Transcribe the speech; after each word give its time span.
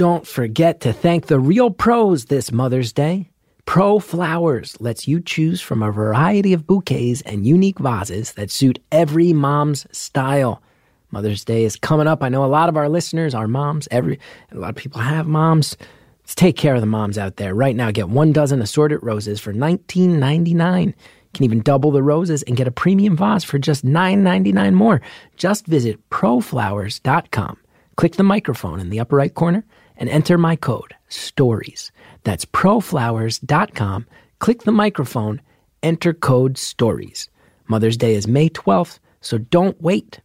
Don't 0.00 0.26
forget 0.26 0.80
to 0.80 0.94
thank 0.94 1.26
the 1.26 1.38
real 1.38 1.70
pros 1.70 2.24
this 2.24 2.50
Mother's 2.50 2.90
Day. 2.90 3.28
Pro 3.66 3.98
Flowers 3.98 4.74
lets 4.80 5.06
you 5.06 5.20
choose 5.20 5.60
from 5.60 5.82
a 5.82 5.92
variety 5.92 6.54
of 6.54 6.66
bouquets 6.66 7.20
and 7.20 7.46
unique 7.46 7.78
vases 7.78 8.32
that 8.32 8.50
suit 8.50 8.78
every 8.90 9.34
mom's 9.34 9.86
style. 9.92 10.62
Mother's 11.10 11.44
Day 11.44 11.64
is 11.64 11.76
coming 11.76 12.06
up. 12.06 12.22
I 12.22 12.30
know 12.30 12.42
a 12.42 12.46
lot 12.46 12.70
of 12.70 12.78
our 12.78 12.88
listeners 12.88 13.34
are 13.34 13.46
moms. 13.46 13.88
Every 13.90 14.18
a 14.50 14.56
lot 14.56 14.70
of 14.70 14.76
people 14.76 15.02
have 15.02 15.26
moms. 15.26 15.76
Let's 16.22 16.34
take 16.34 16.56
care 16.56 16.74
of 16.74 16.80
the 16.80 16.86
moms 16.86 17.18
out 17.18 17.36
there. 17.36 17.54
Right 17.54 17.76
now, 17.76 17.90
get 17.90 18.08
one 18.08 18.32
dozen 18.32 18.62
assorted 18.62 19.00
roses 19.02 19.38
for 19.38 19.52
$19.99. 19.52 20.86
You 20.86 20.94
can 21.34 21.44
even 21.44 21.60
double 21.60 21.90
the 21.90 22.02
roses 22.02 22.42
and 22.44 22.56
get 22.56 22.66
a 22.66 22.70
premium 22.70 23.18
vase 23.18 23.44
for 23.44 23.58
just 23.58 23.84
$9.99 23.84 24.72
more. 24.72 25.02
Just 25.36 25.66
visit 25.66 26.00
proflowers.com. 26.08 27.58
Click 27.96 28.16
the 28.16 28.22
microphone 28.22 28.80
in 28.80 28.88
the 28.88 28.98
upper 28.98 29.16
right 29.16 29.34
corner 29.34 29.62
and 30.00 30.08
enter 30.08 30.36
my 30.36 30.56
code 30.56 30.96
STORIES. 31.08 31.92
That's 32.24 32.44
proflowers.com. 32.44 34.06
Click 34.40 34.62
the 34.64 34.72
microphone, 34.72 35.40
enter 35.82 36.12
code 36.12 36.58
STORIES. 36.58 37.28
Mother's 37.68 37.96
Day 37.96 38.14
is 38.14 38.26
May 38.26 38.48
12th, 38.48 38.98
so 39.20 39.38
don't 39.38 39.80
wait. 39.80 40.20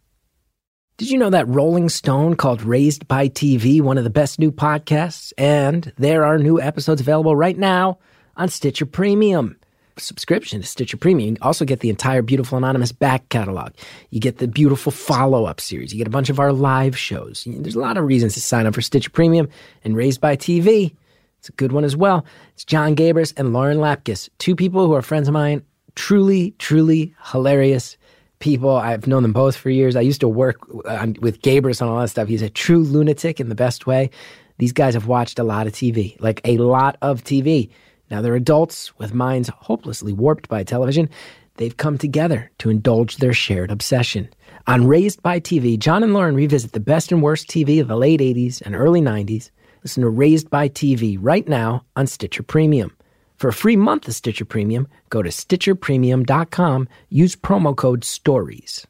Did 0.96 1.10
you 1.10 1.18
know 1.18 1.30
that 1.30 1.46
Rolling 1.46 1.90
Stone 1.90 2.36
called 2.36 2.62
Raised 2.62 3.06
by 3.06 3.28
TV 3.28 3.82
one 3.82 3.98
of 3.98 4.04
the 4.04 4.10
best 4.10 4.38
new 4.38 4.50
podcasts? 4.50 5.32
And 5.36 5.92
there 5.98 6.24
are 6.24 6.38
new 6.38 6.58
episodes 6.58 7.02
available 7.02 7.36
right 7.36 7.56
now 7.56 7.98
on 8.36 8.48
Stitcher 8.48 8.86
Premium 8.86 9.56
subscription 9.98 10.60
to 10.60 10.66
Stitcher 10.66 10.96
Premium, 10.96 11.36
you 11.36 11.36
also 11.42 11.64
get 11.64 11.80
the 11.80 11.90
entire 11.90 12.22
Beautiful 12.22 12.58
Anonymous 12.58 12.92
back 12.92 13.28
catalog. 13.28 13.72
You 14.10 14.20
get 14.20 14.38
the 14.38 14.48
beautiful 14.48 14.92
follow 14.92 15.46
up 15.46 15.60
series. 15.60 15.92
You 15.92 15.98
get 15.98 16.06
a 16.06 16.10
bunch 16.10 16.30
of 16.30 16.38
our 16.38 16.52
live 16.52 16.96
shows. 16.96 17.44
There's 17.46 17.74
a 17.74 17.80
lot 17.80 17.96
of 17.96 18.04
reasons 18.04 18.34
to 18.34 18.40
sign 18.40 18.66
up 18.66 18.74
for 18.74 18.82
Stitcher 18.82 19.10
Premium 19.10 19.48
and 19.84 19.96
Raised 19.96 20.20
by 20.20 20.36
TV. 20.36 20.94
It's 21.38 21.48
a 21.48 21.52
good 21.52 21.72
one 21.72 21.84
as 21.84 21.96
well. 21.96 22.24
It's 22.54 22.64
John 22.64 22.96
Gabrus 22.96 23.32
and 23.36 23.52
Lauren 23.52 23.78
Lapkus, 23.78 24.28
two 24.38 24.56
people 24.56 24.86
who 24.86 24.94
are 24.94 25.02
friends 25.02 25.28
of 25.28 25.34
mine. 25.34 25.62
Truly, 25.94 26.52
truly 26.58 27.14
hilarious 27.30 27.96
people. 28.38 28.76
I've 28.76 29.06
known 29.06 29.22
them 29.22 29.32
both 29.32 29.56
for 29.56 29.70
years. 29.70 29.96
I 29.96 30.02
used 30.02 30.20
to 30.20 30.28
work 30.28 30.56
uh, 30.84 31.06
with 31.20 31.40
Gabrus 31.42 31.80
on 31.80 31.88
all 31.88 32.00
that 32.00 32.08
stuff. 32.08 32.28
He's 32.28 32.42
a 32.42 32.50
true 32.50 32.82
lunatic 32.82 33.40
in 33.40 33.48
the 33.48 33.54
best 33.54 33.86
way. 33.86 34.10
These 34.58 34.72
guys 34.72 34.94
have 34.94 35.06
watched 35.06 35.38
a 35.38 35.44
lot 35.44 35.66
of 35.66 35.72
TV, 35.72 36.20
like 36.20 36.40
a 36.44 36.58
lot 36.58 36.96
of 37.02 37.24
TV. 37.24 37.70
Now 38.10 38.20
they're 38.20 38.36
adults 38.36 38.96
with 38.98 39.14
minds 39.14 39.48
hopelessly 39.48 40.12
warped 40.12 40.48
by 40.48 40.62
television. 40.62 41.08
They've 41.56 41.76
come 41.76 41.98
together 41.98 42.50
to 42.58 42.70
indulge 42.70 43.16
their 43.16 43.32
shared 43.32 43.70
obsession. 43.70 44.28
On 44.66 44.86
Raised 44.86 45.22
by 45.22 45.40
TV, 45.40 45.78
John 45.78 46.02
and 46.02 46.12
Lauren 46.12 46.34
revisit 46.34 46.72
the 46.72 46.80
best 46.80 47.12
and 47.12 47.22
worst 47.22 47.48
TV 47.48 47.80
of 47.80 47.88
the 47.88 47.96
late 47.96 48.20
80s 48.20 48.60
and 48.62 48.74
early 48.74 49.00
90s. 49.00 49.50
Listen 49.82 50.02
to 50.02 50.08
Raised 50.08 50.50
by 50.50 50.68
TV 50.68 51.16
right 51.20 51.46
now 51.48 51.84
on 51.94 52.06
Stitcher 52.06 52.42
Premium. 52.42 52.94
For 53.36 53.48
a 53.48 53.52
free 53.52 53.76
month 53.76 54.08
of 54.08 54.14
Stitcher 54.14 54.44
Premium, 54.44 54.88
go 55.10 55.22
to 55.22 55.30
StitcherPremium.com. 55.30 56.88
Use 57.10 57.36
promo 57.36 57.76
code 57.76 58.02
STORIES. 58.02 58.86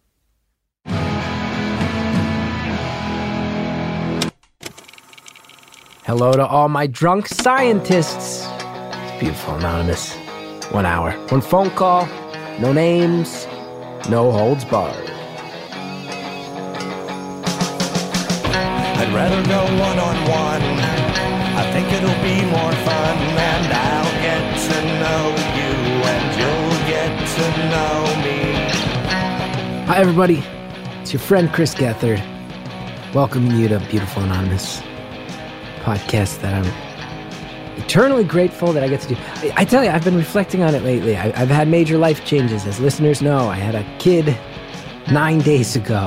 Hello 6.04 6.32
to 6.32 6.46
all 6.46 6.68
my 6.68 6.86
drunk 6.86 7.26
scientists. 7.26 8.46
Beautiful 9.18 9.54
Anonymous. 9.54 10.14
One 10.72 10.84
hour. 10.84 11.12
One 11.30 11.40
phone 11.40 11.70
call. 11.70 12.06
No 12.58 12.72
names. 12.72 13.46
No 14.10 14.30
holds 14.30 14.64
barred. 14.66 15.10
I'd 18.98 19.12
rather 19.14 19.42
go 19.48 19.64
one 19.80 19.98
on 19.98 20.16
one. 20.28 20.62
I 21.56 21.64
think 21.72 21.90
it'll 21.92 22.22
be 22.22 22.44
more 22.50 22.72
fun, 22.84 23.16
and 23.16 23.72
I'll 23.72 24.12
get 24.20 24.44
to 24.68 24.78
know 25.00 25.22
you, 25.56 25.72
and 26.12 26.26
you'll 26.38 26.80
get 26.86 27.12
to 27.36 27.46
know 27.72 27.96
me. 28.22 28.38
Hi, 29.86 29.96
everybody. 29.96 30.42
It's 31.00 31.12
your 31.14 31.20
friend 31.20 31.50
Chris 31.52 31.74
Gethard, 31.74 32.20
welcoming 33.14 33.52
you 33.52 33.68
to 33.68 33.78
Beautiful 33.88 34.24
Anonymous 34.24 34.82
podcast 35.80 36.40
that 36.42 36.52
I'm 36.52 36.85
eternally 37.76 38.24
grateful 38.24 38.72
that 38.72 38.82
I 38.82 38.88
get 38.88 39.00
to 39.02 39.08
do. 39.08 39.16
I, 39.16 39.52
I 39.58 39.64
tell 39.64 39.84
you, 39.84 39.90
I've 39.90 40.04
been 40.04 40.16
reflecting 40.16 40.62
on 40.62 40.74
it 40.74 40.82
lately. 40.82 41.16
I, 41.16 41.26
I've 41.40 41.48
had 41.48 41.68
major 41.68 41.98
life 41.98 42.24
changes. 42.24 42.66
As 42.66 42.80
listeners 42.80 43.22
know, 43.22 43.48
I 43.48 43.56
had 43.56 43.74
a 43.74 43.84
kid 43.98 44.36
nine 45.10 45.38
days 45.40 45.76
ago, 45.76 46.04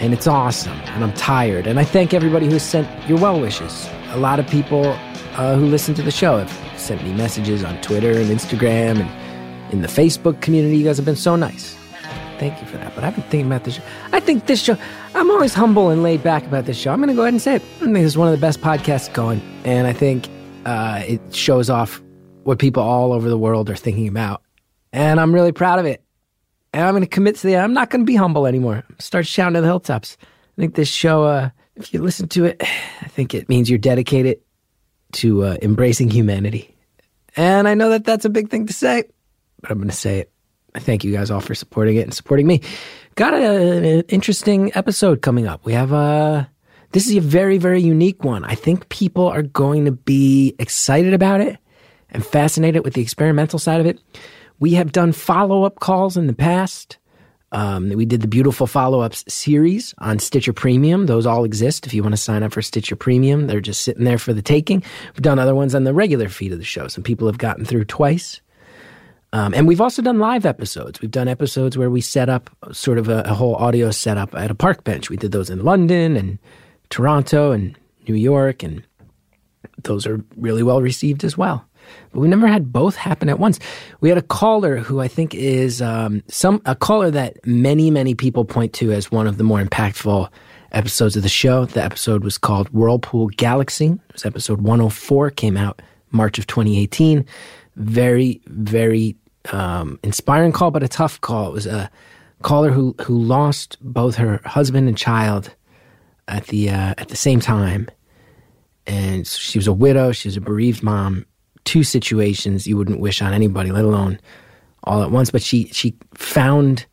and 0.00 0.12
it's 0.12 0.26
awesome. 0.26 0.78
And 0.86 1.04
I'm 1.04 1.12
tired. 1.14 1.66
And 1.66 1.78
I 1.78 1.84
thank 1.84 2.14
everybody 2.14 2.46
who 2.46 2.58
sent 2.58 2.88
your 3.08 3.18
well 3.18 3.40
wishes. 3.40 3.88
A 4.10 4.16
lot 4.18 4.38
of 4.40 4.46
people 4.48 4.86
uh, 5.36 5.56
who 5.56 5.66
listen 5.66 5.94
to 5.94 6.02
the 6.02 6.10
show 6.10 6.38
have 6.38 6.80
sent 6.80 7.02
me 7.04 7.12
messages 7.12 7.62
on 7.62 7.80
Twitter 7.80 8.12
and 8.12 8.30
Instagram 8.30 9.00
and 9.00 9.72
in 9.72 9.82
the 9.82 9.88
Facebook 9.88 10.40
community. 10.40 10.76
You 10.78 10.84
guys 10.84 10.96
have 10.96 11.06
been 11.06 11.16
so 11.16 11.36
nice. 11.36 11.76
Thank 12.38 12.60
you 12.60 12.66
for 12.68 12.76
that. 12.78 12.94
But 12.94 13.04
I've 13.04 13.14
been 13.14 13.24
thinking 13.24 13.46
about 13.46 13.64
this 13.64 13.74
show. 13.74 13.82
I 14.12 14.20
think 14.20 14.46
this 14.46 14.62
show, 14.62 14.76
I'm 15.14 15.30
always 15.30 15.54
humble 15.54 15.90
and 15.90 16.02
laid 16.02 16.22
back 16.22 16.44
about 16.46 16.66
this 16.66 16.78
show. 16.78 16.92
I'm 16.92 16.98
going 16.98 17.08
to 17.08 17.14
go 17.14 17.22
ahead 17.22 17.34
and 17.34 17.42
say 17.42 17.56
it. 17.56 17.62
I 17.62 17.84
think 17.84 17.94
this 17.94 18.04
is 18.04 18.16
one 18.16 18.28
of 18.28 18.32
the 18.32 18.40
best 18.40 18.60
podcasts 18.60 19.12
going. 19.12 19.42
And 19.64 19.86
I 19.86 19.92
think 19.92 20.28
uh, 20.64 21.02
it 21.06 21.34
shows 21.34 21.70
off 21.70 22.02
what 22.44 22.58
people 22.58 22.82
all 22.82 23.12
over 23.12 23.28
the 23.28 23.38
world 23.38 23.68
are 23.70 23.76
thinking 23.76 24.08
about. 24.08 24.42
And 24.92 25.20
I'm 25.20 25.34
really 25.34 25.52
proud 25.52 25.78
of 25.78 25.86
it. 25.86 26.02
And 26.72 26.84
I'm 26.84 26.92
going 26.92 27.02
to 27.02 27.08
commit 27.08 27.36
to 27.36 27.46
that. 27.48 27.64
I'm 27.64 27.74
not 27.74 27.90
going 27.90 28.02
to 28.02 28.06
be 28.06 28.16
humble 28.16 28.46
anymore. 28.46 28.84
Start 28.98 29.26
shouting 29.26 29.54
to 29.54 29.60
the 29.60 29.66
hilltops. 29.66 30.16
I 30.22 30.60
think 30.60 30.74
this 30.74 30.88
show, 30.88 31.24
uh, 31.24 31.50
if 31.76 31.92
you 31.92 32.02
listen 32.02 32.28
to 32.28 32.44
it, 32.44 32.56
I 33.00 33.08
think 33.08 33.34
it 33.34 33.48
means 33.48 33.70
you're 33.70 33.78
dedicated 33.78 34.38
to 35.12 35.44
uh, 35.44 35.56
embracing 35.62 36.10
humanity. 36.10 36.74
And 37.36 37.68
I 37.68 37.74
know 37.74 37.90
that 37.90 38.04
that's 38.04 38.24
a 38.24 38.30
big 38.30 38.50
thing 38.50 38.66
to 38.66 38.72
say, 38.72 39.04
but 39.60 39.70
I'm 39.70 39.78
going 39.78 39.88
to 39.88 39.96
say 39.96 40.20
it. 40.20 40.32
I 40.74 40.80
thank 40.80 41.04
you 41.04 41.12
guys 41.12 41.30
all 41.30 41.40
for 41.40 41.54
supporting 41.54 41.96
it 41.96 42.02
and 42.02 42.14
supporting 42.14 42.46
me. 42.46 42.60
Got 43.14 43.34
a, 43.34 43.98
an 43.98 44.02
interesting 44.08 44.70
episode 44.74 45.22
coming 45.22 45.46
up. 45.46 45.64
We 45.64 45.72
have 45.72 45.92
a 45.92 45.96
uh, 45.96 46.44
this 46.92 47.06
is 47.06 47.16
a 47.16 47.20
very, 47.20 47.58
very 47.58 47.80
unique 47.80 48.24
one. 48.24 48.44
I 48.44 48.54
think 48.54 48.88
people 48.88 49.26
are 49.26 49.42
going 49.42 49.84
to 49.84 49.92
be 49.92 50.54
excited 50.58 51.12
about 51.12 51.40
it 51.40 51.58
and 52.10 52.24
fascinated 52.24 52.84
with 52.84 52.94
the 52.94 53.02
experimental 53.02 53.58
side 53.58 53.80
of 53.80 53.86
it. 53.86 54.00
We 54.58 54.72
have 54.74 54.92
done 54.92 55.12
follow 55.12 55.64
up 55.64 55.80
calls 55.80 56.16
in 56.16 56.26
the 56.26 56.34
past. 56.34 56.98
Um, 57.52 57.90
we 57.90 58.04
did 58.04 58.20
the 58.20 58.28
beautiful 58.28 58.66
follow 58.66 59.00
ups 59.00 59.24
series 59.28 59.94
on 59.98 60.18
Stitcher 60.18 60.52
Premium. 60.52 61.06
Those 61.06 61.26
all 61.26 61.44
exist 61.44 61.86
if 61.86 61.94
you 61.94 62.02
want 62.02 62.12
to 62.12 62.18
sign 62.18 62.42
up 62.42 62.52
for 62.52 62.60
Stitcher 62.60 62.96
Premium. 62.96 63.46
They're 63.46 63.60
just 63.60 63.82
sitting 63.82 64.04
there 64.04 64.18
for 64.18 64.32
the 64.32 64.42
taking. 64.42 64.82
We've 65.14 65.22
done 65.22 65.38
other 65.38 65.54
ones 65.54 65.74
on 65.74 65.84
the 65.84 65.94
regular 65.94 66.28
feed 66.28 66.52
of 66.52 66.58
the 66.58 66.64
show. 66.64 66.88
Some 66.88 67.04
people 67.04 67.26
have 67.26 67.38
gotten 67.38 67.64
through 67.64 67.84
twice. 67.86 68.40
Um, 69.32 69.52
and 69.54 69.68
we've 69.68 69.80
also 69.80 70.00
done 70.00 70.18
live 70.18 70.46
episodes. 70.46 71.00
We've 71.00 71.10
done 71.10 71.28
episodes 71.28 71.76
where 71.76 71.90
we 71.90 72.00
set 72.00 72.28
up 72.30 72.50
sort 72.72 72.98
of 72.98 73.08
a, 73.08 73.20
a 73.22 73.34
whole 73.34 73.56
audio 73.56 73.90
setup 73.90 74.34
at 74.34 74.50
a 74.50 74.54
park 74.54 74.84
bench. 74.84 75.10
We 75.10 75.18
did 75.18 75.32
those 75.32 75.50
in 75.50 75.64
London 75.64 76.16
and 76.16 76.38
Toronto 76.90 77.52
and 77.52 77.76
New 78.08 78.14
York, 78.14 78.62
and 78.62 78.82
those 79.82 80.06
are 80.06 80.24
really 80.36 80.62
well 80.62 80.82
received 80.82 81.24
as 81.24 81.36
well. 81.36 81.64
But 82.12 82.20
we 82.20 82.28
never 82.28 82.46
had 82.46 82.72
both 82.72 82.96
happen 82.96 83.28
at 83.28 83.38
once. 83.38 83.58
We 84.00 84.08
had 84.08 84.18
a 84.18 84.22
caller 84.22 84.76
who 84.76 85.00
I 85.00 85.08
think 85.08 85.34
is 85.34 85.80
um, 85.80 86.22
some 86.28 86.60
a 86.64 86.74
caller 86.74 87.10
that 87.10 87.44
many 87.46 87.90
many 87.90 88.14
people 88.14 88.44
point 88.44 88.72
to 88.74 88.92
as 88.92 89.10
one 89.10 89.26
of 89.26 89.38
the 89.38 89.44
more 89.44 89.62
impactful 89.62 90.28
episodes 90.72 91.16
of 91.16 91.22
the 91.22 91.28
show. 91.28 91.64
The 91.64 91.82
episode 91.82 92.24
was 92.24 92.38
called 92.38 92.68
Whirlpool 92.70 93.28
Galaxy. 93.28 93.86
It 93.86 94.12
was 94.12 94.26
episode 94.26 94.60
104, 94.60 95.30
came 95.30 95.56
out 95.56 95.80
March 96.10 96.38
of 96.38 96.46
2018. 96.46 97.24
Very 97.76 98.40
very 98.46 99.16
um, 99.52 99.98
inspiring 100.02 100.52
call, 100.52 100.70
but 100.70 100.82
a 100.82 100.88
tough 100.88 101.20
call. 101.20 101.48
It 101.48 101.52
was 101.52 101.66
a 101.66 101.90
caller 102.42 102.70
who 102.70 102.94
who 103.02 103.18
lost 103.18 103.76
both 103.80 104.16
her 104.16 104.40
husband 104.44 104.88
and 104.88 104.96
child 104.96 105.54
at 106.28 106.46
the 106.46 106.70
uh, 106.70 106.94
at 106.98 107.08
the 107.08 107.16
same 107.16 107.40
time, 107.40 107.88
and 108.86 109.26
she 109.26 109.58
was 109.58 109.66
a 109.66 109.72
widow. 109.72 110.12
She 110.12 110.28
was 110.28 110.36
a 110.36 110.40
bereaved 110.40 110.82
mom. 110.82 111.26
Two 111.64 111.82
situations 111.82 112.66
you 112.66 112.76
wouldn't 112.76 113.00
wish 113.00 113.20
on 113.20 113.32
anybody, 113.32 113.72
let 113.72 113.84
alone 113.84 114.20
all 114.84 115.02
at 115.02 115.10
once. 115.10 115.30
But 115.30 115.42
she 115.42 115.66
she 115.68 115.96
found 116.14 116.86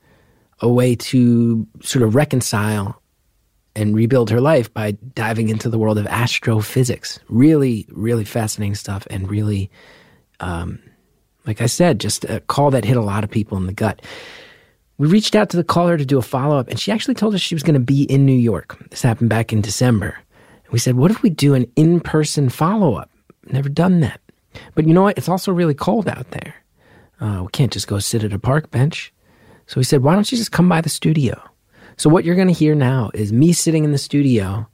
a 0.62 0.70
way 0.70 0.96
to 0.96 1.68
sort 1.82 2.04
of 2.04 2.16
reconcile 2.16 3.02
and 3.76 3.94
rebuild 3.94 4.30
her 4.30 4.40
life 4.40 4.74
by 4.74 4.92
diving 4.92 5.50
into 5.50 5.70
the 5.70 5.78
world 5.78 5.98
of 5.98 6.08
astrophysics. 6.08 7.20
Really, 7.28 7.86
really 7.92 8.24
fascinating 8.24 8.76
stuff, 8.76 9.06
and 9.10 9.30
really, 9.30 9.70
um, 10.40 10.80
like 11.46 11.62
I 11.62 11.66
said, 11.66 12.00
just 12.00 12.24
a 12.26 12.40
call 12.40 12.72
that 12.72 12.86
hit 12.86 12.98
a 12.98 13.02
lot 13.02 13.24
of 13.24 13.30
people 13.30 13.58
in 13.58 13.68
the 13.68 13.74
gut. 13.74 14.02
We 14.98 15.08
reached 15.08 15.36
out 15.36 15.50
to 15.50 15.58
the 15.58 15.64
caller 15.64 15.98
to 15.98 16.06
do 16.06 16.18
a 16.18 16.22
follow 16.22 16.58
up, 16.58 16.70
and 16.70 16.80
she 16.80 16.92
actually 16.92 17.16
told 17.16 17.36
us 17.36 17.42
she 17.42 17.56
was 17.56 17.64
going 17.64 17.74
to 17.74 17.80
be 17.80 18.04
in 18.04 18.26
New 18.26 18.34
York. 18.34 18.78
This 18.90 19.02
happened 19.02 19.30
back 19.30 19.52
in 19.52 19.62
December. 19.62 20.18
We 20.72 20.80
said, 20.80 20.96
What 20.96 21.12
if 21.12 21.22
we 21.22 21.30
do 21.30 21.54
an 21.54 21.70
in 21.76 22.00
person 22.00 22.50
follow 22.50 22.96
up? 22.96 23.10
Never 23.46 23.70
done 23.70 24.00
that. 24.02 24.22
But 24.74 24.88
you 24.88 24.94
know 24.94 25.04
what? 25.04 25.18
It's 25.18 25.30
also 25.30 25.52
really 25.52 25.74
cold 25.74 26.08
out 26.08 26.32
there. 26.32 26.56
Uh, 27.20 27.42
we 27.44 27.50
can't 27.52 27.74
just 27.74 27.88
go 27.88 28.00
sit 28.00 28.24
at 28.24 28.34
a 28.34 28.40
park 28.40 28.72
bench. 28.72 29.14
So 29.68 29.80
we 29.80 29.84
said, 29.84 30.02
Why 30.02 30.14
don't 30.14 30.32
you 30.32 30.38
just 30.38 30.52
come 30.52 30.70
by 30.70 30.82
the 30.82 30.90
studio? 30.90 31.42
So 31.98 32.10
what 32.10 32.26
you're 32.26 32.36
going 32.36 32.48
to 32.48 32.54
hear 32.54 32.76
now 32.76 33.12
is 33.14 33.32
me 33.32 33.54
sitting 33.54 33.84
in 33.84 33.92
the 33.92 33.98
studio 33.98 34.68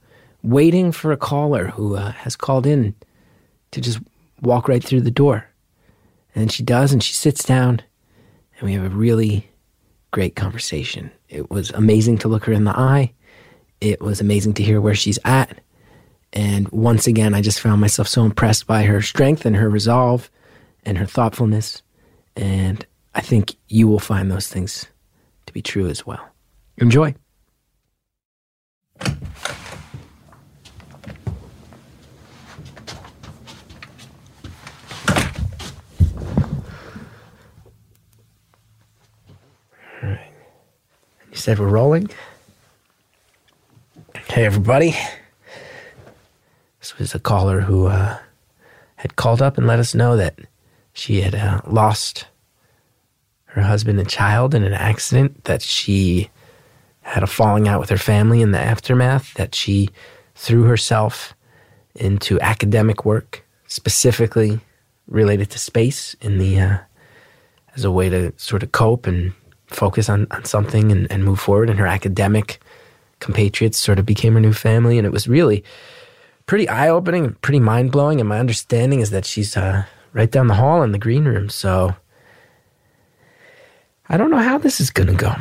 waiting 0.44 0.92
for 0.92 1.12
a 1.12 1.18
caller 1.18 1.68
who 1.68 1.96
uh, 1.96 2.12
has 2.12 2.36
called 2.36 2.66
in 2.66 2.96
to 3.72 3.82
just 3.82 4.00
walk 4.42 4.68
right 4.68 4.84
through 4.84 5.02
the 5.02 5.12
door. 5.12 5.48
And 6.34 6.52
she 6.52 6.64
does, 6.64 6.94
and 6.94 7.04
she 7.04 7.14
sits 7.14 7.44
down, 7.44 7.82
and 8.58 8.64
we 8.64 8.74
have 8.74 8.84
a 8.84 8.90
really 8.90 9.51
great 10.12 10.36
conversation. 10.36 11.12
It 11.30 11.50
was 11.50 11.72
amazing 11.72 12.20
to 12.20 12.28
look 12.28 12.46
her 12.46 12.54
in 12.54 12.66
the 12.66 12.78
eye. 12.78 13.14
It 13.80 14.02
was 14.02 14.22
amazing 14.22 14.54
to 14.56 14.64
hear 14.64 14.80
where 14.80 14.96
she's 14.96 15.20
at. 15.26 15.60
And 16.34 16.70
once 16.70 17.08
again, 17.08 17.34
I 17.34 17.42
just 17.42 17.60
found 17.60 17.82
myself 17.82 18.08
so 18.08 18.24
impressed 18.24 18.68
by 18.68 18.84
her 18.84 19.02
strength 19.02 19.46
and 19.46 19.56
her 19.56 19.70
resolve 19.70 20.30
and 20.86 20.98
her 20.98 21.06
thoughtfulness. 21.06 21.82
And 22.36 22.86
I 23.16 23.22
think 23.22 23.56
you 23.68 23.88
will 23.88 24.00
find 24.00 24.32
those 24.32 24.48
things 24.48 24.86
to 25.46 25.54
be 25.54 25.62
true 25.62 25.88
as 25.88 26.06
well. 26.06 26.26
Enjoy. 26.78 27.16
Said 41.42 41.58
we're 41.58 41.68
rolling? 41.68 42.08
Hey, 44.28 44.46
everybody. 44.46 44.96
This 46.80 47.00
was 47.00 47.16
a 47.16 47.20
caller 47.20 47.62
who 47.62 47.88
uh, 47.88 48.20
had 48.98 49.16
called 49.16 49.42
up 49.42 49.58
and 49.58 49.66
let 49.66 49.80
us 49.80 49.96
know 49.96 50.16
that 50.18 50.38
she 50.94 51.22
had 51.22 51.34
uh, 51.34 51.62
lost 51.66 52.28
her 53.46 53.64
husband 53.64 54.00
and 54.00 54.08
child 54.08 54.54
in 54.54 54.64
an 54.64 54.74
accident, 54.74 55.46
that 55.46 55.64
she 55.64 56.30
had 57.02 57.24
a 57.24 57.28
falling 57.28 57.68
out 57.68 57.80
with 57.80 57.90
her 57.90 57.98
family 57.98 58.44
in 58.44 58.52
the 58.52 58.62
aftermath, 58.62 59.34
that 59.34 59.56
she 59.56 59.90
threw 60.36 60.66
herself 60.66 61.34
into 61.96 62.40
academic 62.40 63.04
work, 63.04 63.44
specifically 63.66 64.60
related 65.08 65.50
to 65.50 65.58
space, 65.58 66.16
in 66.22 66.38
the 66.38 66.60
uh, 66.60 66.78
as 67.76 67.84
a 67.84 67.90
way 67.90 68.10
to 68.10 68.32
sort 68.38 68.62
of 68.62 68.72
cope 68.72 69.08
and 69.08 69.34
focus 69.72 70.10
on, 70.10 70.28
on 70.32 70.46
something 70.46 70.92
and, 70.92 71.12
and 71.12 71.24
move 71.24 71.40
forward. 71.40 71.70
And 71.70 71.80
her 71.80 71.88
academic 71.88 72.62
compatriots 73.20 73.78
sort 73.78 74.00
of 74.00 74.06
became 74.06 74.34
her 74.34 74.40
new 74.40 74.54
family. 74.54 74.98
And 74.98 75.06
it 75.06 75.12
was 75.12 75.28
really 75.28 75.64
pretty 76.46 76.68
eye 76.68 76.90
opening, 76.90 77.36
pretty 77.42 77.60
mind 77.60 77.92
blowing. 77.92 78.20
And 78.20 78.30
my 78.30 78.40
understanding 78.40 79.00
is 79.00 79.12
that 79.12 79.26
she's 79.26 79.56
uh, 79.56 79.86
right 80.14 80.30
down 80.30 80.48
the 80.48 80.56
hall 80.56 80.84
in 80.84 80.92
the 80.92 80.98
green 80.98 81.26
room. 81.26 81.50
So 81.50 81.96
I 84.10 84.18
don't 84.18 84.32
know 84.32 84.38
how 84.38 84.58
this 84.58 84.82
is 84.82 84.90
going 84.90 85.08
to 85.08 85.14
go. 85.14 85.34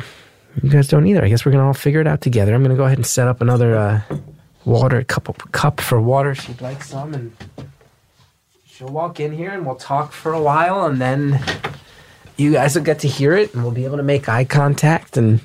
You 0.61 0.69
guys 0.69 0.87
don't 0.87 1.05
either. 1.07 1.23
I 1.23 1.29
guess 1.29 1.45
we're 1.45 1.51
going 1.51 1.61
to 1.61 1.67
all 1.67 1.73
figure 1.73 2.01
it 2.01 2.07
out 2.07 2.21
together. 2.21 2.53
I'm 2.53 2.61
going 2.61 2.75
to 2.75 2.77
go 2.77 2.85
ahead 2.85 2.97
and 2.97 3.05
set 3.05 3.27
up 3.27 3.41
another 3.41 3.75
uh, 3.75 4.01
water 4.65 5.03
cup, 5.03 5.51
cup 5.51 5.79
for 5.79 5.99
water. 6.01 6.35
She'd 6.35 6.61
like 6.61 6.83
some. 6.83 7.13
And 7.13 7.35
she'll 8.65 8.89
walk 8.89 9.19
in 9.19 9.31
here 9.31 9.51
and 9.51 9.65
we'll 9.65 9.75
talk 9.75 10.11
for 10.11 10.33
a 10.33 10.41
while. 10.41 10.85
And 10.85 11.01
then 11.01 11.41
you 12.37 12.53
guys 12.53 12.75
will 12.75 12.83
get 12.83 12.99
to 12.99 13.07
hear 13.07 13.33
it 13.35 13.53
and 13.53 13.63
we'll 13.63 13.71
be 13.73 13.85
able 13.85 13.97
to 13.97 14.03
make 14.03 14.27
eye 14.29 14.45
contact 14.45 15.17
and 15.17 15.41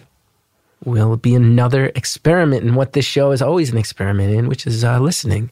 will 0.85 1.17
be 1.17 1.35
another 1.35 1.87
experiment 1.95 2.65
in 2.65 2.75
what 2.75 2.93
this 2.93 3.05
show 3.05 3.33
is 3.33 3.43
always 3.43 3.71
an 3.71 3.79
experiment 3.79 4.35
in, 4.35 4.49
which 4.49 4.67
is 4.67 4.85
uh, 4.85 4.99
listening 5.01 5.51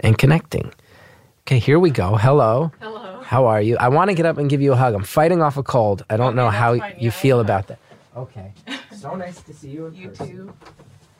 and 0.00 0.16
connecting. 0.18 0.72
Okay, 1.42 1.58
here 1.58 1.78
we 1.78 1.90
go. 1.90 2.16
Hello. 2.16 2.72
Hello. 2.80 3.20
How 3.22 3.46
are 3.46 3.60
you? 3.62 3.76
I 3.78 3.88
want 3.88 4.10
to 4.10 4.14
get 4.14 4.26
up 4.26 4.38
and 4.38 4.48
give 4.50 4.60
you 4.60 4.72
a 4.72 4.76
hug. 4.76 4.94
I'm 4.94 5.04
fighting 5.04 5.42
off 5.42 5.56
a 5.56 5.62
cold. 5.62 6.04
I 6.10 6.16
don't 6.16 6.28
Okay, 6.28 6.36
know 6.36 6.50
how 6.50 6.76
fine. 6.76 6.94
you 6.98 7.06
Yeah, 7.06 7.10
feel 7.10 7.40
about 7.40 7.66
that. 7.68 7.78
Okay. 8.16 8.52
So 9.00 9.14
nice 9.14 9.40
to 9.42 9.54
see 9.54 9.70
you 9.70 9.86
in 9.86 9.94
You 9.94 10.08
person. 10.10 10.26
too. 10.28 10.52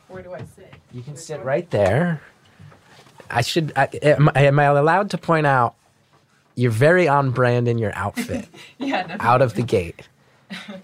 Where 0.08 0.22
do 0.22 0.34
I 0.34 0.40
sit? 0.40 0.74
You 0.92 1.00
can 1.00 1.16
sit 1.16 1.42
right 1.42 1.70
there. 1.70 2.20
I 3.30 3.40
should. 3.40 3.72
I, 3.74 3.84
am, 4.02 4.28
am 4.34 4.58
I 4.58 4.64
allowed 4.64 5.08
to 5.10 5.18
point 5.18 5.46
out 5.46 5.76
you're 6.60 6.70
very 6.88 7.08
on 7.08 7.30
brand 7.30 7.66
in 7.68 7.78
your 7.78 7.92
outfit 7.94 8.46
Yeah. 8.78 9.02
Definitely. 9.02 9.26
out 9.26 9.42
of 9.42 9.54
the 9.54 9.62
gate? 9.62 10.08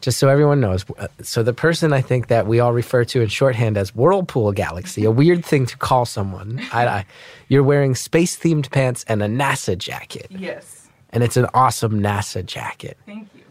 Just 0.00 0.18
so 0.18 0.28
everyone 0.28 0.60
knows. 0.60 0.84
Uh, 0.96 1.08
So 1.22 1.42
the 1.42 1.52
person 1.52 1.92
I 1.92 2.00
think 2.00 2.28
that 2.28 2.46
we 2.46 2.60
all 2.60 2.72
refer 2.72 3.04
to 3.04 3.20
in 3.20 3.28
shorthand 3.28 3.76
as 3.76 3.94
Whirlpool 3.96 4.52
Galaxy, 4.52 5.04
a 5.04 5.10
weird 5.10 5.44
thing 5.44 5.66
to 5.66 5.76
call 5.76 6.06
someone. 6.06 6.60
I, 6.72 6.86
I, 6.86 7.06
you're 7.48 7.64
wearing 7.64 7.96
space 7.96 8.36
themed 8.38 8.70
pants 8.70 9.04
and 9.08 9.22
a 9.22 9.26
NASA 9.26 9.76
jacket, 9.76 10.28
Yes. 10.30 10.88
and 11.10 11.24
it's 11.24 11.36
an 11.36 11.46
awesome 11.52 12.00
NASA 12.00 12.46
jacket. 12.46 12.96
Thank 13.06 13.28
you. 13.34 13.42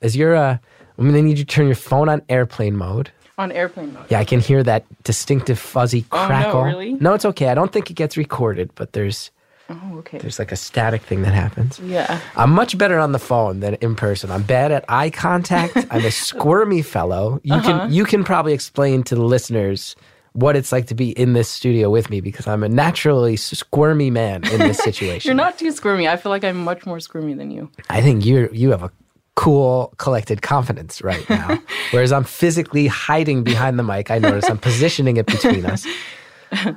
Is 0.00 0.14
your 0.16 0.36
uh? 0.36 0.58
I'm 0.96 1.06
gonna 1.06 1.22
need 1.22 1.38
you 1.38 1.44
to 1.44 1.54
turn 1.56 1.66
your 1.66 1.74
phone 1.90 2.08
on 2.08 2.22
airplane 2.28 2.76
mode. 2.76 3.10
On 3.36 3.50
airplane 3.50 3.92
mode. 3.94 4.06
Yeah, 4.10 4.20
I 4.20 4.24
can 4.24 4.38
hear 4.38 4.62
that 4.62 4.84
distinctive 5.02 5.58
fuzzy 5.58 6.02
crackle. 6.02 6.60
Oh, 6.60 6.64
no, 6.64 6.68
really? 6.70 6.92
No, 6.94 7.14
it's 7.14 7.24
okay. 7.24 7.48
I 7.48 7.54
don't 7.54 7.72
think 7.72 7.90
it 7.90 7.94
gets 7.94 8.16
recorded, 8.16 8.70
but 8.76 8.92
there's 8.92 9.32
Oh, 9.70 9.96
okay. 9.98 10.18
there's 10.18 10.38
like 10.38 10.52
a 10.52 10.56
static 10.56 11.00
thing 11.02 11.22
that 11.22 11.32
happens. 11.32 11.78
Yeah. 11.80 12.20
I'm 12.36 12.50
much 12.50 12.76
better 12.76 12.98
on 12.98 13.12
the 13.12 13.18
phone 13.18 13.60
than 13.60 13.74
in 13.76 13.94
person. 13.94 14.30
I'm 14.30 14.42
bad 14.42 14.72
at 14.72 14.84
eye 14.88 15.08
contact. 15.10 15.76
I'm 15.90 16.04
a 16.04 16.10
squirmy 16.26 16.82
fellow. 16.82 17.40
You 17.42 17.54
Uh-huh. 17.54 17.78
can 17.86 17.92
you 17.92 18.04
can 18.04 18.24
probably 18.24 18.52
explain 18.52 19.02
to 19.04 19.14
the 19.14 19.22
listeners 19.24 19.96
what 20.34 20.56
it's 20.56 20.70
like 20.72 20.88
to 20.88 20.94
be 20.94 21.10
in 21.12 21.32
this 21.32 21.48
studio 21.48 21.88
with 21.88 22.10
me 22.10 22.20
because 22.20 22.46
I'm 22.46 22.62
a 22.62 22.68
naturally 22.68 23.36
squirmy 23.36 24.10
man 24.10 24.44
in 24.48 24.58
this 24.58 24.78
situation. 24.88 25.28
You're 25.28 25.36
not 25.36 25.58
too 25.58 25.70
squirmy. 25.70 26.08
I 26.08 26.16
feel 26.16 26.30
like 26.30 26.44
I'm 26.44 26.62
much 26.64 26.84
more 26.84 27.00
squirmy 27.00 27.34
than 27.34 27.50
you. 27.50 27.70
I 27.88 28.02
think 28.02 28.24
you 28.26 28.50
you 28.52 28.70
have 28.72 28.82
a 28.82 28.90
cool 29.36 29.94
collected 29.96 30.42
confidence 30.42 31.00
right 31.02 31.28
now. 31.30 31.58
Whereas 31.92 32.12
I'm 32.12 32.24
physically 32.24 32.86
hiding 32.86 33.44
behind 33.44 33.78
the 33.78 33.82
mic. 33.82 34.10
I 34.10 34.18
notice 34.18 34.48
I'm 34.50 34.58
positioning 34.58 35.16
it 35.16 35.26
between 35.26 35.64
us. 35.66 35.86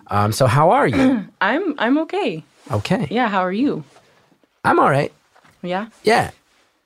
Um, 0.08 0.32
so 0.32 0.48
how 0.48 0.72
are 0.72 0.88
you? 0.88 1.26
I'm 1.42 1.76
I'm 1.80 1.98
okay. 2.00 2.44
Okay. 2.72 3.08
Yeah. 3.10 3.28
How 3.30 3.42
are 3.42 3.52
you? 3.52 3.84
I'm 4.64 4.80
all 4.80 4.90
right. 4.90 5.12
Yeah. 5.62 5.88
Yeah. 6.04 6.32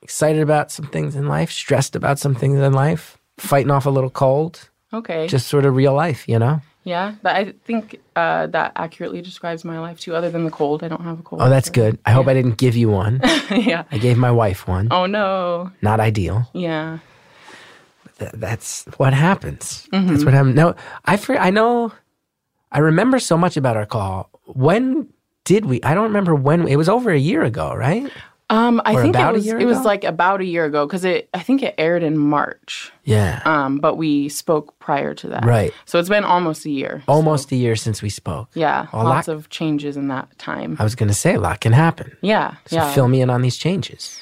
Excited 0.02 0.42
about 0.42 0.70
some 0.70 0.86
things 0.86 1.14
in 1.16 1.28
life, 1.28 1.50
stressed 1.50 1.94
about 1.96 2.18
some 2.18 2.34
things 2.34 2.58
in 2.58 2.72
life, 2.72 3.18
fighting 3.38 3.70
off 3.70 3.86
a 3.86 3.90
little 3.90 4.10
cold, 4.10 4.68
Okay. 4.92 5.26
just 5.28 5.46
sort 5.48 5.64
of 5.64 5.74
real 5.76 5.94
life, 5.94 6.28
you 6.28 6.38
know? 6.38 6.60
yeah. 6.84 7.14
But 7.22 7.36
I 7.36 7.52
think 7.64 8.00
uh, 8.16 8.48
that 8.48 8.72
accurately 8.74 9.22
describes 9.22 9.64
my 9.64 9.78
life 9.78 10.00
too. 10.00 10.14
Other 10.16 10.30
than 10.30 10.44
the 10.44 10.50
cold, 10.50 10.82
I 10.82 10.88
don't 10.88 11.02
have 11.04 11.20
a 11.20 11.22
cold. 11.22 11.40
Oh, 11.42 11.48
that's 11.48 11.68
so- 11.68 11.72
good. 11.74 11.98
I 12.04 12.10
hope 12.10 12.26
I 12.26 12.34
didn't 12.34 12.56
give 12.58 12.74
you 12.76 12.88
one. 12.90 13.20
yeah. 13.50 13.84
I 13.92 13.98
gave 13.98 14.18
my 14.18 14.30
wife 14.32 14.66
one. 14.66 14.88
Oh 14.90 15.06
no. 15.06 15.70
Not 15.82 16.00
ideal. 16.00 16.48
Yeah. 16.52 16.98
Th- 18.18 18.32
that's 18.34 18.84
what 18.96 19.14
happens. 19.14 19.88
Mm-hmm. 19.92 20.08
That's 20.08 20.24
what 20.24 20.34
happened. 20.34 20.56
No, 20.56 20.74
I 21.04 21.16
for, 21.16 21.36
I 21.38 21.50
know. 21.50 21.92
I 22.72 22.78
remember 22.78 23.18
so 23.20 23.36
much 23.36 23.56
about 23.56 23.76
our 23.76 23.86
call. 23.86 24.30
When 24.46 25.08
did 25.44 25.64
we? 25.66 25.82
I 25.82 25.94
don't 25.94 26.04
remember 26.04 26.34
when. 26.34 26.68
It 26.68 26.76
was 26.76 26.88
over 26.88 27.10
a 27.10 27.18
year 27.18 27.42
ago, 27.42 27.74
right? 27.74 28.10
Um, 28.50 28.82
I 28.84 28.94
Or 28.96 29.02
think 29.02 29.16
it 29.16 29.32
was 29.32 29.46
it 29.46 29.64
was 29.64 29.82
like 29.82 30.04
about 30.04 30.42
a 30.42 30.44
year 30.44 30.66
ago 30.66 30.86
because 30.86 31.06
it 31.06 31.30
I 31.32 31.40
think 31.40 31.62
it 31.62 31.74
aired 31.78 32.02
in 32.02 32.18
March. 32.18 32.92
Yeah, 33.04 33.40
Um, 33.46 33.78
but 33.78 33.96
we 33.96 34.28
spoke 34.28 34.78
prior 34.78 35.14
to 35.14 35.28
that. 35.28 35.44
Right. 35.46 35.72
So 35.86 35.98
it's 35.98 36.10
been 36.10 36.24
almost 36.24 36.66
a 36.66 36.70
year. 36.70 37.02
almost 37.08 37.50
a 37.50 37.56
year 37.56 37.76
since 37.76 38.02
we 38.02 38.10
spoke. 38.10 38.50
Yeah. 38.54 38.88
A 38.92 39.02
lots 39.04 39.28
lot- 39.28 39.34
of 39.36 39.48
changes 39.48 39.96
in 39.96 40.08
that 40.08 40.36
time. 40.38 40.76
I 40.78 40.84
was 40.84 40.94
going 40.94 41.08
to 41.08 41.14
say 41.14 41.34
a 41.34 41.40
lot 41.40 41.60
can 41.60 41.72
happen. 41.72 42.14
Yeah. 42.20 42.56
So 42.66 42.76
yeah. 42.76 42.92
fill 42.92 43.08
me 43.08 43.22
in 43.22 43.30
on 43.30 43.40
these 43.40 43.56
changes. 43.56 44.20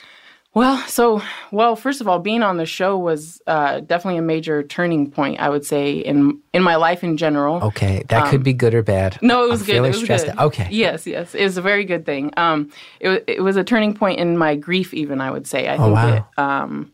Well, 0.53 0.79
so 0.89 1.23
well, 1.53 1.77
first 1.77 2.01
of 2.01 2.09
all, 2.09 2.19
being 2.19 2.43
on 2.43 2.57
the 2.57 2.67
show 2.67 2.99
was 2.99 3.41
uh, 3.47 3.81
definitely 3.81 4.19
a 4.19 4.23
major 4.23 4.65
turning 4.65 5.09
point. 5.09 5.39
I 5.39 5.49
would 5.49 5.65
say 5.65 5.93
in 5.99 6.41
in 6.53 6.63
my 6.65 6.75
life 6.75 7.05
in 7.05 7.17
general. 7.17 7.63
Okay, 7.63 8.03
that 8.09 8.29
could 8.31 8.43
be 8.43 8.53
good 8.53 8.75
or 8.75 8.83
bad. 8.83 9.15
Um, 9.15 9.29
No, 9.29 9.45
it 9.45 9.51
was 9.51 9.61
I'm 9.61 9.67
good. 9.67 9.73
feeling 9.75 9.93
It 9.93 9.95
was 9.95 10.03
stressed 10.05 10.27
good. 10.27 10.39
out. 10.39 10.47
Okay. 10.47 10.69
Yes, 10.73 11.07
yes, 11.07 11.37
it 11.37 11.45
was 11.45 11.57
a 11.57 11.63
very 11.63 11.85
good 11.85 12.05
thing. 12.05 12.33
Um, 12.37 12.71
it 12.99 13.23
it 13.29 13.43
was 13.43 13.57
a 13.57 13.63
turning 13.63 13.95
point 13.95 14.19
in 14.19 14.37
my 14.37 14.57
grief. 14.57 14.93
Even 14.93 15.21
I 15.21 15.31
would 15.31 15.47
say. 15.47 15.69
I 15.69 15.77
think 15.77 15.83
Oh, 15.83 15.93
wow. 15.93 16.15
it, 16.17 16.39
um, 16.39 16.93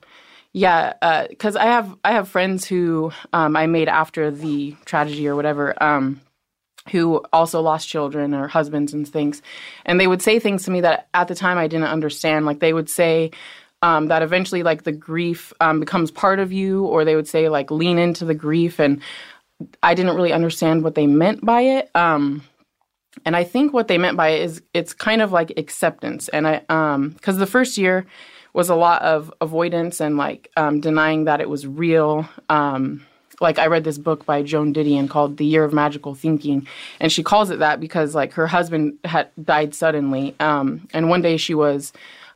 yeah, 0.52 1.24
because 1.30 1.56
I 1.56 1.64
have 1.64 1.96
I 2.04 2.12
have 2.12 2.28
friends 2.28 2.66
who 2.66 3.10
um, 3.32 3.56
I 3.56 3.66
made 3.66 3.88
after 3.88 4.30
the 4.30 4.76
tragedy 4.84 5.26
or 5.28 5.34
whatever. 5.34 5.74
Um, 5.82 6.20
who 6.90 7.24
also 7.32 7.60
lost 7.60 7.88
children 7.88 8.34
or 8.34 8.48
husbands 8.48 8.92
and 8.92 9.08
things. 9.08 9.42
And 9.84 10.00
they 10.00 10.06
would 10.06 10.22
say 10.22 10.38
things 10.38 10.64
to 10.64 10.70
me 10.70 10.80
that 10.82 11.08
at 11.14 11.28
the 11.28 11.34
time 11.34 11.58
I 11.58 11.68
didn't 11.68 11.88
understand. 11.88 12.46
Like 12.46 12.60
they 12.60 12.72
would 12.72 12.90
say 12.90 13.30
um, 13.82 14.06
that 14.06 14.22
eventually, 14.22 14.62
like, 14.62 14.84
the 14.84 14.92
grief 14.92 15.52
um, 15.60 15.80
becomes 15.80 16.10
part 16.10 16.38
of 16.38 16.52
you, 16.52 16.86
or 16.86 17.04
they 17.04 17.14
would 17.14 17.28
say, 17.28 17.48
like, 17.48 17.70
lean 17.70 17.98
into 17.98 18.24
the 18.24 18.34
grief. 18.34 18.80
And 18.80 19.02
I 19.82 19.94
didn't 19.94 20.16
really 20.16 20.32
understand 20.32 20.82
what 20.82 20.94
they 20.94 21.06
meant 21.06 21.44
by 21.44 21.60
it. 21.60 21.90
Um, 21.94 22.42
and 23.24 23.36
I 23.36 23.44
think 23.44 23.72
what 23.72 23.88
they 23.88 23.98
meant 23.98 24.16
by 24.16 24.28
it 24.30 24.42
is 24.42 24.62
it's 24.74 24.92
kind 24.92 25.22
of 25.22 25.32
like 25.32 25.52
acceptance. 25.56 26.28
And 26.28 26.46
I, 26.46 26.62
um, 26.68 27.10
because 27.10 27.38
the 27.38 27.46
first 27.46 27.78
year 27.78 28.06
was 28.52 28.68
a 28.68 28.74
lot 28.74 29.02
of 29.02 29.32
avoidance 29.40 30.00
and 30.00 30.16
like 30.16 30.50
um, 30.56 30.80
denying 30.80 31.24
that 31.24 31.40
it 31.40 31.48
was 31.48 31.66
real. 31.66 32.28
Like 33.40 33.58
I 33.58 33.66
read 33.66 33.84
this 33.84 33.98
book 33.98 34.24
by 34.26 34.42
Joan 34.42 34.72
Didion 34.72 35.08
called 35.08 35.36
The 35.36 35.44
Year 35.44 35.64
of 35.64 35.72
Magical 35.72 36.14
Thinking, 36.14 36.66
and 37.00 37.12
she 37.12 37.22
calls 37.22 37.50
it 37.50 37.58
that 37.58 37.80
because 37.80 38.14
like 38.14 38.32
her 38.34 38.46
husband 38.46 38.98
had 39.04 39.28
died 39.42 39.74
suddenly, 39.74 40.34
um, 40.40 40.88
and 40.92 41.08
one 41.08 41.22
day 41.22 41.36
she 41.36 41.54
was 41.54 41.92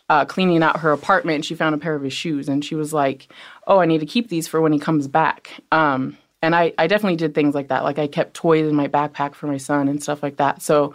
uh, 0.09 0.25
cleaning 0.25 0.63
out 0.63 0.81
her 0.81 0.93
apartment 0.93 1.37
and 1.37 1.45
she 1.45 1.55
found 1.55 1.75
a 1.75 1.79
pair 1.79 1.95
of 1.95 2.03
his 2.03 2.13
shoes, 2.13 2.49
and 2.49 2.65
she 2.65 2.75
was 2.75 2.93
like, 2.93 3.29
"Oh, 3.67 3.79
I 3.79 3.87
need 3.87 4.01
to 4.01 4.07
keep 4.07 4.29
these 4.29 4.49
for 4.49 4.61
when 4.61 4.73
he 4.73 4.79
comes 4.79 5.09
back." 5.09 5.51
Um, 5.73 6.17
and 6.43 6.55
I, 6.55 6.73
I 6.79 6.87
definitely 6.87 7.17
did 7.17 7.35
things 7.35 7.55
like 7.55 7.69
that. 7.69 7.85
Like 7.85 7.99
I 7.99 8.07
kept 8.07 8.35
toys 8.35 8.67
in 8.67 8.75
my 8.75 8.89
backpack 8.89 9.35
for 9.35 9.47
my 9.47 9.59
son 9.59 9.89
and 9.89 10.03
stuff 10.03 10.23
like 10.23 10.37
that. 10.37 10.63
So 10.63 10.95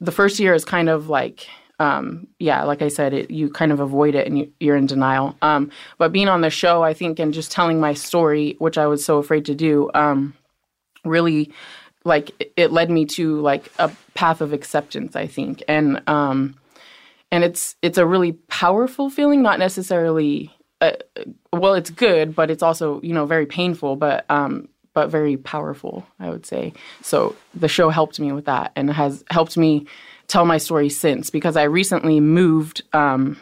the 0.00 0.12
first 0.12 0.38
year 0.40 0.54
is 0.54 0.64
kind 0.64 0.88
of 0.88 1.08
like, 1.08 1.46
um, 1.78 2.26
yeah, 2.38 2.64
like 2.64 2.80
I 2.82 2.88
said, 2.88 3.12
it, 3.12 3.30
you 3.30 3.50
kind 3.50 3.70
of 3.72 3.80
avoid 3.80 4.14
it 4.14 4.26
and 4.26 4.38
you, 4.38 4.52
you're 4.60 4.76
in 4.76 4.86
denial. 4.86 5.36
Um, 5.42 5.70
but 5.98 6.10
being 6.12 6.28
on 6.28 6.40
the 6.40 6.50
show, 6.50 6.82
I 6.82 6.94
think, 6.94 7.18
and 7.18 7.34
just 7.34 7.52
telling 7.52 7.80
my 7.80 7.92
story, 7.94 8.56
which 8.58 8.78
I 8.78 8.86
was 8.86 9.04
so 9.04 9.18
afraid 9.18 9.44
to 9.46 9.54
do, 9.54 9.90
um, 9.94 10.34
really 11.04 11.52
like 12.04 12.30
it- 12.40 12.52
it 12.56 12.72
led 12.72 12.90
me 12.90 13.04
to 13.04 13.40
like 13.40 13.70
a 13.78 13.90
path 14.14 14.40
of 14.40 14.52
acceptance 14.52 15.16
i 15.16 15.26
think 15.26 15.62
and 15.68 16.00
um 16.08 16.54
and 17.32 17.42
it's 17.44 17.76
it's 17.82 17.98
a 17.98 18.06
really 18.06 18.32
powerful 18.48 19.10
feeling 19.10 19.42
not 19.42 19.58
necessarily 19.58 20.50
uh, 20.80 20.92
well 21.52 21.74
it's 21.74 21.90
good 21.90 22.34
but 22.34 22.50
it's 22.50 22.62
also 22.62 23.00
you 23.02 23.12
know 23.12 23.26
very 23.26 23.46
painful 23.46 23.96
but 23.96 24.24
um 24.30 24.68
but 24.94 25.08
very 25.10 25.36
powerful 25.36 26.06
i 26.20 26.30
would 26.30 26.46
say 26.46 26.72
so 27.02 27.34
the 27.54 27.68
show 27.68 27.88
helped 27.90 28.18
me 28.20 28.30
with 28.32 28.44
that 28.46 28.72
and 28.76 28.90
has 28.90 29.24
helped 29.30 29.56
me 29.56 29.86
tell 30.28 30.44
my 30.44 30.58
story 30.58 30.88
since 30.88 31.30
because 31.30 31.56
i 31.56 31.62
recently 31.62 32.20
moved 32.20 32.82
um 32.92 33.36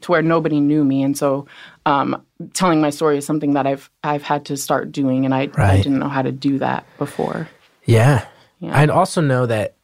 to 0.00 0.10
where 0.10 0.22
nobody 0.22 0.60
knew 0.60 0.84
me 0.84 1.02
and 1.02 1.18
so 1.18 1.46
um 1.86 2.24
telling 2.52 2.80
my 2.80 2.90
story 2.90 3.18
is 3.18 3.26
something 3.26 3.54
that 3.54 3.66
i've 3.66 3.90
i've 4.04 4.22
had 4.22 4.44
to 4.44 4.56
start 4.56 4.92
doing 4.92 5.24
and 5.24 5.34
i, 5.34 5.48
I 5.56 5.76
didn't 5.78 5.98
know 5.98 6.08
how 6.08 6.22
to 6.22 6.32
do 6.32 6.58
that 6.58 6.86
before 6.98 7.48
Yeah. 7.86 8.26
Yeah. 8.60 8.78
I'd 8.78 8.90
also 8.90 9.20
know 9.20 9.44
that 9.46 9.74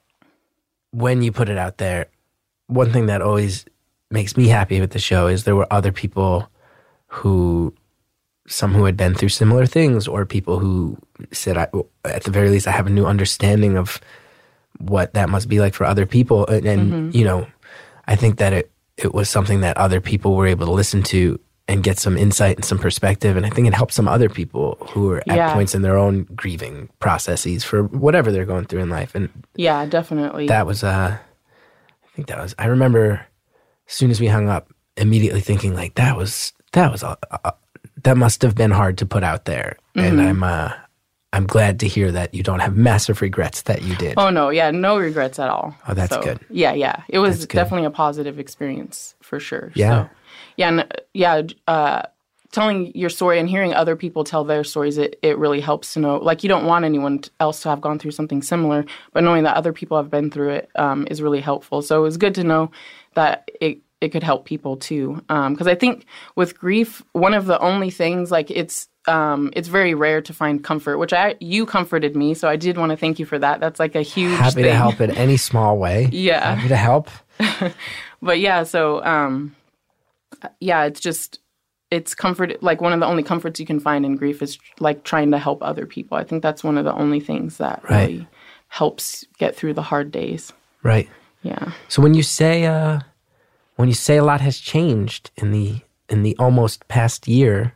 when 0.92 1.20
you 1.22 1.32
put 1.32 1.48
it 1.50 1.58
out 1.58 1.76
there, 1.76 2.06
one 2.66 2.90
thing 2.92 3.06
that 3.06 3.20
always 3.20 3.66
makes 4.10 4.36
me 4.36 4.48
happy 4.48 4.80
with 4.80 4.92
the 4.92 4.98
show 4.98 5.26
is 5.26 5.44
there 5.44 5.56
were 5.56 5.66
other 5.70 5.92
people 5.92 6.48
who, 7.08 7.74
some 8.46 8.72
who 8.72 8.84
had 8.84 8.96
been 8.96 9.14
through 9.14 9.28
similar 9.28 9.66
things, 9.66 10.08
or 10.08 10.24
people 10.24 10.58
who 10.58 10.96
said, 11.30 11.58
I, 11.58 11.68
at 12.06 12.24
the 12.24 12.30
very 12.30 12.48
least, 12.48 12.66
I 12.66 12.70
have 12.70 12.86
a 12.86 12.90
new 12.90 13.04
understanding 13.04 13.76
of 13.76 14.00
what 14.80 15.14
that 15.14 15.28
must 15.28 15.48
be 15.48 15.60
like 15.60 15.74
for 15.74 15.84
other 15.84 16.06
people. 16.06 16.46
And, 16.46 16.66
and 16.66 17.14
you 17.14 17.24
know, 17.24 17.46
I 18.06 18.16
think 18.16 18.38
that 18.38 18.52
it, 18.52 18.70
it 18.96 19.14
was 19.14 19.28
something 19.28 19.60
that 19.60 19.76
other 19.76 20.00
people 20.00 20.34
were 20.36 20.46
able 20.46 20.66
to 20.66 20.72
listen 20.72 21.02
to 21.04 21.38
and 21.68 21.82
get 21.84 21.98
some 21.98 22.16
insight 22.18 22.56
and 22.56 22.64
some 22.64 22.78
perspective. 22.78 23.36
And 23.36 23.46
I 23.46 23.50
think 23.50 23.68
it 23.68 23.74
helped 23.74 23.92
some 23.92 24.08
other 24.08 24.28
people 24.28 24.76
who 24.90 25.10
are 25.12 25.18
at 25.18 25.26
Yeah. 25.36 25.52
points 25.54 25.74
in 25.74 25.82
their 25.82 25.96
own 25.96 26.24
grieving 26.34 26.88
processes 26.98 27.62
for 27.62 27.84
whatever 27.84 28.32
they're 28.32 28.44
going 28.44 28.64
through 28.64 28.80
in 28.80 28.90
life. 28.90 29.14
And 29.14 29.28
Yeah, 29.54 29.86
definitely. 29.86 30.48
that 30.48 30.66
was, 30.66 30.82
uh, 30.82 31.16
I 31.16 32.08
think 32.16 32.26
that 32.28 32.38
was, 32.38 32.54
I 32.58 32.66
remember 32.66 33.24
as 33.88 33.94
soon 33.94 34.10
as 34.10 34.20
we 34.20 34.26
hung 34.26 34.48
up, 34.48 34.72
immediately 34.96 35.40
thinking 35.40 35.74
like 35.74 35.94
that 35.94 36.16
was, 36.16 36.52
that 36.72 36.90
was, 36.90 37.04
uh, 37.04 37.14
uh, 37.44 37.52
that 38.02 38.16
must 38.16 38.42
have 38.42 38.54
been 38.56 38.72
hard 38.72 38.98
to 38.98 39.06
put 39.06 39.22
out 39.22 39.44
there. 39.44 39.76
Mm-hmm. 39.96 40.06
And 40.08 40.20
I'm, 40.20 40.42
uh, 40.42 40.72
I'm 41.32 41.46
glad 41.46 41.80
to 41.80 41.88
hear 41.88 42.10
that 42.10 42.34
you 42.34 42.42
don't 42.42 42.60
have 42.60 42.76
massive 42.76 43.22
regrets 43.22 43.62
that 43.62 43.82
you 43.82 43.94
did. 43.96 44.14
oh 44.16 44.30
no, 44.30 44.50
yeah, 44.50 44.70
no 44.70 44.98
regrets 44.98 45.38
at 45.38 45.48
all. 45.48 45.74
Oh, 45.86 45.94
that's 45.94 46.16
good. 46.16 46.40
Yeah, 46.50 46.72
yeah, 46.72 47.02
it 47.08 47.18
was 47.18 47.46
definitely 47.46 47.86
a 47.86 47.90
positive 47.90 48.38
experience 48.38 49.14
for 49.20 49.38
sure. 49.38 49.72
Yeah. 49.74 50.04
so, 50.04 50.10
yeah, 50.56 50.68
and 50.68 50.98
yeah. 51.14 51.42
Uh, 51.68 52.02
telling 52.52 52.94
your 52.96 53.10
story 53.10 53.38
and 53.38 53.48
hearing 53.48 53.74
other 53.74 53.96
people 53.96 54.24
tell 54.24 54.44
their 54.44 54.64
stories, 54.64 54.98
it, 54.98 55.18
it 55.22 55.38
really 55.38 55.60
helps 55.60 55.94
to 55.94 56.00
know. 56.00 56.16
Like 56.16 56.42
you 56.42 56.48
don't 56.48 56.66
want 56.66 56.84
anyone 56.84 57.22
else 57.38 57.62
to 57.62 57.68
have 57.68 57.80
gone 57.80 57.98
through 57.98 58.10
something 58.10 58.42
similar, 58.42 58.84
but 59.12 59.22
knowing 59.22 59.44
that 59.44 59.56
other 59.56 59.72
people 59.72 59.96
have 59.96 60.10
been 60.10 60.30
through 60.30 60.50
it 60.50 60.70
um, 60.74 61.06
is 61.10 61.22
really 61.22 61.40
helpful. 61.40 61.82
So 61.82 61.98
it 61.98 62.02
was 62.02 62.16
good 62.16 62.34
to 62.36 62.44
know 62.44 62.70
that 63.14 63.48
it 63.60 63.78
it 64.00 64.08
could 64.10 64.22
help 64.22 64.46
people 64.46 64.76
too. 64.78 65.22
Because 65.28 65.66
I 65.66 65.74
think 65.74 66.06
with 66.34 66.58
grief, 66.58 67.02
one 67.12 67.34
of 67.34 67.46
the 67.46 67.60
only 67.60 67.90
things 67.90 68.30
like 68.30 68.50
it's 68.50 68.88
um, 69.10 69.50
it's 69.56 69.68
very 69.68 69.94
rare 69.94 70.20
to 70.22 70.32
find 70.32 70.62
comfort, 70.62 70.98
which 70.98 71.12
I 71.12 71.34
you 71.40 71.66
comforted 71.66 72.14
me, 72.16 72.34
so 72.34 72.48
I 72.48 72.56
did 72.56 72.78
want 72.78 72.90
to 72.90 72.96
thank 72.96 73.18
you 73.18 73.26
for 73.26 73.38
that. 73.38 73.60
That's 73.60 73.80
like 73.80 73.94
a 73.94 74.02
huge 74.02 74.38
Happy 74.38 74.54
thing. 74.56 74.64
to 74.64 74.74
help 74.74 75.00
in 75.00 75.10
any 75.12 75.36
small 75.36 75.76
way. 75.78 76.08
Yeah. 76.12 76.54
Happy 76.54 76.68
to 76.68 76.76
help. 76.76 77.08
but 78.22 78.38
yeah, 78.38 78.62
so 78.64 79.02
um, 79.04 79.54
yeah, 80.60 80.84
it's 80.84 81.00
just 81.00 81.40
it's 81.90 82.14
comfort. 82.14 82.62
Like 82.62 82.80
one 82.80 82.92
of 82.92 83.00
the 83.00 83.06
only 83.06 83.22
comforts 83.22 83.58
you 83.58 83.66
can 83.66 83.80
find 83.80 84.04
in 84.06 84.16
grief 84.16 84.42
is 84.42 84.58
like 84.78 85.02
trying 85.04 85.30
to 85.32 85.38
help 85.38 85.62
other 85.62 85.86
people. 85.86 86.16
I 86.16 86.24
think 86.24 86.42
that's 86.42 86.62
one 86.62 86.78
of 86.78 86.84
the 86.84 86.94
only 86.94 87.20
things 87.20 87.56
that 87.58 87.82
Right. 87.90 88.08
really 88.08 88.28
helps 88.68 89.24
get 89.38 89.56
through 89.56 89.74
the 89.74 89.82
hard 89.82 90.12
days. 90.12 90.52
Right. 90.82 91.08
Yeah. 91.42 91.72
So 91.88 92.00
when 92.02 92.14
you 92.14 92.22
say 92.22 92.64
uh, 92.66 93.00
when 93.76 93.88
you 93.88 93.94
say 93.94 94.16
a 94.18 94.24
lot 94.24 94.40
has 94.40 94.58
changed 94.60 95.30
in 95.36 95.50
the 95.52 95.80
in 96.08 96.22
the 96.22 96.36
almost 96.38 96.86
past 96.88 97.26
year, 97.28 97.74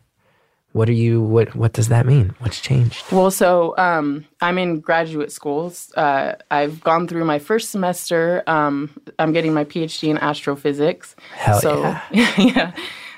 what 0.74 0.88
are 0.88 0.92
you 0.92 1.22
what 1.22 1.54
what 1.54 1.72
does 1.72 1.88
that 1.88 2.04
mean? 2.04 2.34
What's 2.40 2.60
changed? 2.60 3.04
Well, 3.12 3.30
so 3.30 3.76
um, 3.78 4.26
I'm 4.40 4.58
in 4.58 4.80
graduate 4.80 5.30
schools. 5.30 5.92
Uh, 5.96 6.34
I've 6.50 6.80
gone 6.82 7.06
through 7.06 7.24
my 7.24 7.38
first 7.38 7.70
semester. 7.70 8.42
Um, 8.48 8.90
I'm 9.20 9.32
getting 9.32 9.54
my 9.54 9.64
PhD 9.64 10.08
in 10.08 10.18
astrophysics. 10.18 11.14
Hell 11.36 11.60
so, 11.60 11.80
yeah. 12.10 12.34
yeah. 12.38 12.72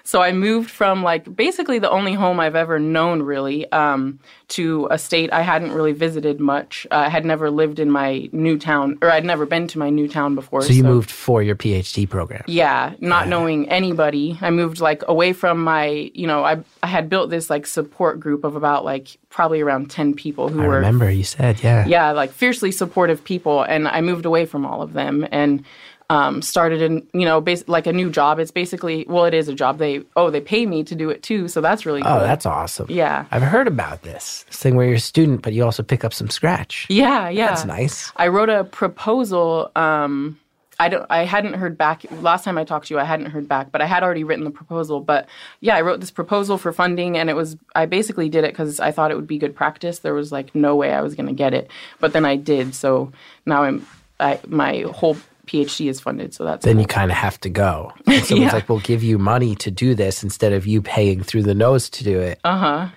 So 0.07 0.23
I 0.23 0.31
moved 0.31 0.71
from 0.71 1.03
like 1.03 1.35
basically 1.35 1.81
the 1.81 1.91
only 1.91 2.15
home 2.15 2.39
I've 2.39 2.55
ever 2.55 2.79
known 2.79 3.23
really 3.23 3.71
um, 3.73 4.21
to 4.49 4.87
a 4.89 4.99
state 4.99 5.33
I 5.33 5.43
hadn't 5.43 5.73
really 5.73 5.91
visited 5.91 6.39
much. 6.39 6.87
Uh, 6.93 7.07
I 7.07 7.09
had 7.09 7.25
never 7.25 7.51
lived 7.51 7.81
in 7.81 7.91
my 7.91 8.29
new 8.31 8.57
town, 8.57 8.99
or 9.03 9.11
I'd 9.11 9.25
never 9.25 9.47
been 9.47 9.67
to 9.67 9.81
my 9.81 9.91
new 9.91 10.07
town 10.07 10.37
before. 10.37 10.63
So 10.63 10.73
you 10.73 10.85
moved 10.85 11.11
for 11.11 11.43
your 11.43 11.57
PhD 11.57 12.09
program. 12.09 12.45
Yeah, 12.47 12.95
not 13.01 13.27
knowing 13.27 13.69
anybody. 13.69 14.39
I 14.41 14.51
moved 14.51 14.79
like 14.79 15.03
away 15.09 15.33
from 15.33 15.65
my, 15.65 16.13
you 16.15 16.29
know, 16.29 16.45
I 16.45 16.63
I 16.85 16.87
had 16.87 17.09
built 17.09 17.31
this 17.31 17.51
like 17.51 17.67
support 17.67 18.21
group 18.21 18.45
of 18.45 18.55
about 18.55 18.85
like 18.85 19.19
probably 19.29 19.61
around 19.61 19.91
10 19.91 20.15
people 20.15 20.49
who 20.49 20.59
were. 20.59 20.65
I 20.65 20.69
were 20.69 20.77
remember 20.77 21.11
you 21.11 21.25
said, 21.25 21.63
yeah. 21.65 21.85
yeah, 21.85 22.13
like 22.13 22.31
fiercely 22.31 22.71
supportive 22.71 23.25
people, 23.25 23.63
and 23.63 23.89
I 23.89 24.03
moved 24.03 24.25
away 24.25 24.47
from 24.47 24.65
all 24.65 24.83
of 24.83 24.93
them 24.93 25.27
and 25.33 25.65
um, 26.09 26.41
started 26.43 26.83
in 26.83 27.07
you 27.13 27.25
know 27.25 27.41
bas- 27.41 27.67
like 27.69 27.87
a 27.87 27.93
new 27.93 28.11
job. 28.11 28.39
It's 28.39 28.51
basically 28.51 29.05
well, 29.09 29.25
it 29.25 29.35
is 29.35 29.49
a 29.49 29.55
job. 29.55 29.79
They 29.79 30.03
oh 30.15 30.31
they 30.31 30.41
pay 30.41 30.65
me 30.67 30.85
to 30.85 30.95
do 30.95 31.11
it 31.11 31.23
too, 31.23 31.49
so 31.49 31.61
that's 31.61 31.85
really 31.85 32.03
Oh, 32.03 32.05
cool. 32.05 32.21
that's 32.21 32.47
awesome. 32.47 32.87
Yeah. 32.89 33.25
I've 33.31 33.43
heard 33.43 33.67
about 33.67 34.03
this. 34.03 34.45
This 34.49 34.59
thing 34.59 34.77
where 34.77 34.87
you're 34.87 34.97
a 34.97 35.01
student, 35.01 35.43
but 35.43 35.53
you 35.53 35.65
also 35.65 35.83
pick 35.83 36.05
up 36.05 36.13
some 36.15 36.31
scratch. 36.31 36.87
yeah 36.89 37.29
yeah. 37.29 37.49
That's 37.49 37.65
nice. 37.65 38.13
I 38.17 38.29
wrote 38.29 38.49
a 38.51 38.65
proposal. 38.65 39.71
Um, 39.77 40.39
I 40.79 40.91
don't. 40.91 41.07
I 41.09 41.25
hadn't 41.25 41.55
heard 41.55 41.79
back. 41.79 42.05
Last 42.21 42.45
time 42.45 42.59
I 42.59 42.65
talked 42.65 42.89
to 42.89 42.95
you, 42.95 43.01
I 43.01 43.05
hadn't 43.05 43.31
heard 43.31 43.49
back, 43.49 43.73
but 43.73 43.81
I 43.81 43.87
had 43.87 44.03
already 44.03 44.25
written 44.25 44.45
the 44.45 44.51
proposal. 44.51 45.01
But 45.01 45.27
yeah, 45.61 45.75
I 45.75 45.81
wrote 45.81 46.01
this 46.01 46.11
proposal 46.11 46.59
for 46.59 46.71
funding, 46.71 47.17
and 47.17 47.31
it 47.31 47.35
was. 47.35 47.57
I 47.75 47.87
basically 47.87 48.29
did 48.29 48.45
it 48.45 48.53
because 48.53 48.79
I 48.79 48.91
thought 48.93 49.11
it 49.11 49.15
would 49.15 49.27
be 49.27 49.39
good 49.39 49.57
practice. 49.57 50.01
There 50.01 50.13
was 50.13 50.31
like 50.33 50.55
no 50.55 50.77
way 50.77 50.93
I 50.93 51.01
was 51.01 51.15
going 51.15 51.29
to 51.29 51.33
get 51.33 51.55
it, 51.55 51.71
but 51.99 52.13
then 52.13 52.27
I 52.27 52.37
did. 52.37 52.75
So 52.75 53.11
now 53.47 53.63
I'm. 53.65 53.87
I 54.21 54.39
my 54.47 54.81
whole 54.95 55.17
PhD 55.47 55.89
is 55.89 56.01
funded, 56.01 56.35
so 56.35 56.45
that's 56.45 56.65
Then 56.65 56.75
cool. 56.75 56.83
you 56.83 56.87
kind 56.87 57.11
of 57.11 57.17
have 57.17 57.39
to 57.41 57.49
go. 57.49 57.93
And 58.07 58.25
someone's 58.25 58.49
Yeah. 58.51 58.53
like, 58.55 58.69
we'll 58.69 58.81
give 58.81 59.03
you 59.03 59.19
money 59.19 59.55
to 59.57 59.71
do 59.71 59.95
this 59.95 60.23
instead 60.23 60.53
of 60.53 60.67
you 60.67 60.83
paying 60.83 61.23
through 61.23 61.45
the 61.45 61.55
nose 61.55 61.89
to 61.91 62.05
do 62.05 62.21
it. 62.21 62.41
uh 62.45 62.59
huh. 62.59 62.89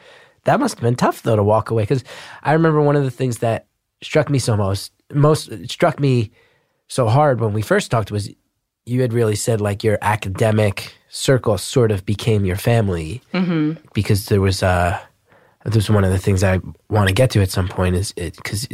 That 0.45 0.59
must 0.59 0.75
have 0.75 0.81
been 0.83 0.95
tough 0.95 1.21
though 1.23 1.35
to 1.35 1.43
walk 1.43 1.69
away 1.69 1.83
because 1.83 2.03
I 2.43 2.53
remember 2.53 2.81
one 2.81 2.95
of 2.95 3.03
the 3.03 3.11
things 3.11 3.39
that 3.39 3.67
struck 4.01 4.29
me 4.29 4.39
so 4.39 4.55
most 4.57 4.91
most 5.13 5.49
struck 5.69 5.99
me 5.99 6.31
so 6.87 7.07
hard 7.07 7.39
when 7.41 7.53
we 7.53 7.61
first 7.61 7.91
talked 7.91 8.09
was 8.09 8.29
you 8.85 9.01
had 9.01 9.13
really 9.13 9.35
said 9.35 9.59
like 9.61 9.83
your 9.83 9.97
academic 10.01 10.95
circle 11.09 11.57
sort 11.57 11.91
of 11.91 12.05
became 12.05 12.45
your 12.45 12.55
family 12.55 13.21
mm-hmm. 13.33 13.73
because 13.93 14.27
there 14.27 14.41
was 14.41 14.63
uh 14.63 14.97
this 15.65 15.75
was 15.75 15.89
one 15.89 16.05
of 16.05 16.11
the 16.11 16.17
things 16.17 16.41
I 16.43 16.61
want 16.89 17.09
to 17.09 17.13
get 17.13 17.29
to 17.31 17.41
at 17.41 17.51
some 17.51 17.67
point 17.67 17.95
is 17.95 18.13
it 18.15 18.35
because 18.37 18.67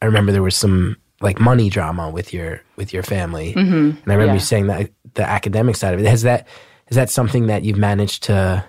I 0.00 0.06
remember 0.06 0.32
there 0.32 0.42
was 0.42 0.56
some 0.56 0.96
like 1.22 1.40
money 1.40 1.70
drama 1.70 2.10
with 2.10 2.32
your 2.34 2.60
with 2.76 2.92
your 2.92 3.02
family 3.02 3.54
mm-hmm. 3.54 3.74
and 3.74 4.02
I 4.06 4.12
remember 4.12 4.26
Yeah. 4.26 4.34
you 4.34 4.40
saying 4.40 4.66
that 4.66 4.90
the 5.14 5.22
academic 5.22 5.76
side 5.76 5.94
of 5.94 6.00
it 6.00 6.06
has 6.06 6.22
that 6.22 6.46
is 6.88 6.96
that 6.96 7.10
something 7.10 7.46
that 7.46 7.62
you've 7.62 7.78
managed 7.78 8.24
to 8.24 8.64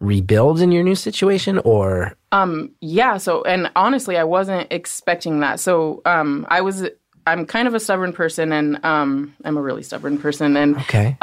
rebuild 0.00 0.60
in 0.60 0.72
your 0.72 0.82
new 0.82 0.94
situation 0.94 1.58
or 1.64 2.16
Yeah. 2.80 3.18
So, 3.18 3.42
and 3.42 3.70
honestly, 3.76 4.16
I 4.16 4.24
wasn't 4.24 4.66
expecting 4.72 5.40
that. 5.40 5.60
So, 5.60 6.02
um, 6.04 6.46
I 6.48 6.60
was. 6.60 6.88
I'm 7.24 7.46
kind 7.46 7.68
of 7.68 7.74
a 7.74 7.78
stubborn 7.78 8.12
person, 8.12 8.52
and 8.52 8.84
um, 8.84 9.32
I'm 9.44 9.56
a 9.56 9.62
really 9.62 9.84
stubborn 9.84 10.18
person, 10.18 10.56
and 10.56 10.76
okay 10.78 11.16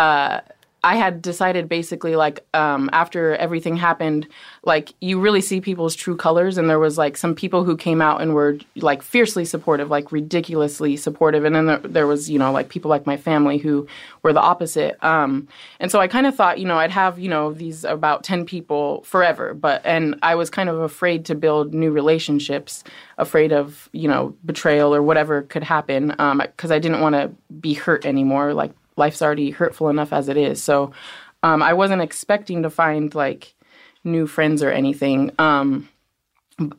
I 0.83 0.95
had 0.95 1.21
decided 1.21 1.67
basically 1.67 2.15
like 2.15 2.45
um, 2.53 2.89
after 2.93 3.35
everything 3.35 3.75
happened, 3.75 4.27
like 4.63 4.93
you 5.01 5.19
really 5.19 5.41
see 5.41 5.59
people's 5.59 5.93
true 5.93 6.15
colors, 6.15 6.57
and 6.57 6.69
there 6.69 6.79
was 6.79 6.97
like 6.97 7.17
some 7.17 7.35
people 7.35 7.65
who 7.65 7.75
came 7.75 8.01
out 8.01 8.21
and 8.21 8.33
were 8.33 8.57
like 8.75 9.01
fiercely 9.01 9.43
supportive, 9.43 9.89
like 9.89 10.11
ridiculously 10.11 10.95
supportive, 10.95 11.43
and 11.43 11.53
then 11.53 11.65
there, 11.65 11.79
there 11.79 12.07
was 12.07 12.29
you 12.29 12.39
know 12.39 12.51
like 12.51 12.69
people 12.69 12.87
like 12.87 13.05
my 13.05 13.17
family 13.17 13.57
who 13.57 13.87
were 14.23 14.31
the 14.31 14.39
opposite. 14.39 14.97
Um, 15.03 15.49
and 15.81 15.91
so 15.91 15.99
I 15.99 16.07
kind 16.07 16.25
of 16.25 16.35
thought 16.35 16.59
you 16.59 16.65
know 16.65 16.77
I'd 16.77 16.91
have 16.91 17.19
you 17.19 17.29
know 17.29 17.51
these 17.51 17.83
about 17.83 18.23
ten 18.23 18.45
people 18.45 19.01
forever, 19.03 19.53
but 19.53 19.81
and 19.83 20.15
I 20.21 20.35
was 20.35 20.49
kind 20.49 20.69
of 20.69 20.79
afraid 20.79 21.25
to 21.25 21.35
build 21.35 21.73
new 21.73 21.91
relationships, 21.91 22.85
afraid 23.17 23.51
of 23.51 23.89
you 23.91 24.07
know 24.07 24.33
betrayal 24.45 24.95
or 24.95 25.03
whatever 25.03 25.41
could 25.41 25.63
happen, 25.63 26.07
because 26.17 26.71
I 26.71 26.79
didn't 26.79 27.01
want 27.01 27.15
to 27.15 27.31
be 27.59 27.73
hurt 27.73 28.05
anymore, 28.05 28.53
like 28.53 28.71
life's 28.99 29.21
already 29.21 29.49
hurtful 29.49 29.89
enough 29.89 30.13
as 30.13 30.29
it 30.29 30.37
is. 30.37 30.61
So 30.61 30.91
um, 31.41 31.63
I 31.63 31.73
wasn't 31.73 32.01
expecting 32.01 32.63
to 32.63 32.69
find 32.69 33.13
like 33.15 33.55
new 34.03 34.27
friends 34.27 34.61
or 34.61 34.71
anything. 34.71 35.31
Um, 35.39 35.89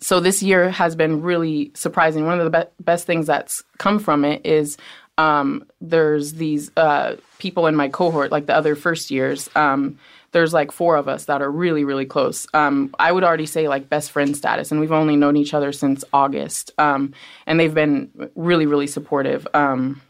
so 0.00 0.20
this 0.20 0.42
year 0.42 0.70
has 0.70 0.94
been 0.94 1.22
really 1.22 1.72
surprising. 1.74 2.26
One 2.26 2.38
of 2.38 2.50
the 2.50 2.58
be- 2.58 2.84
best 2.84 3.06
things 3.06 3.26
that's 3.26 3.64
come 3.78 3.98
from 3.98 4.24
it 4.24 4.44
is 4.44 4.76
um, 5.18 5.66
there's 5.80 6.34
these 6.34 6.70
uh, 6.76 7.16
people 7.38 7.66
in 7.66 7.74
my 7.74 7.88
cohort, 7.88 8.30
like 8.30 8.46
the 8.46 8.54
other 8.54 8.74
first 8.74 9.10
years. 9.10 9.48
Um, 9.54 9.98
there's 10.32 10.54
like 10.54 10.70
four 10.70 10.96
of 10.96 11.08
us 11.08 11.24
that 11.24 11.42
are 11.42 11.50
really, 11.50 11.84
really 11.84 12.06
close. 12.06 12.46
Um, 12.54 12.94
I 12.98 13.10
would 13.10 13.24
already 13.24 13.46
say 13.46 13.68
like 13.68 13.88
best 13.88 14.12
friend 14.12 14.36
status, 14.36 14.70
and 14.70 14.80
we've 14.80 14.92
only 14.92 15.16
known 15.16 15.36
each 15.36 15.54
other 15.54 15.72
since 15.72 16.04
August. 16.12 16.72
Um, 16.78 17.14
and 17.46 17.58
they've 17.58 17.74
been 17.74 18.30
really, 18.34 18.66
really 18.66 18.86
supportive. 18.86 19.46
Um, 19.54 20.00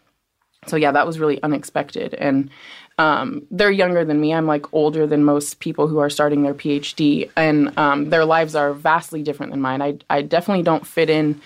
so 0.66 0.76
yeah, 0.76 0.92
that 0.92 1.06
was 1.06 1.18
really 1.18 1.42
unexpected. 1.42 2.14
And 2.14 2.50
um, 2.98 3.46
they're 3.50 3.70
younger 3.70 4.04
than 4.04 4.20
me. 4.20 4.34
I'm 4.34 4.46
like 4.46 4.72
older 4.74 5.06
than 5.06 5.24
most 5.24 5.58
people 5.60 5.88
who 5.88 5.98
are 5.98 6.10
starting 6.10 6.42
their 6.42 6.54
PhD, 6.54 7.30
and 7.36 7.76
um, 7.78 8.10
their 8.10 8.24
lives 8.24 8.54
are 8.54 8.72
vastly 8.74 9.22
different 9.22 9.52
than 9.52 9.60
mine. 9.60 9.80
I 9.80 9.98
I 10.10 10.22
definitely 10.22 10.62
don't 10.64 10.86
fit 10.86 11.08
in 11.08 11.40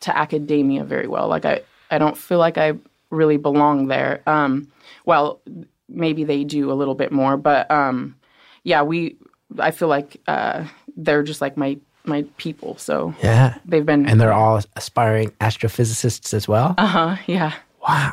to 0.00 0.16
academia 0.16 0.84
very 0.84 1.08
well. 1.08 1.26
Like 1.28 1.44
I 1.44 1.62
I 1.90 1.98
don't 1.98 2.16
feel 2.16 2.38
like 2.38 2.58
I 2.58 2.74
really 3.10 3.36
belong 3.36 3.88
there. 3.88 4.22
Um, 4.26 4.68
well, 5.04 5.40
maybe 5.88 6.22
they 6.24 6.44
do 6.44 6.70
a 6.70 6.74
little 6.74 6.94
bit 6.94 7.10
more, 7.12 7.36
but 7.36 7.70
um, 7.70 8.14
yeah, 8.62 8.82
we. 8.82 9.16
I 9.58 9.70
feel 9.72 9.88
like 9.88 10.20
uh, 10.26 10.64
they're 10.96 11.22
just 11.22 11.40
like 11.40 11.56
my 11.56 11.76
my 12.04 12.24
people. 12.38 12.76
So 12.78 13.14
Yeah. 13.22 13.56
they've 13.64 13.84
been 13.86 14.06
And 14.06 14.20
they're 14.20 14.32
all 14.32 14.60
aspiring 14.76 15.30
astrophysicists 15.40 16.34
as 16.34 16.46
well. 16.48 16.74
uh 16.78 16.86
huh 16.86 17.16
yeah 17.26 17.54
wow. 17.86 18.12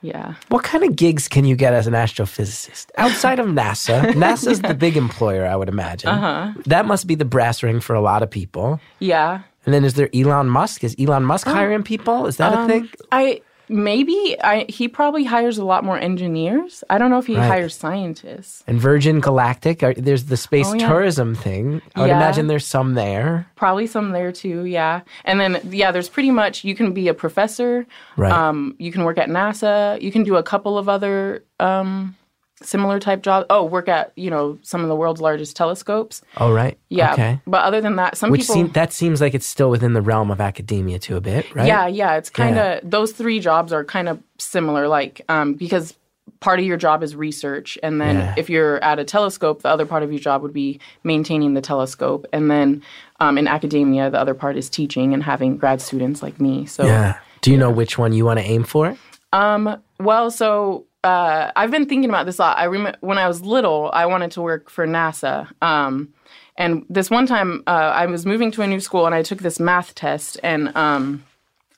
Yeah. 0.00 0.34
What 0.48 0.62
kind 0.64 0.84
of 0.84 0.94
gigs 0.96 1.28
can 1.28 1.44
you 1.44 1.56
get 1.56 1.74
as 1.74 1.86
an 1.86 1.94
astrophysicist 1.94 2.86
outside 2.96 3.38
of 3.38 3.46
NASA? 3.46 4.02
NASA's 4.12 4.60
the 4.60 4.74
big 4.74 4.96
employer, 4.96 5.46
I 5.46 5.56
would 5.56 5.68
imagine. 5.68 6.10
Uh-huh. 6.10 6.52
That 6.66 6.86
must 6.86 7.06
be 7.06 7.14
the 7.14 7.24
brass 7.24 7.62
ring 7.62 7.80
for 7.80 7.94
a 7.94 8.00
lot 8.00 8.22
of 8.22 8.30
people. 8.30 8.80
Yeah. 9.00 9.42
And 9.66 9.74
then 9.74 9.84
is 9.84 9.94
there 9.94 10.08
Elon 10.14 10.48
Musk? 10.48 10.84
Is 10.84 10.94
Elon 10.98 11.24
Musk 11.24 11.46
hiring 11.46 11.82
people? 11.82 12.26
Is 12.26 12.36
that 12.36 12.56
a 12.56 12.66
thing? 12.66 12.88
I 13.12 13.42
maybe 13.68 14.36
I 14.42 14.66
he 14.68 14.88
probably 14.88 15.24
hires 15.24 15.58
a 15.58 15.64
lot 15.64 15.84
more 15.84 15.98
engineers. 15.98 16.82
I 16.90 16.98
don't 16.98 17.10
know 17.10 17.18
if 17.18 17.26
he 17.26 17.36
Right. 17.36 17.46
hires 17.46 17.74
scientists. 17.74 18.64
And 18.66 18.80
Virgin 18.80 19.20
Galactic, 19.20 19.82
are, 19.82 19.94
there's 19.94 20.24
the 20.24 20.36
space 20.36 20.66
Oh, 20.68 20.74
yeah. 20.74 20.88
tourism 20.88 21.34
thing. 21.34 21.82
I 21.94 22.00
would 22.00 22.06
Yeah. 22.08 22.16
imagine 22.16 22.46
there's 22.46 22.66
some 22.66 22.94
there. 22.94 23.46
Probably 23.56 23.86
some 23.86 24.12
there 24.12 24.32
too, 24.32 24.64
yeah. 24.64 25.00
And 25.24 25.40
then 25.40 25.60
yeah, 25.70 25.90
there's 25.92 26.08
pretty 26.08 26.30
much 26.30 26.64
you 26.64 26.74
can 26.74 26.92
be 26.92 27.08
a 27.08 27.14
professor. 27.14 27.86
Right. 28.16 28.32
Um, 28.32 28.74
you 28.78 28.92
can 28.92 29.04
work 29.04 29.18
at 29.18 29.28
NASA. 29.28 30.00
You 30.00 30.10
can 30.12 30.22
do 30.24 30.36
a 30.36 30.42
couple 30.42 30.78
of 30.78 30.88
other 30.88 31.44
um, 31.60 32.14
similar 32.62 32.98
type 33.00 33.22
job. 33.22 33.46
Oh, 33.50 33.64
work 33.64 33.88
at 33.88 34.12
you 34.16 34.30
know 34.30 34.58
some 34.62 34.82
of 34.82 34.88
the 34.88 34.96
world's 34.96 35.20
largest 35.20 35.56
telescopes. 35.56 36.22
oh, 36.38 36.52
right. 36.52 36.78
Yeah. 36.88 37.12
Okay. 37.12 37.40
But 37.46 37.64
other 37.64 37.80
than 37.80 37.96
that, 37.96 38.16
some 38.16 38.30
Which 38.30 38.42
people. 38.42 38.54
seem, 38.54 38.68
that 38.72 38.92
seems 38.92 39.20
like 39.20 39.34
it's 39.34 39.46
still 39.46 39.70
within 39.70 39.92
the 39.92 40.02
realm 40.02 40.30
of 40.30 40.40
academia 40.40 40.98
to 41.00 41.16
a 41.16 41.20
bit, 41.20 41.54
right? 41.54 41.66
Yeah, 41.66 41.86
yeah. 41.86 42.16
It's 42.16 42.30
kind 42.30 42.50
of 42.58 42.64
Yeah. 42.74 42.80
those 42.82 43.12
three 43.12 43.40
jobs 43.40 43.72
are 43.72 43.84
kind 43.84 44.08
of 44.08 44.20
similar, 44.38 44.88
like 44.88 45.20
um, 45.28 45.54
because 45.54 45.94
part 46.40 46.58
of 46.60 46.64
your 46.66 46.76
job 46.76 47.02
is 47.02 47.16
research, 47.16 47.78
and 47.82 48.00
then 48.00 48.16
Yeah. 48.16 48.34
if 48.36 48.48
you're 48.50 48.82
at 48.84 48.98
a 48.98 49.04
telescope, 49.04 49.62
the 49.62 49.68
other 49.68 49.86
part 49.86 50.02
of 50.02 50.12
your 50.12 50.20
job 50.20 50.42
would 50.42 50.52
be 50.52 50.78
maintaining 51.02 51.54
the 51.54 51.60
telescope, 51.60 52.26
and 52.32 52.50
then 52.50 52.82
um, 53.20 53.36
in 53.38 53.48
academia, 53.48 54.10
the 54.10 54.18
other 54.20 54.34
part 54.34 54.56
is 54.56 54.68
teaching 54.70 55.12
and 55.14 55.22
having 55.24 55.56
grad 55.56 55.80
students 55.80 56.22
like 56.22 56.40
me. 56.40 56.66
So, 56.66 56.84
Yeah. 56.84 57.18
Do 57.40 57.50
you 57.50 57.56
know 57.56 57.70
which 57.70 57.98
one 57.98 58.12
you 58.12 58.24
want 58.24 58.38
to 58.40 58.44
aim 58.44 58.62
for? 58.64 58.96
Um, 59.32 59.80
well, 60.00 60.30
so. 60.30 60.84
Uh, 61.04 61.52
I've 61.54 61.70
been 61.70 61.86
thinking 61.86 62.10
about 62.10 62.26
this 62.26 62.38
a 62.38 62.42
lot. 62.42 62.58
I 62.58 62.64
remember 62.64 62.98
when 63.00 63.18
I 63.18 63.28
was 63.28 63.42
little, 63.42 63.90
I 63.92 64.06
wanted 64.06 64.32
to 64.32 64.42
work 64.42 64.68
for 64.68 64.86
NASA. 64.86 65.48
Um, 65.62 66.12
and 66.56 66.84
this 66.88 67.08
one 67.08 67.26
time, 67.26 67.62
uh, 67.66 67.70
I 67.70 68.06
was 68.06 68.26
moving 68.26 68.50
to 68.52 68.62
a 68.62 68.66
new 68.66 68.80
school, 68.80 69.06
and 69.06 69.14
I 69.14 69.22
took 69.22 69.38
this 69.38 69.60
math 69.60 69.94
test, 69.94 70.40
and 70.42 70.76
um, 70.76 71.24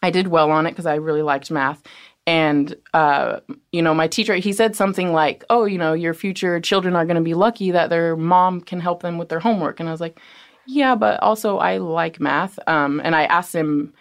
I 0.03 0.11
did 0.11 0.29
well 0.29 0.51
on 0.51 0.67
it 0.67 0.71
because 0.71 0.87
I 0.87 0.95
really 0.95 1.21
liked 1.23 1.51
math. 1.51 1.83
And 2.27 2.75
uh, 2.95 3.41
you 3.73 3.83
know, 3.83 3.95
my 3.95 4.07
teacher 4.09 4.35
he 4.37 4.53
said 4.53 4.75
something 4.75 5.13
like, 5.13 5.45
"Oh, 5.51 5.65
you 5.65 5.79
know, 5.79 5.93
your 5.93 6.15
future 6.15 6.61
children 6.61 6.97
are 6.97 7.05
going 7.05 7.17
to 7.17 7.23
be 7.23 7.35
lucky 7.35 7.71
that 7.73 7.91
their 7.91 8.17
mom 8.17 8.61
can 8.61 8.81
help 8.81 9.03
them 9.03 9.19
with 9.19 9.29
their 9.29 9.41
homework." 9.41 9.81
And 9.81 9.89
I 9.89 9.93
was 9.93 10.01
like, 10.01 10.19
"Yeah, 10.67 10.95
but 10.95 11.23
also 11.23 11.59
I 11.59 11.79
like 11.79 12.21
math." 12.21 12.59
Um, 12.67 13.01
and 13.05 13.15
I 13.15 13.25
asked 13.25 13.55
him 13.55 13.93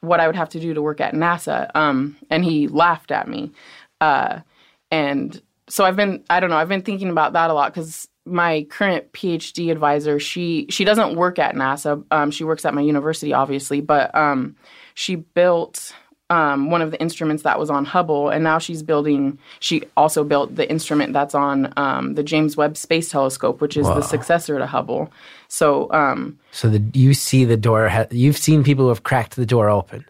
what 0.00 0.20
I 0.20 0.26
would 0.26 0.36
have 0.36 0.50
to 0.50 0.60
do 0.60 0.74
to 0.74 0.82
work 0.82 1.00
at 1.00 1.14
NASA, 1.14 1.70
um, 1.74 2.16
and 2.30 2.44
he 2.44 2.68
laughed 2.68 3.10
at 3.10 3.26
me. 3.26 3.52
Uh, 4.00 4.40
and 4.90 5.40
so 5.68 5.84
I've 5.84 5.96
been 5.96 6.24
I 6.30 6.40
don't 6.40 6.50
know 6.50 6.56
I've 6.56 6.68
been 6.68 6.82
thinking 6.82 7.10
about 7.10 7.32
that 7.34 7.50
a 7.50 7.54
lot 7.54 7.72
because 7.72 8.08
my 8.24 8.66
current 8.70 9.12
PhD 9.12 9.70
advisor 9.70 10.18
she 10.18 10.66
she 10.70 10.84
doesn't 10.84 11.16
work 11.16 11.38
at 11.38 11.54
NASA. 11.54 12.04
Um, 12.10 12.30
she 12.30 12.44
works 12.44 12.64
at 12.64 12.74
my 12.74 12.80
university 12.80 13.32
obviously 13.32 13.80
but 13.80 14.14
um, 14.14 14.56
she 14.94 15.16
built 15.16 15.94
um, 16.30 16.70
one 16.70 16.82
of 16.82 16.90
the 16.90 17.00
instruments 17.00 17.42
that 17.44 17.58
was 17.58 17.70
on 17.70 17.86
Hubble 17.86 18.28
and 18.28 18.44
now 18.44 18.58
she's 18.58 18.82
building 18.82 19.38
she 19.60 19.82
also 19.96 20.24
built 20.24 20.56
the 20.56 20.68
instrument 20.70 21.12
that's 21.12 21.34
on 21.34 21.72
um, 21.76 22.14
the 22.14 22.22
James 22.22 22.56
Webb 22.56 22.76
Space 22.76 23.10
Telescope 23.10 23.60
which 23.60 23.76
is 23.76 23.86
the 23.86 24.02
successor 24.02 24.58
to 24.58 24.66
Hubble 24.66 25.10
so 25.50 25.90
um, 25.92 26.38
So 26.52 26.68
the, 26.68 26.82
you 26.92 27.14
see 27.14 27.44
the 27.46 27.56
door, 27.56 27.88
ha- 27.88 28.06
you've 28.10 28.36
seen 28.36 28.62
people 28.62 28.84
who 28.84 28.88
have 28.90 29.02
cracked 29.02 29.36
the 29.36 29.46
door 29.46 29.68
open. 29.70 30.04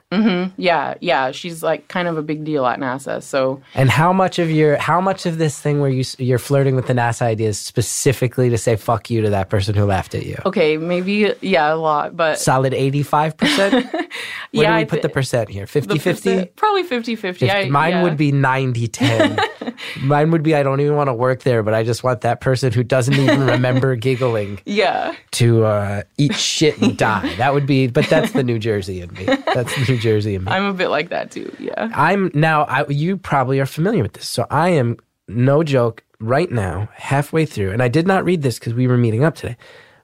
yeah 0.57 0.95
yeah 1.01 1.31
she's 1.31 1.63
like 1.63 1.87
kind 1.89 2.09
of 2.09 2.17
a 2.17 2.23
big 2.23 2.43
deal 2.45 2.65
at 2.67 2.79
NASA 2.81 3.23
so 3.23 3.61
And 3.75 3.91
how 3.91 4.13
much 4.13 4.39
of 4.39 4.51
your, 4.51 4.77
how 4.79 5.01
much 5.01 5.27
of 5.27 5.37
this 5.39 5.61
thing 5.61 5.81
where 5.81 5.91
you 5.91 6.03
you're 6.19 6.39
flirting 6.39 6.75
with 6.77 6.87
the 6.87 6.95
NASA 6.95 7.23
idea 7.23 7.49
is 7.51 7.59
specifically 7.61 8.49
to 8.51 8.59
say 8.59 8.75
fuck 8.77 9.11
you 9.11 9.21
to 9.23 9.31
that 9.31 9.49
person 9.51 9.75
who 9.75 9.85
laughed 9.85 10.15
at 10.15 10.25
you? 10.27 10.37
okay 10.47 10.77
maybe 10.79 11.33
yeah 11.41 11.73
a 11.73 11.77
lot 11.77 12.17
but 12.17 12.39
Solid 12.39 12.73
85%? 12.73 13.93
Where 13.93 14.09
Yeah, 14.53 14.73
do 14.73 14.77
we 14.79 14.85
put 14.87 15.03
the 15.03 15.09
percent 15.11 15.51
here? 15.51 15.67
50 15.67 15.99
50? 15.99 16.47
Probably 16.57 16.83
50 16.83 17.17
50. 17.17 17.69
Mine 17.69 17.91
yeah. 17.93 18.03
would 18.03 18.17
be 18.17 18.33
90 18.33 18.89
10. 18.89 19.39
Mine 20.03 20.31
would 20.31 20.43
be 20.43 20.55
I 20.55 20.63
don't 20.63 20.81
even 20.81 20.97
want 20.97 21.09
to 21.09 21.15
work 21.15 21.43
there, 21.43 21.63
but 21.63 21.75
I 21.75 21.83
just 21.85 22.03
want 22.03 22.23
that 22.23 22.41
person 22.41 22.73
who 22.73 22.83
doesn't 22.83 23.15
even 23.15 23.41
remember 23.55 23.95
giggling 23.97 24.61
Yeah. 24.65 25.15
To 25.33 25.65
uh, 25.65 26.03
eat 26.17 26.35
shit 26.35 26.81
and 26.81 26.97
die. 26.97 27.35
That 27.37 27.55
would 27.55 27.67
be, 27.67 27.87
but 27.87 28.07
that's 28.07 28.33
the 28.33 28.43
New 28.43 28.59
Jersey 28.59 29.01
in 29.01 29.13
me. 29.15 29.25
That's 29.25 29.75
the 29.75 29.93
New 29.93 29.99
Jersey 29.99 30.35
in 30.35 30.45
me. 30.45 30.53
I'm 30.53 30.65
a 30.65 30.73
bit 30.73 30.89
like 30.89 31.11
that 31.11 31.31
too. 31.31 31.55
Yeah. 31.59 31.91
I'm 31.95 32.31
now, 32.35 32.65
I, 32.65 32.87
you 32.89 33.17
probably 33.17 33.61
are 33.61 33.67
familiar 33.67 34.03
with 34.03 34.15
this. 34.15 34.29
So 34.29 34.47
I 34.51 34.71
am, 34.71 34.97
no 35.29 35.63
joke, 35.63 36.05
right 36.21 36.51
now, 36.51 36.89
halfway 36.95 37.47
through, 37.47 37.71
and 37.71 37.83
I 37.83 37.89
did 37.89 38.07
not 38.07 38.25
read 38.25 38.43
this 38.43 38.59
because 38.59 38.75
we 38.75 38.87
were 38.87 38.97
meeting 38.97 39.25
up 39.25 39.35
today. 39.35 39.57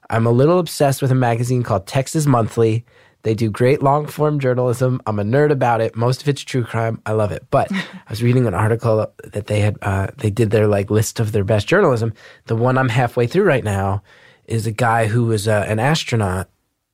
I'm 0.09 0.25
a 0.25 0.31
little 0.31 0.59
obsessed 0.59 1.01
with 1.01 1.11
a 1.11 1.15
magazine 1.15 1.63
called 1.63 1.87
Texas 1.87 2.25
Monthly. 2.25 2.85
They 3.23 3.33
do 3.33 3.49
great 3.49 3.81
long 3.81 4.05
form 4.05 4.39
journalism. 4.39 5.01
I'm 5.07 5.17
a 5.17 5.23
nerd 5.23 5.51
about 5.51 5.81
it. 5.81 5.95
Most 5.95 6.21
of 6.21 6.29
it's 6.29 6.43
true 6.43 6.63
crime. 6.63 7.01
I 7.07 7.13
love 7.13 7.31
it. 7.31 7.43
But 7.49 7.71
I 7.71 7.85
was 8.07 8.21
reading 8.21 8.45
an 8.45 8.53
article 8.53 9.11
that 9.23 9.47
they 9.47 9.61
had, 9.61 9.77
uh, 9.81 10.07
they 10.17 10.29
did 10.29 10.51
their 10.51 10.67
like 10.67 10.91
list 10.91 11.19
of 11.19 11.31
their 11.31 11.43
best 11.43 11.67
journalism. 11.67 12.13
The 12.45 12.55
one 12.55 12.77
I'm 12.77 12.89
halfway 12.89 13.25
through 13.25 13.45
right 13.45 13.63
now 13.63 14.03
is 14.47 14.67
a 14.67 14.71
guy 14.71 15.07
who 15.07 15.25
was 15.25 15.47
uh, 15.47 15.65
an 15.67 15.79
astronaut. 15.79 16.49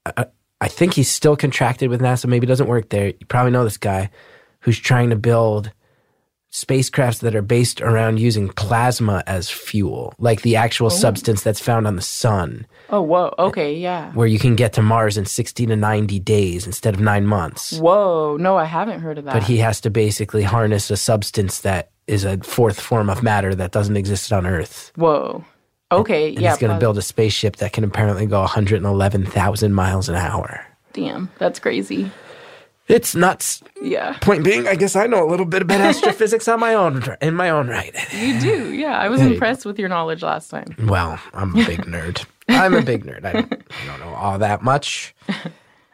I, 0.06 0.26
I 0.60 0.68
think 0.68 0.94
he's 0.94 1.10
still 1.10 1.36
contracted 1.36 1.90
with 1.90 2.02
NASA. 2.02 2.28
Maybe 2.28 2.46
doesn't 2.48 2.68
work 2.68 2.90
there. 2.90 3.08
You 3.08 3.26
probably 3.28 3.52
know 3.52 3.64
this 3.64 3.78
guy 3.78 4.10
who's 4.62 4.80
trying 4.80 5.10
to 5.10 5.16
build 5.16 5.72
spacecrafts 6.52 7.20
that 7.22 7.34
are 7.34 7.42
based 7.42 7.80
around 7.82 8.20
using 8.20 8.50
plasma 8.50 9.24
as 9.26 9.50
fuel, 9.50 10.14
like 10.20 10.42
the 10.42 10.58
actual 10.58 10.90
substance 10.90 11.44
that's 11.44 11.62
found 11.62 11.88
on 11.88 11.96
the 11.96 12.02
sun, 12.02 12.68
Oh, 12.90 13.02
whoa. 13.02 13.34
Okay. 13.40 13.74
Yeah. 13.74 14.12
where 14.12 14.28
you 14.28 14.38
can 14.38 14.58
get 14.58 14.74
to 14.74 14.82
Mars 14.82 15.18
in 15.18 15.26
60 15.26 15.66
to 15.68 15.76
90 15.78 16.20
days 16.20 16.68
instead 16.68 16.94
of 16.94 17.00
nine 17.00 17.26
months. 17.26 17.80
Whoa. 17.80 18.36
No, 18.38 18.58
I 18.58 18.66
haven't 18.66 19.00
heard 19.00 19.18
of 19.18 19.24
that. 19.26 19.34
But 19.34 19.44
he 19.44 19.58
has 19.60 19.80
to 19.82 19.90
basically 19.90 20.44
harness 20.44 20.92
a 20.92 20.98
substance 20.98 21.62
that 21.62 21.92
is 22.08 22.26
a 22.26 22.38
fourth 22.40 22.82
form 22.82 23.10
of 23.10 23.24
matter 23.24 23.56
that 23.56 23.72
doesn't 23.72 23.96
exist 23.96 24.34
on 24.34 24.46
Earth. 24.46 24.92
Whoa. 24.96 25.46
Okay. 25.92 26.30
And 26.30 26.42
yeah. 26.42 26.50
he's 26.52 26.60
going 26.60 26.74
to 26.74 26.80
build 26.80 26.98
a 26.98 27.02
spaceship 27.02 27.58
that 27.58 27.74
can 27.74 27.84
apparently 27.84 28.26
go 28.26 28.40
111,000 28.42 29.74
miles 29.74 30.10
an 30.10 30.16
hour. 30.16 30.66
Damn. 30.94 31.30
That's 31.38 31.60
crazy. 31.60 32.12
It's 32.88 33.16
nuts. 33.16 33.62
Yeah. 33.82 34.18
Point 34.20 34.44
being, 34.44 34.68
I 34.68 34.76
guess 34.76 34.96
I 34.96 35.08
know 35.08 35.26
a 35.26 35.30
little 35.30 35.46
bit 35.46 35.62
about 35.62 35.80
astrophysics 35.82 36.48
on 36.48 36.60
my 36.60 36.74
own 36.74 37.04
in 37.22 37.36
my 37.36 37.50
own 37.50 37.68
right. 37.68 37.96
You 38.14 38.40
do. 38.40 38.74
Yeah. 38.74 39.00
I 39.00 39.08
was 39.08 39.22
impressed 39.22 39.66
with 39.66 39.80
your 39.80 39.88
knowledge 39.88 40.24
last 40.24 40.50
time. 40.50 40.76
Well, 40.84 41.20
I'm 41.34 41.52
a 41.56 41.66
big 41.66 41.82
nerd. 41.82 42.26
I'm 42.50 42.74
a 42.74 42.82
big 42.82 43.06
nerd. 43.06 43.24
I 43.24 43.34
don't, 43.34 43.54
I 43.54 43.86
don't 43.86 44.00
know 44.00 44.14
all 44.14 44.40
that 44.40 44.62
much. 44.62 45.16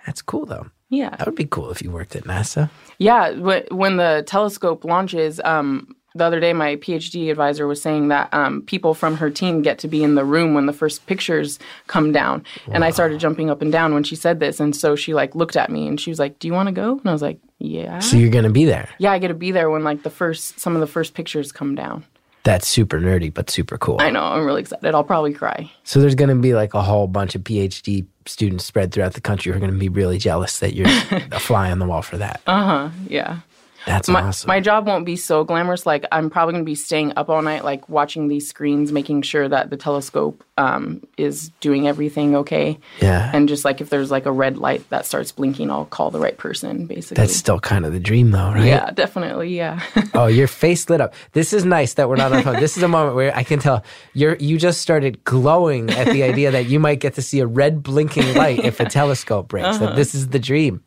That's 0.06 0.22
cool 0.22 0.46
though. 0.46 0.68
Yeah. 0.90 1.10
That 1.12 1.26
would 1.28 1.36
be 1.36 1.46
cool 1.46 1.70
if 1.70 1.82
you 1.82 1.92
worked 1.92 2.16
at 2.16 2.24
NASA. 2.24 2.70
Yeah, 2.98 3.32
when 3.32 3.98
the 3.98 4.24
telescope 4.26 4.86
launches, 4.86 5.42
um, 5.44 5.96
the 6.18 6.24
other 6.24 6.40
day 6.40 6.54
my 6.54 6.76
PhD 6.78 7.30
advisor 7.32 7.68
was 7.68 7.82
saying 7.82 8.08
that 8.10 8.34
um, 8.34 8.62
people 8.64 8.94
from 8.94 9.18
her 9.18 9.30
team 9.30 9.62
get 9.62 9.80
to 9.80 9.88
be 9.88 10.04
in 10.04 10.16
the 10.16 10.26
room 10.26 10.54
when 10.54 10.66
the 10.66 10.74
first 10.74 11.06
pictures 11.06 11.60
come 11.88 12.12
down, 12.12 12.44
and 12.72 12.84
I 12.84 12.90
started 12.92 13.20
jumping 13.20 13.50
up 13.50 13.62
and 13.62 13.72
down 13.72 13.94
when 13.94 14.04
she 14.04 14.16
said 14.16 14.40
this, 14.40 14.60
and 14.60 14.76
so 14.76 14.96
she 14.96 15.14
like 15.14 15.36
looked 15.36 15.56
at 15.56 15.70
me 15.70 15.88
and 15.88 16.00
she 16.00 16.10
was 16.12 16.20
like, 16.20 16.40
"Do 16.40 16.48
you 16.48 16.54
want 16.54 16.68
to 16.68 16.74
go?" 16.74 16.98
And 16.98 17.08
I 17.08 17.14
was 17.14 17.22
like, 17.22 17.40
"Yeah." 17.60 18.00
So 18.00 18.18
you're 18.18 18.30
going 18.32 18.44
to 18.46 18.50
be 18.52 18.66
there. 18.66 18.90
yeah, 19.00 19.12
I 19.12 19.20
get 19.20 19.30
to 19.30 19.34
be 19.34 19.52
there 19.52 19.70
when 19.70 19.84
like 19.84 20.04
the 20.04 20.10
first 20.10 20.60
some 20.60 20.76
of 20.76 20.82
the 20.82 20.88
first 20.88 21.14
pictures 21.14 21.52
come 21.52 21.76
down. 21.76 22.04
That's 22.44 22.66
super 22.66 22.98
nerdy, 23.00 23.34
but 23.34 23.50
super 23.50 23.78
cool. 23.78 23.98
I 24.00 24.10
know, 24.10 24.24
I'm 24.24 24.46
really 24.46 24.62
excited. 24.62 24.96
I'll 24.96 25.04
probably 25.04 25.34
cry. 25.34 25.70
So 25.84 26.00
there's 26.00 26.16
going 26.16 26.30
to 26.30 26.36
be 26.36 26.54
like 26.54 26.74
a 26.74 26.82
whole 26.82 27.06
bunch 27.08 27.36
of 27.36 27.42
PhD 27.44 28.06
students 28.26 28.64
spread 28.64 28.94
throughout 28.94 29.16
the 29.16 29.22
country 29.22 29.52
who 29.52 29.58
are 29.58 29.60
going 29.60 29.74
to 29.74 29.78
be 29.78 29.90
really 29.90 30.18
jealous 30.18 30.60
that 30.60 30.74
you're 30.74 30.88
a 31.34 31.40
fly 31.42 31.70
on 31.72 31.80
the 31.80 31.86
wall 31.86 32.02
for 32.02 32.16
that. 32.18 32.40
Uh-huh. 32.48 32.90
Yeah. 33.10 33.40
That's 33.88 34.10
my, 34.10 34.22
awesome. 34.22 34.48
my 34.48 34.60
job 34.60 34.86
won't 34.86 35.06
be 35.06 35.16
so 35.16 35.44
glamorous. 35.44 35.86
Like 35.86 36.06
I'm 36.12 36.30
probably 36.30 36.54
going 36.54 36.66
to 36.66 36.70
be 36.70 36.76
staying 36.76 37.14
up 37.16 37.30
all 37.30 37.42
night, 37.42 37.64
like 37.64 37.88
watching 37.88 38.28
these 38.28 38.48
screens, 38.48 38.92
making 38.92 39.22
sure 39.22 39.48
that 39.48 39.70
the 39.70 39.78
telescope 39.78 40.44
um, 40.58 41.02
is 41.18 41.50
doing 41.62 41.88
everything 41.88 42.36
okay. 42.36 42.78
yeah. 43.00 43.32
And 43.34 43.48
just 43.48 43.64
like 43.64 43.80
if 43.80 43.90
there's 43.90 44.12
like 44.12 44.26
a 44.26 44.32
red 44.32 44.58
light 44.58 44.88
that 44.90 45.06
starts 45.06 45.32
blinking, 45.32 45.72
I'll 45.72 45.86
call 45.86 46.12
the 46.12 46.20
right 46.20 46.38
person. 46.38 46.86
Basically. 46.86 47.16
That's 47.16 47.36
still 47.36 47.60
kind 47.60 47.86
of 47.86 47.94
the 47.94 48.00
dream, 48.00 48.32
though, 48.32 48.52
right? 48.52 48.66
yeah, 48.66 48.92
definitely. 48.92 49.56
Yeah. 49.56 49.82
oh, 50.14 50.28
your 50.28 50.48
face 50.48 50.90
lit 50.90 51.00
up. 51.00 51.14
This 51.32 51.54
is 51.54 51.64
nice 51.64 51.94
that 51.94 52.10
we're 52.10 52.18
not 52.18 52.34
on 52.34 52.44
phone. 52.44 52.60
This 52.60 52.76
is 52.76 52.84
a 52.84 52.88
moment 52.88 53.16
where 53.16 53.36
I 53.36 53.44
can 53.44 53.60
tell 53.60 53.84
you're 54.14 54.36
you 54.36 54.58
just 54.58 54.82
started 54.82 55.24
glowing 55.24 55.90
at 55.92 56.08
the 56.08 56.24
idea 56.24 56.52
that 56.52 56.66
you 56.66 56.80
might 56.80 57.00
get 57.00 57.14
to 57.16 57.22
see 57.22 57.40
a 57.40 57.48
red 57.48 57.82
blinking 57.82 58.34
light 58.36 58.60
if 58.60 58.80
a 58.80 58.86
telescope 58.86 59.48
breaks. 59.48 59.78
That 59.78 59.96
this 59.96 60.14
is 60.14 60.30
the 60.30 60.40
dream. 60.40 60.84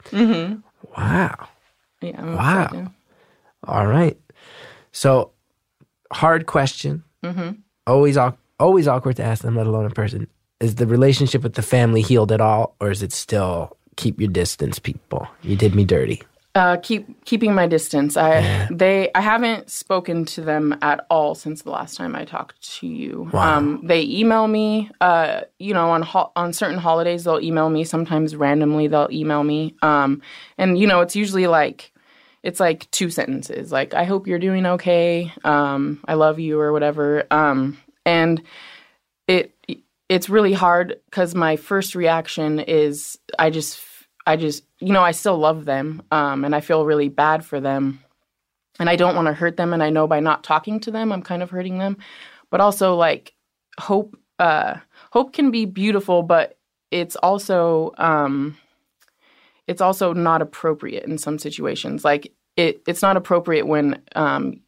Wow. 0.96 1.48
Yeah. 2.00 2.20
I'm 2.20 2.36
Wow. 2.36 2.64
excited. 2.64 2.90
All 3.64 3.86
right. 3.86 4.18
So, 4.92 5.32
hard 6.12 6.46
question. 6.46 7.04
Always, 7.86 8.16
always 8.58 8.88
awkward 8.88 9.16
to 9.16 9.24
ask 9.24 9.42
them, 9.42 9.56
let 9.56 9.66
alone 9.66 9.84
in 9.84 9.90
person. 9.92 10.26
Is 10.60 10.76
the 10.76 10.86
relationship 10.86 11.42
with 11.42 11.54
the 11.54 11.62
family 11.62 12.02
healed 12.02 12.30
at 12.32 12.40
all, 12.40 12.76
or 12.80 12.90
is 12.90 13.02
it 13.02 13.12
still 13.12 13.76
keep 13.96 14.20
your 14.20 14.30
distance, 14.30 14.78
people? 14.78 15.26
You 15.42 15.56
did 15.56 15.74
me 15.74 15.84
dirty. 15.84 16.22
Uh, 16.54 16.76
keep 16.78 17.24
keeping 17.24 17.54
my 17.54 17.68
distance. 17.68 18.16
I 18.16 18.66
they 18.72 19.10
I 19.14 19.20
haven't 19.20 19.70
spoken 19.70 20.24
to 20.26 20.40
them 20.40 20.76
at 20.82 21.06
all 21.08 21.36
since 21.36 21.62
the 21.62 21.70
last 21.70 21.96
time 21.96 22.16
I 22.16 22.24
talked 22.24 22.60
to 22.78 22.88
you. 22.88 23.30
Wow. 23.32 23.58
Um, 23.58 23.80
they 23.84 24.02
email 24.02 24.48
me. 24.48 24.90
Uh, 25.00 25.42
you 25.60 25.74
know, 25.74 25.90
on 25.90 26.02
ho- 26.02 26.32
on 26.34 26.52
certain 26.52 26.78
holidays 26.78 27.22
they'll 27.22 27.40
email 27.40 27.70
me. 27.70 27.84
Sometimes 27.84 28.34
randomly 28.34 28.88
they'll 28.88 29.08
email 29.12 29.44
me. 29.44 29.76
Um, 29.82 30.22
and 30.58 30.76
you 30.76 30.88
know 30.88 31.02
it's 31.02 31.14
usually 31.14 31.46
like 31.46 31.92
it's 32.42 32.58
like 32.58 32.90
two 32.90 33.10
sentences, 33.10 33.70
like 33.70 33.94
I 33.94 34.04
hope 34.04 34.26
you're 34.26 34.38
doing 34.38 34.66
okay. 34.66 35.32
Um, 35.44 36.00
I 36.06 36.14
love 36.14 36.38
you 36.38 36.58
or 36.58 36.72
whatever. 36.72 37.26
Um, 37.30 37.78
and 38.04 38.42
it 39.28 39.54
it's 40.08 40.28
really 40.28 40.52
hard 40.52 40.98
because 41.08 41.34
my 41.34 41.56
first 41.56 41.94
reaction 41.94 42.58
is 42.58 43.18
I 43.38 43.50
just 43.50 43.78
I 44.26 44.36
just 44.36 44.64
you 44.78 44.92
know 44.92 45.02
I 45.02 45.12
still 45.12 45.38
love 45.38 45.64
them 45.64 46.02
um, 46.10 46.44
and 46.44 46.54
I 46.54 46.60
feel 46.60 46.84
really 46.84 47.08
bad 47.08 47.44
for 47.44 47.60
them. 47.60 48.02
And 48.78 48.88
I 48.88 48.96
don't 48.96 49.14
want 49.14 49.26
to 49.26 49.34
hurt 49.34 49.56
them 49.56 49.72
and 49.74 49.82
I 49.82 49.90
know 49.90 50.06
by 50.06 50.20
not 50.20 50.44
talking 50.44 50.80
to 50.80 50.90
them 50.90 51.12
I'm 51.12 51.22
kind 51.22 51.42
of 51.42 51.50
hurting 51.50 51.78
them. 51.78 51.98
But 52.50 52.60
also 52.60 52.94
like 52.94 53.34
hope 53.78 54.16
uh, 54.38 54.76
hope 55.12 55.32
can 55.32 55.50
be 55.50 55.64
beautiful 55.66 56.22
but 56.22 56.56
it's 56.90 57.16
also 57.16 57.92
um, 57.98 58.56
it's 59.66 59.80
also 59.80 60.12
not 60.12 60.42
appropriate 60.42 61.04
in 61.04 61.18
some 61.18 61.38
situations. 61.38 62.04
Like 62.04 62.32
it 62.56 62.82
it's 62.86 63.02
not 63.02 63.16
appropriate 63.16 63.66
when 63.66 64.02
um, 64.16 64.60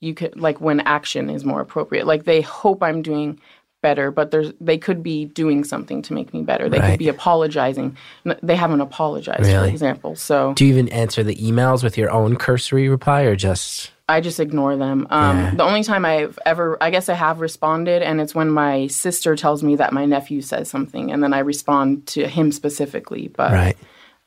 you 0.00 0.14
could 0.14 0.38
like 0.40 0.60
when 0.60 0.80
action 0.80 1.28
is 1.28 1.44
more 1.44 1.60
appropriate. 1.60 2.06
Like 2.06 2.24
they 2.24 2.40
hope 2.40 2.82
i'm 2.82 3.02
doing 3.02 3.40
better 3.82 4.10
but 4.10 4.30
there's 4.30 4.52
they 4.60 4.78
could 4.78 5.02
be 5.02 5.26
doing 5.26 5.62
something 5.64 6.02
to 6.02 6.12
make 6.12 6.32
me 6.34 6.42
better 6.42 6.68
they 6.68 6.78
Right. 6.78 6.90
could 6.92 6.98
be 6.98 7.08
apologizing 7.08 7.96
they 8.42 8.56
haven't 8.56 8.80
apologized 8.80 9.44
for 9.50 9.64
example 9.66 10.16
so 10.16 10.54
Do 10.54 10.64
you 10.64 10.72
even 10.72 10.88
answer 10.88 11.22
the 11.22 11.36
emails 11.36 11.84
with 11.84 11.96
your 11.98 12.10
own 12.10 12.36
cursory 12.36 12.88
reply, 12.88 13.22
or 13.22 13.36
just 13.36 13.92
i 14.08 14.20
just 14.20 14.40
ignore 14.40 14.76
them 14.76 15.06
um, 15.10 15.36
Yeah. 15.38 15.50
the 15.54 15.62
only 15.64 15.82
time 15.82 16.04
i've 16.04 16.38
ever 16.46 16.76
i 16.80 16.90
guess 16.90 17.08
i 17.08 17.14
have 17.14 17.40
responded 17.40 18.02
and 18.02 18.20
it's 18.20 18.34
when 18.34 18.50
my 18.50 18.86
sister 18.88 19.36
tells 19.36 19.62
me 19.62 19.76
that 19.76 19.92
my 19.92 20.04
nephew 20.04 20.40
says 20.42 20.68
something 20.70 21.12
and 21.12 21.22
then 21.22 21.32
i 21.34 21.38
respond 21.40 22.06
to 22.08 22.26
him 22.26 22.50
specifically 22.52 23.28
but 23.36 23.52
right, 23.52 23.76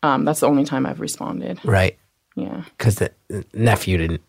um, 0.03 0.25
that's 0.25 0.41
the 0.41 0.47
only 0.47 0.63
time 0.63 0.85
i've 0.85 0.99
responded 1.01 1.59
right? 1.65 1.97
yeah 2.35 2.63
Because 2.77 2.95
the 2.95 3.11
nephew 3.53 3.97
didn't. 3.97 4.21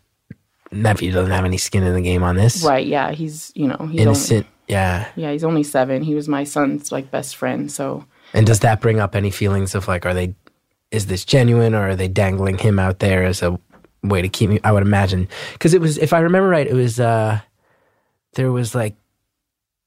Nephew 0.73 1.11
doesn't 1.11 1.33
have 1.33 1.45
any 1.45 1.57
skin 1.59 1.83
in 1.83 1.95
the 1.95 2.01
game 2.01 2.23
on 2.23 2.37
this. 2.37 2.63
right 2.65 2.87
yeah 2.87 3.11
he's 3.11 3.51
you 3.57 3.67
know 3.67 3.89
he's 3.91 4.01
Innocent. 4.01 4.47
Only, 4.47 4.57
yeah 4.71 5.09
Yeah, 5.17 5.33
he's 5.33 5.45
only 5.45 5.63
seven 5.65 6.03
he 6.03 6.15
was 6.15 6.29
my 6.29 6.45
son's 6.45 6.91
like 6.93 7.11
best 7.11 7.37
friend 7.37 7.71
so 7.71 8.05
And 8.33 8.47
does 8.47 8.61
that 8.61 8.81
bring 8.81 9.01
up 9.01 9.15
any 9.17 9.31
feelings 9.31 9.75
of 9.75 9.89
like, 9.89 10.07
are 10.07 10.15
they, 10.15 10.35
is 10.91 11.07
this 11.07 11.25
genuine 11.25 11.75
or 11.75 11.89
are 11.91 11.97
they 11.97 12.09
dangling 12.09 12.59
him 12.59 12.79
out 12.79 12.99
there 13.01 13.25
as 13.25 13.43
a 13.43 13.59
way 14.03 14.23
to 14.23 14.29
keep 14.29 14.49
me? 14.51 14.61
I 14.63 14.71
would 14.73 14.83
imagine. 14.87 15.27
Because 15.53 15.75
it 15.75 15.81
was, 15.81 15.99
if 15.99 16.13
I 16.13 16.21
remember 16.21 16.49
right, 16.49 16.67
it 16.67 16.75
was, 16.75 17.01
uh, 17.01 17.41
there 18.35 18.53
was 18.53 18.75
like 18.75 18.95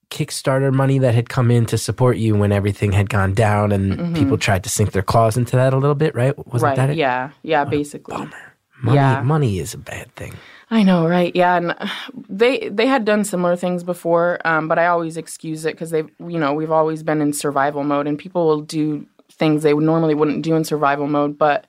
Kickstarter 0.10 0.72
money 0.72 1.00
that 1.00 1.16
had 1.16 1.30
come 1.30 1.50
in 1.50 1.66
to 1.68 1.78
support 1.78 2.18
you 2.18 2.36
when 2.36 2.52
everything 2.52 2.92
had 2.92 3.10
gone 3.10 3.34
down 3.34 3.72
and 3.72 4.14
people 4.16 4.38
tried 4.38 4.64
to 4.64 4.70
sink 4.70 4.92
their 4.92 5.02
claws 5.02 5.38
into 5.38 5.56
that 5.56 5.74
a 5.74 5.78
little 5.78 5.96
bit, 5.96 6.14
right? 6.14 6.38
Wasn't 6.38 6.54
Mm-hmm. 6.54 6.64
right 6.66 6.76
that 6.76 6.90
it? 6.92 6.98
yeah 6.98 7.32
yeah 7.42 7.64
basically 7.66 8.18
Money, 8.82 8.98
Yeah. 8.98 9.22
money 9.24 9.60
is 9.60 9.74
a 9.74 9.78
bad 9.80 10.14
thing. 10.16 10.34
I 10.70 10.84
know, 10.84 11.08
right? 11.08 11.36
Yeah, 11.36 11.56
and 11.58 11.76
they 12.30 12.70
they 12.70 12.88
had 12.88 13.06
done 13.06 13.24
similar 13.24 13.56
things 13.56 13.84
before, 13.84 14.40
um, 14.46 14.68
but 14.68 14.80
I 14.80 14.88
always 14.88 15.18
excuse 15.18 15.66
it 15.66 15.74
because 15.74 15.92
they, 15.92 16.04
you 16.20 16.40
know, 16.40 16.54
we've 16.54 16.72
always 16.72 17.04
been 17.04 17.22
in 17.22 17.34
survival 17.34 17.84
mode, 17.84 18.08
and 18.08 18.18
people 18.18 18.48
will 18.48 18.62
do 18.62 19.06
things 19.32 19.64
they 19.64 19.74
normally 19.74 20.16
wouldn't 20.16 20.44
do 20.44 20.56
in 20.56 20.64
survival 20.64 21.08
mode. 21.08 21.38
But 21.38 21.68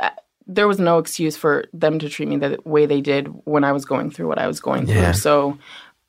uh, 0.00 0.10
there 0.46 0.68
was 0.68 0.78
no 0.78 0.98
excuse 0.98 1.36
for 1.36 1.64
them 1.72 1.98
to 1.98 2.08
treat 2.08 2.28
me 2.28 2.36
the 2.36 2.58
way 2.64 2.86
they 2.86 3.00
did 3.00 3.28
when 3.46 3.64
I 3.64 3.72
was 3.72 3.84
going 3.84 4.10
through 4.10 4.28
what 4.28 4.38
I 4.38 4.46
was 4.46 4.60
going 4.60 4.86
through. 4.86 4.96
Yeah. 4.96 5.12
So. 5.12 5.58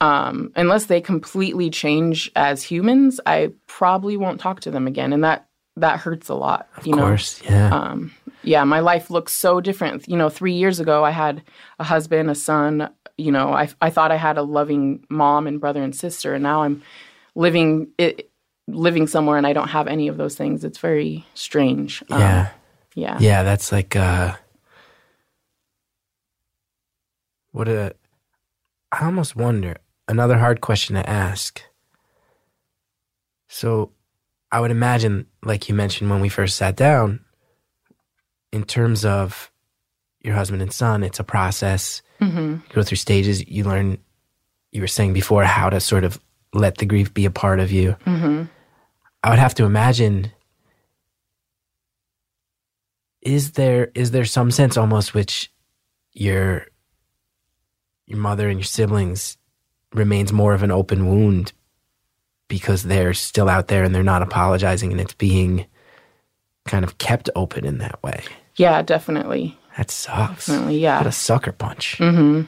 Um, 0.01 0.51
unless 0.57 0.87
they 0.87 0.99
completely 0.99 1.69
change 1.69 2.29
as 2.35 2.61
humans, 2.61 3.21
I 3.25 3.53
probably 3.65 4.17
won't 4.17 4.41
talk 4.41 4.59
to 4.61 4.69
them 4.69 4.87
again, 4.87 5.13
and 5.13 5.23
that 5.23 5.47
that 5.77 5.99
hurts 5.99 6.27
a 6.27 6.35
lot. 6.35 6.67
Of 6.75 6.85
you 6.85 6.95
know, 6.95 7.03
course. 7.03 7.41
Yeah. 7.43 7.73
um, 7.73 8.11
yeah, 8.45 8.63
my 8.63 8.79
life 8.79 9.09
looks 9.09 9.33
so 9.33 9.61
different. 9.61 10.07
You 10.07 10.17
know, 10.17 10.29
three 10.29 10.53
years 10.53 10.79
ago, 10.79 11.03
I 11.03 11.11
had 11.11 11.41
a 11.79 11.83
husband, 11.83 12.29
a 12.29 12.35
son. 12.35 12.89
You 13.17 13.31
know, 13.31 13.53
I 13.53 13.69
I 13.81 13.89
thought 13.89 14.11
I 14.11 14.17
had 14.17 14.37
a 14.37 14.43
loving 14.43 15.05
mom 15.09 15.47
and 15.47 15.59
brother 15.59 15.83
and 15.83 15.95
sister, 15.95 16.33
and 16.33 16.43
now 16.43 16.63
I'm 16.63 16.81
living 17.35 17.87
it, 17.97 18.29
living 18.67 19.07
somewhere, 19.07 19.37
and 19.37 19.47
I 19.47 19.53
don't 19.53 19.69
have 19.69 19.87
any 19.87 20.07
of 20.07 20.17
those 20.17 20.35
things. 20.35 20.63
It's 20.63 20.79
very 20.79 21.25
strange. 21.33 22.03
Um, 22.09 22.19
yeah. 22.19 22.51
yeah, 22.95 23.17
Yeah, 23.19 23.43
that's 23.43 23.71
like 23.71 23.95
uh 23.95 24.35
what 27.51 27.67
a 27.67 27.95
I 28.91 29.05
almost 29.05 29.35
wonder 29.35 29.77
another 30.07 30.37
hard 30.37 30.61
question 30.61 30.95
to 30.95 31.09
ask. 31.09 31.61
So 33.47 33.91
I 34.51 34.59
would 34.59 34.71
imagine, 34.71 35.27
like 35.43 35.67
you 35.67 35.75
mentioned 35.75 36.09
when 36.09 36.21
we 36.21 36.29
first 36.29 36.55
sat 36.55 36.75
down, 36.75 37.24
in 38.55 38.63
terms 38.63 39.03
of 39.05 39.51
your 40.21 40.33
husband 40.35 40.61
and 40.61 40.71
son, 40.73 41.03
it's 41.03 41.19
a 41.19 41.23
process. 41.23 42.01
hmm 42.19 42.53
You 42.69 42.73
go 42.73 42.83
through 42.83 42.97
stages, 42.97 43.45
you 43.47 43.63
learn 43.63 43.97
you 44.71 44.81
were 44.81 44.87
saying 44.87 45.13
before 45.13 45.43
how 45.43 45.69
to 45.69 45.79
sort 45.79 46.03
of 46.03 46.19
let 46.53 46.77
the 46.77 46.85
grief 46.85 47.13
be 47.13 47.25
a 47.25 47.31
part 47.31 47.59
of 47.59 47.71
you. 47.71 47.95
hmm 48.05 48.43
I 49.23 49.29
would 49.31 49.39
have 49.39 49.55
to 49.55 49.65
imagine 49.65 50.31
is 53.21 53.51
there 53.53 53.91
is 53.95 54.11
there 54.11 54.25
some 54.25 54.51
sense 54.51 54.77
almost 54.77 55.13
which 55.13 55.51
your 56.13 56.67
your 58.05 58.19
mother 58.19 58.47
and 58.49 58.59
your 58.59 58.65
siblings 58.65 59.37
remains 59.93 60.31
more 60.31 60.53
of 60.53 60.61
an 60.63 60.71
open 60.71 61.07
wound 61.07 61.51
because 62.47 62.83
they're 62.83 63.13
still 63.15 63.49
out 63.49 63.67
there 63.67 63.83
and 63.83 63.95
they're 63.95 64.03
not 64.03 64.21
apologizing 64.21 64.91
and 64.91 65.01
it's 65.01 65.15
being 65.15 65.65
kind 66.65 66.85
of 66.85 66.97
kept 66.99 67.29
open 67.35 67.65
in 67.65 67.79
that 67.79 68.01
way. 68.03 68.23
Yeah, 68.57 68.81
definitely, 68.81 69.57
That 69.77 69.91
sucks. 69.91 70.47
definitely, 70.47 70.79
yeah. 70.79 70.97
What 70.99 71.07
a 71.07 71.11
sucker 71.11 71.51
punch. 71.51 71.97
hmm 71.97 72.43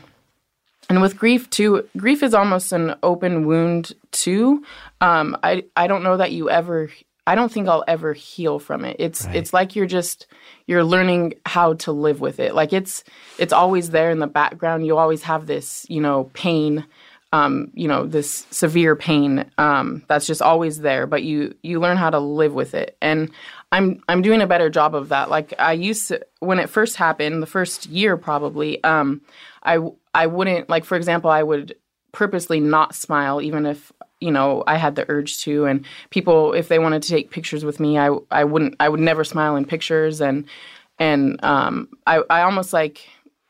And 0.89 1.01
with 1.01 1.17
grief 1.17 1.49
too, 1.49 1.87
grief 1.97 2.23
is 2.23 2.33
almost 2.33 2.71
an 2.71 2.95
open 3.03 3.45
wound 3.45 3.93
too. 4.11 4.63
Um, 5.01 5.35
I 5.43 5.65
I 5.75 5.87
don't 5.87 6.03
know 6.03 6.17
that 6.17 6.31
you 6.31 6.49
ever. 6.49 6.89
I 7.29 7.35
don't 7.35 7.51
think 7.51 7.67
I'll 7.67 7.83
ever 7.89 8.13
heal 8.13 8.57
from 8.57 8.85
it. 8.85 8.95
It's 8.99 9.25
Right. 9.25 9.35
it's 9.35 9.51
like 9.53 9.75
you're 9.75 9.85
just 9.99 10.27
you're 10.65 10.85
learning 10.85 11.33
how 11.45 11.73
to 11.83 11.91
live 11.91 12.21
with 12.21 12.39
it. 12.39 12.55
Like 12.55 12.71
it's 12.71 13.03
it's 13.37 13.51
always 13.51 13.89
there 13.89 14.11
in 14.11 14.19
the 14.19 14.27
background. 14.27 14.85
You 14.85 14.97
always 14.97 15.23
have 15.23 15.45
this 15.45 15.85
you 15.89 15.99
know 15.99 16.31
pain, 16.33 16.85
um, 17.33 17.71
you 17.73 17.87
know 17.87 18.05
this 18.05 18.47
severe 18.51 18.95
pain 18.95 19.49
um, 19.57 20.03
that's 20.07 20.27
just 20.27 20.41
always 20.41 20.79
there. 20.79 21.07
But 21.07 21.23
you 21.23 21.55
you 21.63 21.79
learn 21.79 21.97
how 21.97 22.09
to 22.09 22.19
live 22.19 22.53
with 22.53 22.73
it. 22.73 22.97
And 23.01 23.31
I'm 23.71 24.01
I'm 24.07 24.21
doing 24.21 24.41
a 24.41 24.47
better 24.47 24.69
job 24.69 24.95
of 24.95 25.09
that. 25.09 25.29
Like 25.29 25.53
I 25.59 25.73
used 25.73 26.07
to 26.09 26.25
when 26.39 26.59
it 26.59 26.69
first 26.69 26.95
happened, 26.95 27.41
the 27.41 27.47
first 27.47 27.87
year 27.87 28.17
probably. 28.17 28.83
Um, 28.83 29.21
I 29.63 29.79
I 30.13 30.27
wouldn't 30.27 30.69
like 30.69 30.85
for 30.85 30.95
example 30.95 31.29
I 31.29 31.43
would 31.43 31.75
purposely 32.13 32.59
not 32.59 32.95
smile 32.95 33.41
even 33.41 33.65
if 33.65 33.91
you 34.19 34.31
know 34.31 34.63
I 34.65 34.77
had 34.77 34.95
the 34.95 35.05
urge 35.09 35.39
to 35.41 35.65
and 35.65 35.85
people 36.09 36.53
if 36.53 36.69
they 36.69 36.79
wanted 36.79 37.03
to 37.03 37.09
take 37.09 37.29
pictures 37.29 37.63
with 37.65 37.79
me 37.79 37.99
I 37.99 38.09
I 38.31 38.45
wouldn't 38.45 38.75
I 38.79 38.89
would 38.89 39.01
never 39.01 39.23
smile 39.23 39.55
in 39.55 39.65
pictures 39.65 40.21
and 40.21 40.45
and 40.97 41.43
um 41.43 41.89
I 42.07 42.23
I 42.29 42.41
almost 42.41 42.73
like 42.73 43.07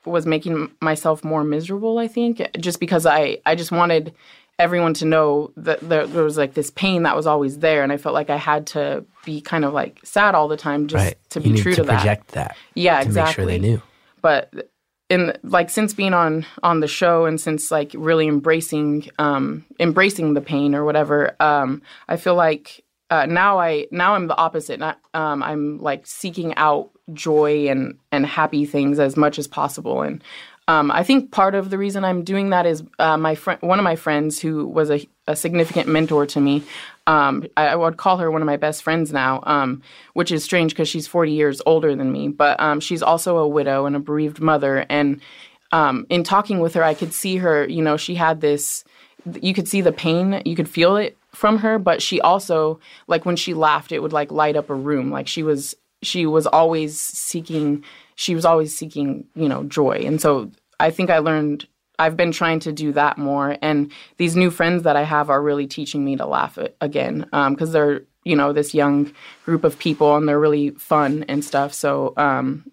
was 0.08 0.26
making 0.26 0.72
myself 0.82 1.24
more 1.24 1.43
miserable 1.43 1.98
I 1.98 2.08
think 2.08 2.48
just 2.60 2.80
because 2.80 3.06
I 3.06 3.39
I 3.46 3.56
just 3.56 3.72
wanted 3.72 4.13
everyone 4.60 4.93
to 4.96 5.06
know 5.06 5.52
that 5.58 5.80
there, 5.88 6.08
was 6.08 6.38
like 6.38 6.54
this 6.54 6.72
pain 6.72 7.04
that 7.04 7.15
was 7.15 7.28
always 7.28 7.60
there, 7.60 7.84
and 7.84 7.91
I 7.91 7.98
felt 7.98 8.13
like 8.13 8.30
I 8.30 8.38
had 8.38 8.67
to 8.67 9.06
be 9.26 9.41
kind 9.41 9.65
of 9.65 9.74
like 9.74 10.00
sad 10.04 10.36
all 10.36 10.48
the 10.48 10.58
time 10.58 10.88
just 10.88 11.04
right. 11.04 11.17
to 11.30 11.39
be 11.39 11.54
true 11.54 11.74
to 11.74 11.82
to, 11.82 11.84
that. 11.84 11.93
project 11.93 12.30
that. 12.30 12.58
Yeah, 12.74 13.02
exactly. 13.02 13.04
to 13.04 13.10
exactly. 13.10 13.24
make 13.24 13.36
sure 13.36 13.46
they 13.46 13.70
knew. 13.70 13.82
But 14.22 14.72
in 15.10 15.38
like 15.43 15.70
since 15.70 15.93
being 15.93 16.13
on 16.13 16.46
on 16.63 16.80
the 16.80 16.88
show 16.88 17.26
and 17.26 17.39
since 17.39 17.72
like 17.72 17.91
really 17.96 18.28
embracing 18.28 19.10
um 19.20 19.65
embracing 19.80 20.34
the 20.34 20.41
pain 20.41 20.74
or 20.74 20.84
whatever, 20.84 21.36
um, 21.39 21.82
I 22.08 22.17
feel 22.17 22.36
like 22.36 22.84
uh, 23.10 23.26
now 23.26 23.60
I 23.60 23.88
now 23.91 24.15
I'm 24.15 24.28
the 24.28 24.38
opposite. 24.38 24.80
Not, 24.80 25.00
um, 25.13 25.41
I'm 25.43 25.80
like 25.80 26.06
seeking 26.08 26.56
out 26.56 26.91
joy 27.13 27.67
and 27.67 27.98
and 28.12 28.26
happy 28.26 28.65
things 28.65 29.00
as 29.00 29.15
much 29.15 29.39
as 29.39 29.48
possible. 29.48 30.02
And 30.02 30.24
um, 30.70 30.91
I 30.91 31.04
think 31.04 31.32
part 31.32 31.56
of 31.56 31.70
the 31.70 31.78
reason 31.78 32.04
I'm 32.04 32.24
doing 32.24 32.50
that 32.50 32.65
is 32.65 32.84
uh, 33.00 33.15
my 33.15 33.36
friend, 33.36 33.62
one 33.62 33.80
of 33.80 33.84
my 33.84 33.96
friends 33.96 34.38
who 34.39 34.67
was 34.67 34.91
a, 34.91 35.08
a 35.26 35.36
significant 35.36 35.88
mentor 35.88 36.26
to 36.28 36.41
me. 36.41 36.63
Um, 37.06 37.48
I, 37.56 37.67
I 37.67 37.76
would 37.76 37.96
call 37.96 38.17
her 38.17 38.30
one 38.30 38.41
of 38.41 38.46
my 38.46 38.58
best 38.58 38.84
friends 38.84 39.13
now, 39.13 39.41
um, 39.43 39.82
which 40.13 40.30
is 40.30 40.43
strange 40.43 40.74
because 40.74 40.89
she's 40.89 41.08
40 41.08 41.32
years 41.32 41.62
older 41.65 41.96
than 41.96 42.12
me. 42.12 42.28
But 42.28 42.60
um, 42.60 42.82
she's 42.82 43.02
also 43.02 43.38
a 43.38 43.48
widow 43.48 43.86
and 43.86 43.96
a 43.96 44.00
bereaved 44.00 44.41
mother. 44.41 44.86
And 44.89 45.22
um, 45.72 46.06
in 46.10 46.26
talking 46.26 46.60
with 46.60 46.74
her, 46.74 46.84
I 46.84 46.93
could 46.93 47.13
see 47.13 47.38
her. 47.38 47.65
You 47.65 47.82
know, 47.82 47.96
she 47.96 48.15
had 48.15 48.41
this. 48.41 48.84
You 49.41 49.54
could 49.54 49.70
see 49.70 49.80
the 49.80 49.93
pain. 49.93 50.41
You 50.43 50.58
could 50.58 50.70
feel 50.70 50.98
it 50.98 51.17
from 51.32 51.60
her. 51.60 51.80
But 51.80 52.02
she 52.02 52.20
also, 52.20 52.82
like 53.08 53.26
when 53.26 53.38
she 53.38 53.54
laughed, 53.54 53.93
it 53.93 54.00
would 54.00 54.13
like 54.13 54.32
light 54.32 54.58
up 54.58 54.70
a 54.70 54.76
room. 54.76 55.12
Like 55.12 55.30
she 55.30 55.43
was. 55.43 55.76
She 56.04 56.26
was 56.26 56.48
always 56.48 57.00
seeking. 57.00 57.84
She 58.16 58.36
was 58.36 58.46
always 58.46 58.76
seeking, 58.76 59.26
you 59.36 59.48
know, 59.48 59.64
joy. 59.64 60.04
And 60.06 60.20
so 60.22 60.52
I 60.80 60.92
think 60.92 61.10
I 61.10 61.20
learned 61.20 61.68
I've 62.00 62.18
been 62.18 62.32
trying 62.32 62.60
to 62.62 62.72
do 62.72 62.92
that 62.94 63.18
more. 63.18 63.58
And 63.62 63.92
these 64.18 64.36
new 64.36 64.52
friends 64.52 64.84
that 64.84 64.96
I 64.96 65.04
have 65.04 65.30
are 65.30 65.42
really 65.42 65.68
teaching 65.68 66.06
me 66.06 66.16
to 66.18 66.26
laugh 66.26 66.58
again 66.80 67.28
because 67.32 67.72
they're, 67.72 68.02
you 68.24 68.36
know, 68.36 68.54
this 68.54 68.74
young 68.74 69.12
group 69.46 69.64
of 69.64 69.80
people 69.80 70.16
and 70.16 70.28
they're 70.28 70.40
really 70.40 70.72
fun 70.72 71.26
and 71.28 71.44
stuff. 71.44 71.74
So, 71.74 72.14
um, 72.18 72.72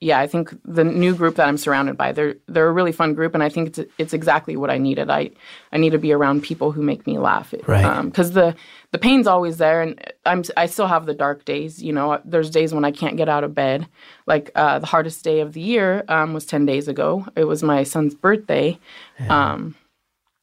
yeah, 0.00 0.20
I 0.20 0.28
think 0.28 0.56
the 0.64 0.84
new 0.84 1.14
group 1.14 1.36
that 1.36 1.48
I'm 1.48 1.58
surrounded 1.58 1.96
by, 1.96 2.12
they're 2.12 2.36
they're 2.46 2.68
a 2.68 2.72
really 2.72 2.92
fun 2.92 3.14
group, 3.14 3.34
and 3.34 3.42
I 3.42 3.48
think 3.48 3.68
it's 3.76 3.92
it's 3.98 4.12
exactly 4.12 4.56
what 4.56 4.70
I 4.70 4.78
needed. 4.78 5.10
I 5.10 5.30
I 5.72 5.78
need 5.78 5.90
to 5.90 5.98
be 5.98 6.12
around 6.12 6.42
people 6.42 6.70
who 6.70 6.82
make 6.82 7.04
me 7.04 7.18
laugh, 7.18 7.52
Right. 7.66 8.04
Because 8.04 8.30
the 8.30 8.54
the 8.90 8.98
pain's 8.98 9.26
always 9.26 9.58
there, 9.58 9.82
and 9.82 10.00
I'm 10.24 10.44
I 10.56 10.66
still 10.66 10.86
have 10.86 11.04
the 11.04 11.14
dark 11.14 11.44
days. 11.44 11.82
You 11.82 11.92
know, 11.92 12.20
there's 12.24 12.50
days 12.50 12.72
when 12.72 12.84
I 12.84 12.90
can't 12.90 13.16
get 13.16 13.28
out 13.28 13.44
of 13.44 13.54
bed. 13.54 13.86
Like 14.26 14.50
uh, 14.54 14.78
the 14.78 14.86
hardest 14.86 15.22
day 15.24 15.40
of 15.40 15.52
the 15.52 15.60
year 15.60 16.04
um, 16.08 16.32
was 16.32 16.46
ten 16.46 16.64
days 16.64 16.88
ago. 16.88 17.26
It 17.36 17.44
was 17.44 17.62
my 17.62 17.82
son's 17.82 18.14
birthday, 18.14 18.78
um, 19.28 19.74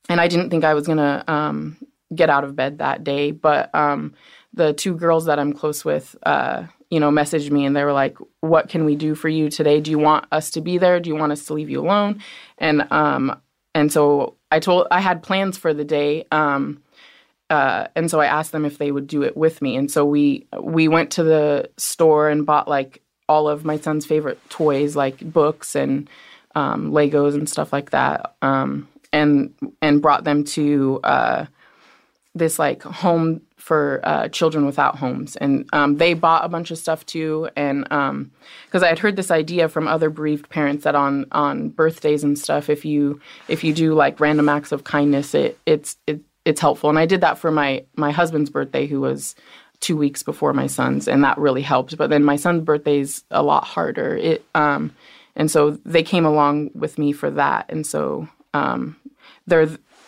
and 0.09 0.21
I 0.21 0.27
didn't 0.27 0.51
think 0.51 0.63
I 0.63 0.75
was 0.75 0.85
gonna 0.85 1.23
um, 1.27 1.77
get 2.13 2.29
out 2.29 2.43
of 2.43 2.55
bed 2.55 2.77
that 2.77 3.03
day. 3.03 3.31
But 3.31 3.73
um, 3.73 4.13
the 4.53 4.73
two 4.73 4.95
girls 4.95 5.25
that 5.25 5.39
I'm 5.39 5.53
close 5.53 5.83
with, 5.83 6.15
uh, 6.23 6.65
you 6.91 6.99
know, 6.99 7.09
messaged 7.09 7.49
me 7.49 7.65
and 7.65 7.75
they 7.75 7.83
were 7.83 7.93
like, 7.93 8.15
"What 8.41 8.69
can 8.69 8.85
we 8.85 8.95
do 8.95 9.15
for 9.15 9.27
you 9.27 9.49
today? 9.49 9.81
Do 9.81 9.89
you 9.89 9.99
want 9.99 10.27
us 10.31 10.51
to 10.51 10.61
be 10.61 10.77
there? 10.77 10.99
Do 10.99 11.09
you 11.09 11.15
want 11.15 11.31
us 11.31 11.45
to 11.45 11.53
leave 11.55 11.71
you 11.71 11.81
alone?" 11.81 12.21
And 12.59 12.85
um, 12.91 13.41
and 13.73 13.91
so 13.91 14.35
I 14.51 14.59
told 14.59 14.85
I 14.91 15.01
had 15.01 15.23
plans 15.23 15.57
for 15.57 15.73
the 15.73 15.83
day. 15.83 16.25
Um, 16.31 16.83
uh, 17.49 17.87
and 17.95 18.09
so 18.09 18.19
I 18.19 18.25
asked 18.25 18.51
them 18.51 18.65
if 18.65 18.77
they 18.77 18.91
would 18.91 19.07
do 19.07 19.23
it 19.23 19.37
with 19.37 19.61
me. 19.61 19.75
And 19.75 19.89
so 19.91 20.05
we 20.05 20.47
we 20.59 20.87
went 20.87 21.11
to 21.11 21.23
the 21.23 21.69
store 21.77 22.29
and 22.29 22.45
bought 22.45 22.67
like 22.67 23.01
all 23.29 23.47
of 23.47 23.65
my 23.65 23.77
son's 23.77 24.05
favorite 24.05 24.39
toys, 24.49 24.95
like 24.95 25.19
books 25.19 25.75
and 25.75 26.09
um, 26.55 26.91
Legos 26.91 27.33
and 27.33 27.49
stuff 27.49 27.71
like 27.71 27.91
that, 27.91 28.35
um, 28.41 28.87
and 29.13 29.53
and 29.81 30.01
brought 30.01 30.23
them 30.23 30.43
to 30.43 30.99
uh, 31.03 31.45
this 32.33 32.57
like 32.57 32.81
home 32.81 33.41
for 33.57 33.99
uh, 34.03 34.27
children 34.29 34.65
without 34.65 34.97
homes, 34.97 35.35
and 35.35 35.67
um, 35.73 35.97
they 35.97 36.13
bought 36.13 36.45
a 36.45 36.49
bunch 36.49 36.71
of 36.71 36.77
stuff 36.77 37.05
too. 37.05 37.49
And 37.55 37.83
because 38.65 38.83
I 38.83 38.87
had 38.87 38.99
heard 38.99 39.15
this 39.15 39.31
idea 39.31 39.69
from 39.69 39.87
other 39.87 40.09
bereaved 40.09 40.49
parents 40.49 40.83
that 40.85 40.95
on 40.95 41.25
on 41.31 41.69
birthdays 41.69 42.23
and 42.23 42.39
stuff, 42.39 42.69
if 42.69 42.85
you 42.85 43.21
if 43.47 43.63
you 43.63 43.73
do 43.73 43.93
like 43.93 44.19
random 44.19 44.49
acts 44.49 44.71
of 44.71 44.83
kindness, 44.83 45.35
it 45.35 45.59
it's 45.65 45.97
it, 46.07 46.21
it's 46.45 46.61
helpful. 46.61 46.89
And 46.89 46.99
I 46.99 47.05
did 47.05 47.21
that 47.21 47.37
for 47.37 47.51
my 47.51 47.83
my 47.95 48.11
husband's 48.11 48.49
birthday, 48.49 48.85
who 48.87 49.01
was 49.01 49.35
two 49.81 49.97
weeks 49.97 50.23
before 50.23 50.53
my 50.53 50.67
son's, 50.67 51.07
and 51.07 51.23
that 51.23 51.37
really 51.37 51.61
helped. 51.61 51.97
But 51.97 52.09
then 52.09 52.23
my 52.23 52.37
son's 52.37 52.63
birthday's 52.63 53.23
a 53.31 53.43
lot 53.43 53.65
harder. 53.65 54.15
It 54.15 54.45
um, 54.55 54.95
and 55.35 55.51
so 55.51 55.71
they 55.85 56.03
came 56.03 56.25
along 56.25 56.71
with 56.73 56.97
me 56.97 57.11
for 57.11 57.29
that, 57.31 57.65
and 57.69 57.85
so 57.85 58.27
um, 58.53 58.95
they're 59.47 59.67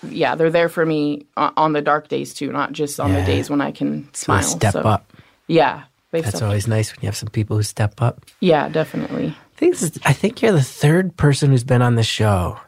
yeah 0.09 0.35
they're 0.35 0.51
there 0.51 0.69
for 0.69 0.85
me 0.85 1.25
on 1.35 1.73
the 1.73 1.81
dark 1.81 2.07
days 2.07 2.33
too, 2.33 2.51
not 2.51 2.71
just 2.71 2.99
on 2.99 3.11
Yeah. 3.11 3.19
the 3.21 3.25
days 3.25 3.49
when 3.49 3.59
I 3.61 3.71
can 3.71 4.07
smile. 4.13 4.41
they 4.41 4.47
step 4.47 4.73
So, 4.73 4.81
up. 4.81 5.11
Yeah, 5.47 5.83
That's 6.11 6.41
always 6.41 6.67
nice 6.67 6.91
when 6.95 7.01
you 7.01 7.07
have 7.07 7.15
some 7.17 7.29
people 7.29 7.57
who 7.57 7.63
step 7.63 8.01
up. 8.01 8.25
yeah, 8.39 8.69
definitely. 8.69 9.27
I 9.29 9.59
think, 9.59 9.73
this 9.73 9.81
is, 9.83 9.99
I 10.05 10.13
think 10.13 10.41
you're 10.41 10.51
the 10.51 10.61
third 10.61 11.17
person 11.17 11.49
who's 11.51 11.63
been 11.63 11.81
on 11.81 11.95
the 11.95 12.03
show 12.03 12.59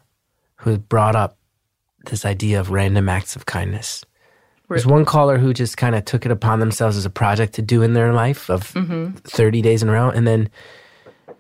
who 0.56 0.78
brought 0.80 1.16
up 1.16 1.38
this 2.06 2.26
idea 2.26 2.60
of 2.60 2.70
random 2.72 3.10
acts 3.10 3.36
of 3.36 3.46
kindness. 3.46 4.04
There's 4.70 4.86
one 4.86 5.04
caller 5.04 5.40
who 5.40 5.52
just 5.54 5.78
kind 5.78 5.96
of 5.96 6.06
took 6.06 6.26
it 6.28 6.32
upon 6.32 6.60
themselves 6.60 6.96
as 6.96 7.04
a 7.06 7.10
project 7.10 7.54
to 7.56 7.62
do 7.64 7.82
in 7.82 7.94
their 7.94 8.14
life 8.14 8.50
of 8.52 8.72
Mm-hmm. 8.74 9.16
30 9.18 9.62
days 9.64 9.82
in 9.82 9.90
a 9.90 9.94
row. 9.94 10.10
And 10.10 10.28
then 10.28 10.50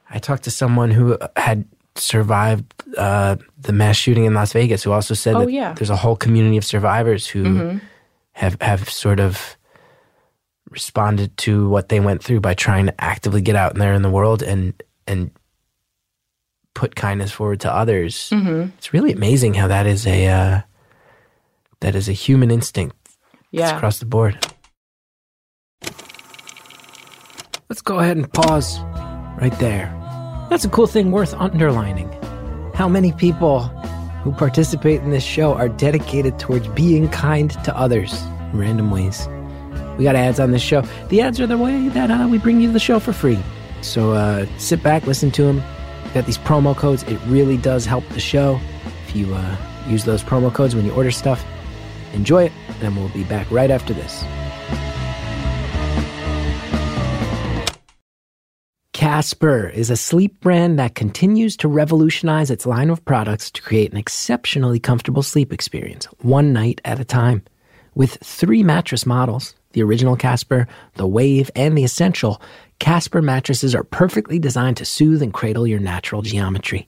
I 0.09 0.17
talked 0.17 0.43
to 0.45 0.51
someone 0.51 0.89
who 0.89 1.15
had 1.35 1.65
survived 1.95 2.63
uh, 2.97 3.35
the 3.59 3.71
mass 3.73 3.97
shooting 3.97 4.25
in 4.25 4.33
Las 4.33 4.53
Vegas 4.53 4.81
who 4.83 4.91
also 4.91 5.13
said 5.13 5.35
Oh, 5.35 5.45
that 5.45 5.51
yeah. 5.51 5.65
Mm-hmm. 5.67 5.75
there's 5.75 5.89
a 5.91 5.95
whole 5.95 6.15
community 6.15 6.57
of 6.57 6.65
survivors 6.65 7.27
who 7.27 7.79
have, 8.31 8.59
have 8.61 8.89
sort 8.89 9.19
of 9.19 9.55
responded 10.69 11.35
to 11.37 11.67
what 11.69 11.89
they 11.89 11.99
went 11.99 12.23
through 12.23 12.39
by 12.39 12.53
trying 12.53 12.85
to 12.85 13.01
actively 13.01 13.41
get 13.41 13.55
out 13.55 13.75
there 13.75 13.93
in 13.93 14.01
the 14.01 14.09
world 14.09 14.41
and 14.43 14.81
and 15.07 15.31
put 16.75 16.95
kindness 16.95 17.31
forward 17.31 17.59
to 17.61 17.73
others. 17.73 18.29
Mm-hmm. 18.31 18.69
It's 18.77 18.93
really 18.93 19.11
amazing 19.13 19.53
how 19.53 19.67
that 19.67 19.85
is 19.85 20.05
a 20.07 20.27
uh, 20.27 20.61
that 21.81 21.95
is 21.95 22.09
a 22.09 22.13
human 22.13 22.51
instinct 22.51 22.95
Yeah. 23.51 23.75
across 23.75 23.99
the 23.99 24.05
board. 24.05 24.37
Let's 27.69 27.81
go 27.81 27.99
ahead 27.99 28.17
and 28.17 28.31
pause 28.33 28.79
right 29.39 29.55
there. 29.59 29.93
That's 30.49 30.65
a 30.65 30.69
cool 30.69 30.87
thing 30.87 31.11
worth 31.11 31.33
underlining. 31.35 32.11
How 32.73 32.87
many 32.87 33.11
people 33.11 33.69
who 34.23 34.31
participate 34.33 35.01
in 35.01 35.11
this 35.11 35.23
show 35.23 35.53
are 35.53 35.69
dedicated 35.69 36.39
towards 36.39 36.67
being 36.69 37.07
kind 37.09 37.51
to 37.63 37.75
others 37.77 38.21
in 38.51 38.57
random 38.59 38.91
ways. 38.91 39.27
We 39.97 40.03
got 40.03 40.15
ads 40.15 40.39
on 40.39 40.51
this 40.51 40.61
show. 40.61 40.81
The 41.09 41.21
ads 41.21 41.39
are 41.39 41.47
the 41.47 41.57
way 41.57 41.87
that 41.89 42.11
uh, 42.11 42.27
we 42.29 42.37
bring 42.37 42.59
you 42.59 42.71
the 42.71 42.79
show 42.79 42.99
for 42.99 43.13
free. 43.13 43.39
So 43.81 44.11
uh, 44.13 44.45
sit 44.57 44.83
back, 44.83 45.07
listen 45.07 45.31
to 45.31 45.43
them. 45.43 45.63
Got 46.13 46.25
these 46.25 46.37
promo 46.37 46.75
codes. 46.75 47.03
It 47.03 47.19
really 47.27 47.57
does 47.57 47.85
help 47.85 48.07
the 48.09 48.19
show 48.19 48.59
if 49.07 49.15
you 49.15 49.33
uh, 49.33 49.57
use 49.87 50.05
those 50.05 50.23
promo 50.23 50.53
codes 50.53 50.75
when 50.75 50.85
you 50.85 50.91
order 50.93 51.11
stuff. 51.11 51.45
Enjoy 52.13 52.43
it, 52.43 52.51
and 52.81 52.95
we'll 52.95 53.09
be 53.09 53.23
back 53.23 53.49
right 53.51 53.69
after 53.69 53.93
this. 53.93 54.23
Casper 58.93 59.69
is 59.69 59.89
a 59.89 59.95
sleep 59.95 60.39
brand 60.41 60.77
that 60.77 60.93
continues 60.93 61.55
to 61.57 61.67
revolutionize 61.67 62.51
its 62.51 62.65
line 62.65 62.89
of 62.89 63.05
products 63.05 63.49
to 63.51 63.61
create 63.61 63.91
an 63.91 63.97
exceptionally 63.97 64.79
comfortable 64.79 65.23
sleep 65.23 65.53
experience, 65.53 66.05
one 66.19 66.51
night 66.51 66.81
at 66.83 66.99
a 66.99 67.05
time. 67.05 67.43
With 67.95 68.17
three 68.23 68.61
mattress 68.61 69.05
models 69.05 69.55
the 69.73 69.83
original 69.83 70.15
Casper, 70.15 70.67
the 70.95 71.07
Wave, 71.07 71.51
and 71.55 71.77
the 71.77 71.83
Essential 71.83 72.41
Casper 72.79 73.21
mattresses 73.21 73.75
are 73.75 73.83
perfectly 73.83 74.39
designed 74.39 74.77
to 74.77 74.85
soothe 74.85 75.21
and 75.21 75.33
cradle 75.33 75.67
your 75.67 75.79
natural 75.79 76.21
geometry. 76.21 76.87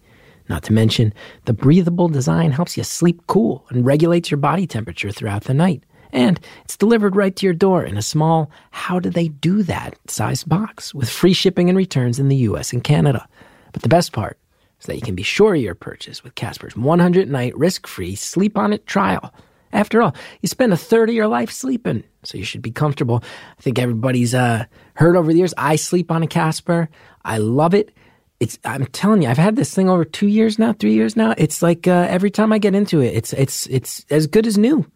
Not 0.49 0.63
to 0.63 0.73
mention, 0.73 1.13
the 1.45 1.53
breathable 1.53 2.07
design 2.09 2.51
helps 2.51 2.75
you 2.75 2.83
sleep 2.83 3.21
cool 3.27 3.65
and 3.69 3.85
regulates 3.85 4.31
your 4.31 4.37
body 4.37 4.65
temperature 4.65 5.11
throughout 5.11 5.43
the 5.43 5.53
night. 5.53 5.83
And 6.13 6.39
it's 6.63 6.75
delivered 6.75 7.15
right 7.15 7.35
to 7.35 7.45
your 7.45 7.53
door 7.53 7.83
in 7.83 7.97
a 7.97 8.01
small, 8.01 8.51
how 8.71 8.99
do 8.99 9.09
they 9.09 9.29
do 9.29 9.63
that 9.63 9.97
sized 10.07 10.49
box 10.49 10.93
with 10.93 11.09
free 11.09 11.33
shipping 11.33 11.69
and 11.69 11.77
returns 11.77 12.19
in 12.19 12.27
the 12.27 12.35
US 12.37 12.73
and 12.73 12.83
Canada. 12.83 13.27
But 13.71 13.81
the 13.81 13.89
best 13.89 14.11
part 14.11 14.37
is 14.79 14.87
that 14.87 14.95
you 14.95 15.01
can 15.01 15.15
be 15.15 15.23
sure 15.23 15.55
of 15.55 15.61
your 15.61 15.75
purchase 15.75 16.23
with 16.23 16.35
Casper's 16.35 16.75
100 16.75 17.29
night 17.29 17.57
risk 17.57 17.87
free 17.87 18.15
sleep 18.15 18.57
on 18.57 18.73
it 18.73 18.85
trial. 18.85 19.33
After 19.73 20.01
all, 20.01 20.15
you 20.41 20.47
spend 20.47 20.73
a 20.73 20.77
third 20.77 21.09
of 21.09 21.15
your 21.15 21.27
life 21.27 21.51
sleeping, 21.51 22.03
so 22.23 22.37
you 22.37 22.43
should 22.43 22.61
be 22.61 22.71
comfortable. 22.71 23.23
I 23.57 23.61
think 23.61 23.79
everybody's 23.79 24.33
uh, 24.33 24.65
heard 24.95 25.15
over 25.15 25.31
the 25.31 25.39
years. 25.39 25.53
I 25.57 25.75
sleep 25.75 26.11
on 26.11 26.23
a 26.23 26.27
Casper. 26.27 26.89
I 27.23 27.37
love 27.37 27.73
it. 27.73 27.93
It's. 28.39 28.57
I'm 28.65 28.85
telling 28.87 29.21
you, 29.21 29.29
I've 29.29 29.37
had 29.37 29.55
this 29.55 29.73
thing 29.73 29.89
over 29.89 30.03
two 30.03 30.27
years 30.27 30.57
now, 30.57 30.73
three 30.73 30.93
years 30.93 31.15
now. 31.15 31.33
It's 31.37 31.61
like 31.61 31.87
uh, 31.87 32.07
every 32.09 32.31
time 32.31 32.51
I 32.51 32.57
get 32.57 32.75
into 32.75 33.01
it, 33.01 33.15
it's 33.15 33.33
it's 33.33 33.67
it's 33.67 34.05
as 34.09 34.27
good 34.27 34.47
as 34.47 34.57
new. 34.57 34.89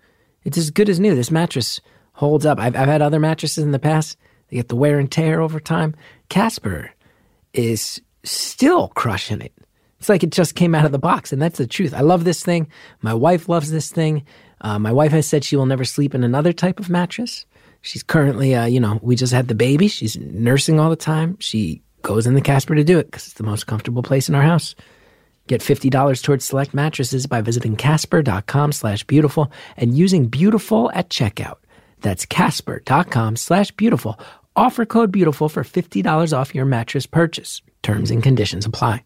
It's 0.44 0.58
as 0.58 0.72
good 0.72 0.90
as 0.90 1.00
new. 1.00 1.16
This 1.16 1.32
mattress 1.32 1.80
holds 2.14 2.46
up. 2.46 2.60
I've 2.60 2.76
I've 2.76 2.88
had 2.88 3.02
other 3.02 3.20
mattresses 3.20 3.64
in 3.64 3.72
the 3.72 3.80
past. 3.80 4.18
They 4.50 4.58
get 4.58 4.70
the 4.70 4.76
wear 4.76 5.00
and 5.00 5.12
tear 5.12 5.42
over 5.42 5.60
time. 5.60 5.96
Casper 6.30 6.92
is 7.54 8.02
still 8.24 8.90
crushing 8.90 9.42
it. 9.42 9.54
It's 10.00 10.10
like 10.10 10.24
it 10.24 10.32
just 10.32 10.56
came 10.56 10.76
out 10.76 10.86
of 10.86 10.92
the 10.92 11.00
box, 11.00 11.32
and 11.32 11.42
that's 11.42 11.58
the 11.58 11.68
truth. 11.68 11.94
I 11.94 12.02
love 12.02 12.26
this 12.26 12.44
thing. 12.44 12.68
My 13.02 13.14
wife 13.14 13.50
loves 13.50 13.72
this 13.72 13.90
thing. 13.92 14.24
Uh, 14.62 14.80
my 14.80 14.92
wife 14.92 15.12
has 15.12 15.28
said 15.28 15.44
she 15.44 15.56
will 15.56 15.66
never 15.66 15.86
sleep 15.86 16.16
in 16.16 16.24
another 16.24 16.54
type 16.54 16.80
of 16.80 16.90
mattress. 16.90 17.46
She's 17.82 18.04
currently, 18.04 18.56
uh, 18.56 18.66
you 18.66 18.80
know, 18.80 19.00
we 19.02 19.16
just 19.16 19.34
had 19.34 19.48
the 19.48 19.56
baby. 19.56 19.88
She's 19.88 20.18
nursing 20.18 20.80
all 20.80 20.90
the 20.90 20.96
time. 20.96 21.38
She 21.40 21.82
goes 22.02 22.26
in 22.26 22.34
the 22.34 22.42
Casper 22.42 22.76
to 22.76 22.84
do 22.84 22.98
it 22.98 23.06
because 23.06 23.26
it's 23.26 23.36
the 23.36 23.44
most 23.44 23.68
comfortable 23.68 24.04
place 24.04 24.28
in 24.30 24.36
our 24.36 24.42
house. 24.42 24.76
Get 25.48 25.62
$50 25.62 26.24
towards 26.24 26.46
select 26.46 26.74
mattresses 26.74 27.28
by 27.28 27.42
visiting 27.42 27.76
casper.com 27.76 28.72
slash 28.72 29.04
beautiful 29.04 29.52
and 29.78 29.96
using 29.96 30.26
beautiful 30.28 30.92
at 30.94 31.10
checkout. 31.10 31.58
That's 32.02 32.26
casper.com 32.26 33.36
slash 33.36 33.72
beautiful. 33.72 34.20
Offer 34.56 34.86
code 34.86 35.12
beautiful 35.12 35.50
for 35.50 35.64
$50 35.64 36.36
off 36.36 36.56
your 36.56 36.66
mattress 36.66 37.06
purchase. 37.06 37.62
Terms 37.84 38.10
and 38.10 38.24
conditions 38.24 38.66
apply. 38.66 39.04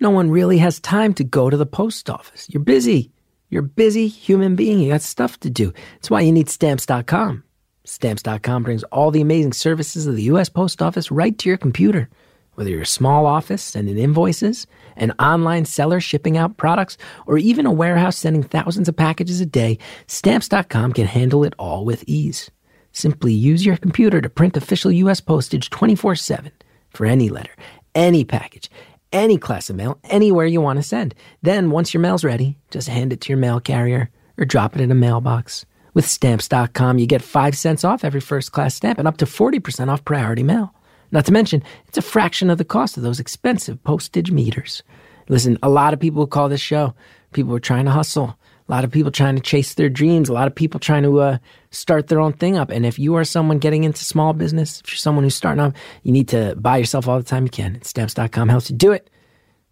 No 0.00 0.10
one 0.10 0.30
really 0.30 0.58
has 0.58 0.80
time 0.80 1.12
to 1.14 1.24
go 1.24 1.50
to 1.50 1.56
the 1.58 1.66
post 1.66 2.08
office. 2.08 2.48
You're 2.50 2.62
busy. 2.62 3.12
You're 3.50 3.64
a 3.64 3.66
busy 3.66 4.06
human 4.06 4.56
being. 4.56 4.78
You 4.80 4.90
got 4.90 5.02
stuff 5.02 5.38
to 5.40 5.50
do. 5.50 5.72
That's 5.94 6.10
why 6.10 6.20
you 6.20 6.32
need 6.32 6.48
stamps.com. 6.48 7.44
Stamps.com 7.84 8.62
brings 8.62 8.84
all 8.84 9.10
the 9.10 9.20
amazing 9.20 9.52
services 9.52 10.06
of 10.06 10.14
the 10.14 10.22
U.S. 10.24 10.48
Post 10.48 10.80
Office 10.80 11.10
right 11.10 11.36
to 11.38 11.48
your 11.48 11.58
computer. 11.58 12.08
Whether 12.54 12.70
you're 12.70 12.82
a 12.82 12.86
small 12.86 13.26
office 13.26 13.62
sending 13.62 13.98
invoices, 13.98 14.66
an 14.96 15.12
online 15.18 15.64
seller 15.64 16.00
shipping 16.00 16.36
out 16.36 16.56
products, 16.56 16.98
or 17.26 17.38
even 17.38 17.66
a 17.66 17.72
warehouse 17.72 18.16
sending 18.16 18.42
thousands 18.42 18.88
of 18.88 18.96
packages 18.96 19.40
a 19.40 19.46
day, 19.46 19.78
Stamps.com 20.06 20.92
can 20.92 21.06
handle 21.06 21.42
it 21.42 21.54
all 21.58 21.84
with 21.84 22.04
ease. 22.06 22.50
Simply 22.92 23.32
use 23.32 23.64
your 23.64 23.76
computer 23.76 24.20
to 24.20 24.28
print 24.28 24.56
official 24.56 24.92
U.S. 24.92 25.20
postage 25.20 25.70
24 25.70 26.16
7 26.16 26.52
for 26.90 27.06
any 27.06 27.28
letter, 27.28 27.54
any 27.94 28.24
package, 28.24 28.70
any 29.12 29.38
class 29.38 29.70
of 29.70 29.76
mail, 29.76 29.98
anywhere 30.04 30.46
you 30.46 30.60
want 30.60 30.78
to 30.78 30.82
send. 30.82 31.14
Then, 31.42 31.70
once 31.70 31.92
your 31.92 32.00
mail's 32.00 32.24
ready, 32.24 32.58
just 32.70 32.88
hand 32.88 33.12
it 33.12 33.20
to 33.22 33.28
your 33.28 33.38
mail 33.38 33.60
carrier 33.60 34.10
or 34.38 34.44
drop 34.44 34.74
it 34.74 34.80
in 34.80 34.90
a 34.90 34.94
mailbox. 34.94 35.66
With 35.94 36.06
Stamps.com, 36.06 36.98
you 36.98 37.06
get 37.06 37.22
5 37.22 37.56
cents 37.56 37.84
off 37.84 38.04
every 38.04 38.20
first 38.20 38.52
class 38.52 38.74
stamp 38.74 38.98
and 38.98 39.08
up 39.08 39.16
to 39.18 39.24
40% 39.24 39.88
off 39.88 40.04
priority 40.04 40.42
mail. 40.42 40.72
Not 41.10 41.26
to 41.26 41.32
mention, 41.32 41.62
it's 41.88 41.98
a 41.98 42.02
fraction 42.02 42.50
of 42.50 42.58
the 42.58 42.64
cost 42.64 42.96
of 42.96 43.02
those 43.02 43.18
expensive 43.18 43.82
postage 43.82 44.30
meters. 44.30 44.82
Listen, 45.28 45.58
a 45.62 45.68
lot 45.68 45.92
of 45.92 46.00
people 46.00 46.26
call 46.26 46.48
this 46.48 46.60
show. 46.60 46.94
People 47.32 47.54
are 47.54 47.60
trying 47.60 47.84
to 47.86 47.90
hustle. 47.90 48.38
A 48.70 48.72
lot 48.72 48.84
of 48.84 48.92
people 48.92 49.10
trying 49.10 49.34
to 49.34 49.42
chase 49.42 49.74
their 49.74 49.88
dreams. 49.88 50.28
A 50.28 50.32
lot 50.32 50.46
of 50.46 50.54
people 50.54 50.78
trying 50.78 51.02
to 51.02 51.18
uh, 51.18 51.38
start 51.72 52.06
their 52.06 52.20
own 52.20 52.32
thing 52.32 52.56
up. 52.56 52.70
And 52.70 52.86
if 52.86 53.00
you 53.00 53.16
are 53.16 53.24
someone 53.24 53.58
getting 53.58 53.82
into 53.82 54.04
small 54.04 54.32
business, 54.32 54.80
if 54.80 54.92
you're 54.92 54.98
someone 54.98 55.24
who's 55.24 55.34
starting 55.34 55.60
up, 55.60 55.74
you 56.04 56.12
need 56.12 56.28
to 56.28 56.54
buy 56.54 56.76
yourself 56.76 57.08
all 57.08 57.18
the 57.18 57.24
time 57.24 57.42
you 57.42 57.50
can. 57.50 57.74
And 57.74 57.84
stamps.com 57.84 58.48
helps 58.48 58.70
you 58.70 58.76
do 58.76 58.92
it. 58.92 59.10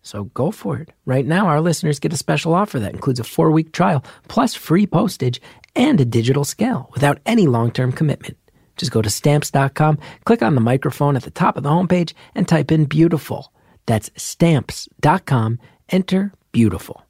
So 0.02 0.24
go 0.24 0.50
for 0.50 0.78
it. 0.78 0.88
Right 1.04 1.24
now, 1.24 1.46
our 1.46 1.60
listeners 1.60 2.00
get 2.00 2.12
a 2.12 2.16
special 2.16 2.54
offer 2.54 2.80
that 2.80 2.92
includes 2.92 3.20
a 3.20 3.24
four 3.24 3.52
week 3.52 3.70
trial, 3.70 4.04
plus 4.26 4.56
free 4.56 4.84
postage 4.84 5.40
and 5.76 6.00
a 6.00 6.04
digital 6.04 6.42
scale 6.42 6.90
without 6.92 7.20
any 7.24 7.46
long 7.46 7.70
term 7.70 7.92
commitment. 7.92 8.36
Just 8.76 8.90
go 8.90 9.00
to 9.00 9.10
stamps.com, 9.10 9.98
click 10.24 10.42
on 10.42 10.56
the 10.56 10.60
microphone 10.60 11.14
at 11.14 11.22
the 11.22 11.30
top 11.30 11.56
of 11.56 11.62
the 11.62 11.70
homepage, 11.70 12.14
and 12.34 12.48
type 12.48 12.72
in 12.72 12.86
beautiful. 12.86 13.52
That's 13.86 14.10
stamps.com. 14.16 15.60
Enter 15.88 16.32
beautiful. 16.50 17.07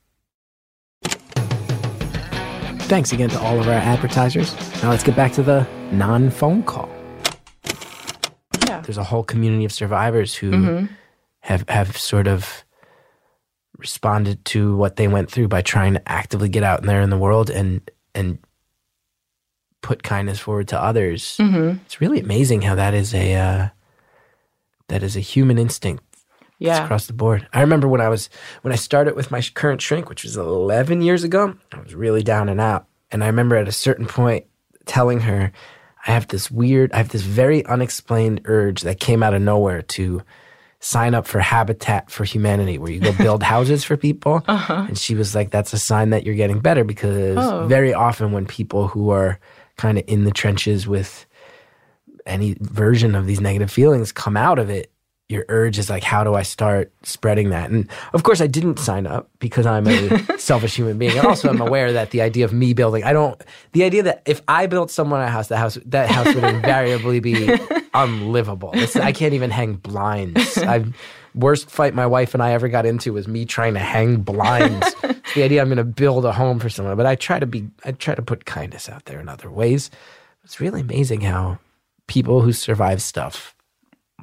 Thanks 2.88 3.12
again 3.12 3.28
to 3.28 3.40
all 3.40 3.60
of 3.60 3.68
our 3.68 3.74
advertisers. 3.74 4.54
Now 4.82 4.88
let's 4.88 5.02
get 5.02 5.14
back 5.14 5.32
to 5.32 5.42
the 5.42 5.66
non 5.92 6.30
phone 6.30 6.62
call. 6.62 6.88
Yeah. 8.66 8.80
There's 8.80 8.96
a 8.96 9.04
whole 9.04 9.24
community 9.24 9.66
of 9.66 9.72
survivors 9.72 10.34
who 10.34 10.52
have, 11.40 11.68
have 11.68 11.98
sort 11.98 12.26
of 12.26 12.64
responded 13.76 14.42
to 14.46 14.74
what 14.76 14.96
they 14.96 15.06
went 15.06 15.30
through 15.30 15.48
by 15.48 15.60
trying 15.60 15.92
to 15.94 16.08
actively 16.08 16.48
get 16.48 16.62
out 16.62 16.82
there 16.82 17.02
in 17.02 17.10
the 17.10 17.18
world 17.18 17.50
and 17.50 17.82
and 18.14 18.38
put 19.82 20.02
kindness 20.02 20.40
forward 20.40 20.68
to 20.68 20.82
others. 20.82 21.36
It's 21.84 22.00
really 22.00 22.20
amazing 22.20 22.62
how 22.62 22.74
that 22.74 22.94
is 22.94 23.12
a 23.14 23.34
uh, 23.34 23.68
that 24.88 25.02
is 25.02 25.14
a 25.14 25.20
human 25.20 25.58
instinct 25.58 26.02
It's 26.60 26.66
Yeah. 26.66 26.84
across 26.84 27.06
the 27.06 27.12
board. 27.12 27.46
I 27.52 27.60
remember 27.60 27.86
when 27.88 28.00
I 28.00 28.08
was 28.08 28.28
when 28.62 28.72
I 28.72 28.76
started 28.76 29.14
with 29.14 29.30
my 29.30 29.40
current 29.54 29.80
shrink, 29.80 30.08
which 30.08 30.24
was 30.24 30.36
11 30.36 31.02
years 31.02 31.24
ago. 31.24 31.54
I 31.72 31.80
was 31.80 31.94
really 31.94 32.22
down 32.22 32.48
and 32.48 32.60
out, 32.60 32.86
and 33.12 33.22
I 33.22 33.26
remember 33.28 33.56
at 33.56 33.68
a 33.68 33.72
certain 33.72 34.06
point 34.06 34.44
telling 34.86 35.20
her, 35.20 35.52
"I 36.06 36.10
have 36.12 36.28
this 36.28 36.50
weird, 36.50 36.92
I 36.92 36.96
have 36.98 37.10
this 37.10 37.22
very 37.22 37.64
unexplained 37.66 38.40
urge 38.46 38.82
that 38.82 38.98
came 39.00 39.22
out 39.22 39.34
of 39.34 39.42
nowhere 39.42 39.82
to." 39.82 40.22
Sign 40.80 41.12
up 41.12 41.26
for 41.26 41.40
Habitat 41.40 42.08
for 42.08 42.22
Humanity, 42.22 42.78
where 42.78 42.92
you 42.92 43.00
go 43.00 43.10
build 43.18 43.42
houses 43.42 43.82
for 43.82 43.96
people. 43.96 44.44
Uh-huh. 44.46 44.84
And 44.86 44.96
she 44.96 45.16
was 45.16 45.34
like, 45.34 45.50
That's 45.50 45.72
a 45.72 45.78
sign 45.78 46.10
that 46.10 46.24
you're 46.24 46.36
getting 46.36 46.60
better 46.60 46.84
because 46.84 47.36
Oh. 47.36 47.66
very 47.66 47.92
often 47.92 48.30
when 48.30 48.46
people 48.46 48.86
who 48.86 49.10
are 49.10 49.40
kind 49.76 49.98
of 49.98 50.04
in 50.06 50.22
the 50.22 50.30
trenches 50.30 50.86
with 50.86 51.26
any 52.26 52.56
version 52.60 53.16
of 53.16 53.26
these 53.26 53.40
negative 53.40 53.72
feelings 53.72 54.12
come 54.12 54.36
out 54.36 54.60
of 54.60 54.70
it, 54.70 54.92
your 55.28 55.44
urge 55.48 55.78
is 55.78 55.90
like, 55.90 56.02
how 56.02 56.24
do 56.24 56.34
I 56.34 56.42
start 56.42 56.90
spreading 57.02 57.50
that? 57.50 57.70
And 57.70 57.88
of 58.14 58.22
course, 58.22 58.40
I 58.40 58.46
didn't 58.46 58.78
sign 58.78 59.06
up 59.06 59.30
because 59.40 59.66
I'm 59.66 59.86
a 59.86 60.38
selfish 60.38 60.74
human 60.74 60.96
being. 60.96 61.18
And 61.18 61.26
also, 61.26 61.50
I'm 61.50 61.60
aware 61.60 61.92
that 61.92 62.12
the 62.12 62.22
idea 62.22 62.46
of 62.46 62.52
me 62.54 62.72
building, 62.72 63.04
I 63.04 63.12
don't, 63.12 63.38
the 63.72 63.84
idea 63.84 64.02
that 64.04 64.22
if 64.24 64.40
I 64.48 64.66
built 64.66 64.90
someone 64.90 65.20
a 65.20 65.28
house, 65.28 65.48
that 65.48 65.58
house, 65.58 65.78
that 65.84 66.10
house 66.10 66.34
would 66.34 66.44
invariably 66.44 67.20
be 67.20 67.54
unlivable. 67.94 68.70
It's, 68.72 68.96
I 68.96 69.12
can't 69.12 69.34
even 69.34 69.50
hang 69.50 69.74
blinds. 69.74 70.56
I've, 70.56 70.96
worst 71.34 71.70
fight 71.70 71.94
my 71.94 72.06
wife 72.06 72.32
and 72.32 72.42
I 72.42 72.52
ever 72.52 72.68
got 72.68 72.86
into 72.86 73.12
was 73.12 73.28
me 73.28 73.44
trying 73.44 73.74
to 73.74 73.80
hang 73.80 74.22
blinds. 74.22 74.94
it's 75.04 75.34
the 75.34 75.42
idea 75.42 75.60
I'm 75.60 75.68
going 75.68 75.76
to 75.76 75.84
build 75.84 76.24
a 76.24 76.32
home 76.32 76.58
for 76.58 76.70
someone, 76.70 76.96
but 76.96 77.04
I 77.04 77.16
try 77.16 77.38
to 77.38 77.46
be, 77.46 77.68
I 77.84 77.92
try 77.92 78.14
to 78.14 78.22
put 78.22 78.46
kindness 78.46 78.88
out 78.88 79.04
there 79.04 79.20
in 79.20 79.28
other 79.28 79.50
ways. 79.50 79.90
It's 80.42 80.58
really 80.58 80.80
amazing 80.80 81.20
how 81.20 81.58
people 82.06 82.40
who 82.40 82.54
survive 82.54 83.02
stuff 83.02 83.54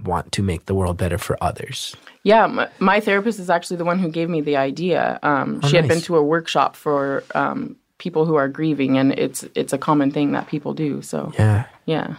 want 0.04 0.32
to 0.34 0.44
make 0.44 0.66
the 0.66 0.76
world 0.76 0.98
better 0.98 1.18
for 1.18 1.38
others. 1.42 1.96
Yeah, 2.24 2.48
my, 2.48 2.70
my 2.80 3.00
therapist 3.00 3.40
is 3.40 3.50
actually 3.50 3.78
the 3.78 3.86
one 3.86 4.00
who 4.00 4.10
gave 4.10 4.30
me 4.30 4.42
the 4.42 4.58
idea. 4.58 5.20
Um, 5.24 5.62
she 5.62 5.76
had 5.76 5.88
been 5.88 6.02
to 6.02 6.16
a 6.18 6.24
workshop 6.24 6.76
for 6.76 7.24
um, 7.34 7.76
people 7.98 8.26
who 8.26 8.36
are 8.36 8.48
grieving, 8.48 8.98
and 8.98 9.14
it's 9.14 9.44
it's 9.56 9.74
a 9.74 9.78
common 9.78 10.12
thing 10.12 10.32
that 10.34 10.48
people 10.48 10.74
do. 10.74 11.02
So 11.02 11.32
Yeah. 11.38 11.66
yeah, 11.86 12.16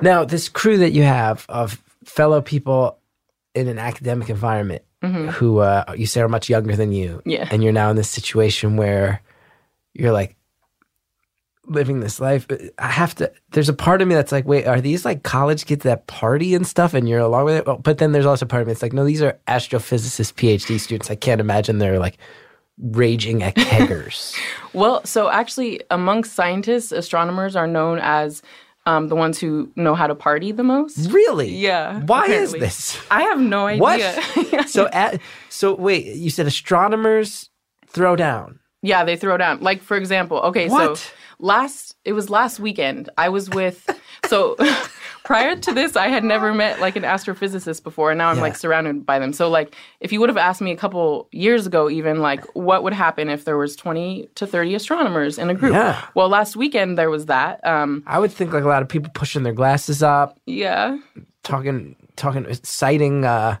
Now, 0.00 0.24
this 0.24 0.48
crew 0.48 0.78
that 0.78 0.90
you 0.92 1.02
have 1.02 1.46
of 1.48 1.82
fellow 2.04 2.40
people 2.42 2.98
in 3.54 3.68
an 3.68 3.78
academic 3.78 4.28
environment 4.30 4.82
who 5.32 5.58
uh, 5.58 5.84
you 5.96 6.06
say 6.06 6.22
are 6.22 6.28
much 6.28 6.48
younger 6.48 6.74
than 6.76 6.90
you, 6.90 7.20
Yeah. 7.26 7.46
and 7.50 7.62
you're 7.62 7.72
now 7.74 7.90
in 7.90 7.96
this 7.96 8.08
situation 8.08 8.76
where 8.78 9.20
you're 9.92 10.12
like 10.12 10.34
living 11.66 12.00
this 12.00 12.20
life. 12.20 12.46
I 12.78 12.88
have 12.88 13.14
to. 13.16 13.32
There's 13.50 13.68
a 13.68 13.74
part 13.74 14.02
of 14.02 14.08
me 14.08 14.14
that's 14.14 14.32
like, 14.32 14.46
wait, 14.46 14.66
are 14.66 14.80
these 14.80 15.04
like 15.04 15.22
college 15.22 15.66
kids 15.66 15.84
that 15.84 16.06
party 16.06 16.54
and 16.54 16.66
stuff, 16.66 16.94
and 16.94 17.08
you're 17.08 17.20
along 17.20 17.46
with 17.46 17.56
it? 17.56 17.66
Well, 17.66 17.78
but 17.78 17.98
then 17.98 18.12
there's 18.12 18.26
also 18.26 18.46
part 18.46 18.62
of 18.62 18.68
me 18.68 18.72
that's 18.72 18.82
like, 18.82 18.92
no, 18.92 19.04
these 19.04 19.22
are 19.22 19.38
astrophysicists, 19.48 20.32
PhD 20.34 20.78
students. 20.78 21.10
I 21.10 21.16
can't 21.16 21.40
imagine 21.40 21.78
they're 21.78 21.98
like 21.98 22.18
raging 22.78 23.42
at 23.42 23.54
keggers. 23.56 24.36
Well, 24.72 25.04
so 25.04 25.30
actually, 25.30 25.82
amongst 25.90 26.34
scientists, 26.34 26.92
astronomers 26.92 27.56
are 27.56 27.66
known 27.66 27.98
as 28.00 28.42
um, 28.86 29.08
the 29.08 29.16
ones 29.16 29.38
who 29.38 29.70
know 29.76 29.94
how 29.94 30.06
to 30.06 30.14
party 30.14 30.52
the 30.52 30.62
most. 30.62 31.10
really? 31.10 31.54
Yeah. 31.54 32.00
Why 32.00 32.24
apparently. 32.24 32.58
is 32.58 32.92
this? 32.94 33.00
I 33.10 33.22
have 33.22 33.40
no 33.40 33.66
idea. 33.66 33.80
What? 33.80 34.68
so, 34.68 34.88
at, 34.88 35.20
so 35.48 35.74
wait, 35.74 36.06
you 36.16 36.30
said 36.30 36.46
astronomers 36.46 37.50
throw 37.86 38.16
down. 38.16 38.60
Yeah, 38.90 39.04
they 39.04 39.16
throw 39.16 39.36
down. 39.38 39.60
Like 39.60 39.80
for 39.82 39.96
example, 39.96 40.38
okay, 40.50 40.68
What? 40.68 40.98
so 40.98 41.10
last 41.38 41.96
it 42.04 42.12
was 42.12 42.28
last 42.30 42.60
weekend. 42.60 43.08
I 43.18 43.28
was 43.30 43.48
with 43.50 43.78
so 44.26 44.56
prior 45.24 45.56
to 45.56 45.72
this 45.72 45.96
I 45.96 46.08
had 46.08 46.22
never 46.22 46.52
met 46.52 46.80
like 46.80 46.96
an 46.96 47.02
astrophysicist 47.02 47.82
before 47.82 48.10
and 48.10 48.18
now 48.18 48.28
I'm 48.30 48.36
Yeah. 48.36 48.42
like 48.42 48.56
surrounded 48.56 49.06
by 49.06 49.18
them. 49.18 49.32
So 49.32 49.48
like 49.48 49.74
if 50.00 50.12
you 50.12 50.20
would 50.20 50.28
have 50.28 50.36
asked 50.36 50.60
me 50.60 50.70
a 50.70 50.76
couple 50.76 51.28
years 51.32 51.66
ago 51.66 51.88
even 51.90 52.20
like 52.20 52.44
what 52.54 52.82
would 52.84 52.92
happen 52.92 53.28
if 53.30 53.44
there 53.46 53.56
was 53.56 53.74
20 53.74 54.28
to 54.34 54.46
30 54.46 54.74
astronomers 54.74 55.38
in 55.38 55.48
a 55.50 55.54
group? 55.54 55.72
Yeah. 55.72 56.04
Well, 56.14 56.28
last 56.28 56.56
weekend 56.56 56.98
there 56.98 57.10
was 57.10 57.26
that. 57.26 57.66
Um 57.66 58.02
I 58.06 58.18
would 58.18 58.32
think 58.32 58.52
like 58.52 58.64
a 58.64 58.68
lot 58.68 58.82
of 58.82 58.88
people 58.88 59.10
pushing 59.14 59.42
their 59.44 59.54
glasses 59.54 60.02
up, 60.02 60.38
yeah. 60.46 60.98
talking, 61.42 61.96
talking, 62.16 62.46
citing 62.62 63.24
uh, 63.24 63.56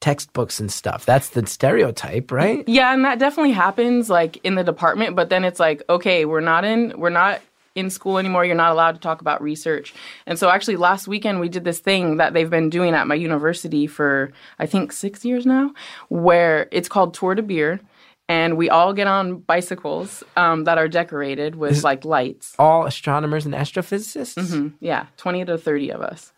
textbooks 0.00 0.60
and 0.60 0.70
stuff. 0.70 1.06
That's 1.06 1.30
the 1.30 1.46
stereotype, 1.46 2.30
right? 2.30 2.64
Yeah, 2.68 2.92
and 2.92 3.04
that 3.04 3.18
definitely 3.18 3.52
happens 3.52 4.10
like 4.10 4.36
in 4.44 4.54
the 4.54 4.64
department, 4.64 5.16
but 5.16 5.30
then 5.30 5.44
it's 5.44 5.60
like, 5.60 5.82
okay, 5.88 6.24
we're 6.24 6.40
not 6.40 6.64
in 6.64 6.98
we're 6.98 7.10
not 7.10 7.40
in 7.74 7.90
school 7.90 8.18
anymore. 8.18 8.44
You're 8.44 8.56
not 8.56 8.72
allowed 8.72 8.92
to 8.92 9.00
talk 9.00 9.20
about 9.20 9.42
research. 9.42 9.94
And 10.26 10.38
so 10.38 10.48
actually 10.48 10.76
last 10.76 11.06
weekend 11.06 11.40
we 11.40 11.48
did 11.48 11.64
this 11.64 11.78
thing 11.78 12.16
that 12.16 12.32
they've 12.32 12.48
been 12.48 12.70
doing 12.70 12.94
at 12.94 13.06
my 13.06 13.14
university 13.14 13.86
for 13.86 14.32
I 14.58 14.66
think 14.66 14.92
6 14.92 15.24
years 15.24 15.44
now 15.44 15.72
where 16.08 16.68
it's 16.72 16.88
called 16.88 17.12
Tour 17.14 17.34
de 17.34 17.42
Beer 17.42 17.80
and 18.28 18.56
we 18.56 18.70
all 18.70 18.92
get 18.92 19.06
on 19.06 19.38
bicycles 19.38 20.24
um, 20.36 20.64
that 20.64 20.78
are 20.78 20.88
decorated 20.88 21.54
with 21.54 21.84
like 21.84 22.04
lights. 22.04 22.56
All 22.58 22.84
astronomers 22.86 23.46
and 23.46 23.54
astrophysicists. 23.54 24.72
Yeah, 24.80 25.06
20 25.16 25.44
to 25.44 25.58
30 25.58 25.90
of 25.90 26.00
us. 26.00 26.32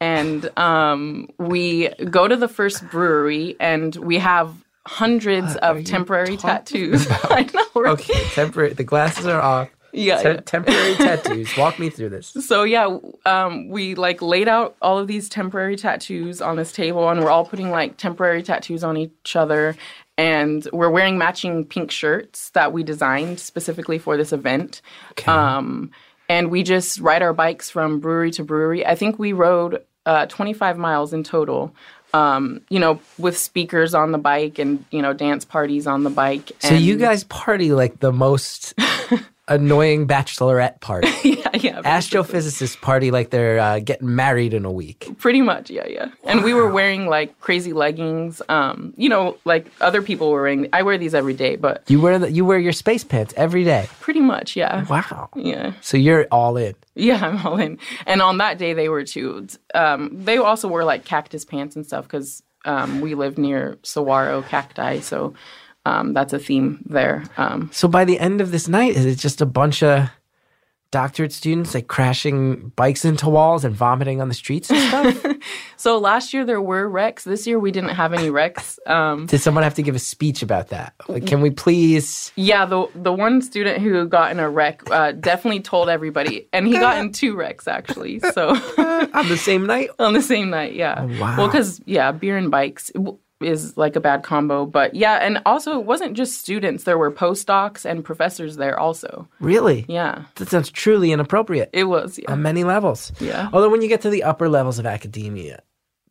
And 0.00 0.50
um, 0.58 1.28
we 1.38 1.88
go 2.10 2.26
to 2.26 2.36
the 2.36 2.48
first 2.48 2.88
brewery 2.90 3.56
and 3.60 3.94
we 3.96 4.18
have 4.18 4.54
hundreds 4.86 5.56
of 5.56 5.84
temporary 5.84 6.36
tattoos. 6.36 7.06
I 7.10 7.48
know, 7.52 7.82
right? 7.82 7.92
Okay, 7.92 8.24
temporary. 8.32 8.72
The 8.72 8.84
glasses 8.84 9.26
are 9.26 9.40
off. 9.40 9.68
Yeah, 9.92 10.22
Te- 10.22 10.28
yeah. 10.28 10.40
temporary 10.40 10.94
tattoos. 10.96 11.56
Walk 11.56 11.78
me 11.78 11.90
through 11.90 12.10
this. 12.10 12.28
So 12.28 12.62
yeah, 12.62 12.98
um, 13.26 13.68
we 13.68 13.94
like 13.94 14.22
laid 14.22 14.48
out 14.48 14.76
all 14.80 14.98
of 14.98 15.06
these 15.08 15.28
temporary 15.28 15.76
tattoos 15.76 16.40
on 16.40 16.56
this 16.56 16.72
table, 16.72 17.08
and 17.08 17.20
we're 17.20 17.30
all 17.30 17.44
putting 17.44 17.70
like 17.70 17.96
temporary 17.96 18.42
tattoos 18.42 18.84
on 18.84 18.96
each 18.96 19.36
other, 19.36 19.76
and 20.16 20.66
we're 20.72 20.90
wearing 20.90 21.18
matching 21.18 21.64
pink 21.64 21.90
shirts 21.90 22.50
that 22.50 22.72
we 22.72 22.82
designed 22.82 23.40
specifically 23.40 23.98
for 23.98 24.16
this 24.16 24.32
event. 24.32 24.80
Okay. 25.12 25.30
Um, 25.30 25.90
and 26.28 26.50
we 26.52 26.62
just 26.62 27.00
ride 27.00 27.22
our 27.22 27.32
bikes 27.32 27.70
from 27.70 27.98
brewery 27.98 28.30
to 28.32 28.44
brewery. 28.44 28.86
I 28.86 28.94
think 28.94 29.18
we 29.18 29.32
rode 29.32 29.82
uh, 30.10 30.26
25 30.26 30.76
miles 30.76 31.12
in 31.12 31.22
total. 31.22 31.72
Um, 32.12 32.62
you 32.68 32.80
know, 32.80 33.00
with 33.18 33.38
speakers 33.38 33.94
on 33.94 34.10
the 34.10 34.18
bike 34.18 34.58
and 34.58 34.84
you 34.90 35.00
know 35.00 35.12
dance 35.12 35.44
parties 35.44 35.86
on 35.86 36.02
the 36.02 36.10
bike. 36.10 36.50
So 36.58 36.74
you 36.74 36.96
guys 36.96 37.22
party 37.22 37.70
like 37.70 38.00
the 38.00 38.10
most 38.10 38.74
annoying 39.50 40.06
bachelorette 40.06 40.80
party. 40.80 41.08
yeah, 41.24 41.50
yeah, 41.54 41.82
Astrophysicists 41.82 42.80
party 42.80 43.10
like 43.10 43.30
they're 43.30 43.58
uh, 43.58 43.78
getting 43.80 44.14
married 44.14 44.54
in 44.54 44.64
a 44.64 44.70
week. 44.72 45.06
Pretty 45.18 45.42
much, 45.42 45.68
yeah, 45.70 45.86
yeah. 45.86 46.06
And 46.24 46.42
we 46.42 46.54
were 46.54 46.70
wearing 46.70 47.06
like 47.08 47.38
crazy 47.40 47.72
leggings. 47.74 48.40
Um, 48.48 48.94
you 48.96 49.08
know, 49.08 49.36
like 49.44 49.66
other 49.82 50.00
people 50.00 50.30
were 50.30 50.40
wearing. 50.42 50.68
I 50.72 50.82
wear 50.82 50.96
these 50.96 51.14
every 51.14 51.34
day, 51.34 51.56
but 51.56 51.82
You 51.88 52.00
wear 52.00 52.18
the, 52.18 52.30
you 52.30 52.44
wear 52.46 52.58
your 52.58 52.72
space 52.72 53.04
pants 53.04 53.34
every 53.36 53.64
day. 53.64 53.88
pretty 54.00 54.20
much, 54.20 54.56
yeah, 54.56 54.86
Wow. 54.86 55.28
yeah, 55.36 55.72
So 55.82 55.96
you're 55.98 56.26
all 56.30 56.56
in. 56.56 56.74
yeah. 56.94 57.20
I'm 57.26 57.44
all 57.46 57.58
in. 57.58 57.78
And 58.06 58.22
on 58.22 58.38
that 58.38 58.56
day, 58.58 58.72
they 58.72 58.88
were 58.88 59.04
too. 59.04 59.46
Um, 59.74 60.10
they 60.24 60.38
also 60.38 60.68
wore 60.68 60.84
like 60.84 61.04
cactus 61.04 61.44
pants 61.44 61.76
and 61.76 61.84
stuff 61.84 62.04
because 62.04 62.42
um, 62.64 63.00
we 63.00 63.14
live 63.14 63.38
near 63.38 63.78
saguaro 63.82 64.42
cacti, 64.42 65.00
so 65.00 65.34
um, 65.86 66.12
that's 66.12 66.32
a 66.32 66.38
theme 66.38 66.82
there. 66.88 67.24
Um, 67.36 67.70
So 67.72 67.88
by 67.88 68.04
the 68.04 68.18
end 68.18 68.40
of 68.40 68.50
this 68.50 68.68
night, 68.68 68.96
is 68.96 69.06
it 69.06 69.16
just 69.16 69.40
a 69.40 69.46
bunch 69.46 69.82
of 69.82 70.08
doctorate 70.92 71.32
students 71.32 71.72
like 71.72 71.86
crashing 71.86 72.72
bikes 72.74 73.04
into 73.04 73.28
walls 73.30 73.64
and 73.64 73.72
vomiting 73.76 74.20
on 74.20 74.26
the 74.26 74.34
streets 74.34 74.70
and 74.70 75.12
stuff? 75.14 75.36
so 75.76 75.98
last 75.98 76.34
year 76.34 76.44
there 76.44 76.60
were 76.60 76.88
wrecks. 76.88 77.22
This 77.22 77.46
year 77.46 77.60
we 77.60 77.70
didn't 77.70 77.90
have 77.90 78.12
any 78.12 78.28
wrecks. 78.28 78.78
Um, 78.86 79.26
Did 79.26 79.40
someone 79.40 79.62
have 79.62 79.74
to 79.74 79.82
give 79.82 79.94
a 79.94 80.00
speech 80.00 80.42
about 80.42 80.68
that? 80.70 80.94
Like, 81.06 81.26
can 81.26 81.40
we 81.42 81.50
please? 81.50 82.32
Yeah, 82.34 82.66
the 82.66 82.88
the 82.96 83.12
one 83.12 83.40
student 83.40 83.80
who 83.80 84.04
got 84.08 84.32
in 84.32 84.40
a 84.40 84.50
wreck 84.50 84.82
uh, 84.90 85.12
definitely 85.12 85.60
told 85.60 85.88
everybody, 85.88 86.48
and 86.52 86.66
he 86.66 86.72
got 86.72 86.98
in 86.98 87.12
two 87.20 87.36
wrecks 87.36 87.68
actually. 87.68 88.18
So 88.18 88.48
on 89.14 89.28
the 89.28 89.38
same 89.38 89.66
night? 89.66 89.90
on 90.00 90.12
the 90.12 90.22
same 90.22 90.50
night, 90.50 90.74
yeah. 90.74 91.04
wow. 91.20 91.36
Well, 91.38 91.46
because 91.46 91.80
yeah, 91.86 92.10
beer 92.10 92.36
and 92.36 92.50
bikes 92.50 92.90
is 93.40 93.76
like 93.76 93.96
a 93.96 94.00
bad 94.00 94.22
combo, 94.22 94.66
but 94.66 94.94
yeah, 94.94 95.14
and 95.16 95.40
also 95.46 95.78
it 95.78 95.84
wasn't 95.86 96.14
just 96.16 96.38
students. 96.40 96.84
There 96.84 96.98
were 96.98 97.10
postdocs 97.10 97.84
and 97.84 98.04
professors 98.04 98.56
there 98.56 98.78
also. 98.78 99.28
Really? 99.40 99.84
Yeah, 99.88 100.24
That 100.36 100.48
sounds 100.48 100.70
truly 100.70 101.12
inappropriate 101.12 101.70
it 101.72 101.84
was. 101.84 102.18
Yeah, 102.22 102.32
on 102.32 102.42
many 102.42 102.64
levels. 102.64 103.12
Yeah. 103.20 103.48
Although 103.52 103.70
when 103.70 103.82
you 103.82 103.88
get 103.88 104.02
to 104.02 104.10
the 104.10 104.24
upper 104.24 104.48
levels 104.48 104.78
of 104.78 104.86
academia, 104.86 105.62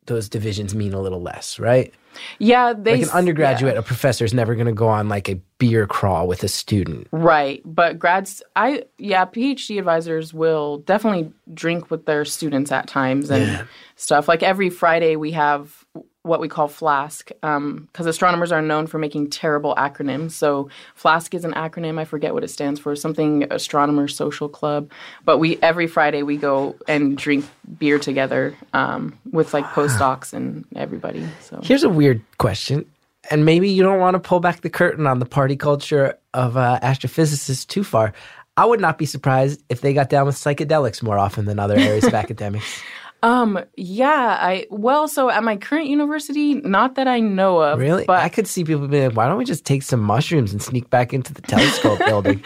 those 0.06 0.28
divisions 0.28 0.74
mean 0.74 0.92
a 0.92 1.00
little 1.00 1.20
less, 1.22 1.58
right? 1.60 1.94
yeah. 2.40 2.72
They 2.76 2.94
Like 2.96 3.02
an 3.04 3.10
undergraduate, 3.10 3.74
yeah. 3.74 3.80
a 3.80 3.82
professor 3.82 4.24
is 4.24 4.34
never 4.34 4.56
going 4.56 4.66
to 4.66 4.72
go 4.72 4.88
on 4.88 5.08
like 5.08 5.28
a 5.28 5.34
beer 5.58 5.86
crawl 5.86 6.26
with 6.26 6.42
a 6.42 6.48
student. 6.48 7.06
Right, 7.12 7.62
but 7.64 7.98
grads, 8.00 8.42
I 8.56 8.84
yeah, 8.98 9.24
PhD 9.26 9.78
advisors 9.78 10.34
will 10.34 10.78
definitely 10.78 11.32
drink 11.54 11.90
with 11.92 12.06
their 12.06 12.24
students 12.24 12.72
at 12.72 12.88
times 12.88 13.30
and 13.30 13.44
Yeah. 13.44 13.64
stuff. 13.94 14.26
Like 14.26 14.42
every 14.42 14.70
Friday, 14.70 15.14
we 15.14 15.30
have 15.32 15.84
what 16.22 16.40
we 16.40 16.48
call 16.48 16.68
Flask, 16.68 17.30
because 17.40 18.06
astronomers 18.06 18.52
are 18.52 18.60
known 18.60 18.86
for 18.86 18.98
making 18.98 19.30
terrible 19.30 19.74
acronyms. 19.76 20.32
So 20.32 20.68
Flask 20.94 21.34
is 21.34 21.44
an 21.44 21.52
acronym. 21.52 21.98
I 21.98 22.04
forget 22.04 22.34
what 22.34 22.44
it 22.44 22.48
stands 22.48 22.78
for. 22.78 22.94
Something 22.94 23.46
Astronomer 23.50 24.06
Social 24.06 24.48
Club. 24.48 24.90
But 25.24 25.38
we 25.38 25.58
every 25.62 25.86
Friday 25.86 26.22
we 26.22 26.36
go 26.36 26.76
and 26.86 27.16
drink 27.16 27.46
beer 27.78 27.98
together 27.98 28.54
um, 28.74 29.18
with 29.32 29.54
like 29.54 29.64
postdocs 29.66 30.34
and 30.34 30.66
everybody. 30.76 31.26
So 31.40 31.60
Here's 31.62 31.84
a 31.84 31.88
weird 31.88 32.22
question, 32.36 32.84
and 33.30 33.46
maybe 33.46 33.70
you 33.70 33.82
don't 33.82 33.98
want 34.00 34.14
to 34.14 34.20
pull 34.20 34.40
back 34.40 34.60
the 34.60 34.70
curtain 34.70 35.06
on 35.06 35.20
the 35.20 35.26
party 35.26 35.56
culture 35.56 36.18
of 36.34 36.56
uh, 36.56 36.78
astrophysicists 36.82 37.66
too 37.66 37.82
far. 37.82 38.12
I 38.56 38.66
would 38.66 38.80
not 38.80 38.98
be 38.98 39.06
surprised 39.06 39.62
if 39.70 39.80
they 39.80 39.94
got 39.94 40.10
down 40.10 40.26
with 40.26 40.36
psychedelics 40.36 41.02
more 41.02 41.18
often 41.18 41.46
than 41.46 41.58
other 41.58 41.78
areas 41.78 42.04
of 42.04 42.12
academics. 42.24 42.82
Um, 43.22 43.62
yeah, 43.76 44.38
I 44.40 44.66
well, 44.70 45.06
so 45.06 45.30
at 45.30 45.44
my 45.44 45.56
current 45.56 45.88
university, 45.88 46.54
not 46.54 46.94
that 46.94 47.06
I 47.06 47.20
know 47.20 47.60
of. 47.60 47.78
Really? 47.78 48.04
But 48.06 48.20
I 48.22 48.28
could 48.28 48.46
see 48.46 48.64
people 48.64 48.88
being 48.88 49.08
like, 49.08 49.16
why 49.16 49.28
don't 49.28 49.36
we 49.36 49.44
just 49.44 49.66
take 49.66 49.82
some 49.82 50.00
mushrooms 50.00 50.52
and 50.52 50.62
sneak 50.62 50.88
back 50.88 51.12
into 51.12 51.34
the 51.34 51.42
telescope 51.42 51.98
building? 52.06 52.42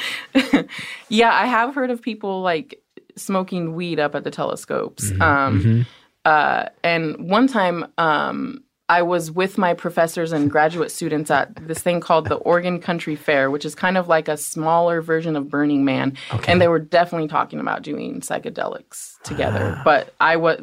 yeah, 1.08 1.32
I 1.32 1.46
have 1.46 1.74
heard 1.74 1.90
of 1.90 2.02
people 2.02 2.42
like 2.42 2.82
smoking 3.16 3.74
weed 3.74 4.00
up 4.00 4.14
at 4.14 4.24
the 4.24 4.30
telescopes. 4.30 5.10
Mm-hmm, 5.10 5.22
um 5.22 5.86
uh 6.24 6.68
and 6.82 7.30
one 7.30 7.46
time 7.46 7.86
um 7.98 8.63
I 8.88 9.00
was 9.02 9.30
with 9.30 9.56
my 9.56 9.72
professors 9.72 10.32
and 10.32 10.50
graduate 10.50 10.90
students 10.90 11.30
at 11.30 11.54
this 11.66 11.78
thing 11.78 12.00
called 12.00 12.28
the 12.28 12.34
Oregon 12.34 12.80
Country 12.80 13.16
Fair, 13.16 13.50
which 13.50 13.64
is 13.64 13.74
kind 13.74 13.96
of 13.96 14.08
like 14.08 14.28
a 14.28 14.36
smaller 14.36 15.00
version 15.00 15.36
of 15.36 15.48
Burning 15.48 15.84
Man. 15.86 16.18
Okay. 16.32 16.52
And 16.52 16.60
they 16.60 16.68
were 16.68 16.78
definitely 16.78 17.28
talking 17.28 17.60
about 17.60 17.82
doing 17.82 18.20
psychedelics 18.20 19.20
together. 19.22 19.80
But 19.84 20.12
I 20.20 20.36
was 20.36 20.60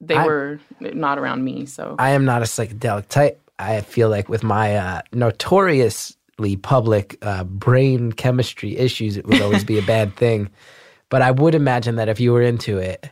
they 0.00 0.16
I- 0.16 0.26
were 0.26 0.60
not 0.80 1.18
around 1.18 1.44
me, 1.44 1.66
so 1.66 1.96
I 1.98 2.10
am 2.10 2.24
not 2.24 2.40
a 2.42 2.46
psychedelic 2.46 3.08
type. 3.08 3.38
I 3.58 3.82
feel 3.82 4.08
like 4.08 4.28
with 4.28 4.42
my 4.42 4.76
uh, 4.76 5.02
notoriously 5.12 6.56
public 6.56 7.18
uh, 7.22 7.44
brain 7.44 8.12
chemistry 8.12 8.76
issues, 8.76 9.16
it 9.16 9.26
would 9.26 9.40
always 9.42 9.62
be 9.62 9.78
a 9.78 9.82
bad 9.82 10.16
thing. 10.16 10.50
But 11.10 11.22
I 11.22 11.30
would 11.30 11.54
imagine 11.54 11.96
that 11.96 12.08
if 12.08 12.18
you 12.18 12.32
were 12.32 12.42
into 12.42 12.78
it, 12.78 13.10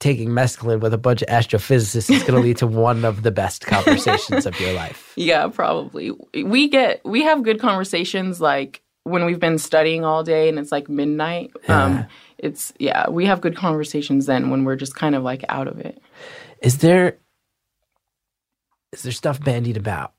taking 0.00 0.28
mescaline 0.30 0.80
with 0.80 0.94
a 0.94 0.98
bunch 0.98 1.22
of 1.22 1.28
astrophysicists 1.28 2.10
is 2.10 2.22
going 2.22 2.34
to 2.34 2.40
lead 2.40 2.56
to 2.58 2.66
one 2.88 3.04
of 3.04 3.22
the 3.22 3.30
best 3.30 3.66
conversations 3.66 4.46
of 4.46 4.58
your 4.60 4.72
life. 4.72 5.12
Yeah, 5.16 5.48
probably. 5.48 6.12
We 6.34 6.68
get 6.68 7.04
we 7.04 7.22
have 7.24 7.42
good 7.42 7.60
conversations 7.60 8.40
like 8.40 8.82
when 9.04 9.24
we've 9.24 9.40
been 9.40 9.58
studying 9.58 10.04
all 10.04 10.22
day 10.22 10.48
and 10.48 10.58
it's 10.58 10.70
like 10.72 10.88
midnight. 10.88 11.50
Um 11.68 12.06
it's 12.38 12.72
yeah, 12.78 13.08
we 13.10 13.26
have 13.26 13.40
good 13.40 13.56
conversations 13.56 14.26
then 14.26 14.50
when 14.50 14.64
we're 14.64 14.76
just 14.76 14.94
kind 14.94 15.14
of 15.14 15.22
like 15.22 15.44
out 15.48 15.66
of 15.66 15.78
it. 15.80 16.00
Is 16.62 16.78
there 16.78 17.18
is 18.92 19.02
there 19.02 19.12
stuff 19.12 19.42
bandied 19.42 19.76
about, 19.76 20.14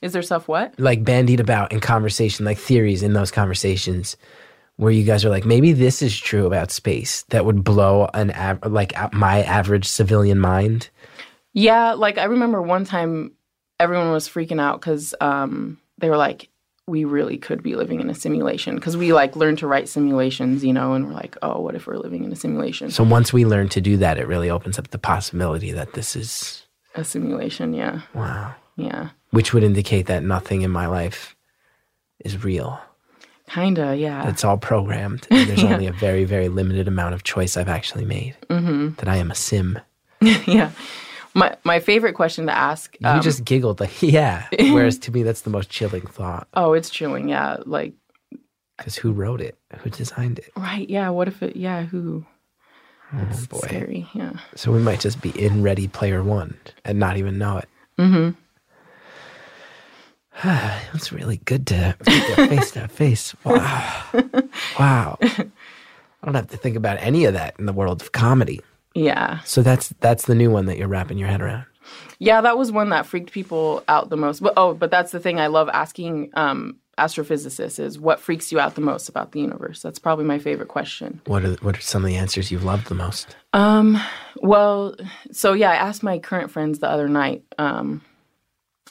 Is 0.00 0.12
there 0.12 0.22
stuff 0.22 0.46
what? 0.46 0.78
like 0.78 1.02
bandied 1.04 1.40
about 1.40 1.72
in 1.72 1.80
conversation, 1.80 2.44
like 2.44 2.58
theories 2.58 3.02
in 3.02 3.14
those 3.14 3.30
conversations? 3.30 4.16
Where 4.76 4.92
you 4.92 5.04
guys 5.04 5.24
are 5.24 5.30
like, 5.30 5.46
maybe 5.46 5.72
this 5.72 6.02
is 6.02 6.18
true 6.18 6.46
about 6.46 6.70
space 6.70 7.22
that 7.30 7.46
would 7.46 7.64
blow 7.64 8.10
an 8.12 8.30
av- 8.32 8.70
like 8.70 8.92
my 9.12 9.42
average 9.42 9.86
civilian 9.86 10.38
mind. 10.38 10.90
Yeah, 11.54 11.92
like 11.94 12.18
I 12.18 12.24
remember 12.24 12.60
one 12.60 12.84
time 12.84 13.32
everyone 13.80 14.12
was 14.12 14.28
freaking 14.28 14.60
out 14.60 14.80
cuz 14.80 15.14
um 15.20 15.78
they 15.98 16.10
were 16.10 16.16
like 16.18 16.50
we 16.86 17.04
really 17.04 17.36
could 17.36 17.62
be 17.62 17.74
living 17.74 18.00
in 18.00 18.08
a 18.08 18.14
simulation 18.14 18.76
because 18.76 18.96
we 18.96 19.12
like 19.12 19.34
learned 19.34 19.58
to 19.58 19.66
write 19.66 19.88
simulations, 19.88 20.62
you 20.64 20.72
know, 20.72 20.92
and 20.92 21.06
we're 21.06 21.14
like, 21.14 21.36
oh, 21.42 21.60
what 21.60 21.74
if 21.74 21.86
we're 21.86 21.96
living 21.96 22.22
in 22.22 22.32
a 22.32 22.36
simulation? 22.36 22.90
So 22.90 23.02
once 23.02 23.32
we 23.32 23.44
learn 23.44 23.68
to 23.70 23.80
do 23.80 23.96
that, 23.96 24.18
it 24.18 24.28
really 24.28 24.50
opens 24.50 24.78
up 24.78 24.88
the 24.88 24.98
possibility 24.98 25.72
that 25.72 25.94
this 25.94 26.14
is 26.14 26.62
A 26.94 27.02
simulation, 27.04 27.74
yeah, 27.74 28.02
wow, 28.14 28.54
yeah, 28.76 29.08
which 29.30 29.52
would 29.52 29.64
indicate 29.64 30.06
that 30.06 30.22
nothing 30.22 30.62
in 30.62 30.70
my 30.70 30.86
life 30.86 31.34
is 32.24 32.44
real. 32.44 32.80
Kinda, 33.48 33.96
yeah. 33.96 34.28
It's 34.28 34.44
all 34.44 34.56
programmed, 34.58 35.26
and 35.30 35.48
there's 35.48 35.64
only 35.72 35.86
a 35.86 35.92
very, 35.92 36.24
very 36.24 36.48
limited 36.48 36.88
amount 36.88 37.14
of 37.14 37.22
choice 37.24 37.56
I've 37.56 37.68
actually 37.68 38.04
made. 38.04 38.36
Mm-hmm. 38.48 38.94
That 38.96 39.08
I 39.08 39.16
am 39.16 39.30
a 39.30 39.34
sim. 39.34 39.78
yeah. 40.20 40.70
My 41.34 41.54
my 41.64 41.80
favorite 41.80 42.14
question 42.14 42.46
to 42.46 42.52
ask. 42.56 42.96
You 43.00 43.08
um, 43.08 43.20
just 43.22 43.44
giggled 43.44 43.80
like, 43.80 44.02
yeah. 44.02 44.46
Whereas 44.58 44.98
to 45.00 45.12
me, 45.12 45.22
that's 45.22 45.42
the 45.42 45.50
most 45.50 45.68
chilling 45.70 46.06
thought. 46.06 46.48
oh, 46.54 46.72
it's 46.72 46.88
chilling. 46.90 47.28
Yeah, 47.28 47.58
like 47.66 47.92
Because 48.78 48.96
who 48.96 49.12
wrote 49.12 49.40
it? 49.40 49.56
Who 49.78 49.90
designed 49.90 50.38
it? 50.38 50.50
right. 50.56 50.88
Yeah. 50.88 51.10
What 51.10 51.28
if 51.28 51.42
it? 51.42 51.56
Yeah. 51.56 51.82
Who? 51.84 52.24
It's 53.12 53.44
Oh, 53.44 53.46
boy. 53.50 53.58
scary. 53.68 54.08
Yeah. 54.14 54.32
So 54.56 54.72
we 54.72 54.80
might 54.80 54.98
just 55.00 55.20
be 55.20 55.30
in 55.30 55.62
Ready 55.62 55.86
Player 55.88 56.22
One 56.24 56.56
and 56.84 56.98
not 56.98 57.16
even 57.18 57.38
know 57.38 57.58
it. 57.58 57.68
Mm-hmm. 57.98 58.30
it's 60.94 61.12
really 61.12 61.38
good 61.38 61.66
to 61.68 61.96
face 62.04 62.72
to 62.72 62.88
face. 62.88 63.34
Wow. 63.44 64.04
wow. 64.78 65.18
I 65.20 66.24
don't 66.24 66.34
have 66.34 66.48
to 66.48 66.56
think 66.56 66.76
about 66.76 66.98
any 67.00 67.24
of 67.24 67.34
that 67.34 67.54
in 67.58 67.66
the 67.66 67.72
world 67.72 68.02
of 68.02 68.12
comedy. 68.12 68.60
Yeah. 68.94 69.40
So 69.40 69.62
that's 69.62 69.90
that's 70.00 70.26
the 70.26 70.34
new 70.34 70.50
one 70.50 70.66
that 70.66 70.78
you're 70.78 70.88
wrapping 70.88 71.18
your 71.18 71.28
head 71.28 71.40
around. 71.40 71.64
Yeah. 72.18 72.40
That 72.40 72.58
was 72.58 72.72
one 72.72 72.90
that 72.90 73.06
freaked 73.06 73.32
people 73.32 73.84
out 73.88 74.10
the 74.10 74.16
most. 74.16 74.40
But 74.42 74.54
oh, 74.56 74.74
but 74.74 74.90
that's 74.90 75.12
the 75.12 75.20
thing 75.20 75.38
I 75.38 75.46
love 75.46 75.68
asking 75.72 76.30
um, 76.34 76.76
astrophysicists 76.98 77.78
is 77.78 77.98
what 77.98 78.20
freaks 78.20 78.50
you 78.50 78.58
out 78.58 78.74
the 78.74 78.80
most 78.80 79.08
about 79.08 79.32
the 79.32 79.40
universe. 79.40 79.82
That's 79.82 79.98
probably 79.98 80.24
my 80.24 80.38
favorite 80.38 80.68
question. 80.68 81.20
What 81.26 81.44
are 81.44 81.54
what 81.56 81.78
are 81.78 81.82
some 81.82 82.02
of 82.02 82.08
the 82.08 82.16
answers 82.16 82.50
you've 82.50 82.64
loved 82.64 82.88
the 82.88 82.94
most? 82.94 83.36
Um. 83.52 84.00
Well. 84.42 84.96
So 85.32 85.52
yeah, 85.52 85.70
I 85.70 85.76
asked 85.76 86.02
my 86.02 86.18
current 86.18 86.50
friends 86.50 86.78
the 86.78 86.90
other 86.90 87.08
night. 87.08 87.42
Um. 87.58 88.02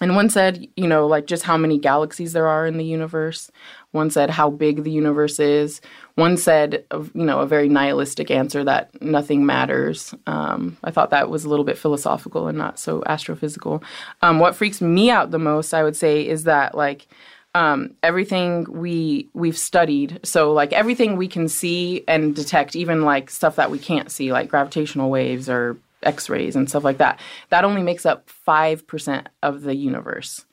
And 0.02 0.16
one 0.16 0.30
said, 0.30 0.68
you 0.76 0.88
know, 0.88 1.08
like 1.08 1.26
just 1.26 1.44
how 1.44 1.58
many 1.58 1.80
galaxies 1.80 2.34
there 2.34 2.48
are 2.48 2.68
in 2.68 2.78
the 2.78 2.84
universe. 2.84 3.50
One 3.92 4.10
said 4.10 4.30
how 4.30 4.50
big 4.50 4.84
the 4.84 4.92
universe 4.92 5.40
is. 5.40 5.80
One 6.16 6.36
said, 6.36 6.86
you 6.92 7.24
know, 7.24 7.40
a 7.40 7.48
very 7.48 7.70
nihilistic 7.70 8.30
answer 8.30 8.64
that 8.66 9.02
nothing 9.02 9.46
matters. 9.46 10.14
Um, 10.28 10.78
I 10.84 10.92
thought 10.92 11.12
that 11.12 11.30
was 11.30 11.46
a 11.46 11.50
little 11.50 11.64
bit 11.64 11.78
philosophical 11.78 12.48
and 12.48 12.58
not 12.58 12.78
so 12.78 13.02
astrophysical. 13.02 13.82
Um, 14.22 14.40
what 14.40 14.56
freaks 14.56 14.82
me 14.82 15.10
out 15.10 15.32
the 15.32 15.40
most, 15.40 15.74
I 15.74 15.84
would 15.84 15.96
say, 15.96 16.28
is 16.28 16.44
that 16.44 16.76
like 16.76 17.08
um, 17.54 17.96
everything 18.04 18.66
we 18.70 19.30
we've 19.34 19.58
studied, 19.58 20.20
so 20.24 20.52
like 20.52 20.74
everything 20.74 21.16
we 21.16 21.30
can 21.30 21.48
see 21.48 22.04
and 22.06 22.36
detect, 22.36 22.76
even 22.76 23.04
like 23.04 23.30
stuff 23.30 23.56
that 23.56 23.72
we 23.72 23.80
can't 23.80 24.12
see, 24.12 24.34
like 24.34 24.50
gravitational 24.50 25.10
waves 25.10 25.48
or 25.48 25.78
X-rays 26.06 26.56
and 26.56 26.70
stuff 26.70 26.84
like 26.84 26.98
that. 27.00 27.20
That 27.50 27.66
only 27.66 27.82
makes 27.82 28.06
up 28.06 28.30
five 28.30 28.88
percent 28.88 29.30
of 29.44 29.62
the 29.62 29.76
universe 29.76 30.46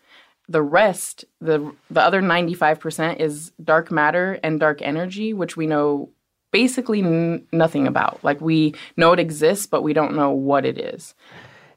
the 0.48 0.62
rest, 0.62 1.24
the 1.40 1.74
the 1.90 2.00
other 2.00 2.20
95% 2.20 3.20
is 3.20 3.52
dark 3.62 3.90
matter 3.90 4.38
and 4.42 4.60
dark 4.60 4.82
energy, 4.82 5.32
which 5.32 5.56
we 5.56 5.66
know 5.66 6.10
basically 6.52 7.00
n- 7.00 7.46
nothing 7.52 7.86
about. 7.86 8.22
Like 8.22 8.40
we 8.40 8.74
know 8.96 9.12
it 9.12 9.18
exists, 9.18 9.66
but 9.66 9.82
we 9.82 9.92
don't 9.92 10.14
know 10.14 10.30
what 10.30 10.64
it 10.64 10.78
is. 10.78 11.14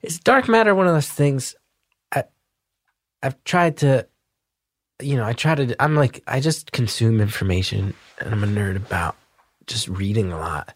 Is 0.02 0.20
dark 0.20 0.48
matter 0.48 0.76
one 0.76 0.88
of 0.88 0.94
those 0.94 1.10
things? 1.10 1.56
I, 2.12 2.26
I've 3.24 3.42
tried 3.44 3.78
to, 3.78 4.08
you 5.02 5.16
know, 5.16 5.26
I 5.26 5.34
try 5.34 5.56
to. 5.56 5.82
I'm 5.82 5.96
like, 5.96 6.22
I 6.28 6.40
just 6.40 6.72
consume 6.72 7.22
information, 7.22 7.94
and 8.20 8.34
I'm 8.34 8.44
a 8.44 8.48
nerd 8.48 8.76
about 8.76 9.16
just 9.66 9.88
reading 9.88 10.32
a 10.32 10.38
lot. 10.38 10.76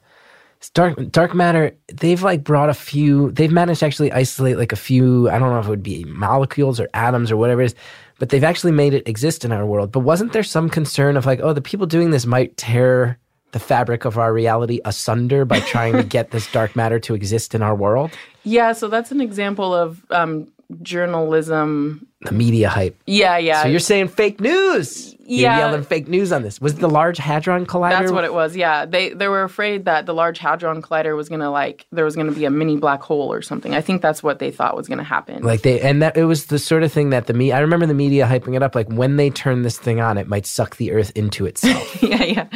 Dark 0.74 1.12
dark 1.12 1.34
matter. 1.34 1.76
They've 1.88 2.22
like 2.22 2.44
brought 2.44 2.70
a 2.70 2.74
few. 2.74 3.32
They've 3.32 3.52
managed 3.52 3.80
to 3.80 3.86
actually 3.86 4.12
isolate 4.12 4.58
like 4.58 4.74
a 4.74 4.78
few. 4.78 5.30
I 5.30 5.40
don't 5.40 5.52
know 5.52 5.60
if 5.60 5.66
it 5.66 5.70
would 5.70 5.84
be 5.84 6.04
molecules 6.04 6.80
or 6.80 6.90
atoms 6.94 7.32
or 7.32 7.38
whatever 7.38 7.62
it 7.62 7.68
is, 7.68 7.76
but 8.20 8.30
they've 8.30 8.44
actually 8.44 8.74
made 8.74 8.94
it 8.94 9.08
exist 9.08 9.46
in 9.46 9.54
our 9.54 9.66
world. 9.66 9.92
But 9.92 10.02
wasn't 10.02 10.34
there 10.34 10.44
some 10.44 10.70
concern 10.70 11.16
of 11.16 11.26
like, 11.26 11.40
oh, 11.42 11.54
the 11.54 11.62
people 11.62 11.88
doing 11.88 12.12
this 12.12 12.26
might 12.26 12.58
tear 12.58 13.18
the 13.52 13.60
fabric 13.60 14.06
of 14.06 14.18
our 14.18 14.34
reality 14.34 14.80
asunder 14.86 15.46
by 15.46 15.62
trying 15.62 15.94
to 15.94 16.04
get 16.18 16.32
this 16.32 16.52
dark 16.52 16.76
matter 16.76 17.00
to 17.00 17.16
exist 17.16 17.56
in 17.56 17.62
our 17.62 17.74
world? 17.74 18.12
Yeah, 18.44 18.74
so 18.74 18.90
that's 18.90 19.12
an 19.12 19.22
example 19.22 19.74
of 19.74 20.06
um, 20.12 20.52
journalism. 20.82 22.06
The 22.22 22.34
media 22.34 22.68
hype. 22.70 23.02
Yeah, 23.08 23.38
yeah. 23.38 23.64
So 23.64 23.70
you're 23.70 23.80
saying 23.80 24.10
fake 24.10 24.42
news? 24.42 25.16
You're 25.22 25.52
Yeah. 25.52 25.58
yelling 25.60 25.84
fake 25.84 26.08
news 26.10 26.32
on 26.34 26.42
this. 26.44 26.60
Was 26.60 26.76
the 26.76 26.90
Large 26.90 27.18
Hadron 27.18 27.66
Collider? 27.66 27.92
That's 27.92 28.12
what 28.12 28.24
it 28.26 28.34
was. 28.34 28.58
Yeah, 28.58 28.86
they 28.86 29.10
they 29.14 29.28
were 29.30 29.44
afraid 29.44 29.86
that 29.86 30.06
the 30.06 30.14
Large 30.14 30.38
Hadron 30.40 30.82
Collider 30.82 31.16
was 31.16 31.30
gonna 31.30 31.50
like 31.52 31.86
there 31.92 32.04
was 32.04 32.16
gonna 32.18 32.32
be 32.34 32.44
a 32.46 32.50
mini 32.50 32.76
black 32.78 33.02
hole 33.02 33.32
or 33.32 33.42
something. 33.42 33.74
I 33.74 33.80
think 33.82 34.02
that's 34.02 34.22
what 34.22 34.40
they 34.40 34.52
thought 34.52 34.76
was 34.76 34.88
gonna 34.90 35.04
happen. 35.04 35.44
Like 35.44 35.62
they, 35.62 35.80
and 35.80 36.02
that 36.02 36.18
it 36.18 36.26
was 36.26 36.48
the 36.48 36.60
sort 36.60 36.84
of 36.84 36.92
thing 36.92 37.12
that 37.12 37.28
the 37.28 37.34
me. 37.34 37.52
I 37.54 37.60
remember 37.60 37.86
the 37.86 37.94
media 37.94 38.26
hyping 38.28 38.56
it 38.56 38.64
up. 38.64 38.76
Like 38.76 38.90
when 38.90 39.16
they 39.16 39.30
turn 39.30 39.62
this 39.62 39.78
thing 39.78 40.02
on, 40.02 40.18
it 40.18 40.28
might 40.28 40.46
suck 40.46 40.76
the 40.76 40.92
Earth 40.92 41.12
into 41.16 41.46
itself. 41.46 42.04
yeah, 42.04 42.24
yeah. 42.24 42.48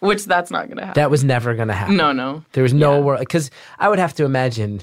Which 0.00 0.24
that's 0.24 0.50
not 0.50 0.68
gonna 0.68 0.86
happen. 0.86 1.00
that 1.00 1.10
was 1.10 1.24
never 1.24 1.54
going 1.54 1.68
to 1.68 1.74
happen. 1.74 1.96
no, 1.96 2.12
no. 2.12 2.42
There 2.52 2.62
was 2.62 2.72
no 2.72 2.94
Yeah. 2.94 3.00
world 3.04 3.20
because 3.20 3.50
I 3.78 3.90
would 3.90 3.98
have 3.98 4.14
to 4.14 4.24
imagine 4.24 4.80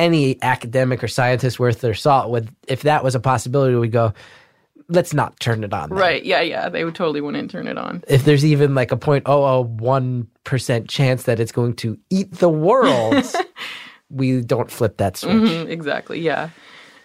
any 0.00 0.42
academic 0.42 1.04
or 1.04 1.08
scientist 1.08 1.60
worth 1.60 1.80
their 1.80 1.94
salt 1.94 2.30
would, 2.30 2.48
if 2.66 2.82
that 2.82 3.04
was 3.04 3.14
a 3.14 3.20
possibility, 3.20 3.74
would 3.76 3.92
go, 3.92 4.12
let's 4.88 5.12
not 5.14 5.38
turn 5.38 5.62
it 5.62 5.72
on. 5.72 5.90
then." 5.90 5.98
Right. 5.98 6.24
Yeah, 6.24 6.40
yeah. 6.40 6.68
They 6.68 6.84
would 6.84 6.94
totally 6.94 7.20
wouldn't 7.20 7.50
turn 7.50 7.68
it 7.68 7.78
on. 7.78 8.02
If 8.08 8.24
there's 8.24 8.44
even 8.44 8.74
like 8.74 8.90
a 8.92 8.96
point 8.96 9.24
oh 9.26 9.44
oh 9.44 9.64
one 9.64 10.26
percent 10.44 10.88
chance 10.88 11.24
that 11.24 11.38
it's 11.38 11.52
going 11.52 11.74
to 11.76 11.98
eat 12.10 12.32
the 12.32 12.48
world, 12.48 13.24
we 14.10 14.40
don't 14.40 14.70
flip 14.70 14.96
that 14.96 15.16
switch. 15.16 15.32
Mhm, 15.34 15.68
exactly. 15.68 16.20
Yeah. 16.20 16.50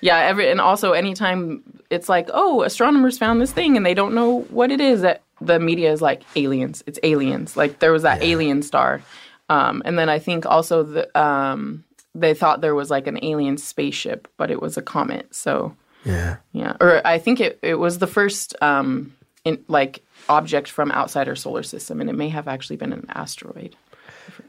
Yeah, 0.01 0.19
every 0.19 0.49
and 0.51 0.61
also 0.61 0.91
anytime 0.91 1.63
it's 1.89 2.09
like, 2.09 2.29
oh, 2.33 2.63
astronomers 2.63 3.17
found 3.17 3.41
this 3.41 3.51
thing 3.51 3.77
and 3.77 3.85
they 3.85 3.93
don't 3.93 4.13
know 4.13 4.41
what 4.49 4.71
it 4.71 4.79
is, 4.81 5.01
that 5.01 5.21
the 5.41 5.59
media 5.59 5.91
is 5.91 6.01
like 6.01 6.23
aliens. 6.35 6.83
It's 6.85 6.99
aliens. 7.03 7.57
Like 7.57 7.79
there 7.79 7.91
was 7.91 8.03
that 8.03 8.21
alien 8.21 8.61
star. 8.61 9.01
Um, 9.49 9.81
and 9.85 9.97
then 9.97 10.09
I 10.09 10.19
think 10.19 10.45
also 10.45 10.83
the 10.83 11.19
um, 11.19 11.83
they 12.15 12.33
thought 12.33 12.61
there 12.61 12.75
was 12.75 12.89
like 12.89 13.07
an 13.07 13.19
alien 13.23 13.57
spaceship, 13.57 14.27
but 14.37 14.49
it 14.49 14.61
was 14.61 14.77
a 14.77 14.81
comet. 14.81 15.33
So 15.35 15.75
Yeah. 16.03 16.37
yeah, 16.53 16.77
or 16.79 17.05
I 17.05 17.19
think 17.19 17.39
it 17.39 17.59
it 17.61 17.75
was 17.75 17.99
the 17.99 18.07
first 18.07 18.55
um, 18.61 19.13
in, 19.43 19.63
like 19.67 20.03
object 20.29 20.69
from 20.69 20.91
outside 20.91 21.27
our 21.27 21.35
solar 21.35 21.63
system, 21.63 22.01
and 22.01 22.09
it 22.09 22.15
may 22.15 22.29
have 22.29 22.47
actually 22.47 22.77
been 22.77 22.93
an 22.93 23.05
asteroid. 23.09 23.75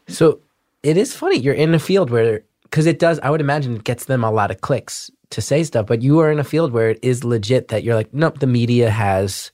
So 0.09 0.41
it 0.83 0.97
is 0.97 1.15
funny. 1.15 1.39
You're 1.39 1.55
in 1.55 1.75
a 1.75 1.79
field 1.79 2.11
where, 2.11 2.43
because 2.63 2.87
it 2.87 2.99
does, 2.99 3.19
I 3.21 3.31
would 3.31 3.41
imagine 3.41 3.77
it 3.77 3.85
gets 3.85 4.05
them 4.05 4.23
a 4.25 4.31
lot 4.31 4.51
of 4.51 4.61
clicks 4.61 5.11
to 5.31 5.41
say 5.43 5.65
stuff, 5.65 5.87
but 5.87 6.03
you 6.03 6.21
are 6.21 6.31
in 6.31 6.39
a 6.39 6.45
field 6.45 6.73
where 6.73 6.91
it 6.91 6.99
is 7.03 7.25
legit 7.25 7.69
that 7.69 7.83
you're 7.83 7.97
like, 7.97 8.15
nope, 8.15 8.39
the 8.39 8.47
media 8.47 8.91
has 8.91 9.51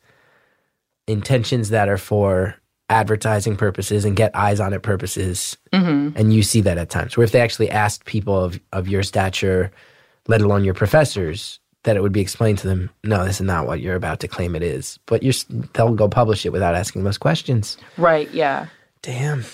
intentions 1.06 1.70
that 1.70 1.88
are 1.88 1.98
for 1.98 2.54
advertising 2.89 3.57
purposes 3.57 4.05
and 4.05 4.16
get 4.16 4.35
eyes 4.35 4.61
on 4.61 4.72
it 4.72 4.83
purposes. 4.83 5.57
Mm-hmm. 5.72 6.16
And 6.16 6.33
you 6.33 6.43
see 6.43 6.61
that 6.62 6.78
at 6.78 6.91
times. 6.91 7.16
Where 7.16 7.24
if 7.24 7.33
they 7.33 7.41
actually 7.41 7.70
asked 7.70 8.05
people 8.05 8.37
of, 8.37 8.61
of 8.72 8.89
your 8.89 9.03
stature, 9.03 9.70
let 10.28 10.41
alone 10.41 10.64
your 10.64 10.74
professors, 10.74 11.59
that 11.85 11.97
it 11.97 12.03
would 12.03 12.12
be 12.12 12.20
explained 12.20 12.59
to 12.59 12.68
them, 12.68 12.91
no, 13.03 13.24
this 13.24 13.41
is 13.41 13.47
not 13.47 13.66
what 13.66 13.80
you're 13.80 13.97
about 13.97 14.20
to 14.20 14.28
claim 14.28 14.55
it 14.55 14.62
is. 14.62 14.99
But 15.07 15.22
you're, 15.22 15.35
they'll 15.74 15.95
go 15.95 16.09
publish 16.09 16.47
it 16.47 16.53
without 16.53 16.74
asking 16.74 17.05
those 17.05 17.18
questions. 17.18 17.76
Right. 17.97 18.30
Yeah. 18.33 18.66
Damn. 19.03 19.45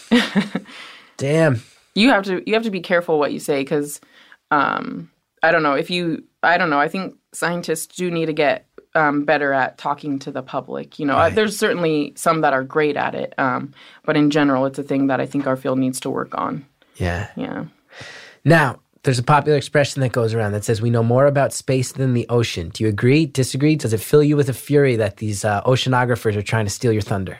Damn. 1.16 1.62
you 1.94 2.10
have 2.10 2.24
to 2.24 2.42
you 2.46 2.54
have 2.54 2.62
to 2.62 2.70
be 2.70 2.80
careful 2.80 3.18
what 3.18 3.32
you 3.32 3.40
say 3.40 3.60
because 3.62 4.00
um, 4.50 5.10
I 5.42 5.50
don't 5.50 5.62
know 5.62 5.74
if 5.74 5.90
you 5.90 6.24
I 6.42 6.58
don't 6.58 6.70
know 6.70 6.78
I 6.78 6.88
think 6.88 7.16
scientists 7.32 7.96
do 7.96 8.10
need 8.10 8.26
to 8.26 8.32
get 8.32 8.67
um, 8.94 9.24
better 9.24 9.52
at 9.52 9.78
talking 9.78 10.18
to 10.20 10.30
the 10.30 10.42
public. 10.42 10.98
You 10.98 11.06
know, 11.06 11.14
uh, 11.14 11.18
Right. 11.18 11.34
there's 11.34 11.56
certainly 11.56 12.12
some 12.16 12.40
that 12.42 12.52
are 12.52 12.64
great 12.64 12.96
at 12.96 13.14
it, 13.14 13.34
um, 13.38 13.72
but 14.04 14.16
in 14.16 14.30
general, 14.30 14.66
it's 14.66 14.78
a 14.78 14.82
thing 14.82 15.06
that 15.08 15.20
I 15.20 15.26
think 15.26 15.46
our 15.46 15.56
field 15.56 15.78
needs 15.78 16.00
to 16.00 16.10
work 16.10 16.34
on. 16.36 16.64
Yeah. 16.96 17.28
Yeah. 17.36 17.64
Now, 18.44 18.80
there's 19.04 19.18
a 19.18 19.22
popular 19.22 19.56
expression 19.56 20.00
that 20.02 20.12
goes 20.12 20.34
around 20.34 20.52
that 20.52 20.64
says 20.64 20.82
we 20.82 20.90
know 20.90 21.02
more 21.04 21.26
about 21.26 21.52
space 21.52 21.92
than 21.92 22.14
the 22.14 22.26
ocean. 22.28 22.70
Do 22.70 22.82
you 22.82 22.88
agree? 22.90 23.26
Disagree? 23.26 23.76
Does 23.76 23.92
it 23.92 24.00
fill 24.00 24.22
you 24.22 24.36
with 24.36 24.48
a 24.48 24.52
fury 24.54 24.96
that 24.96 25.18
these 25.18 25.44
uh, 25.44 25.62
oceanographers 25.62 26.34
are 26.36 26.42
trying 26.42 26.64
to 26.66 26.70
steal 26.70 26.92
your 26.92 27.02
thunder? 27.02 27.38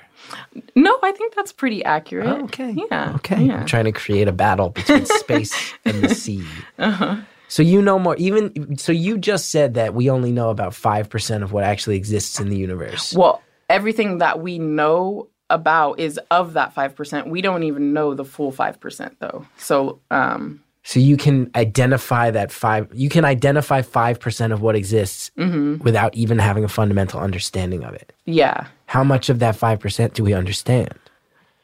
No, 0.77 0.99
I 1.03 1.13
think 1.13 1.35
that's 1.35 1.53
pretty 1.53 1.85
accurate. 1.85 2.27
Oh, 2.27 2.45
okay. 2.45 2.75
Yeah. 2.91 3.13
Okay. 3.17 3.45
Yeah. 3.45 3.61
I'm 3.61 3.67
trying 3.67 3.87
to 3.87 3.93
create 3.93 4.29
a 4.29 4.33
battle 4.33 4.69
between 4.71 5.07
space 5.07 5.73
and 5.85 6.03
the 6.03 6.15
sea. 6.15 6.45
Uh-huh. 6.79 7.17
So 7.49 7.63
you 7.63 7.81
know 7.83 7.99
more. 7.99 8.15
Even 8.17 8.77
so, 8.79 8.93
you 8.93 9.19
just 9.19 9.51
said 9.51 9.75
that 9.75 9.95
we 9.95 10.11
only 10.11 10.33
know 10.33 10.51
about 10.51 10.75
five 10.75 11.09
percent 11.09 11.43
of 11.43 11.53
what 11.53 11.65
actually 11.65 11.97
exists 11.97 12.39
in 12.41 12.49
the 12.51 12.57
universe. 12.57 13.15
Well, 13.15 13.43
everything 13.71 14.19
that 14.19 14.41
we 14.41 14.59
know 14.59 15.29
about 15.51 15.99
is 15.99 16.21
of 16.31 16.53
that 16.53 16.75
five 16.75 16.95
percent. 16.95 17.29
We 17.29 17.41
don't 17.41 17.63
even 17.63 17.93
know 17.95 18.15
the 18.15 18.25
full 18.25 18.53
five 18.53 18.79
percent 18.81 19.17
though. 19.19 19.47
So, 19.57 20.01
um, 20.11 20.63
So 20.83 21.01
you 21.01 21.17
can 21.17 21.51
identify 21.55 22.31
that 22.31 22.53
five. 22.53 22.89
You 22.93 23.09
can 23.09 23.25
identify 23.25 23.81
five 23.83 24.21
percent 24.21 24.53
of 24.53 24.61
what 24.61 24.77
exists 24.77 25.31
Mm-hmm. 25.39 25.83
without 25.83 26.15
even 26.15 26.39
having 26.39 26.65
a 26.65 26.69
fundamental 26.69 27.19
understanding 27.21 27.83
of 27.85 27.95
it. 27.95 28.13
yeah. 28.27 28.67
How 28.87 29.05
much 29.05 29.29
of 29.29 29.39
that 29.41 29.55
five 29.57 29.81
percent 29.81 30.15
do 30.15 30.23
we 30.25 30.33
understand? 30.35 30.95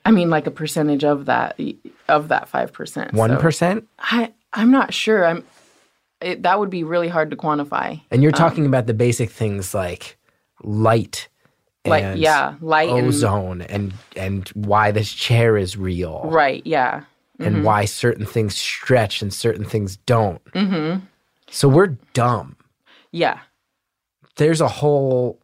I 0.07 0.11
mean, 0.11 0.29
like 0.31 0.47
a 0.47 0.51
percentage 0.51 1.05
of 1.05 1.25
that 1.27 1.59
of 2.09 2.29
that 2.29 2.49
five 2.49 2.73
percent. 2.73 3.13
One 3.15 3.37
percent. 3.39 3.87
I 3.99 4.33
I'm 4.53 4.71
not 4.71 4.95
sure. 4.95 5.27
I'm. 5.27 5.45
It, 6.25 6.43
that 6.43 6.59
would 6.59 6.71
be 6.71 6.83
really 6.85 7.09
hard 7.09 7.31
to 7.31 7.37
quantify. 7.37 8.01
And 8.11 8.23
you're 8.23 8.33
talking 8.33 8.67
about 8.67 8.87
the 8.87 8.95
basic 8.95 9.31
things 9.31 9.75
like 9.75 10.17
light, 10.63 11.29
Like 11.85 12.17
yeah, 12.17 12.55
light 12.61 12.89
ozone, 12.89 13.61
and 13.63 13.93
and 14.17 14.49
why 14.55 14.91
this 14.91 15.13
chair 15.13 15.57
is 15.59 15.77
real, 15.77 16.23
right. 16.25 16.63
Yeah. 16.67 17.03
and 17.39 17.57
Mm-hmm. 17.57 17.65
why 17.65 17.85
certain 17.85 18.25
things 18.27 18.57
stretch 18.57 19.21
and 19.23 19.33
certain 19.35 19.65
things 19.65 19.97
don't. 19.99 20.43
Mm-hmm. 20.53 21.05
So 21.51 21.69
we're 21.69 21.99
dumb. 22.15 22.57
Yeah. 23.13 23.41
There's 24.37 24.61
a 24.61 24.69
whole 24.69 25.41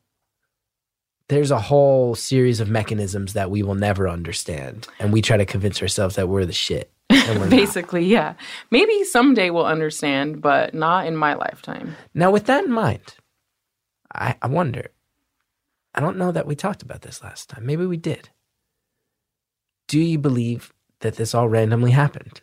there's 1.28 1.51
a 1.53 1.61
whole 1.61 2.14
series 2.16 2.59
of 2.59 2.68
mechanisms 2.68 3.35
that 3.35 3.51
we 3.51 3.62
will 3.62 3.76
never 3.76 4.09
understand, 4.09 4.89
and 4.99 5.12
we 5.12 5.22
try 5.22 5.37
to 5.37 5.47
convince 5.47 5.81
ourselves 5.83 6.16
that 6.16 6.28
we're 6.28 6.45
the 6.47 6.53
shit. 6.53 6.91
We're 7.11 7.34
not. 7.38 7.50
Basically, 7.50 8.04
yeah. 8.04 8.34
Maybe 8.70 9.04
someday 9.04 9.50
we'll 9.50 9.66
understand, 9.66 10.40
but 10.40 10.74
not 10.74 11.06
in 11.06 11.16
my 11.16 11.34
lifetime. 11.34 11.96
Now, 12.14 12.30
with 12.30 12.46
that 12.46 12.64
in 12.64 12.72
mind, 12.72 13.16
I, 14.14 14.36
I 14.40 14.46
wonder. 14.46 14.90
I 15.94 16.00
don't 16.00 16.18
know 16.18 16.32
that 16.32 16.46
we 16.46 16.54
talked 16.54 16.82
about 16.82 17.02
this 17.02 17.22
last 17.22 17.50
time. 17.50 17.66
Maybe 17.66 17.84
we 17.84 17.96
did. 17.96 18.28
Do 19.88 19.98
you 19.98 20.18
believe 20.18 20.72
that 21.00 21.16
this 21.16 21.34
all 21.34 21.48
randomly 21.48 21.90
happened, 21.90 22.40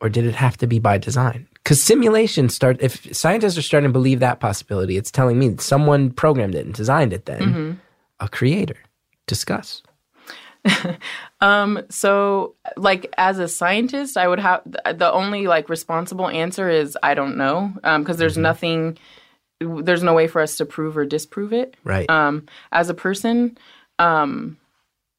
or 0.00 0.08
did 0.08 0.24
it 0.24 0.34
have 0.34 0.56
to 0.58 0.66
be 0.66 0.80
by 0.80 0.98
design? 0.98 1.46
Because 1.54 1.80
simulation 1.80 2.48
start. 2.48 2.78
If 2.80 3.14
scientists 3.14 3.56
are 3.56 3.62
starting 3.62 3.88
to 3.88 3.92
believe 3.92 4.18
that 4.20 4.40
possibility, 4.40 4.96
it's 4.96 5.10
telling 5.10 5.38
me 5.38 5.50
that 5.50 5.60
someone 5.60 6.10
programmed 6.10 6.56
it 6.56 6.66
and 6.66 6.74
designed 6.74 7.12
it. 7.12 7.26
Then 7.26 7.40
mm-hmm. 7.40 7.72
a 8.18 8.28
creator. 8.28 8.76
Discuss. 9.26 9.82
Um, 11.42 11.86
so 11.88 12.54
like 12.76 13.14
as 13.16 13.38
a 13.38 13.48
scientist, 13.48 14.18
I 14.18 14.28
would 14.28 14.40
have 14.40 14.60
the 14.64 15.10
only 15.10 15.46
like 15.46 15.70
responsible 15.70 16.28
answer 16.28 16.68
is 16.68 16.98
I 17.02 17.14
don't 17.14 17.38
know. 17.38 17.72
Um, 17.82 18.02
because 18.02 18.18
there's 18.18 18.36
nothing 18.36 18.98
there's 19.60 20.02
no 20.02 20.14
way 20.14 20.26
for 20.26 20.40
us 20.40 20.56
to 20.58 20.66
prove 20.66 20.96
or 20.96 21.04
disprove 21.04 21.52
it. 21.52 21.76
Right. 21.84 22.08
Um, 22.10 22.46
as 22.72 22.90
a 22.90 22.94
person, 22.94 23.56
um, 23.98 24.58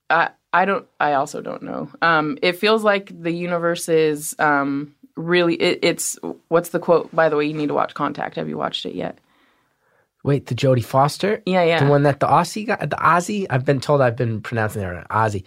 I 0.10 0.30
I 0.54 0.66
don't. 0.66 0.86
I 1.00 1.14
also 1.14 1.42
don't 1.42 1.64
know. 1.64 1.90
Um, 2.02 2.38
it 2.42 2.58
feels 2.58 2.84
like 2.84 3.12
the 3.22 3.32
universe 3.32 3.88
is 3.88 4.36
um, 4.40 4.96
really. 5.16 5.56
It, 5.56 5.80
it's 5.82 6.20
what's 6.50 6.70
the 6.70 6.80
quote? 6.80 7.14
By 7.16 7.30
the 7.30 7.38
way, 7.38 7.46
you 7.46 7.54
need 7.54 7.68
to 7.68 7.74
watch 7.74 7.94
Contact. 7.94 8.36
Have 8.36 8.50
you 8.50 8.58
watched 8.58 8.86
it 8.86 8.96
yet? 8.96 9.18
Wait, 10.24 10.46
the 10.48 10.56
Jodie 10.56 10.84
Foster? 10.86 11.42
Yeah, 11.46 11.64
yeah. 11.64 11.84
The 11.84 11.90
one 11.90 12.04
that 12.04 12.20
the 12.20 12.28
Aussie 12.28 12.66
got, 12.68 12.80
the 12.82 12.96
Aussie? 12.98 13.48
I've 13.50 13.66
been 13.66 13.80
told 13.80 14.02
I've 14.02 14.16
been 14.16 14.42
pronouncing 14.42 14.82
it 14.84 14.86
right. 14.86 15.08
Aussie. 15.10 15.44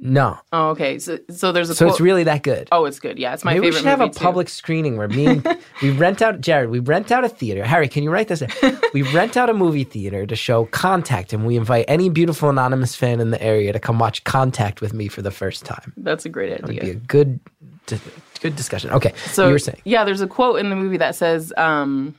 No. 0.00 0.38
Oh, 0.52 0.68
okay. 0.70 1.00
So 1.00 1.18
so 1.28 1.50
there's 1.50 1.70
a 1.70 1.74
So 1.74 1.84
quote. 1.86 1.94
it's 1.94 2.00
really 2.00 2.22
that 2.24 2.44
good. 2.44 2.68
oh, 2.70 2.84
it's 2.84 3.00
good. 3.00 3.18
Yeah, 3.18 3.34
it's 3.34 3.44
my 3.44 3.54
Maybe 3.54 3.62
we 3.62 3.66
favorite 3.72 3.78
should 3.80 3.86
have 3.88 4.00
a 4.00 4.08
too. 4.08 4.20
public 4.20 4.48
screening 4.48 4.96
where 4.96 5.08
me 5.08 5.26
and 5.26 5.58
we 5.82 5.90
rent 5.90 6.22
out 6.22 6.40
Jared. 6.40 6.70
We 6.70 6.78
rent 6.78 7.10
out 7.10 7.24
a 7.24 7.28
theater. 7.28 7.64
Harry, 7.64 7.88
can 7.88 8.04
you 8.04 8.10
write 8.12 8.28
this? 8.28 8.42
we 8.94 9.02
rent 9.02 9.36
out 9.36 9.50
a 9.50 9.54
movie 9.54 9.82
theater 9.82 10.24
to 10.24 10.36
show 10.36 10.66
Contact, 10.66 11.32
and 11.32 11.44
we 11.44 11.56
invite 11.56 11.84
any 11.88 12.10
beautiful 12.10 12.48
anonymous 12.48 12.94
fan 12.94 13.18
in 13.18 13.30
the 13.32 13.42
area 13.42 13.72
to 13.72 13.80
come 13.80 13.98
watch 13.98 14.22
Contact 14.22 14.80
with 14.80 14.92
me 14.94 15.08
for 15.08 15.20
the 15.20 15.32
first 15.32 15.64
time. 15.64 15.92
That's 15.96 16.24
a 16.24 16.28
great 16.28 16.52
idea. 16.52 16.76
It'd 16.76 16.80
be 16.80 16.90
a 16.90 16.94
good, 16.94 17.40
good 18.40 18.54
discussion. 18.54 18.90
Okay, 18.90 19.12
So 19.26 19.46
you 19.46 19.52
were 19.52 19.58
saying 19.58 19.80
yeah, 19.84 20.04
there's 20.04 20.20
a 20.20 20.28
quote 20.28 20.60
in 20.60 20.70
the 20.70 20.76
movie 20.76 20.98
that 20.98 21.16
says 21.16 21.52
um, 21.56 22.14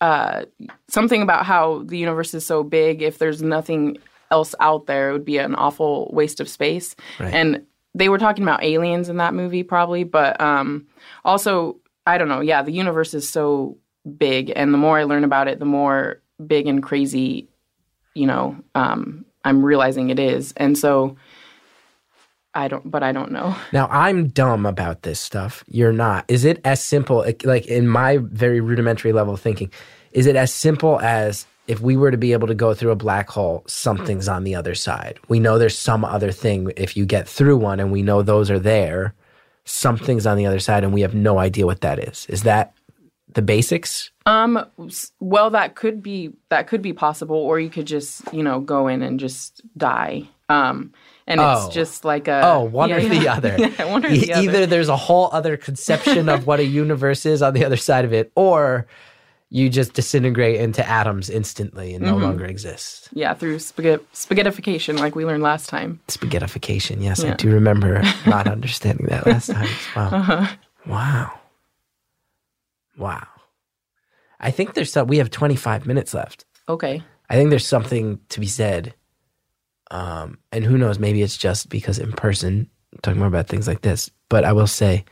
uh, 0.00 0.44
something 0.88 1.22
about 1.22 1.46
how 1.46 1.82
the 1.84 1.98
universe 1.98 2.34
is 2.34 2.44
so 2.44 2.62
big. 2.62 3.02
If 3.02 3.18
there's 3.18 3.42
nothing 3.42 3.98
else 4.30 4.54
out 4.60 4.86
there, 4.86 5.10
it 5.10 5.12
would 5.12 5.24
be 5.24 5.38
an 5.38 5.54
awful 5.54 6.10
waste 6.12 6.40
of 6.40 6.48
space. 6.48 6.96
Right. 7.18 7.32
And 7.32 7.66
they 7.94 8.08
were 8.08 8.18
talking 8.18 8.42
about 8.42 8.64
aliens 8.64 9.08
in 9.08 9.18
that 9.18 9.34
movie, 9.34 9.62
probably, 9.62 10.04
but 10.04 10.40
um, 10.40 10.86
also 11.24 11.78
I 12.06 12.18
don't 12.18 12.28
know. 12.28 12.40
Yeah, 12.40 12.62
the 12.62 12.72
universe 12.72 13.14
is 13.14 13.28
so 13.28 13.78
big, 14.18 14.52
and 14.54 14.74
the 14.74 14.78
more 14.78 14.98
I 14.98 15.04
learn 15.04 15.24
about 15.24 15.48
it, 15.48 15.58
the 15.58 15.64
more 15.64 16.20
big 16.44 16.66
and 16.66 16.82
crazy, 16.82 17.48
you 18.14 18.26
know, 18.26 18.56
um, 18.74 19.24
I'm 19.44 19.64
realizing 19.64 20.10
it 20.10 20.18
is. 20.18 20.52
And 20.56 20.76
so 20.76 21.16
I 22.54 22.68
don't, 22.68 22.88
but 22.90 23.02
I 23.02 23.12
don't 23.12 23.32
know. 23.32 23.56
Now 23.72 23.88
I'm 23.88 24.28
dumb 24.28 24.66
about 24.66 25.02
this 25.02 25.20
stuff. 25.20 25.64
You're 25.66 25.92
not. 25.92 26.24
Is 26.28 26.44
it 26.44 26.60
as 26.64 26.82
simple 26.82 27.24
like 27.44 27.66
in 27.66 27.88
my 27.88 28.18
very 28.18 28.60
rudimentary 28.60 29.12
level 29.12 29.34
of 29.34 29.40
thinking, 29.40 29.70
is 30.12 30.26
it 30.26 30.36
as 30.36 30.52
simple 30.52 31.00
as 31.00 31.46
if 31.66 31.80
we 31.80 31.96
were 31.96 32.10
to 32.10 32.18
be 32.18 32.32
able 32.32 32.46
to 32.46 32.54
go 32.54 32.74
through 32.74 32.90
a 32.90 32.96
black 32.96 33.30
hole, 33.30 33.64
something's 33.66 34.28
on 34.28 34.44
the 34.44 34.54
other 34.54 34.74
side. 34.74 35.18
We 35.28 35.40
know 35.40 35.58
there's 35.58 35.78
some 35.78 36.04
other 36.04 36.30
thing 36.30 36.70
if 36.76 36.96
you 36.96 37.06
get 37.06 37.26
through 37.26 37.56
one 37.56 37.80
and 37.80 37.90
we 37.90 38.02
know 38.02 38.22
those 38.22 38.50
are 38.50 38.58
there, 38.58 39.14
something's 39.64 40.26
on 40.26 40.36
the 40.36 40.46
other 40.46 40.60
side 40.60 40.84
and 40.84 40.92
we 40.92 41.00
have 41.00 41.14
no 41.14 41.38
idea 41.38 41.64
what 41.64 41.80
that 41.80 41.98
is. 41.98 42.26
Is 42.26 42.42
that 42.42 42.74
the 43.32 43.42
basics? 43.42 44.10
Um. 44.26 44.64
Well, 45.20 45.50
that 45.50 45.74
could 45.74 46.02
be 46.02 46.32
that 46.48 46.66
could 46.66 46.82
be 46.82 46.92
possible, 46.92 47.36
or 47.36 47.60
you 47.60 47.70
could 47.70 47.86
just 47.86 48.22
you 48.32 48.42
know 48.42 48.60
go 48.60 48.88
in 48.88 49.02
and 49.02 49.20
just 49.20 49.60
die. 49.76 50.28
Um. 50.48 50.92
And 51.26 51.40
Oh. 51.40 51.66
it's 51.66 51.74
just 51.74 52.04
like 52.04 52.28
a 52.28 52.42
Oh, 52.44 52.64
one 52.64 52.90
yeah, 52.90 52.96
or 52.96 53.00
the 53.00 53.16
yeah. 53.16 53.34
other. 53.34 53.56
yeah, 53.58 53.84
one 53.86 54.04
or 54.04 54.10
the 54.10 54.32
other. 54.34 54.42
Either 54.42 54.66
there's 54.66 54.88
a 54.88 54.96
whole 54.96 55.30
other 55.32 55.56
conception 55.56 56.28
of 56.28 56.46
what 56.46 56.60
a 56.60 56.64
universe 56.64 57.24
is 57.24 57.40
on 57.42 57.54
the 57.54 57.64
other 57.64 57.76
side 57.76 58.04
of 58.04 58.12
it, 58.12 58.30
or 58.34 58.86
you 59.48 59.70
just 59.70 59.94
disintegrate 59.94 60.60
into 60.60 60.86
atoms 60.88 61.30
instantly 61.30 61.94
and 61.94 62.04
no 62.04 62.14
mm-hmm. 62.14 62.24
longer 62.24 62.44
exist. 62.44 63.08
Yeah, 63.12 63.34
through 63.34 63.60
spaghetti 63.60 64.04
spaghettification, 64.12 64.98
like 64.98 65.14
we 65.14 65.24
learned 65.24 65.42
last 65.42 65.68
time. 65.68 66.00
Spaghettification. 66.08 67.02
Yes, 67.02 67.22
I 67.24 67.34
do 67.34 67.50
remember 67.50 68.02
not 68.26 68.48
understanding 68.48 69.06
that 69.06 69.26
last 69.26 69.50
time 69.50 69.64
as 69.64 69.86
well. 69.96 70.14
Uh-huh. 70.14 70.46
Wow. 70.86 71.40
Wow. 72.98 73.26
I 74.40 74.50
think 74.50 74.74
there's 74.74 74.92
some, 74.92 75.06
we 75.06 75.18
have 75.18 75.30
25 75.30 75.86
minutes 75.86 76.12
left. 76.12 76.44
Okay. 76.68 77.02
I 77.30 77.34
think 77.34 77.50
there's 77.50 77.66
something 77.66 78.20
to 78.30 78.40
be 78.40 78.46
said. 78.46 78.94
Um, 79.90 80.38
and 80.50 80.64
who 80.64 80.78
knows, 80.78 80.98
maybe 80.98 81.22
it's 81.22 81.36
just 81.36 81.68
because 81.68 81.98
in 81.98 82.12
person, 82.12 82.68
talking 83.02 83.18
more 83.18 83.28
about 83.28 83.48
things 83.48 83.68
like 83.68 83.82
this. 83.82 84.10
But 84.28 84.44
I 84.44 84.52
will 84.52 84.66
say, 84.66 85.04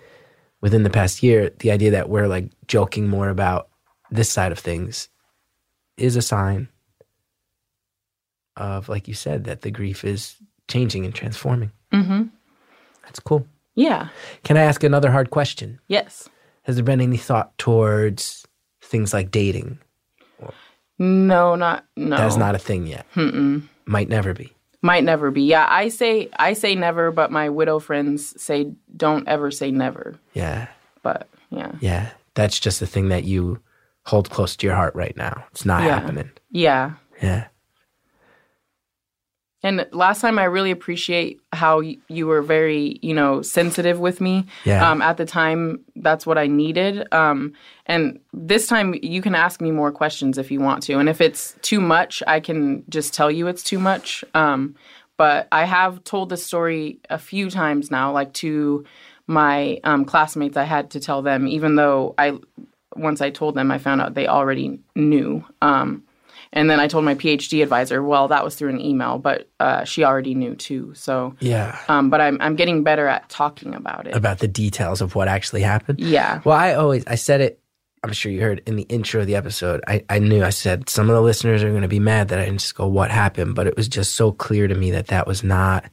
within 0.61 0.83
the 0.83 0.91
past 0.91 1.23
year, 1.23 1.51
the 1.59 1.70
idea 1.70 1.91
that 1.93 2.09
we're 2.09 2.27
like 2.27 2.51
joking 2.66 3.09
more 3.09 3.29
about 3.29 3.68
this 4.11 4.31
side 4.31 4.53
of 4.53 4.59
things 4.59 5.09
is 5.97 6.16
a 6.16 6.23
sign 6.23 6.68
of, 8.57 8.89
like 8.89 9.09
you 9.09 9.14
said, 9.14 9.45
that 9.45 9.62
the 9.62 9.70
grief 9.70 10.05
is 10.05 10.37
changing 10.68 11.05
and 11.05 11.14
transforming. 11.14 11.73
Mm-hmm. 11.93 12.25
That's 13.05 13.20
cool. 13.20 13.47
Yeah. 13.75 14.09
Can 14.45 14.57
I 14.57 14.62
ask 14.62 14.83
another 14.85 15.11
hard 15.11 15.31
question? 15.31 15.81
Yes. 15.89 16.29
Has 16.62 16.77
there 16.77 16.85
been 16.85 17.01
any 17.01 17.16
thought 17.16 17.57
towards 17.59 18.47
things 18.81 19.12
like 19.12 19.31
dating? 19.31 19.79
No, 20.99 21.57
not 21.57 21.85
no. 21.97 22.16
That's 22.16 22.37
not 22.37 22.55
a 22.55 22.59
thing 22.59 22.87
yet. 22.87 23.07
Mm-mm. 23.14 23.66
Might 23.87 24.09
never 24.09 24.35
be. 24.35 24.53
Might 24.83 25.05
never 25.05 25.30
be. 25.30 25.43
Yeah, 25.43 25.66
I 25.68 25.89
say 25.89 26.28
I 26.39 26.55
say 26.55 26.74
never, 26.74 27.12
but 27.12 27.30
my 27.30 27.49
widow 27.49 27.78
friends 27.78 28.41
say 28.43 28.72
don't 28.97 29.28
ever 29.28 29.51
say 29.53 29.70
never. 29.70 30.16
Yeah. 30.35 30.66
But 31.03 31.28
yeah. 31.51 31.72
Yeah, 31.80 32.11
that's 32.35 32.59
just 32.59 32.80
the 32.80 32.87
thing 32.87 33.09
that 33.11 33.24
you 33.24 33.61
hold 34.05 34.30
close 34.30 34.57
to 34.57 34.66
your 34.66 34.74
heart 34.74 34.95
right 34.97 35.16
now. 35.16 35.45
It's 35.53 35.64
not 35.64 35.83
Yeah. 35.85 36.01
happening. 36.01 36.30
Yeah. 36.51 36.93
Yeah. 37.22 37.47
And 39.62 39.86
last 39.92 40.20
time, 40.20 40.38
I 40.38 40.44
really 40.44 40.70
appreciate 40.70 41.40
how 41.52 41.80
y- 41.80 41.98
you 42.08 42.26
were 42.26 42.42
very, 42.42 42.98
you 43.02 43.14
know, 43.14 43.42
sensitive 43.42 44.00
with 44.00 44.20
me. 44.20 44.46
Yeah. 44.64 44.90
Um, 44.90 45.00
at 45.02 45.16
the 45.16 45.24
time, 45.24 45.80
that's 45.96 46.26
what 46.26 46.36
I 46.36 46.48
needed. 46.48 47.06
Um, 47.12 47.52
and 47.86 48.18
this 48.32 48.66
time, 48.66 48.94
you 49.02 49.22
can 49.22 49.34
ask 49.34 49.60
me 49.60 49.70
more 49.70 49.92
questions 49.92 50.38
if 50.38 50.50
you 50.50 50.60
want 50.60 50.82
to. 50.84 50.94
And 50.94 51.08
if 51.08 51.20
it's 51.20 51.54
too 51.62 51.80
much, 51.80 52.22
I 52.26 52.40
can 52.40 52.84
just 52.88 53.14
tell 53.14 53.30
you 53.30 53.46
it's 53.46 53.62
too 53.62 53.78
much. 53.78 54.24
Um, 54.34 54.74
but 55.16 55.46
I 55.52 55.64
have 55.64 56.02
told 56.02 56.30
this 56.30 56.44
story 56.44 56.98
a 57.08 57.18
few 57.18 57.48
times 57.48 57.90
now, 57.90 58.12
like 58.12 58.32
to 58.34 58.84
my 59.28 59.78
um, 59.84 60.04
classmates. 60.04 60.56
I 60.56 60.64
had 60.64 60.90
to 60.90 61.00
tell 61.00 61.22
them, 61.22 61.46
even 61.46 61.76
though 61.76 62.14
I, 62.18 62.38
once 62.96 63.20
I 63.20 63.30
told 63.30 63.54
them, 63.54 63.70
I 63.70 63.78
found 63.78 64.00
out 64.00 64.14
they 64.14 64.26
already 64.26 64.80
knew. 64.96 65.44
Um, 65.60 66.02
and 66.53 66.68
then 66.68 66.78
I 66.80 66.86
told 66.88 67.05
my 67.05 67.14
PhD 67.14 67.62
advisor, 67.62 68.03
well, 68.03 68.28
that 68.28 68.44
was 68.44 68.55
through 68.55 68.70
an 68.70 68.80
email, 68.80 69.18
but 69.18 69.48
uh, 69.61 69.84
she 69.84 70.05
already 70.05 70.34
knew 70.34 70.55
too. 70.55 70.92
So, 70.94 71.34
Yeah. 71.40 71.78
um, 71.88 72.11
but 72.11 72.20
I'm 72.20 72.36
I'm 72.40 72.57
getting 72.57 72.82
better 72.84 73.07
at 73.09 73.28
talking 73.28 73.74
about 73.74 74.07
it. 74.07 74.14
About 74.14 74.38
the 74.40 74.48
details 74.48 75.00
of 75.00 75.14
what 75.14 75.28
actually 75.28 75.62
happened. 75.62 76.00
Yeah, 76.00 76.40
Well, 76.44 76.57
I 76.57 76.74
always, 76.74 77.05
I 77.07 77.14
said 77.14 77.40
it, 77.40 77.59
I'm 78.05 78.12
sure 78.12 78.32
you 78.32 78.40
heard 78.40 78.62
in 78.66 78.74
the 78.76 78.82
intro 78.82 79.20
of 79.20 79.28
the 79.28 79.36
episode. 79.36 79.80
I, 79.86 80.05
I 80.11 80.18
knew, 80.18 80.42
I 80.42 80.50
said, 80.50 80.88
some 80.88 81.09
of 81.09 81.14
the 81.14 81.22
listeners 81.22 81.62
are 81.62 81.70
going 81.70 81.82
to 81.82 81.88
be 81.88 82.00
mad 82.00 82.28
that 82.28 82.38
I 82.40 82.44
didn't 82.46 82.61
just 82.61 82.74
go, 82.74 82.86
what 82.88 83.11
happened? 83.12 83.55
But 83.55 83.68
it 83.68 83.76
was 83.76 83.86
just 83.88 84.14
so 84.16 84.32
clear 84.32 84.66
to 84.66 84.74
me 84.74 84.90
that 84.90 85.07
that 85.07 85.26
was 85.26 85.44
not, 85.44 85.84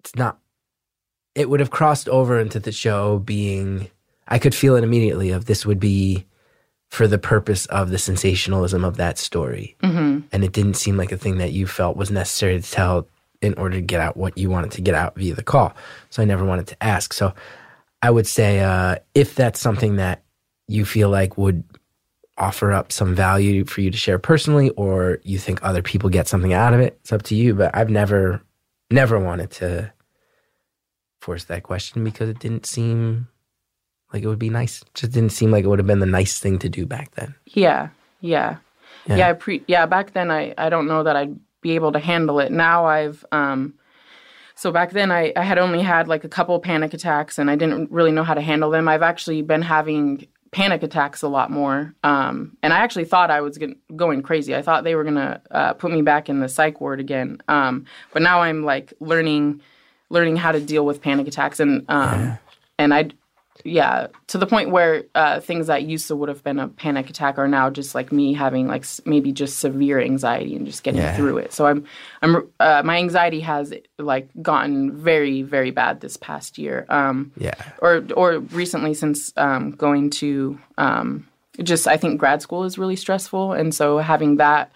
it's 0.00 0.14
not, 0.16 0.38
it 1.34 1.48
would 1.48 1.60
have 1.60 1.70
crossed 1.70 2.08
over 2.08 2.38
into 2.38 2.58
the 2.60 2.72
show 2.72 3.18
being, 3.20 3.88
I 4.28 4.38
could 4.38 4.54
feel 4.54 4.76
it 4.76 4.84
immediately 4.84 5.30
of 5.30 5.44
this 5.46 5.64
would 5.64 5.80
be 5.80 6.26
for 6.94 7.08
the 7.08 7.18
purpose 7.18 7.66
of 7.66 7.90
the 7.90 7.98
sensationalism 7.98 8.84
of 8.84 8.96
that 8.98 9.18
story. 9.18 9.74
hmm 9.80 10.20
And 10.30 10.44
it 10.44 10.52
didn't 10.52 10.74
seem 10.74 10.96
like 10.96 11.10
a 11.10 11.16
thing 11.16 11.38
that 11.38 11.50
you 11.50 11.66
felt 11.66 11.96
was 11.96 12.08
necessary 12.12 12.60
to 12.60 12.70
tell 12.70 13.08
in 13.42 13.52
order 13.54 13.74
to 13.74 13.82
get 13.82 14.00
out 14.00 14.16
what 14.16 14.38
you 14.38 14.48
wanted 14.48 14.70
to 14.70 14.80
get 14.80 14.94
out 14.94 15.16
via 15.16 15.34
the 15.34 15.42
call. 15.42 15.74
So 16.10 16.22
I 16.22 16.24
never 16.24 16.44
wanted 16.44 16.68
to 16.68 16.80
ask. 16.80 17.12
So 17.12 17.34
I 18.00 18.12
would 18.12 18.28
say 18.28 18.60
uh, 18.60 18.96
if 19.12 19.34
that's 19.34 19.58
something 19.58 19.96
that 19.96 20.22
you 20.68 20.84
feel 20.84 21.10
like 21.10 21.36
would 21.36 21.64
offer 22.38 22.70
up 22.70 22.92
some 22.92 23.12
value 23.12 23.64
for 23.64 23.80
you 23.80 23.90
to 23.90 23.98
share 23.98 24.20
personally, 24.20 24.70
or 24.70 25.18
you 25.24 25.38
think 25.38 25.58
other 25.62 25.82
people 25.82 26.08
get 26.10 26.28
something 26.28 26.52
out 26.52 26.74
of 26.74 26.80
it, 26.80 26.96
it's 27.00 27.12
up 27.12 27.22
to 27.22 27.34
you. 27.34 27.54
But 27.54 27.74
I've 27.74 27.90
never, 27.90 28.40
never 28.88 29.18
wanted 29.18 29.50
to 29.52 29.92
force 31.20 31.42
that 31.44 31.64
question 31.64 32.04
because 32.04 32.28
it 32.28 32.38
didn't 32.38 32.66
seem 32.66 33.26
like 34.14 34.22
it 34.22 34.28
would 34.28 34.38
be 34.38 34.48
nice. 34.48 34.82
Just 34.94 35.12
didn't 35.12 35.30
seem 35.32 35.50
like 35.50 35.64
it 35.64 35.68
would 35.68 35.78
have 35.80 35.86
been 35.86 35.98
the 36.00 36.06
nice 36.06 36.40
thing 36.40 36.58
to 36.60 36.68
do 36.70 36.86
back 36.86 37.10
then. 37.16 37.34
yeah, 37.46 37.88
yeah, 38.20 38.56
Yeah. 39.06 39.16
yeah. 39.16 39.28
I 39.28 39.32
pre- 39.34 39.64
yeah, 39.66 39.84
back 39.86 40.12
then 40.14 40.30
I 40.30 40.54
I 40.56 40.70
don't 40.70 40.86
know 40.86 41.02
that 41.02 41.16
I'd 41.16 41.36
be 41.60 41.72
able 41.74 41.92
to 41.92 41.98
handle 41.98 42.40
it. 42.40 42.50
Now 42.52 42.86
I've 42.86 43.24
um, 43.32 43.74
so 44.54 44.70
back 44.70 44.92
then 44.92 45.10
I 45.10 45.32
I 45.36 45.42
had 45.42 45.58
only 45.58 45.82
had 45.82 46.08
like 46.08 46.24
a 46.24 46.28
couple 46.28 46.58
panic 46.60 46.94
attacks 46.94 47.38
and 47.38 47.50
I 47.50 47.56
didn't 47.56 47.90
really 47.90 48.12
know 48.12 48.22
how 48.24 48.34
to 48.34 48.40
handle 48.40 48.70
them. 48.70 48.88
I've 48.88 49.02
actually 49.02 49.42
been 49.42 49.62
having 49.62 50.26
panic 50.52 50.84
attacks 50.84 51.20
a 51.22 51.28
lot 51.28 51.50
more. 51.50 51.92
Um, 52.04 52.56
and 52.62 52.72
I 52.72 52.78
actually 52.78 53.06
thought 53.06 53.28
I 53.28 53.40
was 53.40 53.58
get- 53.58 53.76
going 53.96 54.22
crazy. 54.22 54.54
I 54.54 54.62
thought 54.62 54.84
they 54.84 54.94
were 54.94 55.02
gonna 55.04 55.40
uh, 55.50 55.72
put 55.74 55.90
me 55.90 56.00
back 56.02 56.28
in 56.28 56.38
the 56.40 56.48
psych 56.48 56.80
ward 56.80 57.00
again. 57.00 57.42
Um, 57.48 57.86
but 58.12 58.22
now 58.22 58.40
I'm 58.42 58.62
like 58.62 58.92
learning 59.00 59.60
learning 60.10 60.36
how 60.36 60.52
to 60.52 60.60
deal 60.60 60.86
with 60.86 61.00
panic 61.02 61.26
attacks 61.26 61.58
and 61.60 61.84
um, 61.88 62.38
and 62.78 62.94
I 62.94 63.10
yeah 63.66 64.06
to 64.26 64.36
the 64.38 64.46
point 64.46 64.70
where 64.70 65.04
uh, 65.14 65.40
things 65.40 65.66
that 65.68 65.84
used 65.84 66.06
to 66.08 66.14
would 66.16 66.28
have 66.28 66.44
been 66.44 66.58
a 66.58 66.68
panic 66.68 67.08
attack 67.08 67.38
are 67.38 67.48
now 67.48 67.70
just 67.70 67.94
like 67.94 68.12
me 68.12 68.34
having 68.34 68.68
like 68.68 68.84
maybe 69.06 69.32
just 69.32 69.58
severe 69.58 69.98
anxiety 70.00 70.54
and 70.54 70.66
just 70.66 70.82
getting 70.82 71.00
Yeah. 71.00 71.16
through 71.16 71.38
it. 71.38 71.52
So 71.52 71.66
I'm 71.66 71.84
I'm 72.22 72.46
uh, 72.60 72.82
my 72.84 72.98
anxiety 72.98 73.40
has 73.40 73.72
like 73.98 74.28
gotten 74.42 74.92
very 74.96 75.42
very 75.42 75.70
bad 75.70 76.00
this 76.00 76.16
past 76.18 76.58
year. 76.58 76.84
Um, 76.90 77.32
Yeah. 77.38 77.54
or 77.80 78.04
or 78.16 78.38
recently 78.38 78.92
since 78.94 79.32
um, 79.36 79.70
going 79.72 80.10
to 80.10 80.58
um, 80.78 81.26
just 81.62 81.86
I 81.88 81.96
think 81.96 82.20
grad 82.20 82.42
school 82.42 82.64
is 82.64 82.76
really 82.78 82.96
stressful, 82.96 83.52
and 83.52 83.74
so 83.74 83.98
having 83.98 84.36
that, 84.36 84.70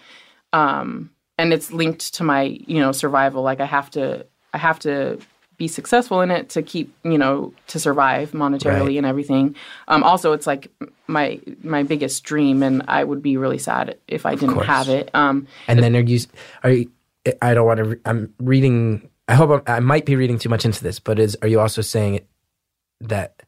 um, 0.52 1.10
and 1.36 1.52
it's 1.52 1.72
linked 1.72 2.14
to 2.14 2.24
my 2.24 2.42
you 2.66 2.80
know 2.80 2.92
survival. 2.92 3.42
Like 3.42 3.60
I 3.60 3.66
have 3.66 3.90
to 3.90 4.24
I 4.54 4.58
have 4.58 4.78
to 4.80 5.18
be 5.58 5.68
successful 5.68 6.20
in 6.22 6.30
it 6.30 6.48
to 6.50 6.62
keep 6.62 6.94
you 7.04 7.18
know 7.18 7.52
to 7.66 7.78
survive 7.78 8.30
monetarily 8.32 8.86
Right. 8.86 8.96
and 8.96 9.06
everything. 9.06 9.56
Um, 9.88 10.02
also, 10.04 10.32
it's 10.32 10.46
like 10.46 10.70
my 11.08 11.40
my 11.62 11.82
biggest 11.82 12.24
dream, 12.24 12.62
and 12.62 12.82
I 12.88 13.04
would 13.04 13.22
be 13.22 13.36
really 13.36 13.58
sad 13.58 13.98
if 14.06 14.24
I 14.24 14.34
didn't 14.36 14.54
course. 14.54 14.66
have 14.66 14.88
it. 14.88 15.10
Um, 15.14 15.46
And 15.66 15.82
then 15.82 15.94
are 15.96 16.00
you? 16.00 16.20
Are 16.62 16.70
you? 16.70 16.90
I 17.42 17.52
don't 17.54 17.66
want 17.66 17.78
to. 17.78 17.84
Re- 17.84 18.00
I'm 18.04 18.32
reading. 18.38 19.10
I 19.26 19.34
hope 19.34 19.50
I'm, 19.50 19.74
I 19.76 19.80
might 19.80 20.06
be 20.06 20.16
reading 20.16 20.38
too 20.38 20.48
much 20.48 20.64
into 20.64 20.82
this, 20.82 20.98
but 21.00 21.18
is 21.18 21.36
are 21.42 21.48
you 21.48 21.60
also 21.60 21.82
saying 21.82 22.20
that, 23.02 23.42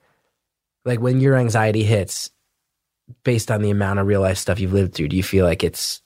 like, 0.84 1.00
when 1.00 1.20
your 1.20 1.36
anxiety 1.36 1.84
hits, 1.84 2.30
based 3.24 3.50
on 3.50 3.62
the 3.62 3.70
amount 3.70 3.98
of 3.98 4.06
real 4.06 4.20
life 4.20 4.36
stuff 4.36 4.60
you've 4.60 4.72
lived 4.74 4.94
through, 4.94 5.08
do 5.08 5.16
you 5.16 5.22
feel 5.22 5.46
like 5.46 5.64
it's 5.64 6.02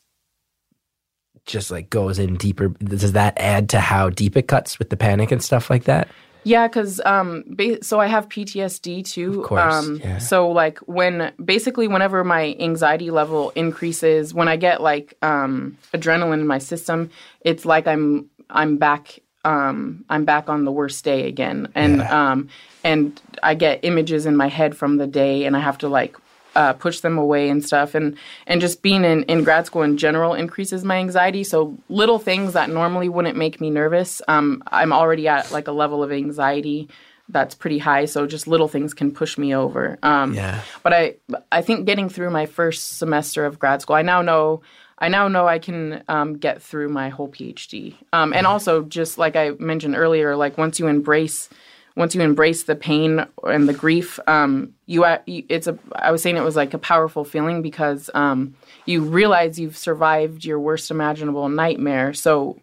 just 1.47 1.71
like 1.71 1.91
goes 1.91 2.19
in 2.19 2.37
deeper? 2.37 2.69
Does 2.69 3.13
that 3.13 3.35
add 3.37 3.69
to 3.71 3.81
how 3.81 4.11
deep 4.11 4.37
it 4.37 4.49
cuts 4.49 4.79
with 4.79 4.91
the 4.91 4.97
panic 4.97 5.31
and 5.31 5.43
stuff 5.43 5.71
like 5.71 5.85
that? 5.85 6.09
Yeah, 6.45 6.69
because 6.69 7.01
um, 7.07 7.45
ba- 7.49 7.83
so 7.83 8.01
I 8.01 8.07
have 8.07 8.29
PTSD 8.29 9.05
too. 9.05 9.41
Of 9.41 9.47
course, 9.47 9.75
Um, 9.75 10.01
yeah. 10.05 10.19
So 10.19 10.51
like 10.51 10.79
when 10.81 11.33
basically 11.43 11.89
whenever 11.89 12.23
my 12.23 12.55
anxiety 12.61 13.11
level 13.11 13.51
increases, 13.51 14.35
when 14.35 14.47
I 14.47 14.57
get 14.57 14.83
like 14.83 15.15
um, 15.23 15.79
adrenaline 15.95 16.41
in 16.41 16.47
my 16.47 16.59
system, 16.59 17.11
it's 17.41 17.65
like 17.65 17.87
I'm 17.87 18.29
I'm 18.51 18.77
back 18.77 19.21
um, 19.47 20.05
I'm 20.09 20.25
back 20.25 20.49
on 20.49 20.65
the 20.65 20.73
worst 20.73 21.05
day 21.05 21.27
again, 21.29 21.69
and 21.75 22.03
um, 22.03 22.49
and 22.83 23.21
I 23.43 23.55
get 23.55 23.81
images 23.83 24.27
in 24.27 24.37
my 24.37 24.49
head 24.49 24.77
from 24.77 24.97
the 24.97 25.07
day, 25.07 25.45
and 25.45 25.57
I 25.57 25.61
have 25.61 25.79
to 25.79 25.89
like 25.89 26.17
uh, 26.55 26.73
push 26.73 27.01
them 27.01 27.19
away 27.19 27.49
and 27.49 27.65
stuff. 27.65 27.95
And 27.95 28.17
and 28.47 28.61
just 28.61 28.83
being 28.83 29.05
in, 29.05 29.23
in 29.25 29.45
grad 29.45 29.67
school 29.67 29.83
in 29.83 29.97
general 29.97 30.35
increases 30.35 30.85
my 30.85 30.97
anxiety. 30.97 31.45
So 31.45 31.77
little 31.89 32.19
things 32.19 32.53
that 32.53 32.71
normally 32.71 33.09
wouldn't 33.09 33.37
make 33.37 33.61
me 33.61 33.71
nervous 33.71 34.21
um, 34.29 34.63
i'm 34.69 34.93
already 34.93 35.29
at 35.29 35.51
like 35.53 35.69
a 35.69 35.73
level 35.73 36.03
of 36.03 36.11
anxiety 36.13 36.89
that's 37.31 37.55
pretty 37.55 37.79
high. 37.79 38.05
So 38.05 38.27
just 38.27 38.47
little 38.47 38.69
things 38.69 38.93
can 38.93 39.11
push 39.11 39.39
me 39.39 39.55
over. 39.55 39.99
Um, 40.03 40.35
Yeah. 40.35 40.61
but 40.83 40.93
i 40.93 41.15
i 41.51 41.63
think 41.63 41.87
getting 41.87 42.09
through 42.11 42.31
my 42.31 42.47
first 42.47 42.99
semester 42.99 43.47
of 43.47 43.59
grad 43.59 43.81
school 43.83 43.97
i 43.97 44.03
now 44.03 44.23
know 44.23 44.61
I 44.97 45.09
now 45.09 45.27
know 45.27 45.47
I 45.49 45.59
can 45.59 46.05
um, 46.09 46.35
get 46.39 46.63
through 46.63 46.89
my 46.89 47.09
whole 47.09 47.29
PhD, 47.29 47.97
um, 48.13 48.33
and 48.33 48.47
also 48.47 48.83
just 48.85 49.19
like 49.19 49.35
I 49.35 49.51
mentioned 49.59 49.97
earlier, 49.97 50.37
like 50.37 50.57
once 50.57 50.79
you 50.79 50.87
embrace 50.87 51.51
once 51.97 52.15
you 52.15 52.21
embrace 52.23 52.65
the 52.65 52.75
pain 52.75 53.25
and 53.45 53.69
the 53.69 53.73
grief, 53.73 54.19
um, 54.27 54.75
you 54.87 55.05
it's 55.27 55.67
a. 55.67 55.79
I 55.95 56.11
was 56.11 56.23
saying 56.23 56.37
it 56.37 56.43
was 56.43 56.57
like 56.57 56.75
a 56.75 56.79
powerful 56.79 57.25
feeling 57.25 57.63
because 57.63 58.11
um, 58.15 58.55
you 58.85 59.03
realize 59.03 59.59
you've 59.59 59.77
survived 59.77 60.45
your 60.45 60.59
worst 60.59 60.91
imaginable 60.91 61.49
nightmare. 61.49 62.13
So, 62.13 62.61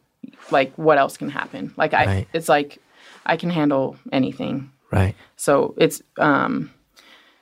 like, 0.52 0.74
what 0.76 0.98
else 0.98 1.16
can 1.18 1.30
happen? 1.30 1.74
Like, 1.78 1.94
I, 1.94 2.06
Right. 2.06 2.28
it's 2.34 2.50
like 2.50 2.80
I 3.26 3.38
can 3.38 3.50
handle 3.50 3.96
anything. 4.12 4.72
Right. 4.92 5.16
So 5.38 5.76
it's 5.78 6.02
um, 6.18 6.72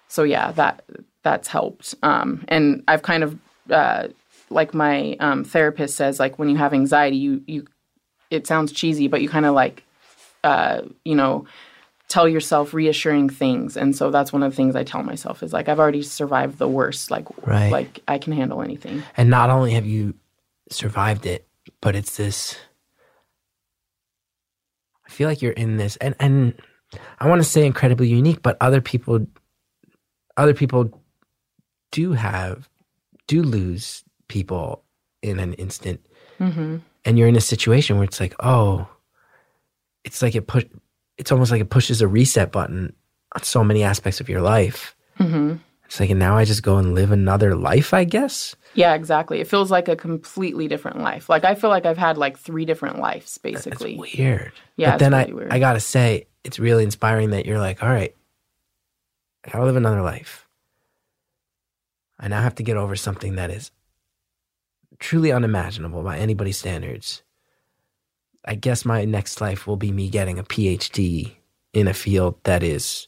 so 0.08 0.24
yeah, 0.24 0.52
that 0.54 0.84
that's 1.24 1.48
helped. 1.48 1.96
Um, 2.04 2.46
and 2.48 2.84
I've 2.88 3.02
kind 3.02 3.24
of 3.24 3.40
uh, 3.72 4.10
like 4.52 4.76
my 4.76 5.16
um, 5.20 5.44
therapist 5.44 5.96
says, 5.96 6.20
like 6.20 6.38
when 6.38 6.50
you 6.50 6.58
have 6.58 6.74
anxiety, 6.74 7.18
you 7.18 7.42
you 7.48 7.66
it 8.30 8.46
sounds 8.46 8.72
cheesy, 8.72 9.08
but 9.08 9.24
you 9.24 9.30
kind 9.30 9.48
of 9.48 9.56
like 9.56 9.84
uh, 10.44 10.82
you 11.04 11.16
know 11.16 11.46
tell 12.10 12.28
yourself 12.28 12.74
reassuring 12.74 13.30
things 13.30 13.78
and 13.78 13.96
so 13.96 14.12
that's 14.12 14.34
one 14.34 14.44
of 14.44 14.52
the 14.52 14.56
things 14.56 14.76
i 14.76 14.84
tell 14.84 15.04
myself 15.04 15.42
is 15.42 15.54
like 15.54 15.70
i've 15.70 15.80
already 15.80 16.02
survived 16.02 16.58
the 16.58 16.68
worst 16.68 17.10
like 17.12 17.26
Right. 17.48 17.72
like 17.72 18.00
i 18.08 18.18
can 18.18 18.34
handle 18.34 18.62
anything 18.62 19.04
And 19.16 19.30
not 19.30 19.50
only 19.50 19.72
have 19.72 19.86
you 19.86 20.16
survived 20.72 21.26
it, 21.26 21.48
but 21.82 21.96
it's 21.96 22.18
this. 22.18 22.58
I 25.08 25.10
feel 25.12 25.28
like 25.28 25.42
you're 25.42 25.52
in 25.54 25.78
this, 25.78 25.98
and 25.98 26.16
and 26.20 26.54
I 27.20 27.28
want 27.28 27.40
to 27.42 27.48
say 27.48 27.66
incredibly 27.66 28.08
unique, 28.08 28.42
but 28.42 28.58
other 28.62 28.82
people, 28.82 29.26
other 30.38 30.54
people, 30.54 31.02
do 31.92 32.14
have, 32.14 32.70
do 33.28 33.42
lose 33.42 34.04
people 34.28 34.84
in 35.22 35.40
an 35.40 35.54
instant, 35.54 36.06
mm-hmm. 36.40 36.78
and 37.06 37.18
you're 37.18 37.28
in 37.28 37.36
a 37.36 37.42
situation 37.42 37.98
where 37.98 38.06
it's 38.06 38.20
like, 38.20 38.36
oh, 38.40 38.88
it's 40.04 40.22
like 40.22 40.36
it 40.36 40.48
push, 40.48 40.66
it's 41.20 41.32
almost 41.32 41.52
like 41.52 41.62
it 41.62 41.70
pushes 41.70 42.02
a 42.02 42.08
reset 42.08 42.52
button 42.52 42.96
on 43.36 43.44
so 43.44 43.64
many 43.64 43.84
aspects 43.84 44.20
of 44.20 44.30
your 44.30 44.42
life. 44.42 44.96
Mm-hmm. 45.20 45.58
It's 45.86 46.00
like, 46.00 46.10
and 46.10 46.20
now 46.20 46.38
I 46.38 46.46
just 46.46 46.64
go 46.64 46.78
and 46.78 46.96
live 46.96 47.12
another 47.12 47.56
life, 47.56 47.94
I 47.94 48.04
guess. 48.06 48.56
yeah 48.76 48.94
exactly 48.94 49.42
it 49.42 49.48
feels 49.48 49.70
like 49.72 49.88
a 49.88 49.96
completely 49.96 50.68
different 50.68 51.00
life 51.00 51.28
like 51.28 51.44
i 51.44 51.56
feel 51.56 51.72
like 51.72 51.88
i've 51.88 51.98
had 51.98 52.20
like 52.20 52.38
three 52.38 52.64
different 52.64 53.00
lives 53.00 53.40
basically 53.40 53.98
weird. 53.98 54.52
Yeah, 54.78 54.92
but 54.92 55.00
then 55.00 55.12
really 55.12 55.32
I, 55.32 55.34
weird. 55.34 55.54
I 55.54 55.60
gotta 55.60 55.80
say, 55.80 56.28
it's 56.44 56.60
really 56.60 56.84
inspiring 56.84 57.32
that 57.32 57.46
you're 57.46 57.60
like, 57.60 57.84
all 57.84 57.90
right, 57.90 58.16
I 59.44 59.50
gotta 59.50 59.66
live 59.66 59.76
another 59.76 60.02
life. 60.02 60.48
I 62.20 62.28
now 62.28 62.42
have 62.42 62.56
to 62.56 62.64
get 62.64 62.78
over 62.78 62.96
something 62.96 63.36
that 63.36 63.50
is 63.50 63.72
truly 65.00 65.32
unimaginable 65.32 66.04
by 66.04 66.18
anybody's 66.20 66.58
standards. 66.58 67.24
I 68.46 68.56
guess 68.56 68.86
my 68.86 69.06
next 69.06 69.42
life 69.42 69.68
will 69.68 69.78
be 69.78 69.92
me 69.92 70.10
getting 70.10 70.40
a 70.40 70.44
PhD 70.44 71.36
in 71.74 71.88
a 71.88 71.94
field 71.94 72.36
that 72.44 72.64
is, 72.64 73.08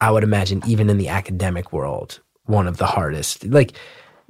I 0.00 0.10
would 0.10 0.24
imagine, 0.24 0.62
even 0.66 0.90
in 0.90 0.98
the 0.98 1.08
academic 1.08 1.72
world, 1.72 2.20
one 2.44 2.66
of 2.66 2.78
the 2.78 2.86
hardest. 2.86 3.44
Like, 3.44 3.72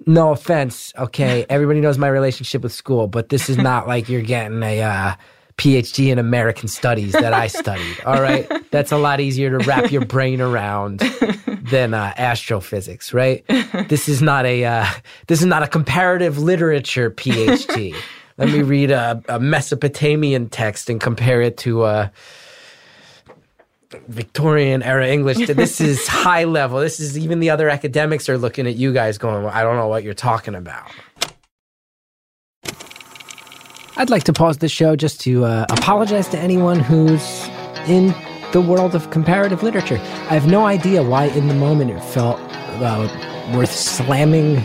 no 0.06 0.32
offense, 0.32 0.92
okay, 0.98 1.46
everybody 1.50 1.80
knows 1.80 1.98
my 1.98 2.08
relationship 2.08 2.62
with 2.62 2.72
school, 2.72 3.06
but 3.06 3.28
this 3.28 3.48
is 3.48 3.56
not 3.56 3.86
like 3.86 4.08
you're 4.08 4.22
getting 4.22 4.62
a 4.62 4.82
uh, 4.82 5.14
PhD 5.58 6.10
in 6.10 6.18
American 6.18 6.68
Studies 6.68 7.12
that 7.12 7.32
I 7.32 7.48
studied. 7.48 8.00
All 8.06 8.22
right, 8.22 8.48
that's 8.70 8.92
a 8.92 8.96
lot 8.96 9.20
easier 9.20 9.58
to 9.58 9.64
wrap 9.66 9.90
your 9.90 10.04
brain 10.04 10.40
around 10.40 11.00
than 11.70 11.94
uh, 11.94 12.14
astrophysics, 12.16 13.12
right? 13.12 13.44
This 13.88 14.08
is 14.08 14.22
not 14.22 14.44
a 14.44 14.64
uh, 14.64 14.86
this 15.28 15.40
is 15.40 15.46
not 15.46 15.62
a 15.62 15.66
comparative 15.66 16.38
literature 16.38 17.10
PhD. 17.10 17.94
Let 18.38 18.50
me 18.50 18.62
read 18.62 18.92
a, 18.92 19.20
a 19.28 19.40
Mesopotamian 19.40 20.48
text 20.48 20.88
and 20.88 21.00
compare 21.00 21.42
it 21.42 21.56
to 21.58 21.82
uh, 21.82 22.08
Victorian 24.06 24.82
era 24.82 25.08
English. 25.08 25.38
This 25.48 25.80
is 25.80 26.06
high 26.08 26.44
level. 26.44 26.78
This 26.78 27.00
is 27.00 27.18
even 27.18 27.40
the 27.40 27.50
other 27.50 27.68
academics 27.68 28.28
are 28.28 28.38
looking 28.38 28.68
at 28.68 28.76
you 28.76 28.92
guys 28.92 29.18
going, 29.18 29.42
well, 29.42 29.52
I 29.52 29.64
don't 29.64 29.74
know 29.74 29.88
what 29.88 30.04
you're 30.04 30.14
talking 30.14 30.54
about. 30.54 30.88
I'd 33.96 34.10
like 34.10 34.22
to 34.24 34.32
pause 34.32 34.58
the 34.58 34.68
show 34.68 34.94
just 34.94 35.20
to 35.22 35.44
uh, 35.44 35.66
apologize 35.70 36.28
to 36.28 36.38
anyone 36.38 36.78
who's 36.78 37.48
in 37.88 38.14
the 38.52 38.60
world 38.60 38.94
of 38.94 39.10
comparative 39.10 39.64
literature. 39.64 39.96
I 39.96 40.34
have 40.34 40.46
no 40.46 40.64
idea 40.64 41.02
why, 41.02 41.24
in 41.24 41.48
the 41.48 41.54
moment, 41.54 41.90
it 41.90 42.00
felt 42.00 42.38
uh, 42.40 43.52
worth 43.52 43.72
slamming 43.72 44.62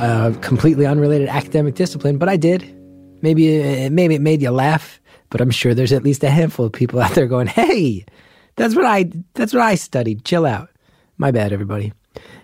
a 0.00 0.34
completely 0.40 0.86
unrelated 0.86 1.28
academic 1.28 1.74
discipline, 1.74 2.18
but 2.18 2.28
I 2.28 2.36
did. 2.36 2.62
Maybe 3.22 3.56
it, 3.56 3.92
maybe 3.92 4.14
it 4.14 4.20
made 4.20 4.42
you 4.42 4.50
laugh, 4.50 5.00
but 5.28 5.40
I'm 5.40 5.50
sure 5.50 5.74
there's 5.74 5.92
at 5.92 6.02
least 6.02 6.24
a 6.24 6.30
handful 6.30 6.66
of 6.66 6.72
people 6.72 7.00
out 7.04 7.14
there 7.14 7.26
going, 7.26 7.46
"Hey, 7.46 8.04
that's 8.56 8.74
what 8.74 8.84
I 8.84 9.10
that's 9.34 9.52
what 9.52 9.62
I 9.62 9.74
studied. 9.74 10.24
Chill 10.24 10.46
out." 10.46 10.70
My 11.18 11.30
bad, 11.30 11.52
everybody. 11.52 11.92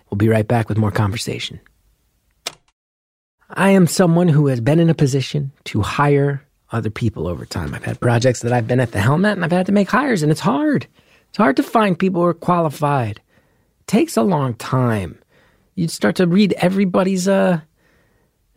We'll 0.09 0.17
be 0.17 0.29
right 0.29 0.47
back 0.47 0.69
with 0.69 0.77
more 0.77 0.91
conversation. 0.91 1.59
I 3.49 3.69
am 3.71 3.87
someone 3.87 4.27
who 4.27 4.47
has 4.47 4.61
been 4.61 4.79
in 4.79 4.89
a 4.89 4.93
position 4.93 5.51
to 5.65 5.81
hire 5.81 6.43
other 6.71 6.89
people 6.89 7.27
over 7.27 7.45
time. 7.45 7.73
I've 7.73 7.83
had 7.83 7.99
projects 7.99 8.41
that 8.41 8.51
I've 8.51 8.67
been 8.67 8.79
at 8.79 8.91
the 8.91 8.99
helm 8.99 9.25
at, 9.25 9.37
and 9.37 9.43
I've 9.43 9.51
had 9.51 9.65
to 9.67 9.71
make 9.71 9.89
hires, 9.89 10.21
and 10.21 10.31
it's 10.31 10.41
hard. 10.41 10.85
It's 11.29 11.37
hard 11.37 11.55
to 11.57 11.63
find 11.63 11.97
people 11.97 12.21
who 12.21 12.27
are 12.27 12.33
qualified. 12.33 13.21
It 13.79 13.87
takes 13.87 14.17
a 14.17 14.21
long 14.21 14.53
time. 14.55 15.17
You 15.77 15.87
start 15.87 16.15
to 16.15 16.25
read 16.25 16.55
everybody's 16.57 17.27
uh 17.27 17.61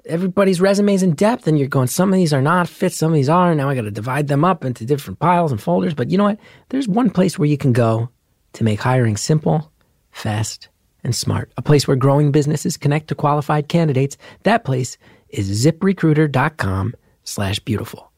everybody's 0.06 0.58
resumes 0.58 1.02
in 1.02 1.14
depth, 1.14 1.46
and 1.46 1.58
you're 1.58 1.68
going, 1.68 1.86
some 1.86 2.08
of 2.08 2.14
these 2.14 2.32
are 2.32 2.40
not 2.40 2.66
fit, 2.66 2.94
some 2.94 3.10
of 3.10 3.14
these 3.14 3.28
are. 3.28 3.54
Now 3.54 3.68
I 3.68 3.74
got 3.74 3.82
to 3.82 3.90
divide 3.90 4.28
them 4.28 4.42
up 4.42 4.64
into 4.64 4.86
different 4.86 5.18
piles 5.18 5.52
and 5.52 5.60
folders. 5.60 5.92
But 5.92 6.10
you 6.10 6.16
know 6.16 6.24
what? 6.24 6.38
There's 6.70 6.88
one 6.88 7.10
place 7.10 7.38
where 7.38 7.46
you 7.46 7.58
can 7.58 7.74
go 7.74 8.08
to 8.54 8.64
make 8.64 8.80
hiring 8.80 9.18
simple, 9.18 9.70
fast, 10.12 10.70
and 11.04 11.14
smart. 11.14 11.52
A 11.58 11.62
place 11.62 11.86
where 11.86 11.94
growing 11.94 12.32
businesses 12.32 12.78
connect 12.78 13.08
to 13.08 13.14
qualified 13.14 13.68
candidates. 13.68 14.16
That 14.44 14.64
place 14.64 14.96
is 15.28 15.66
ziprecruiter.com 15.66 16.94
slash 17.24 17.58
beautiful. 17.58 18.10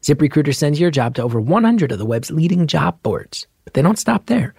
ZipRecruiter 0.00 0.54
sends 0.54 0.80
your 0.80 0.90
job 0.90 1.14
to 1.16 1.22
over 1.22 1.42
100 1.42 1.92
of 1.92 1.98
the 1.98 2.06
web's 2.06 2.30
leading 2.30 2.66
job 2.66 3.02
boards. 3.02 3.46
But 3.64 3.74
they 3.74 3.82
don't 3.82 3.98
stop 3.98 4.26
there. 4.26 4.54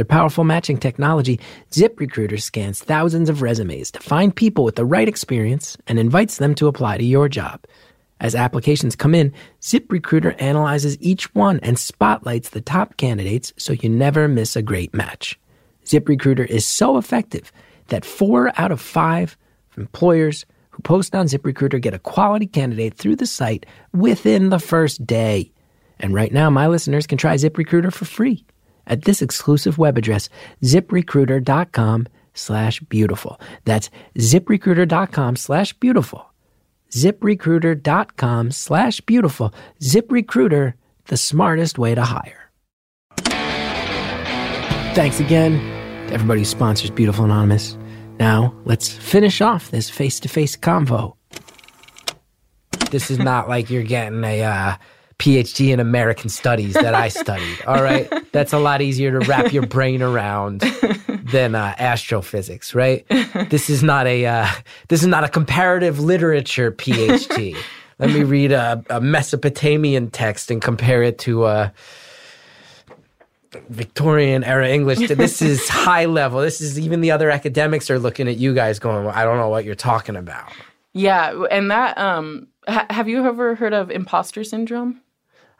Their 0.00 0.06
powerful 0.06 0.44
matching 0.44 0.78
technology, 0.78 1.38
ZipRecruiter 1.72 2.40
scans 2.40 2.82
thousands 2.82 3.28
of 3.28 3.42
resumes 3.42 3.90
to 3.90 4.00
find 4.00 4.34
people 4.34 4.64
with 4.64 4.76
the 4.76 4.84
right 4.86 5.06
experience 5.06 5.76
and 5.86 5.98
invites 5.98 6.38
them 6.38 6.54
to 6.54 6.68
apply 6.68 6.96
to 6.96 7.04
your 7.04 7.28
job. 7.28 7.66
As 8.18 8.34
applications 8.34 8.96
come 8.96 9.14
in, 9.14 9.30
ZipRecruiter 9.60 10.40
analyzes 10.40 10.96
each 11.02 11.34
one 11.34 11.60
and 11.60 11.78
spotlights 11.78 12.48
the 12.48 12.62
top 12.62 12.96
candidates 12.96 13.52
so 13.58 13.74
you 13.74 13.90
never 13.90 14.26
miss 14.26 14.56
a 14.56 14.62
great 14.62 14.94
match. 14.94 15.38
ZipRecruiter 15.84 16.46
is 16.46 16.64
so 16.64 16.96
effective 16.96 17.52
that 17.88 18.06
four 18.06 18.58
out 18.58 18.72
of 18.72 18.80
five 18.80 19.36
employers 19.76 20.46
who 20.70 20.80
post 20.80 21.14
on 21.14 21.26
ZipRecruiter 21.26 21.78
get 21.78 21.92
a 21.92 21.98
quality 21.98 22.46
candidate 22.46 22.94
through 22.94 23.16
the 23.16 23.26
site 23.26 23.66
within 23.92 24.48
the 24.48 24.60
first 24.60 25.06
day. 25.06 25.52
And 25.98 26.14
right 26.14 26.32
now, 26.32 26.48
my 26.48 26.68
listeners 26.68 27.06
can 27.06 27.18
try 27.18 27.34
ZipRecruiter 27.34 27.92
for 27.92 28.06
free 28.06 28.46
at 28.86 29.02
this 29.02 29.22
exclusive 29.22 29.78
web 29.78 29.98
address, 29.98 30.28
ziprecruiter.com 30.62 32.06
slash 32.34 32.80
beautiful. 32.80 33.40
That's 33.64 33.90
ziprecruiter.com 34.18 35.36
slash 35.36 35.72
beautiful. 35.74 36.32
ziprecruiter.com 36.90 38.50
slash 38.50 39.00
beautiful. 39.02 39.54
ZipRecruiter, 39.80 40.74
the 41.06 41.16
smartest 41.16 41.78
way 41.78 41.94
to 41.94 42.02
hire. 42.02 42.50
Thanks 44.94 45.20
again 45.20 45.52
to 46.08 46.14
everybody 46.14 46.40
who 46.40 46.44
sponsors 46.44 46.90
Beautiful 46.90 47.24
Anonymous. 47.24 47.76
Now, 48.18 48.54
let's 48.64 48.88
finish 48.88 49.40
off 49.40 49.70
this 49.70 49.88
face 49.88 50.18
to 50.20 50.28
face 50.28 50.56
convo. 50.56 51.14
This 52.90 53.10
is 53.10 53.18
not 53.18 53.48
like 53.48 53.70
you're 53.70 53.84
getting 53.84 54.22
a 54.24 54.42
uh, 54.42 54.76
PhD 55.20 55.70
in 55.72 55.80
American 55.80 56.30
studies 56.30 56.74
that 56.74 56.94
I 56.94 57.08
studied. 57.22 57.62
All 57.66 57.82
right. 57.82 58.10
That's 58.32 58.52
a 58.52 58.58
lot 58.58 58.80
easier 58.80 59.10
to 59.20 59.26
wrap 59.28 59.52
your 59.52 59.66
brain 59.66 60.02
around 60.02 60.60
than 61.30 61.54
uh, 61.54 61.74
astrophysics, 61.78 62.74
right? 62.74 63.06
This 63.50 63.68
is 63.68 63.82
not 63.82 64.06
a 64.06 64.24
uh, 64.26 64.48
this 64.88 65.02
is 65.02 65.06
not 65.06 65.22
a 65.22 65.28
comparative 65.28 66.00
literature 66.00 66.72
PhD. 66.72 67.56
Let 67.98 68.10
me 68.10 68.22
read 68.24 68.50
a, 68.50 68.82
a 68.88 69.00
Mesopotamian 69.00 70.10
text 70.10 70.50
and 70.50 70.62
compare 70.62 71.02
it 71.02 71.18
to 71.18 71.44
uh, 71.44 71.68
Victorian 73.68 74.42
era 74.42 74.68
English. 74.68 75.06
This 75.06 75.42
is 75.42 75.68
high 75.68 76.06
level. 76.06 76.40
This 76.40 76.62
is 76.62 76.80
even 76.80 77.02
the 77.02 77.10
other 77.10 77.30
academics 77.30 77.90
are 77.90 77.98
looking 77.98 78.26
at 78.26 78.38
you 78.38 78.54
guys 78.54 78.78
going, 78.78 79.04
well, 79.04 79.14
I 79.14 79.24
don't 79.24 79.36
know 79.36 79.48
what 79.50 79.66
you're 79.66 79.74
talking 79.74 80.16
about. 80.16 80.50
Yeah, 80.92 81.44
and 81.50 81.70
that 81.70 81.98
um 81.98 82.48
ha- 82.66 82.86
have 82.90 83.06
you 83.08 83.24
ever 83.26 83.54
heard 83.54 83.74
of 83.74 83.90
imposter 83.90 84.44
syndrome? 84.44 85.00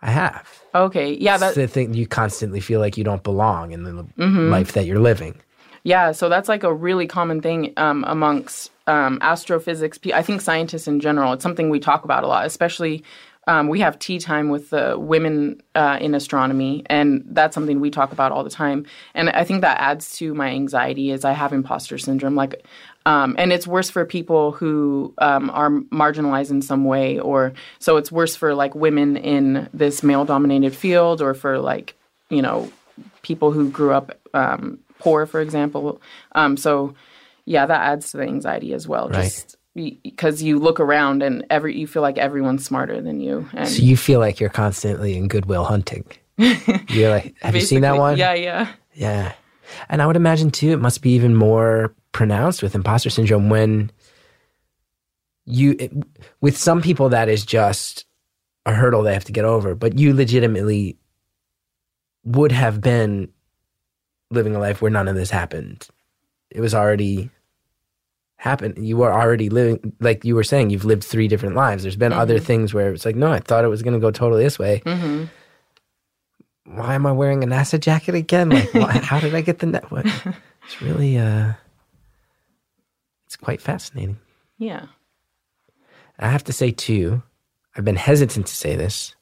I 0.03 0.11
have. 0.11 0.63
Okay. 0.75 1.15
Yeah, 1.15 1.37
That's 1.37 1.57
the 1.57 1.67
thing. 1.67 1.95
You 1.95 2.07
constantly 2.07 2.61
feel 2.61 2.81
like 2.81 2.97
you 2.97 3.05
don't 3.05 3.23
belong 3.23 3.73
in 3.73 3.85
the 3.85 4.07
life 4.17 4.73
that 4.73 4.87
you're 4.87 5.01
living. 5.01 5.35
Yeah, 5.83 6.13
so 6.13 6.29
that's 6.29 6.49
like 6.49 6.63
a 6.63 6.73
really 6.73 7.07
common 7.07 7.41
thing 7.41 7.73
um, 7.77 8.05
amongst 8.07 8.71
um, 8.87 9.19
astrophysics. 9.23 9.99
I 10.13 10.23
think 10.23 10.41
scientists 10.41 10.87
in 10.87 11.01
general. 11.01 11.33
It's 11.33 11.43
something 11.43 11.71
we 11.71 11.81
talk 11.81 12.05
about 12.05 12.25
a 12.25 12.27
lot, 12.27 12.47
especially. 12.47 13.05
Um, 13.47 13.69
we 13.69 13.81
have 13.81 13.99
tea 13.99 14.19
time 14.19 14.51
with 14.51 14.71
the 14.71 14.99
women 14.99 15.63
uh, 15.75 15.99
in 16.01 16.15
astronomy, 16.15 16.85
and 16.87 17.25
that's 17.27 17.55
something 17.55 17.81
we 17.81 17.91
talk 17.91 18.13
about 18.13 18.31
all 18.31 18.45
the 18.45 18.51
time. 18.51 18.85
And 19.15 19.31
I 19.31 19.45
think 19.45 19.63
that 19.63 19.81
adds 19.81 20.17
to 20.19 20.35
my 20.35 20.49
anxiety 20.49 21.11
is 21.11 21.25
I 21.25 21.33
have 21.33 21.53
imposter 21.53 21.97
syndrome. 21.97 22.37
Like, 22.37 22.65
um, 23.07 23.35
and 23.39 23.53
it's 23.53 23.67
worse 23.67 23.91
for 23.91 24.05
people 24.05 24.53
who 24.53 25.15
um, 25.19 25.51
are 25.51 25.71
marginalized 25.71 26.51
in 26.51 26.63
some 26.63 26.85
way, 26.85 27.19
or 27.19 27.53
so 27.79 27.97
it's 27.97 28.13
worse 28.13 28.37
for 28.37 28.55
like 28.55 28.75
women 28.75 29.17
in 29.17 29.69
this 29.73 30.03
male-dominated 30.03 30.75
field, 30.75 31.23
or 31.23 31.35
for 31.35 31.59
like 31.59 31.95
you 32.29 32.43
know 32.43 32.71
people 33.23 33.53
who 33.53 33.71
grew 33.71 33.93
up 33.93 34.19
um, 34.35 34.79
poor, 34.99 35.27
for 35.27 35.41
example. 35.41 36.01
Um, 36.33 36.57
so, 36.57 36.95
yeah, 37.45 37.67
that 37.67 37.81
adds 37.81 38.11
to 38.13 38.19
the 38.19 38.25
anxiety 38.25 38.73
as 38.73 38.87
well. 38.87 39.09
Right. 39.09 39.23
Just 39.23 39.57
because 39.75 40.43
you 40.43 40.59
look 40.59 40.81
around 40.81 41.23
and 41.23 41.47
every 41.49 41.79
you 41.79 41.87
feel 41.87 42.03
like 42.03 42.19
everyone's 42.19 42.65
smarter 42.65 43.01
than 43.01 43.21
you. 43.21 43.49
And 43.55 43.69
So 43.69 43.83
you 43.83 43.97
feel 43.97 44.21
like 44.21 44.41
you're 44.41 44.51
constantly 44.51 45.17
in 45.17 45.29
Good 45.29 45.47
Will 45.47 45.65
Hunting. 45.65 46.05
You're 46.89 47.11
like, 47.11 47.35
have 47.43 47.55
you 47.55 47.61
seen 47.61 47.83
that 47.83 47.99
one? 47.99 48.17
Yeah, 48.17 48.33
yeah, 48.33 48.73
Yeah. 48.95 49.33
And 49.91 50.01
I 50.01 50.07
would 50.07 50.17
imagine 50.17 50.51
too, 50.51 50.71
it 50.71 50.81
must 50.81 51.03
be 51.03 51.11
even 51.11 51.37
more 51.37 51.95
pronounced 52.13 52.63
with 52.63 52.75
imposter 52.75 53.11
syndrome 53.11 53.49
when 53.51 53.91
you, 55.47 55.77
it, 55.79 55.93
with 56.41 56.57
some 56.57 56.83
people, 56.83 57.09
that 57.09 57.29
is 57.29 57.45
just 57.45 58.05
a 58.67 58.73
hurdle 58.73 59.03
they 59.03 59.15
have 59.15 59.25
to 59.25 59.33
get 59.33 59.45
over, 59.45 59.75
but 59.75 59.99
you 59.99 60.15
legitimately 60.15 60.97
would 62.25 62.53
have 62.53 62.81
been 62.81 63.31
living 64.31 64.55
a 64.55 64.61
life 64.61 64.81
where 64.83 64.91
none 64.91 65.09
of 65.09 65.15
this 65.15 65.31
happened. 65.31 65.89
It 66.51 66.61
was 66.61 66.75
already 66.75 67.31
happened. 68.37 68.87
You 68.87 68.97
were 68.97 69.13
already 69.13 69.49
living, 69.49 69.95
like 70.01 70.25
you 70.25 70.35
were 70.35 70.45
saying, 70.45 70.71
you've 70.71 70.85
lived 70.85 71.05
three 71.05 71.29
different 71.29 71.57
lives. 71.57 71.83
There's 71.83 71.97
been 71.97 72.13
other 72.13 72.39
things 72.39 72.73
where 72.75 72.93
it's 72.93 73.05
like, 73.05 73.17
no, 73.17 73.33
I 73.33 73.41
thought 73.41 73.65
it 73.65 73.69
was 73.69 73.83
going 73.83 73.95
to 73.95 74.01
go 74.01 74.11
totally 74.11 74.45
this 74.45 74.59
way. 74.59 74.83
hmm 74.85 75.25
why 76.65 76.95
am 76.95 77.05
I 77.05 77.11
wearing 77.11 77.43
a 77.43 77.49
NASA 77.49 77.81
jacket 77.81 78.15
again? 78.15 78.49
Like, 78.49 78.73
why, 78.73 78.93
how 78.93 79.19
did 79.19 79.35
I 79.35 79.41
get 79.41 79.59
the 79.59 79.67
net? 79.67 79.91
What? 79.91 80.07
It's 80.65 80.81
really, 80.81 81.19
uh, 81.19 81.55
it's 83.31 83.37
quite 83.37 83.61
fascinating. 83.61 84.19
yeah, 84.59 84.87
I 86.19 86.29
have 86.29 86.43
to 86.45 86.53
say 86.53 86.73
too, 86.73 87.23
I've 87.77 87.85
been 87.85 87.95
hesitant 87.95 88.49
to 88.49 88.55
say 88.57 88.75
this, 88.75 89.15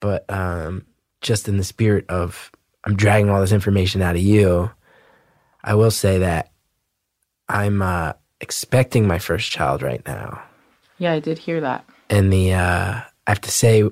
but 0.00 0.24
um, 0.30 0.86
just 1.20 1.48
in 1.48 1.58
the 1.58 1.64
spirit 1.64 2.06
of 2.08 2.50
I'm 2.84 2.96
dragging 2.96 3.28
all 3.28 3.42
this 3.42 3.52
information 3.52 4.00
out 4.00 4.16
of 4.16 4.22
you, 4.22 4.70
I 5.62 5.74
will 5.74 5.90
say 5.90 6.16
that 6.20 6.50
I'm 7.46 7.82
uh, 7.82 8.14
expecting 8.40 9.06
my 9.06 9.18
first 9.18 9.50
child 9.50 9.82
right 9.82 10.00
now. 10.06 10.42
yeah. 10.96 11.12
I 11.12 11.20
did 11.20 11.36
hear 11.36 11.60
that. 11.60 11.84
And 12.08 12.32
the 12.32 12.54
uh, 12.54 13.00
I 13.26 13.30
have 13.30 13.42
to 13.42 13.50
say, 13.50 13.82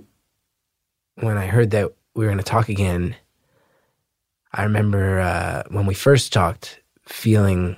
when 1.17 1.37
I 1.37 1.49
heard 1.49 1.73
that 1.73 1.93
we 2.15 2.25
were 2.25 2.31
going 2.31 2.39
to 2.39 2.45
talk 2.45 2.71
again, 2.71 3.15
I 4.55 4.63
remember 4.63 5.21
uh, 5.21 5.65
when 5.69 5.85
we 5.85 5.93
first 5.93 6.33
talked, 6.33 6.81
feeling 7.05 7.77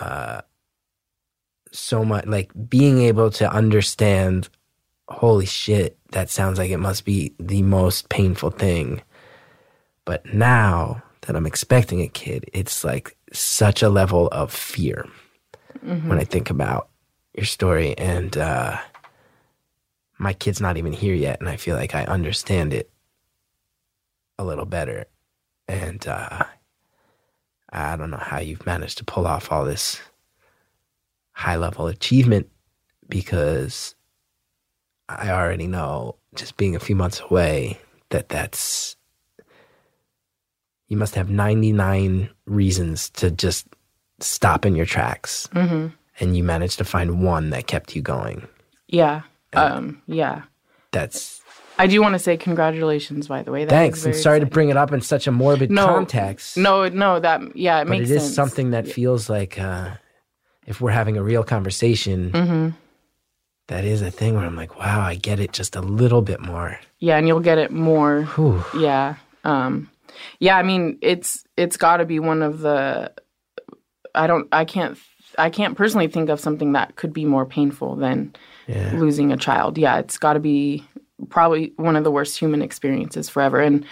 uh, 0.00 0.40
so 1.72 2.04
much 2.04 2.26
like 2.26 2.50
being 2.68 3.00
able 3.00 3.30
to 3.30 3.50
understand. 3.50 4.48
Holy 5.08 5.46
shit! 5.46 5.98
That 6.10 6.30
sounds 6.30 6.58
like 6.58 6.70
it 6.70 6.78
must 6.78 7.04
be 7.04 7.34
the 7.38 7.62
most 7.62 8.08
painful 8.08 8.50
thing. 8.50 9.02
But 10.04 10.26
now 10.34 11.02
that 11.22 11.36
I'm 11.36 11.46
expecting 11.46 12.00
a 12.00 12.08
kid, 12.08 12.48
it's 12.52 12.84
like 12.84 13.16
such 13.32 13.82
a 13.82 13.88
level 13.88 14.28
of 14.28 14.52
fear 14.52 15.06
when 16.08 16.18
I 16.18 16.24
think 16.24 16.50
about 16.50 16.88
your 17.34 17.44
story 17.44 17.96
and 17.98 18.36
uh 18.36 18.78
my 20.18 20.32
kid's 20.32 20.60
not 20.60 20.76
even 20.78 20.92
here 20.92 21.14
yet 21.14 21.38
and 21.40 21.48
I 21.48 21.56
feel 21.56 21.76
like 21.76 21.94
I 21.94 22.04
understand 22.04 22.72
it 22.72 22.90
a 24.38 24.44
little 24.44 24.64
better 24.64 25.04
and 25.68 26.06
uh 26.06 26.44
I 27.76 27.96
don't 27.96 28.10
know 28.10 28.16
how 28.16 28.38
you've 28.38 28.66
managed 28.66 28.98
to 28.98 29.04
pull 29.04 29.26
off 29.26 29.52
all 29.52 29.64
this 29.64 30.00
high 31.32 31.56
level 31.56 31.86
achievement 31.86 32.48
because 33.08 33.94
I 35.08 35.30
already 35.30 35.66
know 35.66 36.16
just 36.34 36.56
being 36.56 36.74
a 36.74 36.80
few 36.80 36.96
months 36.96 37.20
away 37.20 37.78
that 38.10 38.28
that's 38.28 38.96
you 40.88 40.96
must 40.96 41.14
have 41.16 41.28
99 41.28 42.30
reasons 42.46 43.10
to 43.10 43.30
just 43.30 43.66
stop 44.20 44.64
in 44.64 44.74
your 44.74 44.86
tracks 44.86 45.48
hmm 45.52 45.88
and 46.20 46.36
you 46.36 46.42
managed 46.42 46.78
to 46.78 46.84
find 46.84 47.22
one 47.22 47.50
that 47.50 47.66
kept 47.66 47.94
you 47.94 48.02
going. 48.02 48.46
Yeah, 48.88 49.22
um, 49.52 50.02
yeah. 50.06 50.42
That's 50.92 51.42
I 51.78 51.86
do 51.86 52.00
want 52.00 52.14
to 52.14 52.18
say 52.18 52.36
congratulations, 52.36 53.28
by 53.28 53.42
the 53.42 53.52
way. 53.52 53.64
That 53.64 53.70
thanks. 53.70 54.00
I'm 54.00 54.12
very 54.12 54.22
sorry 54.22 54.40
to 54.40 54.46
bring 54.46 54.70
it 54.70 54.76
up 54.76 54.92
in 54.92 55.00
such 55.02 55.26
a 55.26 55.32
morbid 55.32 55.70
No, 55.70 55.84
context. 55.86 56.56
No, 56.56 56.88
no, 56.88 57.20
that 57.20 57.56
yeah, 57.56 57.80
it 57.80 57.84
makes. 57.86 57.88
but 57.88 57.98
makes 57.98 58.10
it 58.10 58.14
is 58.16 58.22
sense. 58.22 58.34
something 58.34 58.70
that 58.70 58.88
feels 58.88 59.28
like 59.28 59.58
uh, 59.58 59.90
if 60.66 60.80
we're 60.80 60.90
having 60.90 61.16
a 61.16 61.22
real 61.22 61.44
conversation, 61.44 62.30
hmm 62.32 62.68
that 63.68 63.84
is 63.84 64.00
a 64.00 64.12
thing 64.12 64.36
where 64.36 64.44
I'm 64.46 64.54
like, 64.54 64.78
wow, 64.78 65.00
I 65.00 65.16
get 65.16 65.40
it 65.40 65.52
just 65.52 65.74
a 65.74 65.80
little 65.80 66.22
bit 66.22 66.40
more. 66.40 66.78
Yeah, 67.00 67.16
and 67.18 67.26
you'll 67.26 67.40
get 67.40 67.58
it 67.58 67.72
more 67.72 68.22
Whew. 68.36 68.62
Yeah. 68.78 69.16
Um 69.42 69.90
yeah, 70.38 70.56
I 70.56 70.62
mean, 70.62 70.98
it's 71.02 71.44
it's 71.56 71.76
got 71.76 71.96
to 71.96 72.04
be 72.04 72.20
one 72.20 72.42
of 72.42 72.60
the 72.60 73.12
I 74.14 74.26
don't 74.28 74.46
I 74.52 74.64
can't 74.64 74.96
I 75.36 75.50
can't 75.50 75.76
personally 75.76 76.06
think 76.06 76.30
of 76.30 76.38
something 76.38 76.72
that 76.72 76.94
could 76.94 77.12
be 77.12 77.24
more 77.24 77.44
painful 77.44 77.96
than 77.96 78.34
Yeah. 78.68 78.92
losing 78.94 79.32
a 79.32 79.36
child. 79.36 79.78
Yeah, 79.78 79.98
it's 79.98 80.16
got 80.16 80.34
to 80.34 80.40
be 80.40 80.84
probably 81.28 81.72
one 81.76 81.96
of 81.96 82.04
the 82.04 82.10
worst 82.10 82.38
human 82.38 82.62
experiences 82.62 83.28
forever 83.28 83.60
and 83.60 83.84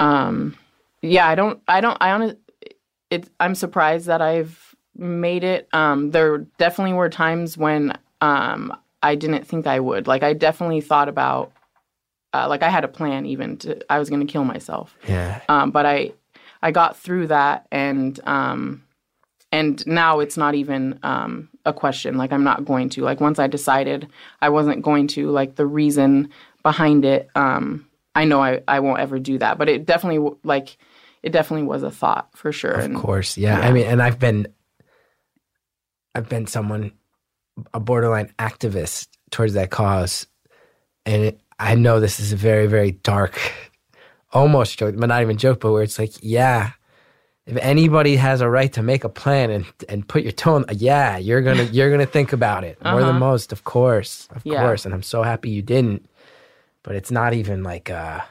um 0.00 0.56
yeah, 1.02 1.28
I 1.28 1.34
don't 1.34 1.60
I 1.68 1.80
don't 1.80 1.98
I 2.00 2.10
honest 2.10 2.36
it 3.10 3.28
I'm 3.38 3.54
surprised 3.54 4.06
that 4.06 4.22
I've 4.22 4.74
made 4.96 5.44
it. 5.44 5.68
Um 5.72 6.10
there 6.10 6.38
definitely 6.58 6.94
were 6.94 7.10
times 7.10 7.58
when 7.58 7.96
um 8.20 8.76
I 9.02 9.14
didn't 9.16 9.46
think 9.46 9.66
I 9.66 9.80
would. 9.80 10.06
Like 10.06 10.22
I 10.22 10.32
definitely 10.32 10.80
thought 10.80 11.10
about 11.10 11.52
uh, 12.32 12.48
like 12.48 12.62
I 12.62 12.68
had 12.68 12.84
a 12.84 12.88
plan 12.88 13.26
even 13.26 13.56
to 13.58 13.92
I 13.92 13.98
was 13.98 14.10
going 14.10 14.26
to 14.26 14.30
kill 14.30 14.44
myself. 14.44 14.96
Yeah. 15.06 15.40
Um, 15.48 15.70
but 15.70 15.86
I 15.86 16.12
I 16.62 16.70
got 16.70 16.96
through 16.96 17.28
that 17.28 17.66
and 17.70 18.18
um 18.26 18.82
and 19.52 19.86
now 19.86 20.20
it's 20.20 20.36
not 20.36 20.54
even 20.54 20.98
um 21.02 21.48
a 21.64 21.72
question 21.72 22.16
like 22.16 22.32
I'm 22.32 22.44
not 22.44 22.64
going 22.64 22.88
to 22.90 23.02
like 23.02 23.20
once 23.20 23.38
I 23.38 23.46
decided 23.46 24.08
I 24.40 24.48
wasn't 24.48 24.82
going 24.82 25.06
to 25.08 25.30
like 25.30 25.54
the 25.54 25.66
reason 25.66 26.30
behind 26.64 27.04
it 27.04 27.28
um 27.36 27.86
I 28.16 28.24
know 28.24 28.42
I 28.42 28.60
I 28.66 28.80
won't 28.80 28.98
ever 28.98 29.20
do 29.20 29.38
that 29.38 29.56
but 29.58 29.68
it 29.68 29.86
definitely 29.86 30.32
like 30.42 30.76
it 31.22 31.30
definitely 31.32 31.66
was 31.66 31.82
a 31.82 31.90
thought 31.90 32.28
for 32.36 32.52
sure. 32.52 32.72
Of 32.72 32.84
and 32.84 32.96
course, 32.96 33.38
yeah. 33.38 33.58
I 33.58 33.72
mean, 33.72 33.86
and 33.86 34.02
I've 34.02 34.18
been, 34.18 34.46
I've 36.14 36.28
been 36.28 36.46
someone, 36.46 36.92
a 37.72 37.80
borderline 37.80 38.30
activist 38.38 39.08
towards 39.30 39.54
that 39.54 39.70
cause, 39.70 40.26
and 41.06 41.22
it, 41.22 41.40
I 41.58 41.76
know 41.76 41.98
this 41.98 42.20
is 42.20 42.32
a 42.32 42.36
very, 42.36 42.66
very 42.66 42.90
dark, 42.92 43.40
almost 44.34 44.78
joke, 44.78 44.94
but 44.98 45.08
not 45.08 45.22
even 45.22 45.38
joke, 45.38 45.60
but 45.60 45.72
where 45.72 45.82
it's 45.82 45.98
like, 45.98 46.12
yeah, 46.22 46.72
if 47.46 47.56
anybody 47.56 48.16
has 48.16 48.42
a 48.42 48.48
right 48.50 48.72
to 48.74 48.82
make 48.82 49.04
a 49.04 49.08
plan 49.08 49.50
and 49.50 49.64
and 49.88 50.06
put 50.06 50.24
your 50.24 50.32
tone, 50.32 50.66
yeah, 50.72 51.16
you're 51.16 51.40
gonna 51.42 51.62
you're 51.72 51.90
gonna 51.90 52.04
think 52.06 52.34
about 52.34 52.64
it 52.64 52.82
more 52.84 53.00
than 53.00 53.10
Uh-huh. 53.16 53.18
most, 53.30 53.50
of 53.50 53.64
course, 53.64 54.28
of 54.34 54.44
Yeah. 54.44 54.60
course, 54.60 54.84
and 54.84 54.92
I'm 54.92 55.02
so 55.02 55.22
happy 55.22 55.48
you 55.48 55.62
didn't. 55.62 56.06
But 56.84 56.94
it's 56.94 57.10
not 57.10 57.34
even 57.34 57.64
like 57.64 57.88
a 57.90 58.24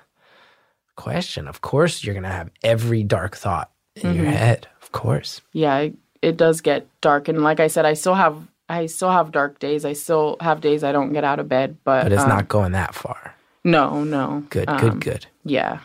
question. 0.96 1.48
Of 1.48 1.60
course, 1.62 2.04
you're 2.04 2.16
gonna 2.16 2.30
have 2.32 2.50
every 2.64 3.04
dark 3.04 3.36
thought 3.36 3.72
in 3.96 4.16
your 4.16 4.24
Mm-hmm. 4.26 4.34
head. 4.34 4.68
Of 4.82 4.92
course. 4.92 5.42
yeah, 5.54 5.78
it, 5.80 5.96
it 6.22 6.38
does 6.38 6.62
get 6.62 6.86
dark. 7.02 7.28
And 7.28 7.44
like 7.44 7.60
I 7.60 7.68
said, 7.68 7.86
I 7.86 7.94
still 7.94 8.14
have 8.16 8.36
I 8.70 8.86
still 8.86 9.12
have 9.12 9.32
dark 9.32 9.60
days. 9.60 9.84
I 9.86 9.94
still 9.94 10.38
have 10.40 10.62
days 10.62 10.84
I 10.84 10.92
don't 10.94 11.12
get 11.14 11.24
out 11.26 11.40
of 11.40 11.50
bed. 11.50 11.78
But, 11.84 12.04
But 12.04 12.12
it's 12.14 12.24
um, 12.24 12.30
not 12.30 12.48
going 12.48 12.72
that 12.72 12.94
far. 12.96 13.36
No, 13.64 14.04
no. 14.04 14.44
Good, 14.50 14.70
Um, 14.70 14.80
good, 14.80 15.00
good. 15.02 15.26
Yeah. 15.46 15.80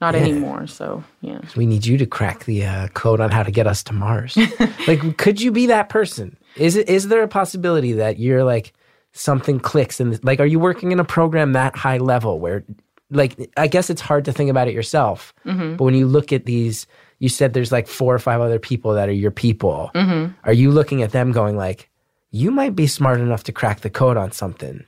Not 0.00 0.14
Yeah. 0.14 0.20
anymore. 0.22 0.66
So 0.66 1.04
yeah. 1.20 1.40
We 1.56 1.64
need 1.66 1.86
you 1.86 1.96
to 1.98 2.06
crack 2.06 2.44
the 2.44 2.66
uh, 2.66 2.88
code 2.88 3.20
on 3.20 3.30
how 3.30 3.42
to 3.44 3.50
get 3.52 3.66
us 3.68 3.82
to 3.84 3.92
Mars. 3.92 4.36
like, 4.88 5.16
could 5.16 5.40
you 5.40 5.52
be 5.52 5.66
that 5.66 5.88
person? 5.88 6.36
Is 6.56 6.76
it? 6.76 6.88
Is 6.88 7.08
there 7.08 7.22
a 7.22 7.28
possibility 7.28 7.92
that 7.94 8.18
you're 8.18 8.42
like 8.44 8.72
something 9.12 9.60
clicks 9.60 10.00
and 10.00 10.22
like, 10.24 10.40
are 10.40 10.46
you 10.46 10.58
working 10.58 10.92
in 10.92 11.00
a 11.00 11.04
program 11.04 11.52
that 11.52 11.76
high 11.76 11.98
level 11.98 12.38
where, 12.40 12.64
like, 13.10 13.50
I 13.56 13.66
guess 13.66 13.90
it's 13.90 14.00
hard 14.00 14.24
to 14.24 14.32
think 14.32 14.50
about 14.50 14.68
it 14.68 14.74
yourself, 14.74 15.34
Mm-hmm. 15.44 15.76
but 15.76 15.84
when 15.84 15.94
you 15.94 16.06
look 16.06 16.32
at 16.32 16.46
these, 16.46 16.86
you 17.18 17.28
said 17.28 17.52
there's 17.52 17.70
like 17.72 17.86
four 17.86 18.14
or 18.14 18.18
five 18.18 18.40
other 18.40 18.58
people 18.58 18.94
that 18.94 19.08
are 19.08 19.12
your 19.12 19.30
people. 19.30 19.90
Mm-hmm. 19.94 20.32
Are 20.44 20.52
you 20.52 20.70
looking 20.70 21.02
at 21.02 21.12
them 21.12 21.30
going 21.30 21.56
like, 21.56 21.88
you 22.30 22.50
might 22.50 22.74
be 22.74 22.86
smart 22.86 23.20
enough 23.20 23.44
to 23.44 23.52
crack 23.52 23.80
the 23.80 23.90
code 23.90 24.16
on 24.16 24.32
something? 24.32 24.82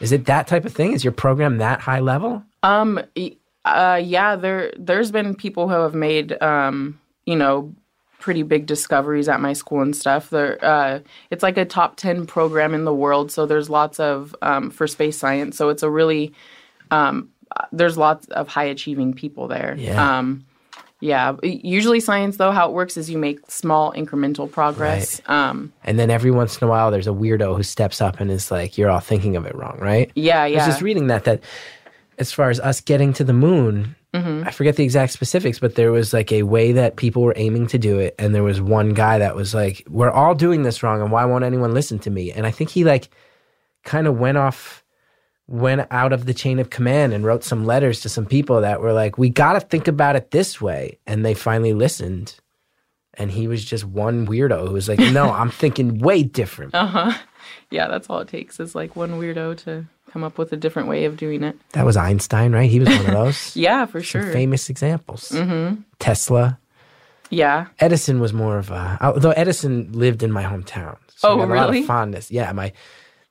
Is 0.00 0.12
it 0.12 0.26
that 0.26 0.46
type 0.46 0.64
of 0.66 0.72
thing? 0.72 0.92
Is 0.92 1.02
your 1.04 1.12
program 1.12 1.58
that 1.58 1.80
high 1.80 2.00
level? 2.00 2.42
Um. 2.62 3.00
Uh. 3.64 4.00
Yeah. 4.02 4.36
There. 4.36 4.72
There's 4.78 5.10
been 5.10 5.34
people 5.34 5.68
who 5.68 5.74
have 5.74 5.94
made. 5.94 6.40
Um. 6.42 7.00
You 7.26 7.36
know. 7.36 7.74
Pretty 8.20 8.42
big 8.42 8.66
discoveries 8.66 9.28
at 9.28 9.40
my 9.40 9.54
school 9.54 9.80
and 9.80 9.96
stuff. 9.96 10.30
There, 10.30 10.62
uh, 10.64 11.00
it's 11.30 11.42
like 11.42 11.56
a 11.56 11.64
top 11.64 11.96
ten 11.96 12.26
program 12.26 12.74
in 12.74 12.84
the 12.84 12.94
world. 12.94 13.32
So 13.32 13.46
there's 13.46 13.68
lots 13.70 13.98
of 13.98 14.36
um, 14.42 14.70
for 14.70 14.86
space 14.86 15.16
science. 15.18 15.56
So 15.56 15.70
it's 15.70 15.82
a 15.82 15.90
really 15.90 16.32
um, 16.90 17.30
there's 17.72 17.96
lots 17.96 18.26
of 18.28 18.46
high 18.46 18.64
achieving 18.64 19.14
people 19.14 19.48
there. 19.48 19.74
Yeah. 19.78 20.18
Um, 20.18 20.44
yeah. 21.00 21.34
Usually 21.42 21.98
science 21.98 22.36
though, 22.36 22.50
how 22.52 22.68
it 22.68 22.72
works 22.74 22.98
is 22.98 23.08
you 23.08 23.16
make 23.16 23.40
small 23.50 23.92
incremental 23.94 24.50
progress. 24.52 25.20
Um, 25.26 25.72
And 25.82 25.98
then 25.98 26.10
every 26.10 26.30
once 26.30 26.60
in 26.60 26.66
a 26.66 26.70
while, 26.70 26.90
there's 26.90 27.06
a 27.06 27.10
weirdo 27.12 27.56
who 27.56 27.62
steps 27.62 28.02
up 28.02 28.20
and 28.20 28.30
is 28.30 28.50
like, 28.50 28.76
"You're 28.76 28.90
all 28.90 29.00
thinking 29.00 29.34
of 29.34 29.46
it 29.46 29.54
wrong, 29.54 29.78
right?" 29.80 30.10
yeah. 30.14 30.42
I 30.42 30.48
Yeah. 30.48 30.58
was 30.58 30.66
just 30.66 30.82
reading 30.82 31.06
that 31.06 31.24
that 31.24 31.40
as 32.18 32.32
far 32.32 32.50
as 32.50 32.60
us 32.60 32.82
getting 32.82 33.14
to 33.14 33.24
the 33.24 33.32
moon, 33.32 33.96
Mm-hmm. 34.14 34.48
I 34.48 34.50
forget 34.50 34.74
the 34.74 34.82
exact 34.82 35.12
specifics, 35.12 35.60
but 35.60 35.76
there 35.76 35.92
was 35.92 36.12
like 36.12 36.32
a 36.32 36.42
way 36.42 36.72
that 36.72 36.96
people 36.96 37.22
were 37.22 37.34
aiming 37.36 37.68
to 37.68 37.78
do 37.78 37.98
it, 38.00 38.14
and 38.18 38.34
there 38.34 38.42
was 38.42 38.60
one 38.60 38.92
guy 38.92 39.18
that 39.18 39.36
was 39.36 39.54
like, 39.54 39.84
"We're 39.88 40.10
all 40.10 40.34
doing 40.34 40.62
this 40.62 40.82
wrong, 40.82 41.00
and 41.00 41.12
why 41.12 41.24
won't 41.26 41.44
anyone 41.44 41.74
listen 41.74 42.00
to 42.00 42.10
me?" 42.10 42.32
And 42.32 42.44
I 42.44 42.50
think 42.50 42.70
he 42.70 42.82
like 42.82 43.08
kind 43.84 44.06
of 44.06 44.18
went 44.18 44.36
off 44.38 44.84
went 45.46 45.86
out 45.90 46.12
of 46.12 46.26
the 46.26 46.34
chain 46.34 46.60
of 46.60 46.70
command 46.70 47.12
and 47.12 47.24
wrote 47.24 47.42
some 47.42 47.64
letters 47.64 48.00
to 48.00 48.08
some 48.08 48.24
people 48.26 48.60
that 48.60 48.80
were 48.80 48.92
like, 48.92 49.16
"We 49.16 49.28
got 49.30 49.52
to 49.52 49.60
think 49.60 49.86
about 49.86 50.16
it 50.16 50.32
this 50.32 50.60
way," 50.60 50.98
and 51.06 51.24
they 51.24 51.34
finally 51.34 51.72
listened. 51.72 52.34
And 53.14 53.30
he 53.30 53.48
was 53.48 53.64
just 53.64 53.84
one 53.84 54.26
weirdo 54.26 54.66
who 54.66 54.74
was 54.74 54.88
like, 54.88 54.98
"No, 54.98 55.30
I'm 55.40 55.50
thinking 55.50 55.98
way 56.00 56.24
different." 56.24 56.74
Uh 56.74 56.86
huh. 56.86 57.12
Yeah. 57.70 57.86
That's 57.86 58.10
all 58.10 58.18
it 58.18 58.28
takes 58.28 58.58
is 58.58 58.74
like 58.74 58.96
one 58.96 59.20
weirdo 59.20 59.56
to 59.64 59.86
come 60.12 60.24
up 60.24 60.38
with 60.38 60.52
a 60.52 60.56
different 60.56 60.88
way 60.88 61.04
of 61.04 61.16
doing 61.16 61.42
it. 61.42 61.56
That 61.72 61.84
was 61.86 61.96
Einstein, 61.96 62.52
right? 62.52 62.70
He 62.70 62.80
was 62.80 62.88
one 62.88 63.06
of 63.06 63.06
those. 63.12 63.56
Yeah, 63.56 63.86
for 63.86 64.00
Some 64.02 64.22
sure. 64.22 64.32
famous 64.32 64.68
examples. 64.70 65.28
Mm-hmm. 65.30 65.82
Tesla. 65.98 66.58
Yeah. 67.30 67.66
Edison 67.78 68.20
was 68.20 68.32
more 68.32 68.58
of 68.58 68.70
a, 68.70 68.98
although 69.00 69.30
Edison 69.30 69.92
lived 69.92 70.22
in 70.22 70.32
my 70.32 70.42
hometown. 70.42 70.96
So 71.16 71.28
Oh, 71.28 71.34
I 71.34 71.46
got 71.46 71.52
a 71.52 71.54
lot 71.54 71.66
really? 71.68 71.80
of 71.80 71.86
fondness. 71.86 72.30
Yeah, 72.30 72.50
my 72.52 72.72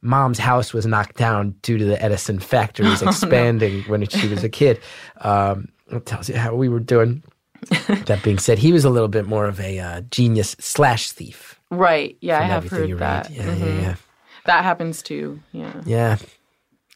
mom's 0.02 0.40
house 0.40 0.74
was 0.74 0.86
knocked 0.86 1.18
down 1.18 1.52
due 1.64 1.78
to 1.78 1.84
the 1.86 2.02
Edison 2.02 2.38
Oh, 2.42 2.44
factories 2.44 3.02
expanding 3.02 3.84
when 3.84 4.08
she 4.08 4.28
was 4.30 4.44
a 4.44 4.50
kid. 4.50 4.80
Um, 5.22 5.68
it 5.92 6.06
tells 6.06 6.30
you 6.30 6.36
how 6.38 6.56
we 6.56 6.70
were 6.70 6.80
doing. 6.80 7.24
that 8.06 8.22
being 8.24 8.40
said, 8.40 8.58
he 8.58 8.72
was 8.72 8.86
a 8.86 8.90
little 8.90 9.10
bit 9.10 9.26
more 9.28 9.46
of 9.46 9.60
a 9.60 9.80
uh, 9.80 10.02
genius 10.12 10.56
slash 10.60 11.12
thief. 11.12 11.60
Right. 11.70 12.16
Yeah, 12.22 12.40
I 12.40 12.44
have 12.44 12.70
heard 12.70 12.98
that. 13.00 13.30
Yeah, 13.32 13.44
Mhm. 13.44 13.60
yeah, 13.60 13.82
yeah. 13.82 13.96
That 14.46 14.64
happens 14.64 15.02
too. 15.04 15.42
Yeah. 15.52 15.74
Yeah. 15.86 16.18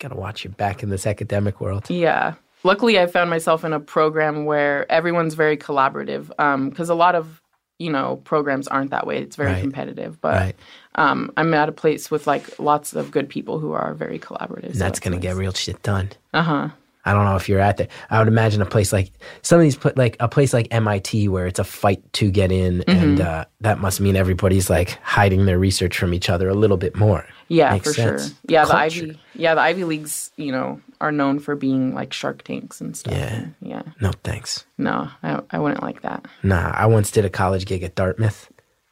Got 0.03 0.09
to 0.09 0.15
watch 0.15 0.43
your 0.43 0.51
back 0.51 0.83
in 0.83 0.89
this 0.89 1.07
academic 1.07 1.61
world. 1.61 1.89
Yeah. 1.89 2.33
Luckily, 2.65 2.99
I 2.99 3.07
found 3.07 3.29
myself 3.29 3.63
in 3.63 3.71
a 3.71 3.79
program 3.79 4.43
where 4.43 4.85
everyone's 4.91 5.33
very 5.33 5.55
collaborative. 5.55 6.27
Because 6.69 6.89
a 6.89 6.93
lot 6.95 7.15
of 7.15 7.41
you 7.79 7.89
know 7.89 8.17
programs 8.25 8.67
aren't 8.67 8.91
that 8.91 9.07
way. 9.07 9.19
It's 9.19 9.37
very 9.37 9.53
Right. 9.53 9.61
competitive. 9.61 10.19
But 10.19 10.33
Right. 10.33 10.55
um, 10.95 11.31
I'm 11.37 11.53
at 11.53 11.69
a 11.69 11.71
place 11.71 12.11
with 12.11 12.27
like 12.27 12.59
lots 12.59 12.93
of 12.93 13.11
good 13.11 13.29
people 13.29 13.59
who 13.59 13.71
are 13.71 13.93
very 13.93 14.19
collaborative. 14.19 14.71
And 14.71 14.81
that's 14.81 14.99
going 14.99 15.13
to 15.13 15.21
get 15.21 15.37
real 15.37 15.53
shit 15.53 15.81
done. 15.83 16.09
Uh 16.33 16.41
huh. 16.43 16.67
I 17.05 17.11
don't 17.13 17.25
know 17.25 17.35
if 17.37 17.47
you're 17.49 17.59
at 17.59 17.75
there. 17.77 17.87
I 18.09 18.19
would 18.19 18.29
imagine 18.29 18.61
a 18.61 18.65
place 18.65 18.91
like 18.93 19.11
some 19.41 19.57
of 19.59 19.63
these, 19.63 19.75
put 19.75 19.97
like 19.97 20.15
a 20.21 20.27
place 20.29 20.53
like 20.53 20.67
MIT 20.71 21.27
where 21.29 21.47
it's 21.47 21.59
a 21.59 21.63
fight 21.65 22.01
to 22.13 22.29
get 22.31 22.49
in, 22.51 22.81
and 22.87 23.17
Mm-hmm. 23.19 23.27
uh, 23.27 23.43
that 23.61 23.79
must 23.79 23.99
mean 24.01 24.15
everybody's 24.17 24.69
like 24.69 24.97
hiding 25.01 25.45
their 25.45 25.59
research 25.59 25.97
from 25.97 26.13
each 26.13 26.29
other 26.29 26.47
a 26.49 26.53
little 26.53 26.77
bit 26.77 26.95
more. 26.97 27.25
Yeah, 27.53 27.71
Makes 27.73 27.87
for 27.87 27.93
sense. 27.93 28.27
sure. 28.27 28.35
Yeah, 28.47 28.65
the 28.65 28.75
Ivy. 28.75 29.19
Yeah, 29.35 29.55
the 29.55 29.61
Ivy 29.61 29.83
Leagues. 29.83 30.31
You 30.37 30.51
know, 30.51 30.81
are 30.99 31.11
known 31.11 31.39
for 31.39 31.55
being 31.55 31.93
like 31.93 32.13
Shark 32.13 32.43
Tanks 32.43 32.81
and 32.81 32.95
stuff. 32.97 33.13
Yeah. 33.13 33.33
And, 33.33 33.55
yeah. 33.61 33.81
No 34.01 34.11
thanks. 34.23 34.65
No, 34.77 35.09
I, 35.21 35.41
I 35.51 35.59
wouldn't 35.59 35.83
like 35.83 36.01
that. 36.01 36.25
Nah, 36.41 36.71
I 36.73 36.85
once 36.87 37.11
did 37.11 37.25
a 37.25 37.29
college 37.29 37.65
gig 37.65 37.83
at 37.83 37.95
Dartmouth. 37.95 38.49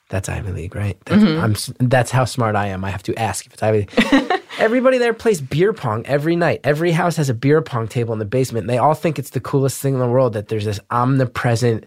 That's 0.09 0.27
Ivy 0.27 0.51
League, 0.51 0.75
right? 0.75 0.97
That's, 1.05 1.23
Mm-hmm. 1.23 1.81
I'm, 1.81 1.87
that's 1.89 2.11
how 2.11 2.25
smart 2.25 2.55
I 2.57 2.67
am. 2.67 2.83
I 2.83 2.89
have 2.89 3.03
to 3.03 3.15
ask 3.15 3.45
if 3.45 3.53
it's 3.53 3.63
Ivy 3.63 3.87
League. 3.87 4.41
Everybody 4.59 4.97
there 4.97 5.13
plays 5.13 5.39
beer 5.39 5.71
pong 5.71 6.05
every 6.05 6.35
night. 6.35 6.59
Every 6.65 6.91
house 6.91 7.15
has 7.15 7.29
a 7.29 7.33
beer 7.33 7.61
pong 7.61 7.87
table 7.87 8.11
in 8.11 8.19
the 8.19 8.25
basement. 8.25 8.63
And 8.63 8.69
they 8.69 8.77
all 8.77 8.93
think 8.93 9.17
it's 9.17 9.29
the 9.29 9.39
coolest 9.39 9.79
thing 9.81 9.93
in 9.93 9.99
the 10.01 10.07
world 10.09 10.33
that 10.33 10.49
there's 10.49 10.65
this 10.65 10.81
omnipresent 10.91 11.85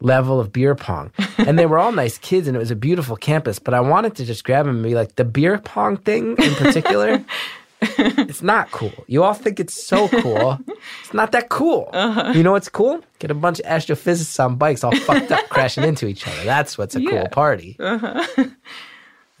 level 0.00 0.38
of 0.40 0.52
beer 0.52 0.74
pong. 0.74 1.10
And 1.38 1.58
they 1.58 1.66
were 1.66 1.78
all 1.78 1.92
nice 2.04 2.18
kids 2.18 2.46
and 2.48 2.56
it 2.56 2.60
was 2.60 2.70
a 2.70 2.76
beautiful 2.76 3.16
campus. 3.16 3.58
But 3.58 3.74
I 3.74 3.80
wanted 3.80 4.14
to 4.16 4.24
just 4.24 4.44
grab 4.44 4.66
them 4.66 4.76
and 4.76 4.84
be 4.84 4.94
like, 4.94 5.16
the 5.16 5.24
beer 5.24 5.58
pong 5.58 5.96
thing 5.96 6.36
in 6.36 6.54
particular, 6.54 7.24
it's 7.80 8.42
not 8.42 8.70
cool. 8.70 8.92
You 9.06 9.22
all 9.22 9.34
think 9.34 9.58
it's 9.60 9.74
so 9.86 10.08
cool. 10.08 10.58
It's 11.02 11.14
not 11.14 11.32
that 11.32 11.48
cool. 11.48 11.88
Uh-huh. 11.92 12.32
You 12.34 12.42
know 12.42 12.52
what's 12.52 12.68
cool? 12.68 13.02
Get 13.20 13.30
a 13.30 13.34
bunch 13.34 13.58
of 13.60 13.66
astrophysicists 13.66 14.42
on 14.44 14.56
bikes 14.56 14.84
all 14.84 14.94
fucked 14.96 15.32
up 15.32 15.48
crashing 15.48 15.84
into 15.84 16.06
each 16.06 16.26
other. 16.28 16.44
That's 16.44 16.76
what's 16.76 16.94
a 16.96 17.00
cool 17.00 17.12
Yeah. 17.12 17.28
party. 17.28 17.76
Uh-huh. 17.80 18.24
And 18.36 18.52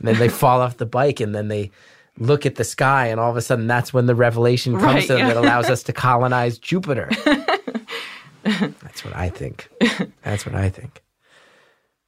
then 0.00 0.18
they 0.18 0.28
fall 0.28 0.60
off 0.60 0.76
the 0.76 0.86
bike 0.86 1.20
and 1.20 1.34
then 1.34 1.48
they 1.48 1.70
look 2.18 2.46
at 2.46 2.54
the 2.54 2.64
sky 2.64 3.06
and 3.08 3.20
all 3.20 3.30
of 3.30 3.36
a 3.36 3.42
sudden 3.42 3.66
that's 3.66 3.92
when 3.92 4.06
the 4.06 4.14
revelation 4.14 4.74
comes 4.78 4.84
Right, 4.84 5.02
to 5.02 5.08
them 5.08 5.18
yeah. 5.18 5.28
that 5.28 5.36
allows 5.36 5.68
us 5.70 5.82
to 5.84 5.92
colonize 5.92 6.58
Jupiter. 6.58 7.10
that's 8.82 9.04
what 9.04 9.14
I 9.16 9.28
think. 9.28 9.68
That's 10.22 10.46
what 10.46 10.54
I 10.54 10.68
think. 10.70 11.02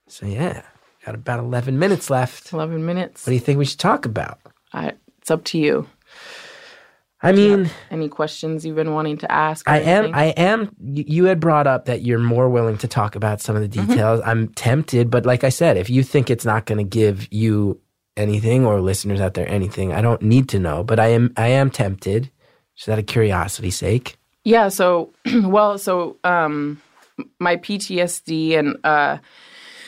So 0.08 0.26
yeah, 0.26 0.62
got 1.04 1.14
about 1.14 1.40
11 1.40 1.78
minutes 1.78 2.10
left. 2.10 2.52
Eleven 2.52 2.84
minutes. 2.86 3.26
What 3.26 3.30
do 3.30 3.34
you 3.34 3.40
think 3.40 3.58
we 3.58 3.64
should 3.64 3.78
talk 3.80 4.06
about? 4.06 4.38
I, 4.72 4.92
it's 5.20 5.30
up 5.30 5.44
to 5.44 5.58
you. 5.58 5.86
I 7.20 7.32
mean, 7.32 7.68
Any 7.90 8.08
questions 8.08 8.64
you've 8.64 8.76
been 8.76 8.92
wanting 8.94 9.18
to 9.18 9.32
ask? 9.32 9.68
I 9.68 9.80
am. 9.80 10.14
I 10.14 10.26
am. 10.36 10.70
You 10.80 11.04
you 11.06 11.24
had 11.24 11.40
brought 11.40 11.66
up 11.66 11.86
that 11.86 12.02
you're 12.02 12.20
more 12.20 12.48
willing 12.48 12.78
to 12.78 12.86
talk 12.86 13.16
about 13.16 13.40
some 13.40 13.56
of 13.56 13.62
the 13.62 13.68
Mm-hmm. 13.68 13.90
details. 13.90 14.20
I'm 14.24 14.48
tempted, 14.54 15.10
but 15.10 15.26
like 15.26 15.42
I 15.42 15.48
said, 15.48 15.76
if 15.76 15.90
you 15.90 16.04
think 16.04 16.30
it's 16.30 16.44
not 16.44 16.66
going 16.66 16.78
to 16.78 16.84
give 16.84 17.26
you 17.32 17.80
anything 18.16 18.64
or 18.64 18.80
listeners 18.80 19.20
out 19.20 19.34
there 19.34 19.48
anything, 19.48 19.92
I 19.92 20.00
don't 20.00 20.22
need 20.22 20.48
to 20.50 20.60
know. 20.60 20.84
But 20.84 21.00
I 21.00 21.08
am. 21.08 21.32
I 21.36 21.48
am 21.48 21.70
tempted, 21.70 22.30
just 22.76 22.88
out 22.88 23.00
of 23.00 23.06
curiosity's 23.06 23.76
sake. 23.76 24.16
Yeah. 24.48 24.68
So, 24.68 25.12
well, 25.42 25.76
so 25.76 26.16
um, 26.24 26.80
my 27.38 27.56
PTSD 27.56 28.58
and 28.58 28.76
uh, 28.82 29.18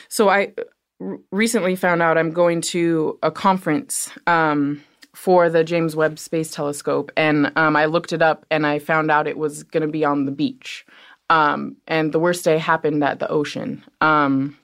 so 0.07 0.29
I 0.29 0.53
r- 0.99 1.17
recently 1.31 1.75
found 1.75 2.03
out 2.03 2.17
I'm 2.17 2.31
going 2.31 2.61
to 2.61 3.17
a 3.23 3.31
conference 3.31 4.11
um, 4.27 4.83
for 5.15 5.49
the 5.49 5.63
James 5.63 5.95
Webb 5.95 6.19
Space 6.19 6.51
Telescope, 6.51 7.11
and 7.17 7.51
um, 7.55 7.75
I 7.75 7.85
looked 7.85 8.13
it 8.13 8.21
up 8.21 8.45
and 8.51 8.67
I 8.67 8.77
found 8.77 9.09
out 9.09 9.27
it 9.27 9.37
was 9.37 9.63
going 9.63 9.81
to 9.81 9.91
be 9.91 10.05
on 10.05 10.25
the 10.25 10.31
beach. 10.31 10.85
Um, 11.31 11.77
and 11.87 12.11
the 12.11 12.19
worst 12.19 12.43
day 12.45 12.57
happened 12.59 13.03
at 13.03 13.19
the 13.19 13.27
ocean. 13.29 13.83
Um, 13.99 14.57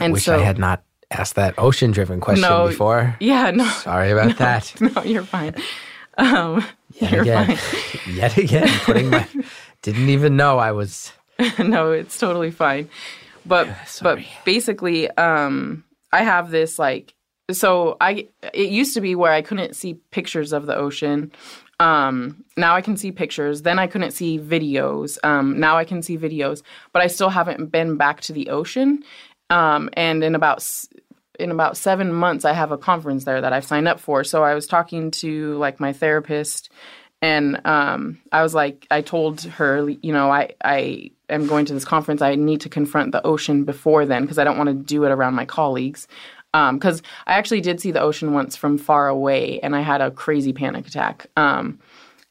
I 0.00 0.04
and 0.06 0.14
wish 0.14 0.24
so, 0.24 0.36
I 0.36 0.42
had 0.42 0.58
not 0.58 0.82
asked 1.12 1.36
that 1.36 1.54
ocean-driven 1.58 2.20
question 2.20 2.42
No, 2.42 2.68
before. 2.68 3.16
Yeah. 3.20 3.50
No. 3.52 3.68
Sorry 3.68 4.10
about 4.10 4.36
that. 4.38 4.74
No, 4.80 5.02
you're 5.02 5.22
fine. 5.22 5.54
Um, 6.18 6.64
Yet 7.00 7.12
you're 7.12 7.22
again, 7.22 7.56
fine. 7.56 8.14
yet 8.16 8.36
again, 8.36 8.68
putting 8.80 9.10
my 9.10 9.26
didn't 9.82 10.08
even 10.08 10.36
know 10.36 10.58
I 10.58 10.72
was 10.72 11.12
no, 11.58 11.92
it's 11.92 12.18
totally 12.18 12.50
fine. 12.50 12.88
But 13.46 13.68
but 14.02 14.18
basically, 14.44 15.08
um, 15.12 15.84
I 16.12 16.22
have 16.22 16.50
this 16.50 16.78
like 16.78 17.14
so 17.50 17.96
I 18.00 18.28
it 18.52 18.70
used 18.70 18.94
to 18.94 19.00
be 19.00 19.14
where 19.14 19.32
I 19.32 19.42
couldn't 19.42 19.76
see 19.76 19.94
pictures 20.10 20.52
of 20.52 20.66
the 20.66 20.76
ocean. 20.76 21.32
Um, 21.80 22.44
now 22.56 22.74
I 22.74 22.80
can 22.80 22.96
see 22.96 23.12
pictures. 23.12 23.62
Then 23.62 23.78
I 23.78 23.86
couldn't 23.86 24.10
see 24.10 24.38
videos. 24.38 25.16
Um, 25.22 25.60
now 25.60 25.76
I 25.78 25.84
can 25.84 26.02
see 26.02 26.18
videos, 26.18 26.62
but 26.92 27.02
I 27.02 27.06
still 27.06 27.30
haven't 27.30 27.66
been 27.66 27.96
back 27.96 28.20
to 28.22 28.32
the 28.32 28.50
ocean. 28.50 29.04
Um, 29.50 29.88
and 29.92 30.24
in 30.24 30.34
about 30.34 30.66
in 31.38 31.50
about 31.50 31.76
seven 31.76 32.12
months, 32.12 32.44
I 32.44 32.52
have 32.52 32.72
a 32.72 32.78
conference 32.78 33.24
there 33.24 33.40
that 33.40 33.52
I've 33.52 33.64
signed 33.64 33.88
up 33.88 34.00
for. 34.00 34.24
So 34.24 34.42
I 34.42 34.54
was 34.54 34.66
talking 34.66 35.10
to 35.12 35.56
like 35.56 35.80
my 35.80 35.92
therapist, 35.92 36.70
and 37.22 37.60
um, 37.66 38.20
I 38.32 38.42
was 38.42 38.54
like, 38.54 38.86
I 38.90 39.02
told 39.02 39.42
her, 39.42 39.88
you 39.88 40.12
know, 40.12 40.30
I 40.30 40.54
I 40.64 41.10
am 41.28 41.46
going 41.46 41.66
to 41.66 41.74
this 41.74 41.84
conference. 41.84 42.22
I 42.22 42.34
need 42.34 42.60
to 42.62 42.68
confront 42.68 43.12
the 43.12 43.24
ocean 43.26 43.64
before 43.64 44.06
then 44.06 44.22
because 44.22 44.38
I 44.38 44.44
don't 44.44 44.58
want 44.58 44.68
to 44.68 44.74
do 44.74 45.04
it 45.04 45.10
around 45.10 45.34
my 45.34 45.44
colleagues. 45.44 46.08
Because 46.52 47.02
I 47.26 47.34
actually 47.34 47.60
did 47.60 47.80
see 47.80 47.92
the 47.92 48.00
ocean 48.00 48.32
once 48.32 48.56
from 48.56 48.78
far 48.78 49.06
away, 49.06 49.60
and 49.60 49.76
I 49.76 49.80
had 49.80 50.00
a 50.00 50.10
crazy 50.10 50.52
panic 50.52 50.86
attack. 50.86 51.26
Um, 51.36 51.78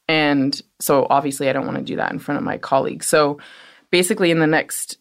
and 0.06 0.60
so 0.80 1.06
obviously, 1.08 1.48
I 1.48 1.52
don't 1.52 1.66
want 1.66 1.78
to 1.78 1.84
do 1.84 1.96
that 1.96 2.12
in 2.12 2.18
front 2.18 2.38
of 2.38 2.44
my 2.44 2.58
colleagues. 2.58 3.06
So 3.06 3.38
basically, 3.90 4.30
in 4.30 4.38
the 4.38 4.46
next 4.46 4.98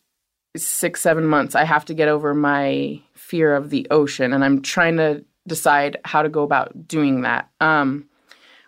six 0.55 1.01
seven 1.01 1.25
months 1.25 1.55
i 1.55 1.63
have 1.63 1.85
to 1.85 1.93
get 1.93 2.07
over 2.07 2.33
my 2.33 2.99
fear 3.27 3.55
of 3.55 3.69
the 3.69 3.85
ocean 3.91 4.33
and 4.33 4.43
i'm 4.43 4.61
trying 4.61 4.97
to 4.97 5.23
decide 5.47 5.97
how 6.05 6.21
to 6.21 6.29
go 6.29 6.43
about 6.43 6.87
doing 6.87 7.21
that 7.21 7.49
um, 7.61 8.05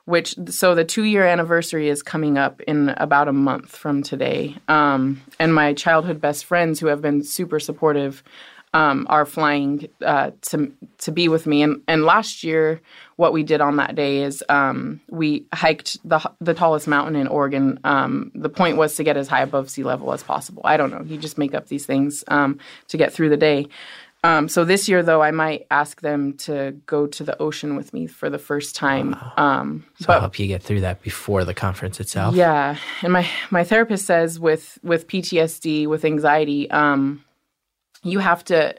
which 0.06 0.36
so 0.48 0.74
the 0.76 0.84
two 0.84 1.04
year 1.04 1.26
anniversary 1.26 1.88
is 1.88 2.02
coming 2.02 2.38
up 2.38 2.62
in 2.62 2.90
about 2.98 3.28
a 3.28 3.34
month 3.34 3.76
from 3.76 4.04
today 4.04 4.56
um, 4.68 5.22
and 5.40 5.54
my 5.54 5.74
childhood 5.74 6.20
best 6.20 6.46
friends 6.46 6.80
who 6.80 6.88
have 6.88 7.02
been 7.02 7.24
super 7.24 7.60
supportive 7.60 8.24
um, 8.74 9.08
are 9.10 9.26
flying 9.26 9.88
uh, 10.06 10.32
to 10.42 10.72
to 11.00 11.12
be 11.12 11.28
with 11.28 11.48
me. 11.48 11.64
And 11.64 11.82
and 11.88 12.04
last 12.04 12.44
year, 12.44 12.82
what 13.16 13.34
we 13.34 13.44
did 13.44 13.62
on 13.62 13.78
that 13.78 13.96
day 13.96 14.22
is 14.22 14.44
um, 14.50 15.02
we 15.10 15.46
hiked 15.54 15.98
the 16.08 16.20
the 16.40 16.54
tallest 16.54 16.88
mountain 16.88 17.16
in 17.16 17.28
Oregon. 17.28 17.80
Um, 17.84 18.32
the 18.36 18.50
point 18.50 18.78
was 18.78 18.96
to 18.96 19.04
get 19.04 19.18
as 19.18 19.28
high 19.28 19.42
above 19.42 19.70
sea 19.70 19.84
level 19.84 20.14
as 20.14 20.24
possible. 20.24 20.62
I 20.66 20.78
don't 20.78 20.92
know. 20.92 21.02
You 21.04 21.18
just 21.18 21.38
make 21.38 21.56
up 21.56 21.68
these 21.68 21.86
things 21.86 22.24
um, 22.28 22.60
to 22.90 22.98
get 22.98 23.12
through 23.12 23.30
the 23.30 23.38
day. 23.38 23.68
Um, 24.24 24.50
so 24.50 24.66
this 24.66 24.90
year, 24.90 25.02
though, 25.02 25.22
I 25.22 25.32
might 25.32 25.66
ask 25.72 26.02
them 26.02 26.34
to 26.40 26.72
go 26.86 27.08
to 27.08 27.24
the 27.24 27.42
ocean 27.42 27.78
with 27.78 27.94
me 27.94 28.06
for 28.06 28.30
the 28.30 28.38
first 28.38 28.76
time. 28.76 29.16
Um, 29.38 29.86
So 30.02 30.12
I'll 30.12 30.20
help 30.20 30.38
you 30.40 30.48
get 30.48 30.62
through 30.62 30.82
that 30.82 31.02
before 31.02 31.46
the 31.46 31.54
conference 31.54 32.00
itself. 32.02 32.36
yeah, 32.36 32.76
and 33.02 33.14
my 33.14 33.26
my 33.50 33.64
therapist 33.64 34.06
says 34.06 34.38
with 34.40 34.78
with 34.84 35.08
PTSD, 35.08 35.88
with 35.88 36.04
anxiety, 36.04 36.70
um, 36.72 37.24
you 38.04 38.20
have 38.20 38.44
to. 38.46 38.76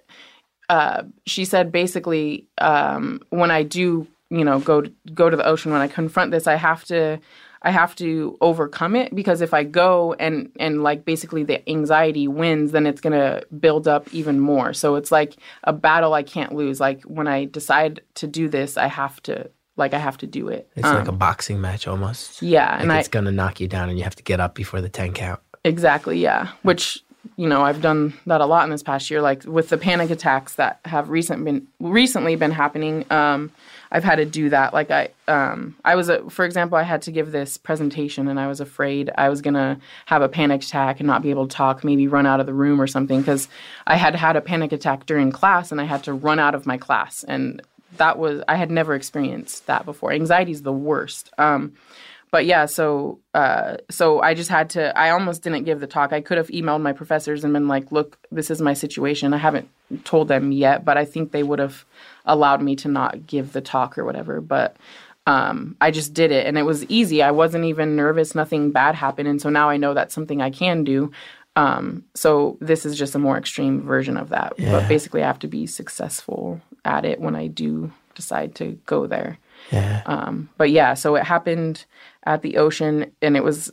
Uh, 0.69 1.03
she 1.27 1.45
said 1.45 1.73
basically, 1.73 2.47
um, 2.59 3.21
when 3.31 3.51
I 3.51 3.65
do, 3.65 4.07
you 4.31 4.45
know, 4.45 4.61
go 4.61 4.83
to, 4.83 4.93
go 5.13 5.29
to 5.29 5.37
the 5.37 5.45
ocean, 5.45 5.73
when 5.73 5.81
I 5.81 5.89
confront 5.89 6.31
this, 6.33 6.47
I 6.47 6.55
have 6.57 6.85
to. 6.87 7.19
I 7.63 7.71
have 7.71 7.95
to 7.97 8.39
overcome 8.41 8.97
it 8.97 9.15
because 9.15 9.43
if 9.43 9.53
I 9.53 9.65
go 9.65 10.15
and 10.15 10.51
and 10.59 10.83
like 10.83 11.05
basically 11.05 11.43
the 11.43 11.69
anxiety 11.69 12.27
wins, 12.27 12.73
then 12.73 12.87
it's 12.87 13.01
gonna 13.01 13.43
build 13.59 13.87
up 13.87 14.13
even 14.15 14.41
more. 14.41 14.73
So 14.73 14.95
it's 14.97 15.13
like 15.13 15.37
a 15.65 15.73
battle 15.73 16.15
I 16.15 16.23
can't 16.23 16.55
lose. 16.55 16.81
Like 16.81 17.03
when 17.03 17.29
I 17.29 17.45
decide 17.45 18.01
to 18.15 18.27
do 18.27 18.49
this, 18.49 18.77
I 18.77 18.87
have 18.87 19.23
to 19.25 19.51
like 19.77 19.93
I 19.95 19.99
have 19.99 20.17
to 20.19 20.27
do 20.27 20.49
it. 20.49 20.71
It's 20.75 20.87
like 20.87 21.09
a 21.09 21.13
boxing 21.13 21.61
match 21.61 21.87
almost. 21.87 22.43
Yeah, 22.43 22.71
Like 22.73 22.83
and 22.83 22.93
I 22.93 22.99
it's 22.99 23.09
gonna 23.09 23.33
knock 23.33 23.61
you 23.61 23.69
down, 23.69 23.89
and 23.89 23.99
you 23.99 24.05
have 24.05 24.17
to 24.17 24.23
get 24.23 24.41
up 24.41 24.55
before 24.55 24.81
the 24.81 24.89
ten 24.89 25.13
count. 25.13 25.41
Exactly, 25.65 26.19
yeah. 26.19 26.49
Which 26.63 27.03
you 27.37 27.47
know, 27.49 27.63
I've 27.63 27.81
done 27.83 28.15
that 28.27 28.41
a 28.41 28.47
lot 28.47 28.65
in 28.65 28.71
this 28.71 28.83
past 28.83 29.11
year. 29.11 29.21
Like 29.21 29.45
with 29.45 29.69
the 29.69 29.79
panic 29.79 30.11
attacks 30.11 30.55
that 30.55 30.81
have 30.85 31.11
recent 31.11 31.45
been 31.45 31.67
recently 31.79 32.37
been 32.37 32.51
happening, 32.51 33.05
um, 33.11 33.51
I've 33.93 34.05
had 34.05 34.17
to 34.17 34.25
do 34.25 34.51
that. 34.51 34.73
Like 34.73 34.91
I, 34.91 35.09
um, 35.27 35.77
I 35.85 35.97
was, 35.97 36.09
a, 36.09 36.29
for 36.31 36.45
example, 36.45 36.79
I 36.79 36.83
had 36.83 37.03
to 37.03 37.13
give 37.13 37.33
this 37.33 37.57
presentation, 37.57 38.29
and 38.29 38.39
I 38.39 38.47
was 38.47 38.61
afraid 38.61 39.11
I 39.17 39.29
was 39.29 39.43
gonna 39.43 39.81
have 40.07 40.23
a 40.23 40.29
panic 40.29 40.63
attack 40.63 41.01
and 41.01 41.07
not 41.07 41.23
be 41.23 41.31
able 41.31 41.49
to 41.49 41.57
talk, 41.57 41.83
maybe 41.83 42.07
run 42.07 42.27
out 42.27 42.41
of 42.41 42.47
the 42.47 42.55
room 42.55 42.81
or 42.81 42.87
something, 42.87 43.21
because 43.21 43.49
I 43.87 43.97
had 43.97 44.15
had 44.15 44.37
a 44.37 44.41
panic 44.41 44.73
attack 44.73 45.07
during 45.07 45.33
class, 45.33 45.73
and 45.73 45.81
I 45.81 45.85
had 45.85 46.05
to 46.05 46.13
run 46.13 46.39
out 46.39 46.55
of 46.55 46.67
my 46.67 46.79
class, 46.79 47.25
and 47.25 47.61
that 47.97 48.19
was 48.19 48.43
I 48.49 48.57
had 48.57 48.71
never 48.71 48.95
experienced 48.95 49.67
that 49.67 49.85
before. 49.85 50.13
Anxiety 50.13 50.53
is 50.53 50.63
the 50.63 50.73
worst. 50.73 51.31
Um, 51.39 51.75
but 52.31 52.47
yeah, 52.47 52.67
so 52.67 53.19
uh, 53.35 53.79
so 53.91 54.21
I 54.21 54.35
just 54.35 54.51
had 54.51 54.71
to. 54.71 54.97
I 54.97 55.11
almost 55.11 55.43
didn't 55.43 55.65
give 55.65 55.81
the 55.81 55.89
talk. 55.89 56.13
I 56.13 56.21
could 56.21 56.39
have 56.39 56.49
emailed 56.49 56.81
my 56.81 56.93
professors 56.93 57.43
and 57.43 57.53
been 57.53 57.67
like, 57.67 57.91
"Look, 57.91 58.19
this 58.31 58.51
is 58.51 58.61
my 58.61 58.73
situation." 58.73 59.35
I 59.35 59.39
haven't 59.39 59.69
told 60.05 60.29
them 60.29 60.53
yet, 60.53 60.85
but 60.85 60.97
I 60.97 61.05
think 61.05 61.33
they 61.33 61.43
would 61.43 61.59
have 61.59 61.85
allowed 62.25 62.63
me 62.63 62.77
to 62.77 62.89
not 62.89 63.27
give 63.27 63.53
the 63.53 63.61
talk 63.61 63.99
or 63.99 64.05
whatever. 64.05 64.41
But 64.41 64.77
um, 65.27 65.77
I 65.81 65.91
just 65.91 66.15
did 66.15 66.31
it, 66.31 66.47
and 66.47 66.59
it 66.59 66.63
was 66.63 66.85
easy. 66.87 67.23
I 67.23 67.31
wasn't 67.31 67.65
even 67.65 67.97
nervous. 67.97 68.35
Nothing 68.35 68.71
bad 68.71 68.95
happened, 68.95 69.29
and 69.29 69.41
so 69.41 69.49
now 69.49 69.69
I 69.69 69.77
know 69.77 69.95
that's 69.95 70.15
something 70.15 70.41
I 70.41 70.51
can 70.51 70.85
do. 70.85 71.13
Um, 71.57 72.05
so 72.15 72.57
this 72.61 72.87
is 72.87 72.97
just 72.97 73.15
a 73.15 73.19
more 73.19 73.37
extreme 73.37 73.83
version 73.83 74.17
of 74.17 74.31
that. 74.31 74.55
But 74.57 74.89
basically, 74.89 75.23
I 75.23 75.27
have 75.27 75.39
to 75.41 75.49
be 75.49 75.67
successful 75.67 76.61
at 76.85 77.05
it 77.05 77.21
when 77.21 77.37
I 77.37 77.49
do 77.49 77.93
decide 78.15 78.55
to 78.57 78.79
go 78.87 79.07
there. 79.07 79.39
Yeah. 79.71 80.03
Um, 80.07 80.49
but 80.57 80.71
yeah, 80.71 80.95
so 80.95 81.17
it 81.17 81.25
happened 81.25 81.85
at 82.25 82.43
the 82.43 82.57
ocean, 82.57 83.13
and 83.21 83.37
it 83.37 83.45
was 83.45 83.73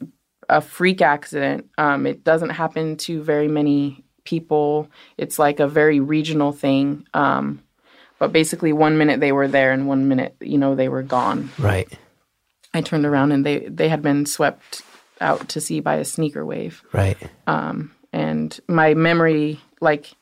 a 0.49 0.61
freak 0.61 1.01
accident. 1.01 1.69
Um, 1.77 2.05
it 2.05 2.23
doesn't 2.23 2.49
happen 2.49 2.97
to 2.97 3.21
very 3.21 3.47
many 3.47 4.03
people. 4.23 4.89
It's 5.17 5.39
like 5.39 5.59
a 5.59 5.67
very 5.67 5.99
regional 5.99 6.51
thing. 6.51 7.07
Um, 7.13 7.63
but 8.19 8.31
basically, 8.31 8.73
one 8.73 8.97
minute 8.97 9.19
they 9.19 9.31
were 9.31 9.47
there, 9.47 9.71
and 9.71 9.87
one 9.87 10.07
minute, 10.07 10.35
you 10.39 10.57
know, 10.57 10.75
they 10.75 10.89
were 10.89 11.03
gone. 11.03 11.51
right. 11.59 11.87
I 12.73 12.81
turned 12.81 13.05
around, 13.05 13.31
and 13.31 13.45
they 13.45 13.59
they 13.59 13.89
had 13.89 14.01
been 14.01 14.25
swept 14.25 14.81
out 15.19 15.49
to 15.49 15.59
sea 15.61 15.79
by 15.79 15.95
a 15.95 16.05
sneaker 16.05 16.45
wave 16.45 16.83
Right. 16.93 17.17
Um, 17.47 17.91
and 18.13 18.57
my 18.67 18.93
memory 18.93 19.59
like 19.81 20.13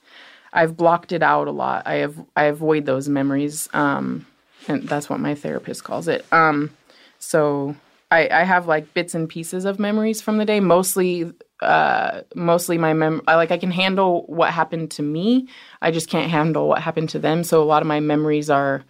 i've 0.54 0.76
blocked 0.78 1.12
it 1.12 1.22
out 1.22 1.48
a 1.48 1.52
lot 1.52 1.84
i 1.86 1.96
have 1.96 2.16
i 2.36 2.46
avoid 2.46 2.86
those 2.86 3.08
memories 3.10 3.68
um 3.74 4.26
and 4.68 4.84
that's 4.88 5.10
what 5.10 5.20
my 5.20 5.36
therapist 5.36 5.84
calls 5.84 6.08
it 6.08 6.26
um 6.32 6.72
so 7.20 7.76
i 8.12 8.28
i 8.30 8.44
have 8.44 8.68
like 8.68 8.94
bits 8.94 9.16
and 9.16 9.28
pieces 9.30 9.66
of 9.66 9.80
memories 9.80 10.22
from 10.22 10.38
the 10.38 10.46
day 10.46 10.60
mostly 10.60 11.32
uh 11.62 12.22
mostly 12.36 12.78
my 12.78 12.94
mem 12.94 13.22
I 13.28 13.36
like 13.36 13.52
i 13.52 13.58
can 13.58 13.72
handle 13.72 14.26
what 14.28 14.52
happened 14.52 14.92
to 14.92 15.02
me 15.04 15.48
i 15.82 15.92
just 15.92 16.10
can't 16.10 16.30
handle 16.30 16.68
what 16.68 16.82
happened 16.82 17.10
to 17.10 17.20
them 17.20 17.44
so 17.44 17.62
a 17.62 17.66
lot 17.66 17.82
of 17.82 17.88
my 17.88 18.00
memories 18.00 18.50
are 18.50 18.84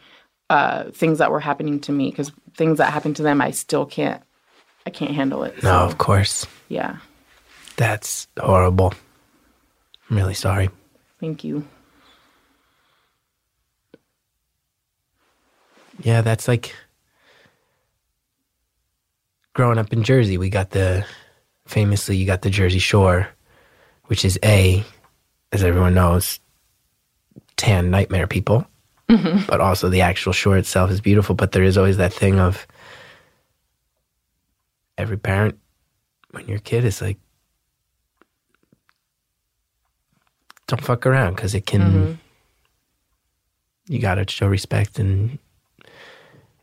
uh 0.49 0.86
things 0.91 1.20
that 1.20 1.32
were 1.32 1.39
happening 1.39 1.80
to 1.82 1.91
me 1.91 2.09
because 2.09 2.32
things 2.55 2.77
that 2.80 2.91
happened 2.91 3.15
to 3.18 3.23
them 3.23 3.41
i 3.41 3.52
still 3.52 3.85
can't 3.85 4.22
i 4.85 4.89
can't 4.89 5.11
handle 5.11 5.44
it 5.44 5.61
No, 5.64 5.76
of 5.80 5.98
course. 5.98 6.45
yeah 6.69 6.98
That's 7.77 8.27
horrible. 8.39 8.94
I'm 10.10 10.18
really 10.18 10.34
sorry. 10.34 10.69
thank 11.19 11.44
you 11.44 11.65
Yeah, 16.02 16.22
that's 16.22 16.48
like 16.48 16.76
growing 19.56 19.80
up 19.80 19.91
in 19.91 20.03
Jersey. 20.03 20.38
We 20.38 20.52
got 20.52 20.69
the 20.69 21.03
famously 21.65 22.18
you 22.18 22.27
got 22.27 22.44
the 22.44 22.52
Jersey 22.52 22.77
Shore, 22.77 23.27
which 24.06 24.23
is 24.23 24.38
a, 24.44 24.84
as 25.52 25.64
everyone 25.64 25.95
knows, 25.95 26.40
tan 27.57 27.90
nightmare 27.90 28.27
people. 28.27 28.68
But 29.48 29.61
also 29.61 29.90
the 29.90 30.02
actual 30.02 30.34
shore 30.34 30.57
itself 30.57 30.91
is 30.91 31.02
beautiful. 31.02 31.34
But 31.36 31.53
there 31.53 31.64
is 31.64 31.77
always 31.77 31.98
that 31.98 32.14
thing 32.14 32.40
of 32.40 32.68
every 34.98 35.18
parent 35.18 35.57
when 36.32 36.48
you're 36.48 36.60
kid 36.60 36.86
is 36.86 37.02
like, 37.02 37.18
don't 40.68 40.84
fuck 40.84 41.06
around 41.06 41.36
because 41.36 41.56
it 41.56 41.65
can. 41.65 42.19
You 43.88 43.99
gotta 43.99 44.26
show 44.27 44.48
respect 44.48 44.98
and 44.98 45.38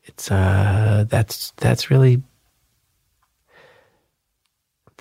it's 0.05 0.29
uh 0.29 1.05
that's 1.09 1.53
that's 1.57 1.89
really 1.89 2.21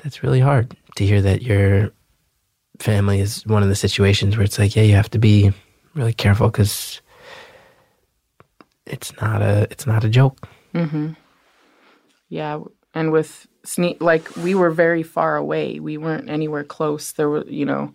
that's 0.03 0.23
really 0.23 0.39
hard 0.39 0.75
to 0.95 1.05
hear 1.05 1.21
that 1.21 1.41
your 1.41 1.91
family 2.79 3.19
is 3.19 3.45
one 3.45 3.61
of 3.63 3.69
the 3.69 3.75
situations 3.75 4.35
where 4.35 4.43
it's 4.43 4.57
like 4.59 4.75
yeah 4.75 4.83
you 4.83 4.95
have 4.95 5.09
to 5.11 5.19
be 5.19 5.51
really 5.93 6.13
careful 6.13 6.47
because 6.47 7.01
it's 8.85 9.13
not 9.21 9.41
a 9.41 9.67
it's 9.71 9.85
not 9.85 10.03
a 10.03 10.09
joke 10.09 10.47
Mm-hmm. 10.73 11.13
Yeah, 12.29 12.59
and 12.93 13.11
with 13.11 13.45
sne 13.65 13.99
like 13.99 14.37
we 14.37 14.55
were 14.55 14.69
very 14.71 15.03
far 15.03 15.35
away. 15.35 15.81
We 15.81 15.97
weren't 15.97 16.29
anywhere 16.29 16.63
close. 16.63 17.11
There 17.11 17.29
were, 17.29 17.43
you 17.45 17.65
know, 17.65 17.93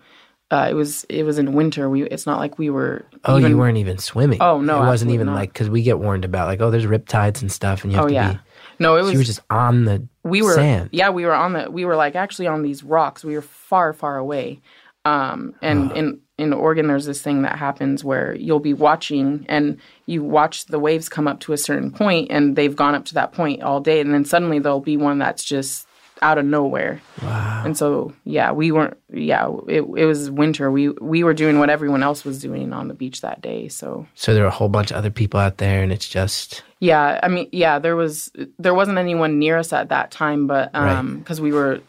uh, 0.51 0.67
it 0.71 0.75
was 0.75 1.05
it 1.09 1.23
was 1.23 1.39
in 1.39 1.55
winter. 1.55 1.89
We 1.89 2.03
it's 2.03 2.27
not 2.27 2.39
like 2.39 2.59
we 2.59 2.69
were. 2.69 3.07
oh 3.25 3.39
even, 3.39 3.51
you 3.53 3.57
weren't 3.57 3.79
even 3.79 3.97
swimming 3.97 4.43
Oh, 4.43 4.61
no, 4.61 4.83
it 4.83 4.87
wasn't 4.87 5.13
even 5.13 5.29
not. 5.29 5.37
like 5.37 5.55
because 5.55 5.71
we 5.71 5.81
get 5.83 5.99
warned 5.99 6.27
about 6.27 6.49
like 6.49 6.61
oh 6.61 6.71
there's 6.71 6.87
rip 6.87 7.09
tides 7.09 7.41
and 7.41 7.51
stuff 7.51 7.83
and 7.83 7.93
you 7.93 7.97
have 7.97 8.05
Oh 8.05 8.09
to 8.09 8.15
yeah, 8.15 8.33
be 8.35 8.39
no, 8.79 8.99
it 8.99 9.03
was 9.05 9.13
you 9.13 9.19
were 9.19 9.25
just 9.25 9.41
on 9.49 9.87
the 9.87 10.07
we 10.27 10.43
were 10.43 10.55
Sand. 10.55 10.91
yeah 10.93 11.11
we 11.11 11.25
were 11.25 11.35
on 11.35 11.53
the 11.53 11.71
we 11.71 11.85
were 11.85 11.97
like 11.97 12.15
actually 12.17 12.47
on 12.47 12.63
these 12.63 12.83
rocks. 12.83 13.25
We 13.25 13.35
were 13.35 13.43
far 13.43 13.93
far 13.93 14.17
away. 14.19 14.61
Um 15.05 15.55
and 15.63 15.93
in 15.93 16.21
in 16.39 16.53
oregon 16.53 16.87
there's 16.89 17.07
this 17.07 17.23
thing 17.23 17.43
that 17.43 17.57
happens 17.59 18.05
where 18.05 18.35
you'll 18.35 18.61
be 18.61 18.75
watching 18.75 19.47
and 19.49 19.79
you 20.05 20.23
watch 20.23 20.67
the 20.67 20.79
waves 20.79 21.09
come 21.09 21.27
up 21.27 21.41
to 21.41 21.53
a 21.53 21.57
certain 21.59 21.91
point 21.91 22.31
and 22.31 22.57
they've 22.57 22.77
gone 22.77 22.95
up 22.95 23.05
to 23.07 23.15
that 23.15 23.33
point 23.33 23.63
all 23.63 23.81
day. 23.81 24.01
And 24.01 24.13
then 24.13 24.25
suddenly 24.25 24.59
there'll 24.59 24.81
be 24.81 24.97
one 24.97 25.19
that's 25.19 25.45
just 25.45 25.86
out 26.23 26.39
of 26.39 26.45
nowhere 26.47 27.01
Wow. 27.23 27.63
and 27.67 27.77
so 27.77 28.13
yeah 28.25 28.51
we 28.53 28.73
weren't 28.73 28.97
yeah 29.13 29.49
it, 29.69 29.83
it 29.97 30.07
was 30.07 30.31
winter 30.31 30.71
we 30.71 30.89
we 30.89 31.23
were 31.25 31.35
doing 31.35 31.59
what 31.59 31.69
everyone 31.69 32.03
else 32.03 32.25
was 32.25 32.41
doing 32.41 32.73
on 32.73 32.89
the 32.89 32.95
beach 32.95 33.21
that 33.21 33.43
day 33.43 33.69
so 33.69 34.07
So 34.15 34.33
there 34.33 34.43
were 34.45 34.49
a 34.49 34.53
whole 34.53 34.71
bunch 34.71 34.91
of 34.91 34.97
other 34.97 35.11
people 35.11 35.39
out 35.41 35.59
there, 35.59 35.83
and 35.83 35.93
it's 35.93 36.09
just 36.09 36.63
yeah, 36.81 37.21
I 37.23 37.29
mean, 37.29 37.49
yeah, 37.53 37.79
there 37.79 37.97
was 37.97 38.31
there 38.59 38.75
wasn't 38.75 38.99
anyone 38.99 39.39
near 39.39 39.57
us 39.59 39.73
at 39.73 39.89
that 39.91 40.11
time, 40.11 40.47
but 40.47 40.71
Right. 40.75 40.93
um, 40.97 41.19
because 41.19 41.41
we 41.41 41.53
were 41.53 41.81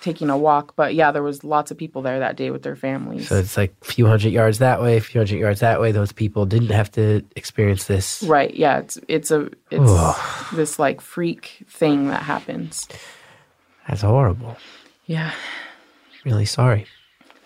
taking 0.00 0.30
a 0.30 0.38
walk, 0.38 0.74
but 0.76 0.94
yeah, 0.94 1.10
there 1.10 1.22
was 1.22 1.42
lots 1.42 1.70
of 1.72 1.76
people 1.76 2.02
there 2.02 2.20
that 2.20 2.36
day 2.36 2.50
with 2.50 2.62
their 2.62 2.76
families. 2.76 3.28
so 3.28 3.36
it's 3.36 3.56
like 3.56 3.74
a 3.82 3.84
few 3.84 4.06
hundred 4.06 4.32
yards 4.32 4.58
that 4.58 4.80
way, 4.80 4.96
a 4.96 5.00
few 5.00 5.20
hundred 5.20 5.38
yards 5.38 5.60
that 5.60 5.80
way. 5.80 5.90
Those 5.92 6.12
people 6.12 6.46
didn't 6.46 6.70
have 6.70 6.90
to 6.92 7.22
experience 7.36 7.84
this. 7.84 8.22
right? 8.22 8.54
Yeah, 8.54 8.78
it's 8.78 8.98
it's 9.08 9.30
a 9.30 9.50
it's 9.70 9.90
Ugh. 9.90 10.54
this 10.54 10.78
like 10.78 11.00
freak 11.00 11.64
thing 11.68 12.08
that 12.08 12.22
happens. 12.22 12.88
That's 13.88 14.02
horrible. 14.02 14.56
Yeah, 15.06 15.32
Really 16.24 16.44
sorry. 16.44 16.86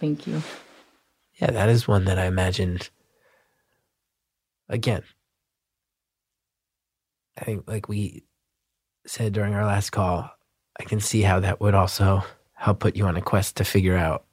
thank 0.01 0.27
you. 0.27 0.43
Yeah, 1.37 1.51
that 1.53 1.69
is 1.69 1.87
one 1.87 2.05
that 2.07 2.19
I 2.19 2.27
imagined. 2.27 2.91
Again, 4.69 5.03
I 7.39 7.45
think, 7.45 7.69
like 7.69 7.89
we 7.89 8.25
said 9.07 9.33
during 9.33 9.55
our 9.55 9.65
last 9.67 9.91
call, 9.91 10.31
I 10.81 10.85
can 10.85 11.01
see 11.01 11.23
how 11.23 11.41
that 11.41 11.61
would 11.61 11.75
also 11.75 12.25
help 12.55 12.81
put 12.81 12.97
you 12.97 13.07
on 13.07 13.17
a 13.17 13.23
quest 13.23 13.57
to 13.59 13.65
figure 13.65 13.97
out 13.97 14.25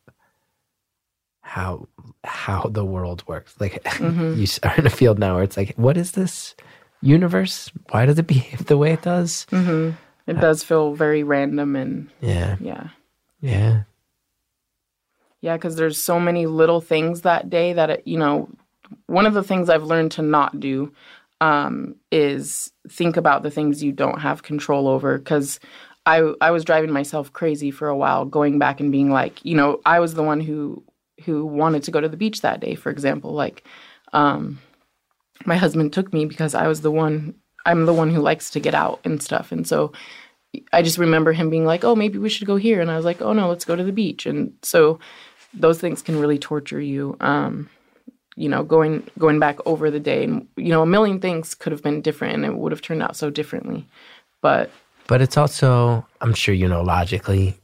how 1.42 1.88
how 2.24 2.64
the 2.70 2.86
world 2.86 3.24
works. 3.28 3.56
Like 3.60 3.86
you 4.00 4.48
are 4.64 4.76
in 4.78 4.86
a 4.88 4.90
field 4.92 5.20
now 5.20 5.36
where 5.36 5.44
it's 5.44 5.58
like, 5.58 5.74
what 5.76 5.98
is 5.98 6.12
this 6.14 6.56
universe? 7.02 7.72
Why 7.92 8.06
does 8.06 8.18
it 8.20 8.28
behave 8.28 8.66
the 8.66 8.78
way 8.78 8.94
it 8.94 9.02
does? 9.04 9.46
hmm 9.52 9.92
It 10.30 10.40
does 10.40 10.64
feel 10.64 10.94
very 10.94 11.24
random 11.24 11.76
and 11.76 12.10
Yeah, 12.22 12.58
yeah. 12.60 12.90
yeah, 13.42 13.84
Yeah, 15.42 15.58
because 15.58 15.76
there's 15.76 16.02
so 16.02 16.20
many 16.20 16.46
little 16.46 16.82
things 16.82 17.22
that 17.22 17.50
day 17.50 17.74
that 17.74 17.90
it, 17.90 18.04
you 18.06 18.18
know, 18.18 18.50
one 19.08 19.26
of 19.26 19.34
the 19.34 19.44
things 19.44 19.70
I've 19.70 19.84
learned 19.84 20.12
to 20.14 20.22
not 20.22 20.60
do 20.60 20.94
um, 21.42 21.96
is 22.12 22.72
think 22.90 23.18
about 23.18 23.44
the 23.44 23.52
things 23.52 23.84
you 23.84 23.92
don't 23.92 24.20
have 24.20 24.44
control 24.44 24.88
over. 24.88 25.18
Because 25.18 25.60
I 26.06 26.34
I 26.42 26.52
was 26.52 26.66
driving 26.66 26.92
myself 26.92 27.32
crazy 27.34 27.72
for 27.72 27.88
a 27.88 27.98
while, 27.98 28.26
going 28.26 28.60
back 28.60 28.80
and 28.80 28.92
being 28.92 29.10
like, 29.10 29.44
you 29.46 29.56
know, 29.56 29.80
I 29.86 30.00
was 30.00 30.14
the 30.14 30.24
one 30.24 30.42
who 30.42 30.84
who 31.26 31.46
wanted 31.46 31.84
to 31.84 31.92
go 31.92 32.02
to 32.02 32.10
the 32.10 32.18
beach 32.18 32.42
that 32.42 32.60
day, 32.60 32.76
for 32.76 32.90
example. 32.90 33.34
Like, 33.34 33.64
um, 34.14 34.60
my 35.46 35.56
husband 35.56 35.94
took 35.94 36.14
me 36.14 36.26
because 36.26 36.56
I 36.56 36.68
was 36.68 36.82
the 36.82 36.92
one. 36.92 37.36
I'm 37.66 37.86
the 37.86 37.94
one 37.94 38.10
who 38.10 38.22
likes 38.22 38.50
to 38.52 38.60
get 38.60 38.74
out 38.74 39.00
and 39.04 39.22
stuff, 39.22 39.52
and 39.52 39.68
so 39.68 39.92
I 40.74 40.82
just 40.82 40.98
remember 40.98 41.34
him 41.34 41.50
being 41.50 41.66
like, 41.66 41.84
"Oh, 41.84 41.96
maybe 41.96 42.18
we 42.18 42.30
should 42.30 42.48
go 42.48 42.56
here," 42.56 42.82
and 42.82 42.90
I 42.90 42.96
was 42.96 43.06
like, 43.06 43.22
"Oh 43.22 43.34
no, 43.34 43.50
let's 43.50 43.66
go 43.66 43.76
to 43.76 43.84
the 43.84 43.92
beach." 43.92 44.26
And 44.26 44.54
so 44.62 45.00
those 45.54 45.80
things 45.80 46.02
can 46.02 46.20
really 46.20 46.40
torture 46.40 46.82
you. 46.82 47.18
Um, 47.20 47.70
you 48.36 48.50
know, 48.50 48.64
going 48.64 49.08
going 49.18 49.40
back 49.40 49.60
over 49.66 49.92
the 49.92 50.00
day, 50.00 50.24
and 50.24 50.48
you 50.56 50.70
know, 50.70 50.82
a 50.82 50.88
million 50.88 51.20
things 51.20 51.54
could 51.54 51.72
have 51.72 51.84
been 51.84 52.02
different, 52.02 52.36
and 52.36 52.46
it 52.46 52.56
would 52.56 52.72
have 52.72 52.82
turned 52.82 53.04
out 53.04 53.16
so 53.16 53.30
differently. 53.30 53.86
But 54.42 54.72
But 55.08 55.22
it's 55.22 55.38
also, 55.38 56.06
I'm 56.22 56.34
sure 56.34 56.56
you 56.56 56.68
know 56.68 56.82
logically, 56.82 57.58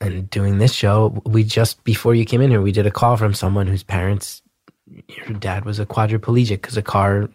and 0.00 0.28
doing 0.30 0.58
this 0.58 0.72
show, 0.72 1.22
we 1.24 1.44
just 1.44 1.84
before 1.84 2.14
you 2.14 2.24
came 2.24 2.40
in 2.40 2.50
here, 2.50 2.62
we 2.62 2.72
did 2.72 2.86
a 2.86 2.90
call 2.90 3.16
from 3.16 3.34
someone 3.34 3.66
whose 3.66 3.82
parents, 3.84 4.42
your 4.86 5.38
dad 5.38 5.64
was 5.64 5.78
a 5.78 5.86
quadriplegic 5.86 6.62
because 6.62 6.76
a 6.76 6.82
car 6.82 7.28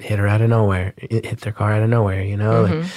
hit 0.00 0.18
her 0.18 0.26
out 0.26 0.40
of 0.40 0.50
nowhere, 0.50 0.94
hit 0.96 1.40
their 1.40 1.52
car 1.52 1.72
out 1.72 1.82
of 1.82 1.88
nowhere, 1.90 2.22
you 2.22 2.36
know? 2.36 2.62
Like, 2.62 2.90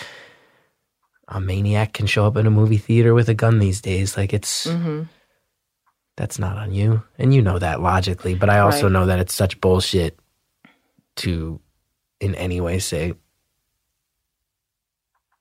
a 1.27 1.39
maniac 1.39 1.93
can 1.93 2.05
show 2.05 2.25
up 2.27 2.35
in 2.37 2.45
a 2.45 2.51
movie 2.51 2.77
theater 2.77 3.13
with 3.13 3.29
a 3.29 3.33
gun 3.33 3.59
these 3.59 3.81
days. 3.81 4.17
Like, 4.17 4.33
it's, 4.33 4.67
mhm. 4.67 5.07
that's 6.17 6.37
not 6.37 6.57
on 6.57 6.73
you. 6.73 7.03
And 7.17 7.33
you 7.33 7.41
know 7.41 7.59
that 7.59 7.81
logically, 7.81 8.35
but 8.35 8.49
I 8.49 8.59
also 8.59 8.83
Right. 8.83 8.91
know 8.93 9.05
that 9.07 9.19
it's 9.19 9.33
such 9.33 9.59
bullshit 9.61 10.19
to 11.17 11.59
in 12.19 12.35
any 12.35 12.59
way 12.61 12.79
say 12.79 13.13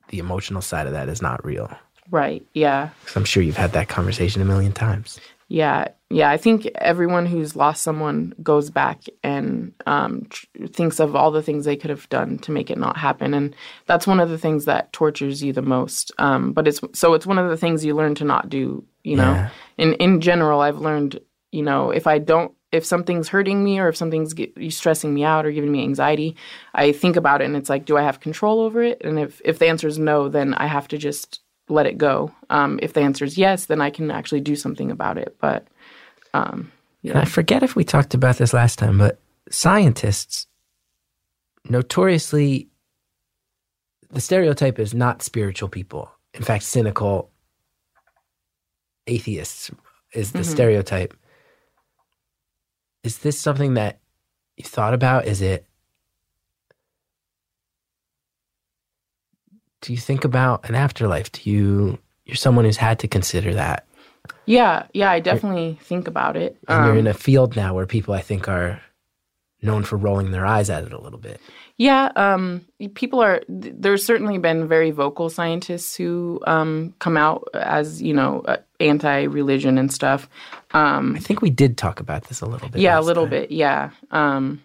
the 0.09 0.19
emotional 0.19 0.61
side 0.63 0.87
of 0.87 0.93
that 0.93 1.09
is 1.09 1.23
not 1.23 1.45
real. 1.45 1.71
right, 2.11 2.45
yeah, 2.53 2.91
'Cause 3.07 3.17
I'm 3.17 3.25
sure 3.25 3.43
you've 3.43 3.57
had 3.57 3.73
that 3.73 3.89
conversation 3.89 4.43
a 4.43 4.45
million 4.45 4.73
times. 4.73 5.19
Yeah, 5.53 5.89
yeah. 6.09 6.31
I 6.31 6.39
think 6.39 6.65
everyone 6.77 7.27
who's 7.27 7.55
lost 7.55 7.83
someone 7.83 8.33
goes 8.43 8.71
back 8.71 9.03
and 9.23 9.75
um, 9.85 10.25
tr- 10.31 10.47
thinks 10.69 10.99
of 10.99 11.15
all 11.15 11.31
the 11.31 11.43
things 11.43 11.67
they 11.67 11.77
could 11.77 11.91
have 11.91 12.09
done 12.09 12.39
to 12.39 12.53
make 12.53 12.71
it 12.71 12.79
not 12.79 12.97
happen, 12.97 13.35
and 13.35 13.55
that's 13.85 14.07
one 14.07 14.19
of 14.19 14.31
the 14.31 14.39
things 14.39 14.65
that 14.65 14.95
tortures 14.95 15.43
you 15.43 15.53
the 15.53 15.61
most. 15.61 16.11
Um, 16.17 16.53
but 16.55 16.67
it's 16.67 16.81
so 16.95 17.13
it's 17.13 17.27
one 17.27 17.39
of 17.39 17.51
the 17.51 17.59
things 17.59 17.85
you 17.85 17.95
learn 17.95 18.15
to 18.15 18.25
not 18.25 18.49
do. 18.49 18.83
You 19.05 19.17
know, 19.17 19.33
Yeah. 19.33 19.51
in 19.77 19.93
in 19.95 20.21
general, 20.23 20.61
I've 20.61 20.79
learned. 20.79 21.21
You 21.51 21.63
know, 21.63 21.91
if 21.91 22.07
I 22.07 22.17
don't, 22.19 22.53
if 22.73 22.83
something's 22.87 23.29
hurting 23.29 23.63
me 23.63 23.79
or 23.79 23.89
if 23.89 23.97
something's 23.97 24.33
get, 24.33 24.55
stressing 24.73 25.13
me 25.13 25.23
out 25.23 25.45
or 25.45 25.53
giving 25.53 25.71
me 25.71 25.83
anxiety, 25.83 26.35
I 26.73 26.93
think 26.93 27.17
about 27.17 27.43
it 27.43 27.45
and 27.45 27.57
it's 27.57 27.69
like, 27.69 27.85
do 27.85 27.99
I 27.99 28.03
have 28.03 28.21
control 28.21 28.61
over 28.61 28.83
it? 28.83 29.03
And 29.05 29.19
if 29.19 29.43
if 29.45 29.59
the 29.59 29.67
answer 29.69 29.87
is 29.87 29.99
no, 29.99 30.31
then 30.31 30.55
I 30.55 30.67
have 30.67 30.89
to 30.89 30.97
just 30.97 31.41
let 31.73 31.87
it 31.87 31.99
go. 31.99 32.31
Um, 32.51 32.79
if 32.83 32.93
the 32.93 33.01
answer 33.01 33.25
is 33.25 33.37
yes, 33.39 33.67
then 33.67 33.81
I 33.81 33.91
can 33.91 34.11
actually 34.11 34.41
do 34.41 34.57
something 34.57 34.91
about 34.91 35.19
it. 35.19 35.37
But 35.41 35.67
um, 36.35 36.71
And 37.05 37.19
I 37.19 37.25
forget 37.25 37.63
if 37.63 37.75
we 37.77 37.85
talked 37.85 38.15
about 38.15 38.37
this 38.39 38.53
last 38.53 38.79
time, 38.79 38.99
but 38.99 39.21
scientists 39.51 40.47
notoriously, 41.69 42.69
the 44.11 44.21
stereotype 44.21 44.79
is 44.79 44.95
not 44.95 45.23
spiritual 45.23 45.69
people. 45.69 46.11
In 46.35 46.43
fact, 46.43 46.65
cynical 46.65 47.31
atheists 49.07 49.71
is 50.15 50.33
the 50.33 50.41
Mhm. 50.41 50.47
stereotype. 50.47 51.15
Is 53.05 53.19
this 53.19 53.39
something 53.39 53.75
that 53.75 54.01
you 54.57 54.65
thought 54.65 54.95
about? 54.95 55.27
Is 55.27 55.43
it 55.43 55.67
do 59.83 59.93
you 59.93 59.99
think 59.99 60.25
about 60.25 60.67
an 60.69 60.75
afterlife? 60.75 61.31
Do 61.33 61.49
you 61.51 61.99
you're 62.25 62.37
someone 62.37 62.65
who's 62.65 62.79
had 62.79 62.99
to 63.01 63.09
consider 63.09 63.53
that? 63.55 63.85
yeah, 64.47 64.87
yeah, 64.95 65.11
I 65.11 65.21
definitely 65.21 65.79
think 65.83 66.07
about 66.09 66.37
it. 66.37 66.57
And 66.69 66.85
you're 66.87 66.93
Um, 66.93 66.99
in 66.99 67.07
a 67.09 67.15
field 67.15 67.57
now 67.57 67.75
where 67.75 67.87
people 67.87 68.15
I 68.15 68.21
think 68.23 68.49
are 68.49 68.81
known 69.61 69.83
for 69.85 69.97
rolling 69.97 70.31
their 70.33 70.47
eyes 70.47 70.71
at 70.71 70.85
it 70.85 70.93
a 70.93 71.01
little 71.01 71.19
bit. 71.19 71.41
Yeah, 71.77 72.11
um, 72.17 72.65
people 72.95 73.21
are. 73.21 73.41
th- 73.41 73.75
There's 73.77 74.05
certainly 74.05 74.39
been 74.39 74.69
very 74.69 74.91
vocal 74.93 75.29
scientists 75.31 75.97
who 75.97 76.41
um, 76.47 76.95
come 77.01 77.17
out 77.17 77.49
as 77.55 78.01
you 78.03 78.15
know 78.15 78.43
uh, 78.47 78.57
anti-religion 78.79 79.79
and 79.79 79.93
stuff. 79.93 80.29
Um, 80.73 81.15
I 81.17 81.21
think 81.21 81.43
we 81.43 81.51
did 81.51 81.77
talk 81.77 81.99
about 82.01 82.25
this 82.25 82.41
a 82.41 82.47
little 82.47 82.69
bit. 82.69 82.81
yeah, 82.81 82.99
a 82.99 83.03
little 83.03 83.25
time. 83.25 83.31
bit. 83.31 83.51
Yeah, 83.51 83.91
um, 84.11 84.63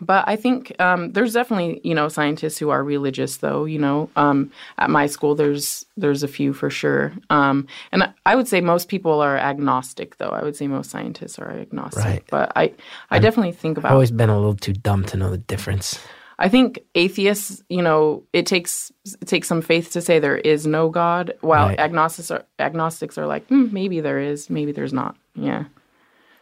but 0.00 0.24
I 0.26 0.36
think 0.36 0.74
um, 0.80 1.12
there's 1.12 1.32
definitely 1.34 1.80
you 1.84 1.94
know 1.94 2.08
scientists 2.08 2.58
who 2.58 2.70
are 2.70 2.82
religious 2.82 3.38
though. 3.38 3.64
You 3.64 3.78
know, 3.78 4.10
um, 4.16 4.50
at 4.78 4.90
my 4.90 5.06
school 5.06 5.34
there's 5.34 5.86
there's 5.96 6.22
a 6.22 6.28
few 6.28 6.52
for 6.52 6.70
sure, 6.70 7.12
um, 7.30 7.66
and 7.92 8.12
I, 8.26 8.34
would 8.36 8.48
say 8.48 8.60
most 8.60 8.88
people 8.88 9.20
are 9.20 9.36
agnostic 9.38 10.16
though. 10.18 10.30
I 10.30 10.42
would 10.42 10.56
say 10.56 10.66
most 10.66 10.90
scientists 10.90 11.38
are 11.38 11.50
agnostic, 11.50 12.04
Right. 12.04 12.24
but 12.30 12.52
I 12.56 12.72
I 13.10 13.18
definitely 13.18 13.52
think 13.52 13.78
I've 13.78 13.84
about 13.84 13.92
always 13.92 14.10
been 14.10 14.30
a 14.30 14.36
little 14.36 14.56
too 14.56 14.72
dumb 14.72 15.04
to 15.06 15.16
know 15.16 15.30
the 15.30 15.38
difference. 15.38 15.98
I 16.36 16.48
think 16.48 16.80
atheists, 16.96 17.62
you 17.68 17.80
know, 17.80 18.24
it 18.32 18.44
takes 18.46 18.90
it 19.20 19.28
takes 19.28 19.46
some 19.46 19.62
faith 19.62 19.92
to 19.92 20.00
say 20.00 20.18
there 20.18 20.36
is 20.38 20.66
no 20.66 20.88
God, 20.88 21.32
while 21.42 21.68
Right. 21.68 21.78
agnostics 21.78 22.30
are 22.32 22.44
agnostics 22.58 23.16
are 23.16 23.26
like, 23.26 23.46
hmm, 23.46 23.68
maybe 23.72 24.00
there 24.00 24.18
is, 24.18 24.50
maybe 24.50 24.72
there's 24.72 24.92
not. 24.92 25.14
Yeah, 25.36 25.64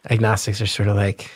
Agnostics 0.09 0.61
are 0.61 0.65
sort 0.65 0.89
of 0.89 0.95
like 0.95 1.29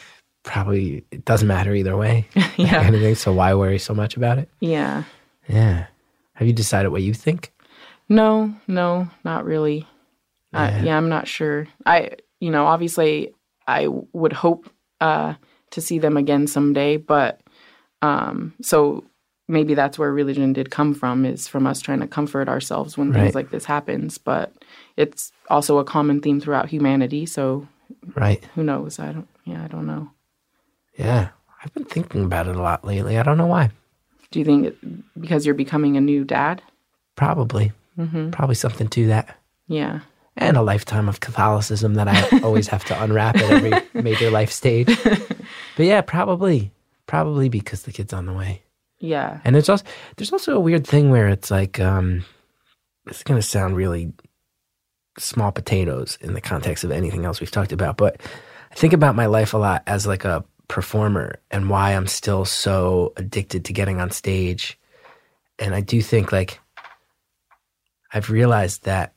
probably 0.48 1.04
it 1.12 1.26
doesn't 1.26 1.48
matter 1.48 1.76
either 1.76 1.96
way. 1.98 2.26
Yeah. 2.58 2.82
kind 2.82 2.96
of 2.96 3.02
thing. 3.02 3.14
So 3.16 3.32
why 3.34 3.54
worry 3.54 3.78
so 3.80 3.94
much 3.94 4.18
about 4.18 4.40
it? 4.40 4.50
yeah. 4.60 5.04
Yeah. 5.48 5.86
Have 6.34 6.48
you 6.48 6.54
decided 6.54 6.90
what 6.90 7.02
you 7.04 7.14
think? 7.14 7.54
No, 8.10 8.54
no, 8.68 9.10
not 9.24 9.46
really. 9.46 9.86
Uh, 10.54 10.70
Yeah. 10.72 10.84
yeah, 10.84 10.98
I'm 10.98 11.10
not 11.10 11.28
sure. 11.28 11.68
I, 11.86 12.12
you 12.40 12.50
know, 12.52 12.66
obviously, 12.66 13.34
I 13.68 13.88
would 14.14 14.34
hope 14.34 14.70
uh, 15.02 15.34
to 15.72 15.82
see 15.82 16.00
them 16.00 16.18
again 16.18 16.48
someday, 16.48 16.98
but 16.98 17.42
um, 18.02 18.54
so 18.62 19.04
maybe 19.48 19.74
that's 19.76 19.98
where 20.00 20.12
religion 20.12 20.54
did 20.54 20.70
come 20.72 20.94
from 20.94 21.26
is 21.26 21.48
from 21.48 21.66
us 21.68 21.82
trying 21.82 22.00
to 22.02 22.08
comfort 22.08 22.48
ourselves 22.50 22.98
when 22.98 23.12
Right. 23.12 23.22
things 23.24 23.36
like 23.36 23.50
this 23.52 23.66
happens. 23.66 24.18
But 24.18 24.52
it's 24.96 25.32
also 25.50 25.78
a 25.80 25.84
common 25.86 26.22
theme 26.22 26.40
throughout 26.42 26.70
humanity. 26.70 27.26
So 27.26 27.68
Right. 28.16 28.44
who 28.56 28.64
knows? 28.64 29.00
I 29.00 29.12
don't. 29.12 29.28
Yeah, 29.46 29.64
I 29.64 29.68
don't 29.68 29.86
know. 29.88 30.10
Yeah. 30.98 31.30
I've 31.64 31.74
been 31.74 31.86
thinking 31.86 32.24
about 32.26 32.48
it 32.48 32.56
a 32.56 32.62
lot 32.62 32.86
lately. 32.86 33.18
I 33.18 33.24
don't 33.24 33.38
know 33.38 33.48
why. 33.48 33.72
Do 34.32 34.40
you 34.40 34.46
think 34.46 34.68
it, 34.68 35.20
because 35.20 35.46
you're 35.46 35.56
becoming 35.56 35.98
a 35.98 36.02
new 36.02 36.24
dad? 36.24 36.62
Probably. 37.16 37.72
Probably 38.32 38.56
something 38.56 38.88
to 38.90 39.08
that. 39.08 39.40
Yeah. 39.68 40.02
And 40.36 40.56
a 40.56 40.62
lifetime 40.62 41.10
of 41.10 41.20
Catholicism 41.20 41.96
that 41.96 42.08
I 42.08 42.40
always 42.44 42.68
have 42.68 42.86
to 42.86 43.04
unwrap 43.04 43.38
at 43.38 43.50
every 43.52 44.02
major 44.02 44.30
life 44.30 44.52
stage. 44.52 44.96
But 45.78 45.86
yeah, 45.86 46.02
probably. 46.02 46.72
Probably 47.06 47.50
because 47.50 47.84
the 47.84 47.94
kid's 47.94 48.12
on 48.12 48.26
the 48.26 48.34
way. 48.34 48.64
Yeah. 49.00 49.40
And 49.46 49.56
it's 49.56 49.70
also 49.70 49.86
there's 50.18 50.34
also 50.34 50.56
a 50.56 50.60
weird 50.60 50.86
thing 50.86 51.10
where 51.12 51.30
it's 51.30 51.52
like 51.52 51.80
um 51.80 52.26
it's 53.06 53.24
gonna 53.24 53.42
sound 53.44 53.78
really 53.78 54.12
small 55.20 55.52
potatoes 55.52 56.18
in 56.20 56.34
the 56.34 56.42
context 56.42 56.84
of 56.84 56.92
anything 56.92 57.26
else 57.26 57.40
we've 57.40 57.52
talked 57.52 57.72
about, 57.72 57.96
but 57.96 58.20
I 58.72 58.76
think 58.76 58.92
about 58.94 59.16
my 59.16 59.28
life 59.28 59.54
a 59.54 59.58
lot 59.58 59.84
as 59.88 60.06
like 60.08 60.26
a 60.26 60.44
performer 60.68 61.40
and 61.52 61.70
why 61.70 61.92
I'm 61.92 62.08
still 62.08 62.46
so 62.46 63.14
addicted 63.18 63.66
to 63.66 63.74
getting 63.74 64.02
on 64.02 64.12
stage. 64.12 64.78
And 65.60 65.74
I 65.74 65.82
do 65.82 66.02
think 66.02 66.32
like 66.32 66.60
I've 68.14 68.30
realized 68.30 68.84
that 68.84 69.14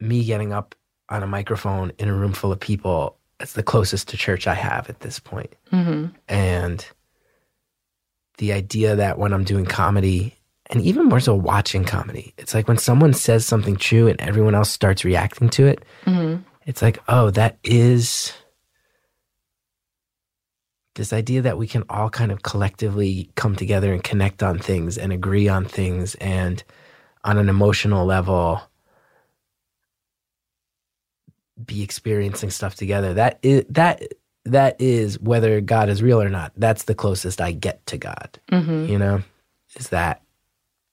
me 0.00 0.24
getting 0.24 0.52
up 0.52 0.74
on 1.08 1.22
a 1.22 1.26
microphone 1.26 1.92
in 1.98 2.08
a 2.08 2.14
room 2.14 2.32
full 2.32 2.52
of 2.52 2.60
people 2.60 3.18
it's 3.40 3.52
the 3.52 3.62
closest 3.62 4.08
to 4.08 4.16
church 4.16 4.46
I 4.46 4.54
have 4.54 4.88
at 4.90 5.00
this 5.00 5.18
point. 5.18 5.54
Mm-hmm. 5.72 6.06
And 6.28 6.86
the 8.38 8.52
idea 8.52 8.96
that 8.96 9.18
when 9.18 9.32
I'm 9.32 9.44
doing 9.44 9.64
comedy, 9.64 10.34
and 10.70 10.82
even 10.82 11.06
more 11.06 11.20
so 11.20 11.34
watching 11.34 11.84
comedy, 11.84 12.34
it's 12.36 12.54
like 12.54 12.68
when 12.68 12.78
someone 12.78 13.14
says 13.14 13.44
something 13.46 13.76
true 13.76 14.08
and 14.08 14.20
everyone 14.20 14.54
else 14.54 14.70
starts 14.70 15.04
reacting 15.04 15.48
to 15.50 15.66
it, 15.66 15.84
mm-hmm. 16.04 16.42
it's 16.66 16.82
like, 16.82 16.98
oh, 17.08 17.30
that 17.30 17.58
is 17.62 18.32
this 20.98 21.12
idea 21.12 21.40
that 21.40 21.56
we 21.56 21.66
can 21.66 21.84
all 21.88 22.10
kind 22.10 22.30
of 22.30 22.42
collectively 22.42 23.30
come 23.36 23.56
together 23.56 23.92
and 23.92 24.04
connect 24.04 24.42
on 24.42 24.58
things 24.58 24.98
and 24.98 25.12
agree 25.12 25.48
on 25.48 25.64
things 25.64 26.14
and 26.16 26.62
on 27.24 27.38
an 27.38 27.48
emotional 27.48 28.04
level 28.04 28.60
be 31.64 31.82
experiencing 31.82 32.50
stuff 32.50 32.74
together. 32.74 33.14
That 33.14 33.38
is 33.42 33.64
that 33.70 34.02
that 34.44 34.80
is 34.80 35.18
whether 35.20 35.60
God 35.60 35.88
is 35.88 36.02
real 36.02 36.20
or 36.20 36.28
not. 36.28 36.52
That's 36.56 36.84
the 36.84 36.94
closest 36.94 37.40
I 37.40 37.52
get 37.52 37.84
to 37.86 37.96
God. 37.96 38.38
Mm-hmm. 38.50 38.86
You 38.86 38.98
know, 38.98 39.22
is 39.76 39.88
that 39.90 40.22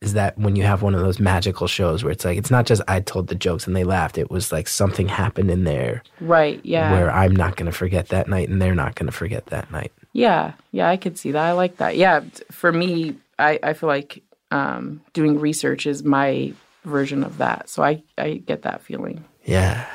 is 0.05 0.13
that 0.13 0.37
when 0.37 0.55
you 0.55 0.63
have 0.63 0.81
one 0.81 0.93
of 0.95 1.01
those 1.01 1.19
magical 1.19 1.67
shows 1.67 2.03
where 2.03 2.11
it's 2.11 2.23
like 2.23 2.37
it's 2.37 2.51
not 2.51 2.65
just 2.65 2.81
I 2.87 2.99
told 3.01 3.27
the 3.27 3.35
jokes 3.35 3.67
and 3.67 3.75
they 3.75 3.83
laughed. 3.83 4.17
It 4.17 4.29
was 4.31 4.51
like 4.51 4.67
something 4.67 5.07
happened 5.07 5.49
in 5.51 5.63
there 5.63 6.03
Right. 6.21 6.61
Yeah. 6.63 6.91
where 6.93 7.11
I'm 7.11 7.35
not 7.35 7.55
going 7.57 7.65
to 7.65 7.77
forget 7.77 8.09
that 8.09 8.27
night 8.29 8.47
and 8.49 8.61
they're 8.61 8.75
not 8.75 8.95
going 8.95 9.07
to 9.07 9.11
forget 9.11 9.47
that 9.47 9.71
night. 9.71 9.91
Yeah, 10.13 10.53
yeah, 10.71 10.89
I 10.89 10.95
could 10.95 11.17
see 11.17 11.31
that. 11.31 11.43
I 11.43 11.51
like 11.51 11.77
that. 11.77 11.97
Yeah, 11.97 12.21
for 12.49 12.71
me, 12.71 13.17
I, 13.37 13.59
I 13.61 13.73
feel 13.73 13.87
like 13.87 14.23
um, 14.51 15.01
doing 15.11 15.39
research 15.39 15.85
is 15.85 16.03
my 16.03 16.53
version 16.85 17.23
of 17.23 17.39
that. 17.39 17.67
So 17.69 17.83
I, 17.83 18.01
I 18.17 18.35
get 18.35 18.61
that 18.61 18.81
feeling. 18.81 19.25
Yeah. 19.43 19.85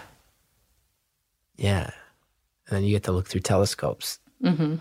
Yeah. 1.57 1.91
And 2.69 2.77
then 2.77 2.85
you 2.85 2.91
get 2.91 3.05
to 3.05 3.13
look 3.13 3.29
through 3.29 3.41
telescopes. 3.43 4.19
Mm-hmm. 4.45 4.77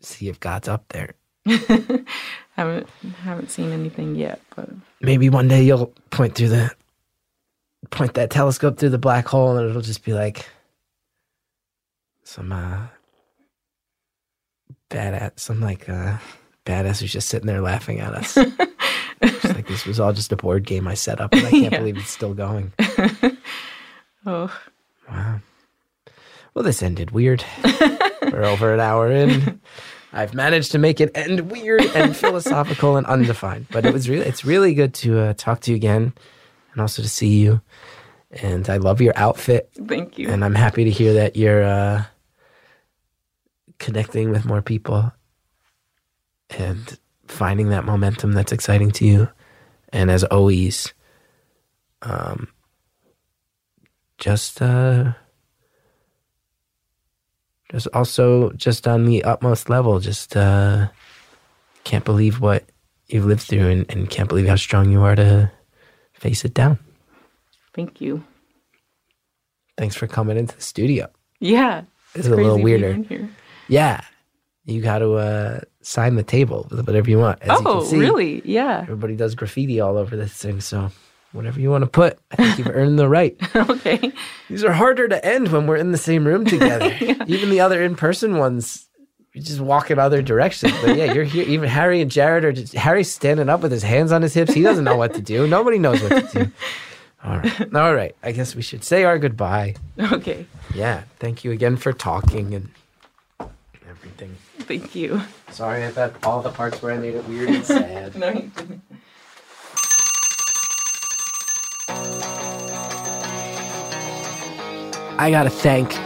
See 0.00 0.28
if 0.28 0.40
God's 0.40 0.68
up 0.68 0.84
there. 0.88 1.14
haven't 2.56 2.88
haven't 3.22 3.50
seen 3.50 3.70
anything 3.72 4.14
yet, 4.16 4.40
but 4.56 4.68
maybe 5.00 5.28
one 5.30 5.48
day 5.48 5.62
you'll 5.62 5.92
point 6.10 6.34
through 6.34 6.48
the 6.48 6.70
point 7.90 8.14
that 8.14 8.30
telescope 8.30 8.78
through 8.78 8.88
the 8.90 8.98
black 8.98 9.26
hole 9.28 9.56
and 9.56 9.68
it'll 9.68 9.82
just 9.82 10.04
be 10.04 10.12
like 10.14 10.48
some 12.22 12.50
uh 12.50 12.86
badass 14.90 15.32
some 15.38 15.60
like 15.60 15.88
uh 15.88 16.16
badass 16.64 17.00
who's 17.00 17.12
just 17.12 17.28
sitting 17.28 17.46
there 17.46 17.60
laughing 17.60 18.00
at 18.00 18.14
us. 18.14 18.36
It's 19.20 19.44
like 19.44 19.66
this 19.68 19.84
was 19.86 20.00
all 20.00 20.12
just 20.12 20.32
a 20.32 20.36
board 20.36 20.64
game 20.64 20.88
i 20.88 20.94
set 20.94 21.20
up 21.20 21.32
and 21.34 21.46
i 21.46 21.50
can't 21.50 21.62
Yeah. 21.72 21.78
believe 21.78 21.96
it's 21.98 22.10
still 22.10 22.34
going. 22.34 22.72
Oh, 24.26 24.50
wow. 25.06 25.38
well 26.54 26.62
this 26.64 26.82
ended 26.82 27.10
weird. 27.10 27.44
We're 28.22 28.44
over 28.44 28.72
an 28.72 28.80
hour 28.80 29.10
in 29.12 29.60
i've 30.14 30.32
managed 30.34 30.72
to 30.72 30.78
make 30.78 31.00
it 31.00 31.10
end 31.14 31.50
weird 31.50 31.84
and 31.94 32.16
philosophical 32.24 32.96
and 32.96 33.06
undefined 33.06 33.66
but 33.70 33.84
it 33.84 33.92
was 33.92 34.08
really 34.08 34.24
it's 34.26 34.44
really 34.44 34.72
good 34.74 34.94
to 34.94 35.18
uh, 35.20 35.34
talk 35.36 35.60
to 35.60 35.70
you 35.70 35.76
again 35.76 36.12
and 36.72 36.80
also 36.80 37.02
to 37.02 37.08
see 37.08 37.38
you. 37.38 37.60
And 38.42 38.68
i 38.68 38.78
love 38.78 39.00
your 39.00 39.12
outfit. 39.16 39.70
Thank 39.86 40.18
you. 40.18 40.28
and 40.28 40.44
i'm 40.44 40.54
happy 40.56 40.84
to 40.84 40.90
hear 40.90 41.12
that 41.14 41.36
you're 41.36 41.62
uh, 41.62 42.04
connecting 43.78 44.30
with 44.30 44.44
more 44.44 44.62
people 44.62 45.12
and 46.50 46.98
finding 47.26 47.68
that 47.70 47.84
momentum 47.84 48.32
that's 48.32 48.52
exciting 48.52 48.90
to 48.92 49.04
you. 49.06 49.28
And 49.92 50.10
as 50.10 50.24
always 50.24 50.92
um 52.02 52.48
just 54.18 54.60
uh 54.62 55.14
just 57.74 57.88
also 57.92 58.50
just 58.52 58.86
on 58.88 59.04
the 59.04 59.22
utmost 59.24 59.68
level 59.68 59.98
just 60.00 60.36
uh 60.36 60.86
can't 61.82 62.04
believe 62.04 62.40
what 62.40 62.64
you've 63.08 63.26
lived 63.26 63.42
through 63.42 63.68
and, 63.68 63.84
and 63.90 64.08
can't 64.08 64.28
believe 64.28 64.46
how 64.46 64.56
strong 64.56 64.90
you 64.90 65.02
are 65.02 65.16
to 65.16 65.50
face 66.14 66.44
it 66.44 66.54
down 66.54 66.78
Thank 67.74 68.00
you. 68.00 68.22
thanks 69.76 69.96
for 69.96 70.06
coming 70.06 70.36
into 70.38 70.54
the 70.56 70.62
studio 70.62 71.08
Yeah, 71.40 71.82
It's 72.14 72.28
a 72.28 72.30
little 72.36 72.62
weirder. 72.62 72.96
Yeah. 73.68 74.00
You 74.66 74.80
got 74.80 75.00
to 75.00 75.14
uh, 75.14 75.60
sign 75.82 76.14
the 76.16 76.22
table 76.22 76.66
with 76.70 76.86
whatever 76.86 77.10
you 77.10 77.18
want. 77.18 77.42
As 77.42 77.60
you 77.60 77.66
Oh, 77.68 77.80
can 77.80 77.88
see, 77.90 77.98
really? 77.98 78.42
Yeah. 78.46 78.80
Everybody 78.82 79.14
does 79.16 79.34
graffiti 79.34 79.80
all 79.80 79.98
over 79.98 80.16
this 80.16 80.32
thing. 80.32 80.60
So 80.62 80.90
whatever 81.34 81.60
you 81.60 81.70
want 81.70 81.82
to 81.82 81.90
put, 81.90 82.18
I 82.30 82.36
think 82.36 82.58
you've 82.58 82.74
earned 82.74 82.98
the 82.98 83.08
right. 83.08 83.36
okay. 83.56 84.12
These 84.48 84.64
are 84.64 84.72
harder 84.72 85.08
to 85.08 85.24
end 85.24 85.48
when 85.48 85.66
we're 85.66 85.76
in 85.76 85.92
the 85.92 85.98
same 85.98 86.26
room 86.26 86.44
together. 86.44 86.96
Even 87.26 87.50
the 87.50 87.60
other 87.60 87.82
in 87.82 87.96
person 87.96 88.38
ones, 88.38 88.86
you 89.32 89.42
just 89.42 89.60
walk 89.60 89.90
in 89.90 89.98
other 89.98 90.22
directions. 90.22 90.72
But 90.80 90.96
yeah, 90.96 91.12
you're 91.12 91.24
here. 91.24 91.44
Even 91.46 91.68
Harry 91.68 92.00
and 92.00 92.10
Jared 92.10 92.44
are 92.44 92.52
just, 92.52 92.72
Harry's 92.74 93.12
standing 93.12 93.48
up 93.48 93.60
with 93.60 93.72
his 93.72 93.82
hands 93.82 94.12
on 94.12 94.22
his 94.22 94.32
hips. 94.32 94.54
He 94.54 94.62
doesn't 94.62 94.84
know 94.84 94.96
what 94.96 95.14
to 95.14 95.20
do. 95.20 95.46
Nobody 95.46 95.78
knows 95.78 96.00
what 96.02 96.30
to 96.30 96.44
do. 96.44 96.52
All 97.24 97.38
right. 97.38 97.74
All 97.74 97.94
right. 97.94 98.14
I 98.22 98.32
guess 98.32 98.54
we 98.54 98.62
should 98.62 98.84
say 98.84 99.02
our 99.04 99.18
goodbye. 99.18 99.74
Okay. 99.98 100.46
Yeah. 100.74 101.02
Thank 101.18 101.42
you 101.42 101.50
again 101.50 101.76
for 101.76 101.92
talking 101.92 102.54
and 102.54 102.68
everything. 103.88 104.36
Thank 104.60 104.94
you. 104.94 105.22
Sorry 105.50 105.84
about 105.84 106.14
all 106.22 106.42
the 106.42 106.50
parts 106.50 106.80
where 106.82 106.92
I 106.92 106.98
made 106.98 107.14
it 107.14 107.26
weird 107.28 107.48
and 107.48 107.64
sad. 107.64 108.14
No, 108.18 108.28
you 108.28 108.50
didn't. 108.54 108.82
I 115.16 115.30
gotta 115.30 115.48
thank 115.48 115.96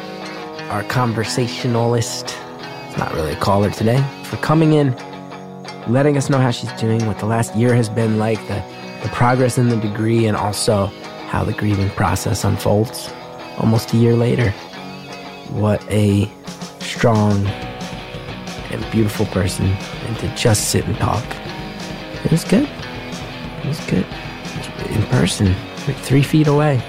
our 0.70 0.84
conversationalist, 0.84 2.36
it's 2.86 2.98
not 2.98 3.14
really 3.14 3.32
a 3.32 3.36
caller 3.36 3.70
today, 3.70 4.04
for 4.24 4.36
coming 4.36 4.74
in, 4.74 4.94
letting 5.88 6.18
us 6.18 6.28
know 6.28 6.36
how 6.36 6.50
she's 6.50 6.70
doing, 6.72 7.06
what 7.06 7.18
the 7.18 7.24
last 7.24 7.56
year 7.56 7.74
has 7.74 7.88
been 7.88 8.18
like, 8.18 8.38
the, 8.48 8.62
the 9.02 9.08
progress 9.14 9.56
in 9.56 9.70
the 9.70 9.78
degree, 9.78 10.26
and 10.26 10.36
also 10.36 10.86
how 11.28 11.42
the 11.42 11.54
grieving 11.54 11.88
process 11.90 12.44
unfolds 12.44 13.10
almost 13.56 13.94
a 13.94 13.96
year 13.96 14.14
later. 14.14 14.50
What 15.52 15.82
a 15.90 16.30
strong 16.80 17.46
and 17.46 18.92
beautiful 18.92 19.24
person, 19.26 19.68
and 19.68 20.18
to 20.18 20.34
just 20.36 20.68
sit 20.68 20.84
and 20.84 20.96
talk. 20.98 21.24
It 22.26 22.30
was 22.30 22.44
good. 22.44 22.68
It 22.68 23.66
was 23.66 23.80
good. 23.86 24.06
In 24.90 25.02
person, 25.04 25.54
like 25.86 25.96
three 25.96 26.22
feet 26.22 26.46
away 26.46 26.82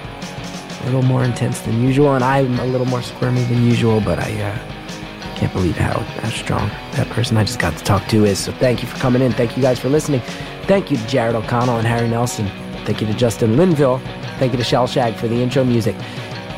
a 0.81 0.85
little 0.85 1.01
more 1.01 1.23
intense 1.23 1.61
than 1.61 1.81
usual, 1.81 2.15
and 2.15 2.23
I'm 2.23 2.59
a 2.59 2.65
little 2.65 2.87
more 2.87 3.01
squirmy 3.01 3.43
than 3.43 3.63
usual, 3.63 4.01
but 4.01 4.19
I 4.19 4.41
uh, 4.41 5.35
can't 5.35 5.51
believe 5.53 5.77
how, 5.77 5.99
how 5.99 6.29
strong 6.29 6.67
that 6.93 7.07
person 7.09 7.37
I 7.37 7.43
just 7.43 7.59
got 7.59 7.77
to 7.77 7.83
talk 7.83 8.07
to 8.09 8.25
is. 8.25 8.39
So 8.39 8.51
thank 8.53 8.81
you 8.81 8.87
for 8.87 8.97
coming 8.97 9.21
in. 9.21 9.31
Thank 9.31 9.55
you 9.55 9.63
guys 9.63 9.79
for 9.79 9.89
listening. 9.89 10.21
Thank 10.63 10.91
you 10.91 10.97
to 10.97 11.07
Jared 11.07 11.35
O'Connell 11.35 11.77
and 11.77 11.87
Harry 11.87 12.07
Nelson. 12.07 12.47
Thank 12.85 13.01
you 13.01 13.07
to 13.07 13.13
Justin 13.13 13.57
Linville. 13.57 13.99
Thank 14.37 14.51
you 14.51 14.57
to 14.57 14.63
Shellshag 14.63 15.15
for 15.15 15.27
the 15.27 15.41
intro 15.41 15.63
music. 15.63 15.95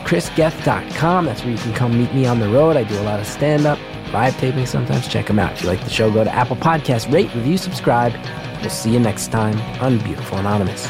ChrisGeth.com, 0.06 1.26
that's 1.26 1.42
where 1.44 1.52
you 1.52 1.58
can 1.58 1.74
come 1.74 1.98
meet 1.98 2.14
me 2.14 2.26
on 2.26 2.40
the 2.40 2.50
road. 2.50 2.76
I 2.76 2.84
do 2.84 3.00
a 3.00 3.04
lot 3.04 3.20
of 3.20 3.28
stand 3.28 3.66
up, 3.66 3.80
live 4.12 4.38
taping 4.38 4.66
sometimes. 4.66 5.08
Check 5.08 5.28
them 5.28 5.40
out. 5.40 5.54
If 5.54 5.62
you 5.62 5.68
like 5.70 5.84
the 5.84 5.90
show, 5.90 6.12
go 6.12 6.24
to 6.24 6.34
Apple 6.34 6.58
Podcasts, 6.58 7.12
rate, 7.12 7.34
review, 7.34 7.58
subscribe. 7.58 8.14
We'll 8.62 8.70
see 8.70 8.92
you 8.92 9.00
next 9.00 9.32
time 9.32 9.58
on 9.82 10.00
Beautiful 10.00 10.38
Anonymous. 10.38 10.86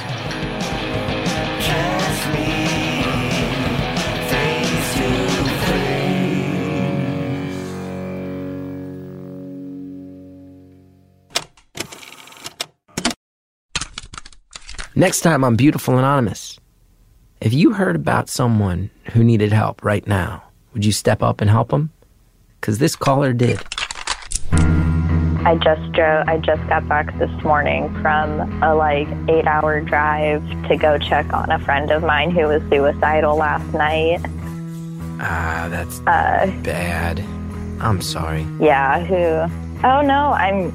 Next 15.02 15.22
time 15.22 15.44
on 15.44 15.56
Beautiful 15.56 15.98
Anonymous, 15.98 16.60
if 17.42 17.54
you 17.54 17.74
heard 17.74 17.96
about 17.96 18.30
someone 18.30 18.92
who 19.14 19.24
needed 19.24 19.52
help 19.52 19.84
right 19.84 20.06
now, 20.06 20.44
would 20.74 20.86
you 20.86 20.92
step 20.92 21.24
up 21.24 21.42
and 21.42 21.50
help 21.50 21.70
them? 21.70 21.90
Because 22.60 22.78
this 22.78 22.96
caller 22.96 23.34
did. 23.34 23.60
I 25.44 25.58
just 25.60 25.92
drove. 25.94 26.28
I 26.28 26.38
just 26.38 26.62
got 26.70 26.88
back 26.88 27.18
this 27.18 27.32
morning 27.44 27.92
from 28.04 28.62
a 28.62 28.76
like 28.76 29.08
eight-hour 29.28 29.82
drive 29.82 30.44
to 30.68 30.78
go 30.78 31.00
check 31.00 31.34
on 31.34 31.50
a 31.52 31.58
friend 31.58 31.90
of 31.90 32.04
mine 32.04 32.30
who 32.30 32.44
was 32.46 32.62
suicidal 32.70 33.36
last 33.38 33.66
night. 33.74 34.20
Ah, 35.20 35.66
that's 35.72 36.00
Uh, 36.02 36.46
bad. 36.62 37.22
I'm 37.80 38.02
sorry. 38.02 38.46
yeah, 38.60 39.04
who? 39.04 39.52
Oh 39.84 40.02
no, 40.02 40.32
I'm 40.34 40.72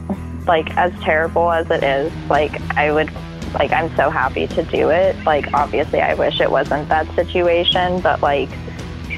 like 0.47 0.77
as 0.77 0.93
terrible 1.03 1.53
as 1.53 1.71
it 1.71 1.85
is. 1.85 2.13
Like 2.29 2.61
I 2.77 2.91
would, 2.91 3.09
like 3.55 3.73
I'm 3.73 3.95
so 3.97 4.11
happy 4.11 4.47
to 4.49 4.63
do 4.65 4.91
it. 4.91 5.17
Like 5.25 5.53
obviously, 5.55 6.01
I 6.01 6.15
wish 6.15 6.41
it 6.41 6.51
wasn't 6.51 6.89
that 6.89 7.13
situation, 7.15 8.01
but 8.01 8.21
like 8.23 8.49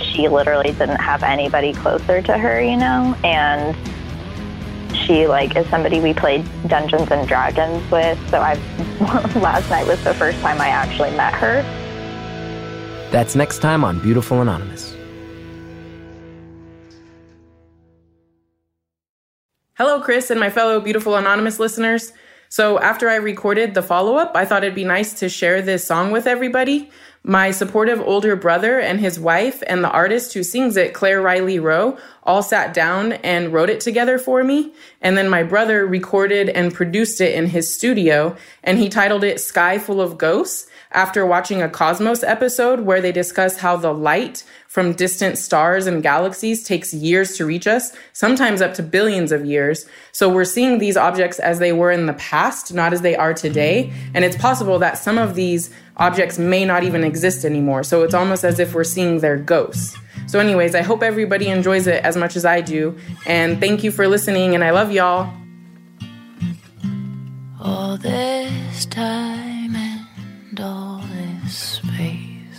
she 0.01 0.29
literally 0.29 0.73
didn't 0.73 1.01
have 1.01 1.23
anybody 1.23 1.73
closer 1.73 2.23
to 2.23 2.39
her, 2.39 2.61
you 2.61 2.77
know, 2.77 3.17
and 3.25 3.77
she 4.95 5.27
like 5.27 5.57
is 5.57 5.67
somebody 5.69 6.01
we 6.01 6.15
played 6.15 6.45
Dungeons 6.67 7.11
and 7.11 7.27
Dragons 7.27 7.91
with. 7.91 8.19
So 8.31 8.41
I've 8.41 8.61
last 9.37 9.69
night 9.71 9.87
was 9.87 10.03
the 10.05 10.15
first 10.15 10.41
time 10.41 10.61
I 10.61 10.69
actually 10.69 11.11
met 11.11 11.35
her. 11.35 11.63
That's 13.11 13.35
next 13.35 13.61
time 13.61 13.85
on 13.85 14.01
Beautiful 14.01 14.41
Anonymous. 14.43 14.95
Hello, 19.79 20.01
Chris, 20.01 20.29
and 20.31 20.41
my 20.41 20.51
fellow 20.51 20.81
beautiful 20.81 21.15
anonymous 21.15 21.61
listeners. 21.61 22.13
So, 22.49 22.79
after 22.79 23.09
I 23.09 23.17
recorded 23.17 23.75
the 23.75 23.83
follow 23.83 24.17
up, 24.17 24.33
I 24.35 24.45
thought 24.45 24.65
it'd 24.65 24.75
be 24.75 24.85
nice 24.85 25.13
to 25.21 25.29
share 25.29 25.61
this 25.61 25.87
song 25.87 26.11
with 26.11 26.27
everybody. 26.27 26.91
My 27.23 27.51
supportive 27.51 28.01
older 28.01 28.37
brother 28.37 28.81
and 28.81 29.01
his 29.01 29.21
wife, 29.21 29.63
and 29.67 29.85
the 29.85 29.91
artist 29.91 30.33
who 30.33 30.43
sings 30.43 30.77
it, 30.77 30.95
Claire 30.95 31.21
Riley 31.21 31.59
Rowe, 31.59 31.99
all 32.23 32.43
sat 32.43 32.73
down 32.73 33.13
and 33.13 33.53
wrote 33.53 33.69
it 33.69 33.81
together 33.81 34.19
for 34.19 34.43
me. 34.43 34.73
And 35.03 35.19
then 35.19 35.29
my 35.29 35.43
brother 35.43 35.87
recorded 35.87 36.49
and 36.49 36.73
produced 36.73 37.21
it 37.21 37.35
in 37.35 37.47
his 37.47 37.73
studio, 37.73 38.37
and 38.65 38.79
he 38.79 38.89
titled 38.89 39.25
it 39.25 39.41
Sky 39.41 39.79
Full 39.79 40.01
of 40.01 40.17
Ghosts 40.17 40.69
after 40.93 41.27
watching 41.27 41.61
a 41.61 41.69
Cosmos 41.69 42.23
episode 42.23 42.81
where 42.81 43.01
they 43.01 43.13
discuss 43.13 43.59
how 43.59 43.77
the 43.77 43.93
light 43.93 44.45
from 44.67 44.93
distant 44.93 45.37
stars 45.37 45.87
and 45.87 46.03
galaxies 46.03 46.65
takes 46.65 46.95
years 46.95 47.37
to 47.37 47.45
reach 47.45 47.67
us, 47.67 47.93
sometimes 48.13 48.63
up 48.63 48.75
to 48.75 48.83
billions 48.83 49.33
of 49.33 49.45
years. 49.45 49.87
So 50.13 50.29
we're 50.29 50.45
seeing 50.45 50.79
these 50.79 50.97
objects 50.97 51.39
as 51.39 51.59
they 51.59 51.73
were 51.73 51.91
in 51.91 52.07
the 52.07 52.15
past, 52.15 52.73
not 52.73 52.93
as 52.93 53.03
they 53.03 53.17
are 53.17 53.35
today. 53.35 53.93
And 54.15 54.25
it's 54.25 54.37
possible 54.37 54.79
that 54.79 54.99
some 54.99 55.19
of 55.19 55.35
these 55.35 55.71
objects 55.99 56.39
may 56.39 56.65
not 56.65 56.85
even 56.85 57.05
exist 57.05 57.45
anymore. 57.45 57.83
So 57.83 58.03
it's 58.03 58.15
almost 58.15 58.45
as 58.45 58.59
if 58.59 58.75
we're 58.75 58.85
seeing 58.85 59.19
their 59.19 59.37
ghosts. 59.37 59.97
So, 60.27 60.39
anyways, 60.39 60.75
I 60.75 60.83
hope 60.83 61.03
everybody 61.03 61.49
enjoys 61.49 61.87
it 61.87 62.05
as 62.05 62.17
much 62.17 62.37
as 62.37 62.45
I 62.45 62.61
do. 62.61 62.99
And 63.25 63.59
thank 63.61 63.83
you 63.83 63.91
for 63.91 64.07
listening, 64.09 64.55
and 64.55 64.63
I 64.63 64.71
love 64.71 64.93
y'all. 64.93 65.33
All 67.61 67.97
this 67.97 68.85
time 68.87 69.48
all 70.61 71.03
this 71.13 71.81
space. 71.83 72.59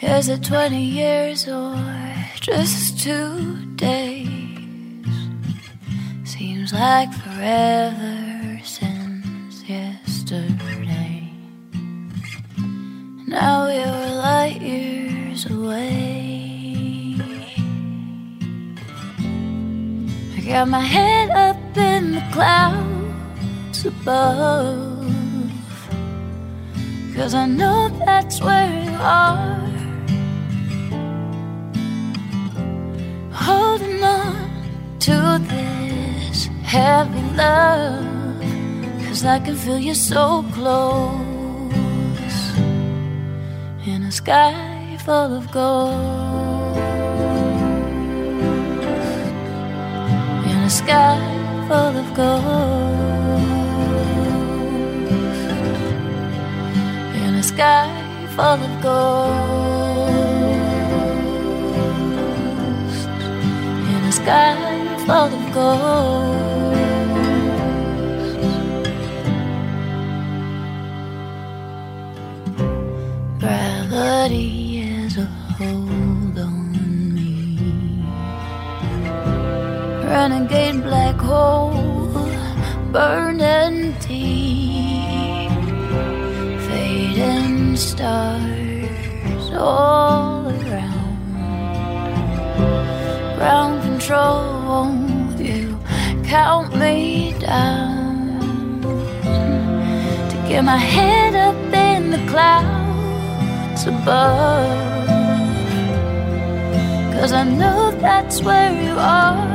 Is 0.00 0.28
it 0.28 0.42
20 0.42 0.82
years 0.82 1.48
or 1.48 1.76
just 2.40 3.00
two 3.00 3.64
days? 3.76 4.28
Seems 6.24 6.72
like 6.72 7.12
forever 7.12 8.60
since 8.64 9.62
yesterday. 9.68 11.32
Now 13.26 13.66
we're 13.66 14.14
light 14.20 14.60
years 14.60 15.46
away. 15.46 17.16
I 20.36 20.40
got 20.46 20.68
my 20.68 20.80
head 20.80 21.30
up 21.30 21.76
in 21.76 22.12
the 22.12 22.24
clouds 22.32 23.86
above. 23.86 24.91
Cause 27.14 27.34
I 27.34 27.46
know 27.46 27.90
that's 28.06 28.40
where 28.40 28.72
you 28.84 28.96
are. 28.98 29.60
Holding 33.30 34.02
on 34.02 34.48
to 35.00 35.38
this 35.48 36.46
heavy 36.62 37.22
love. 37.36 38.04
Cause 39.06 39.26
I 39.26 39.38
can 39.40 39.56
feel 39.56 39.78
you 39.78 39.94
so 39.94 40.42
close. 40.52 41.12
In 43.86 44.04
a 44.04 44.12
sky 44.12 44.96
full 45.04 45.36
of 45.36 45.52
gold. 45.52 46.76
In 50.50 50.58
a 50.64 50.70
sky 50.70 51.20
full 51.68 51.94
of 52.02 52.14
gold. 52.14 53.21
A 57.42 57.44
sky 57.44 57.88
full 58.36 58.60
of 58.68 58.74
gold. 58.80 60.08
In 63.92 64.02
a 64.10 64.12
sky 64.12 64.54
full 65.06 65.32
of 65.38 65.44
gold. 65.56 66.76
Gravity 73.40 74.48
is 74.80 75.16
a 75.16 75.26
hold 75.58 76.38
on 76.38 76.72
me. 77.14 77.58
Renegade 80.06 80.80
black 80.84 81.16
hole, 81.16 82.30
burning 82.92 83.94
deep. 84.06 84.71
Stars 87.82 89.50
all 89.52 90.46
around. 90.46 91.34
Ground 93.36 93.82
control, 93.82 94.42
won't 94.70 95.38
you 95.38 95.78
count 96.24 96.76
me 96.76 97.34
down? 97.40 98.40
To 100.30 100.36
get 100.48 100.62
my 100.64 100.76
head 100.76 101.34
up 101.34 101.56
in 101.74 102.12
the 102.12 102.22
clouds 102.30 103.86
above. 103.86 105.08
Cause 107.14 107.32
I 107.32 107.44
know 107.44 107.90
that's 108.00 108.42
where 108.42 108.72
you 108.84 108.94
are. 108.96 109.50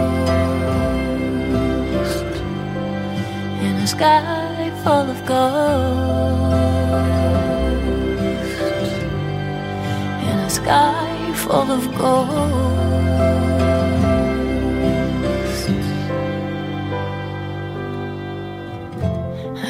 In 3.65 3.75
a 3.85 3.87
sky 3.87 4.71
full 4.83 5.07
of 5.13 5.19
ghosts. 5.25 6.35
In 10.27 10.37
a 10.47 10.49
sky 10.49 11.04
full 11.45 11.71
of 11.71 11.85
ghosts. 11.95 13.35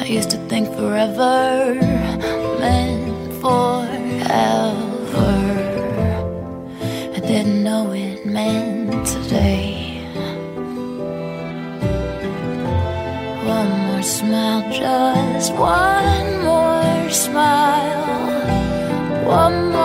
I 0.00 0.04
used 0.08 0.30
to 0.30 0.38
think 0.48 0.66
forever 0.74 1.74
meant 2.60 3.32
forever. 3.42 5.34
I 7.16 7.20
didn't 7.30 7.62
know 7.62 7.92
it 7.92 8.24
meant 8.24 9.06
today. 9.06 10.00
One 13.56 13.72
more 13.86 14.02
smile, 14.02 14.62
just 14.72 15.52
one 15.52 16.28
more 16.48 17.10
smile. 17.10 18.06
One 19.26 19.75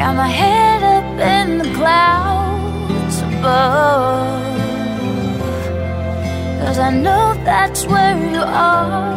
got 0.00 0.16
my 0.16 0.32
head 0.42 0.82
up 0.96 1.08
in 1.36 1.58
the 1.58 1.68
clouds 1.78 3.16
above. 3.20 4.56
Cause 6.60 6.78
I 6.78 6.90
know 7.04 7.24
that's 7.44 7.84
where 7.92 8.16
you 8.32 8.40
are. 8.40 9.12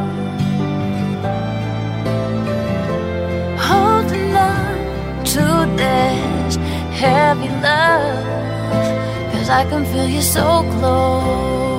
Holding 3.70 4.32
on 4.52 4.76
to 5.34 5.46
this 5.82 6.56
heavy 7.02 7.52
love. 7.68 8.26
Cause 9.32 9.50
I 9.60 9.64
can 9.70 9.84
feel 9.92 10.10
you 10.16 10.24
so 10.38 10.48
close 10.76 11.74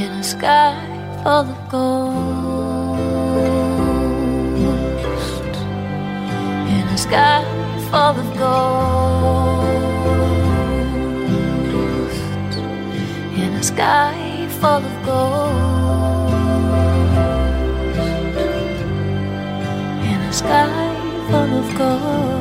in 0.00 0.10
a 0.22 0.24
sky 0.24 0.74
full 1.22 1.44
of 1.52 1.68
ghosts. 1.68 2.11
sky 7.12 7.44
full 7.90 8.16
of 8.22 8.38
gold. 8.38 9.66
In 13.36 13.52
a 13.52 13.62
sky 13.62 14.48
full 14.48 14.82
of 14.90 14.96
gold. 15.04 16.32
In 20.10 20.20
a 20.22 20.32
sky 20.32 20.96
full 21.28 21.58
of 21.60 21.68
gold. 21.76 22.31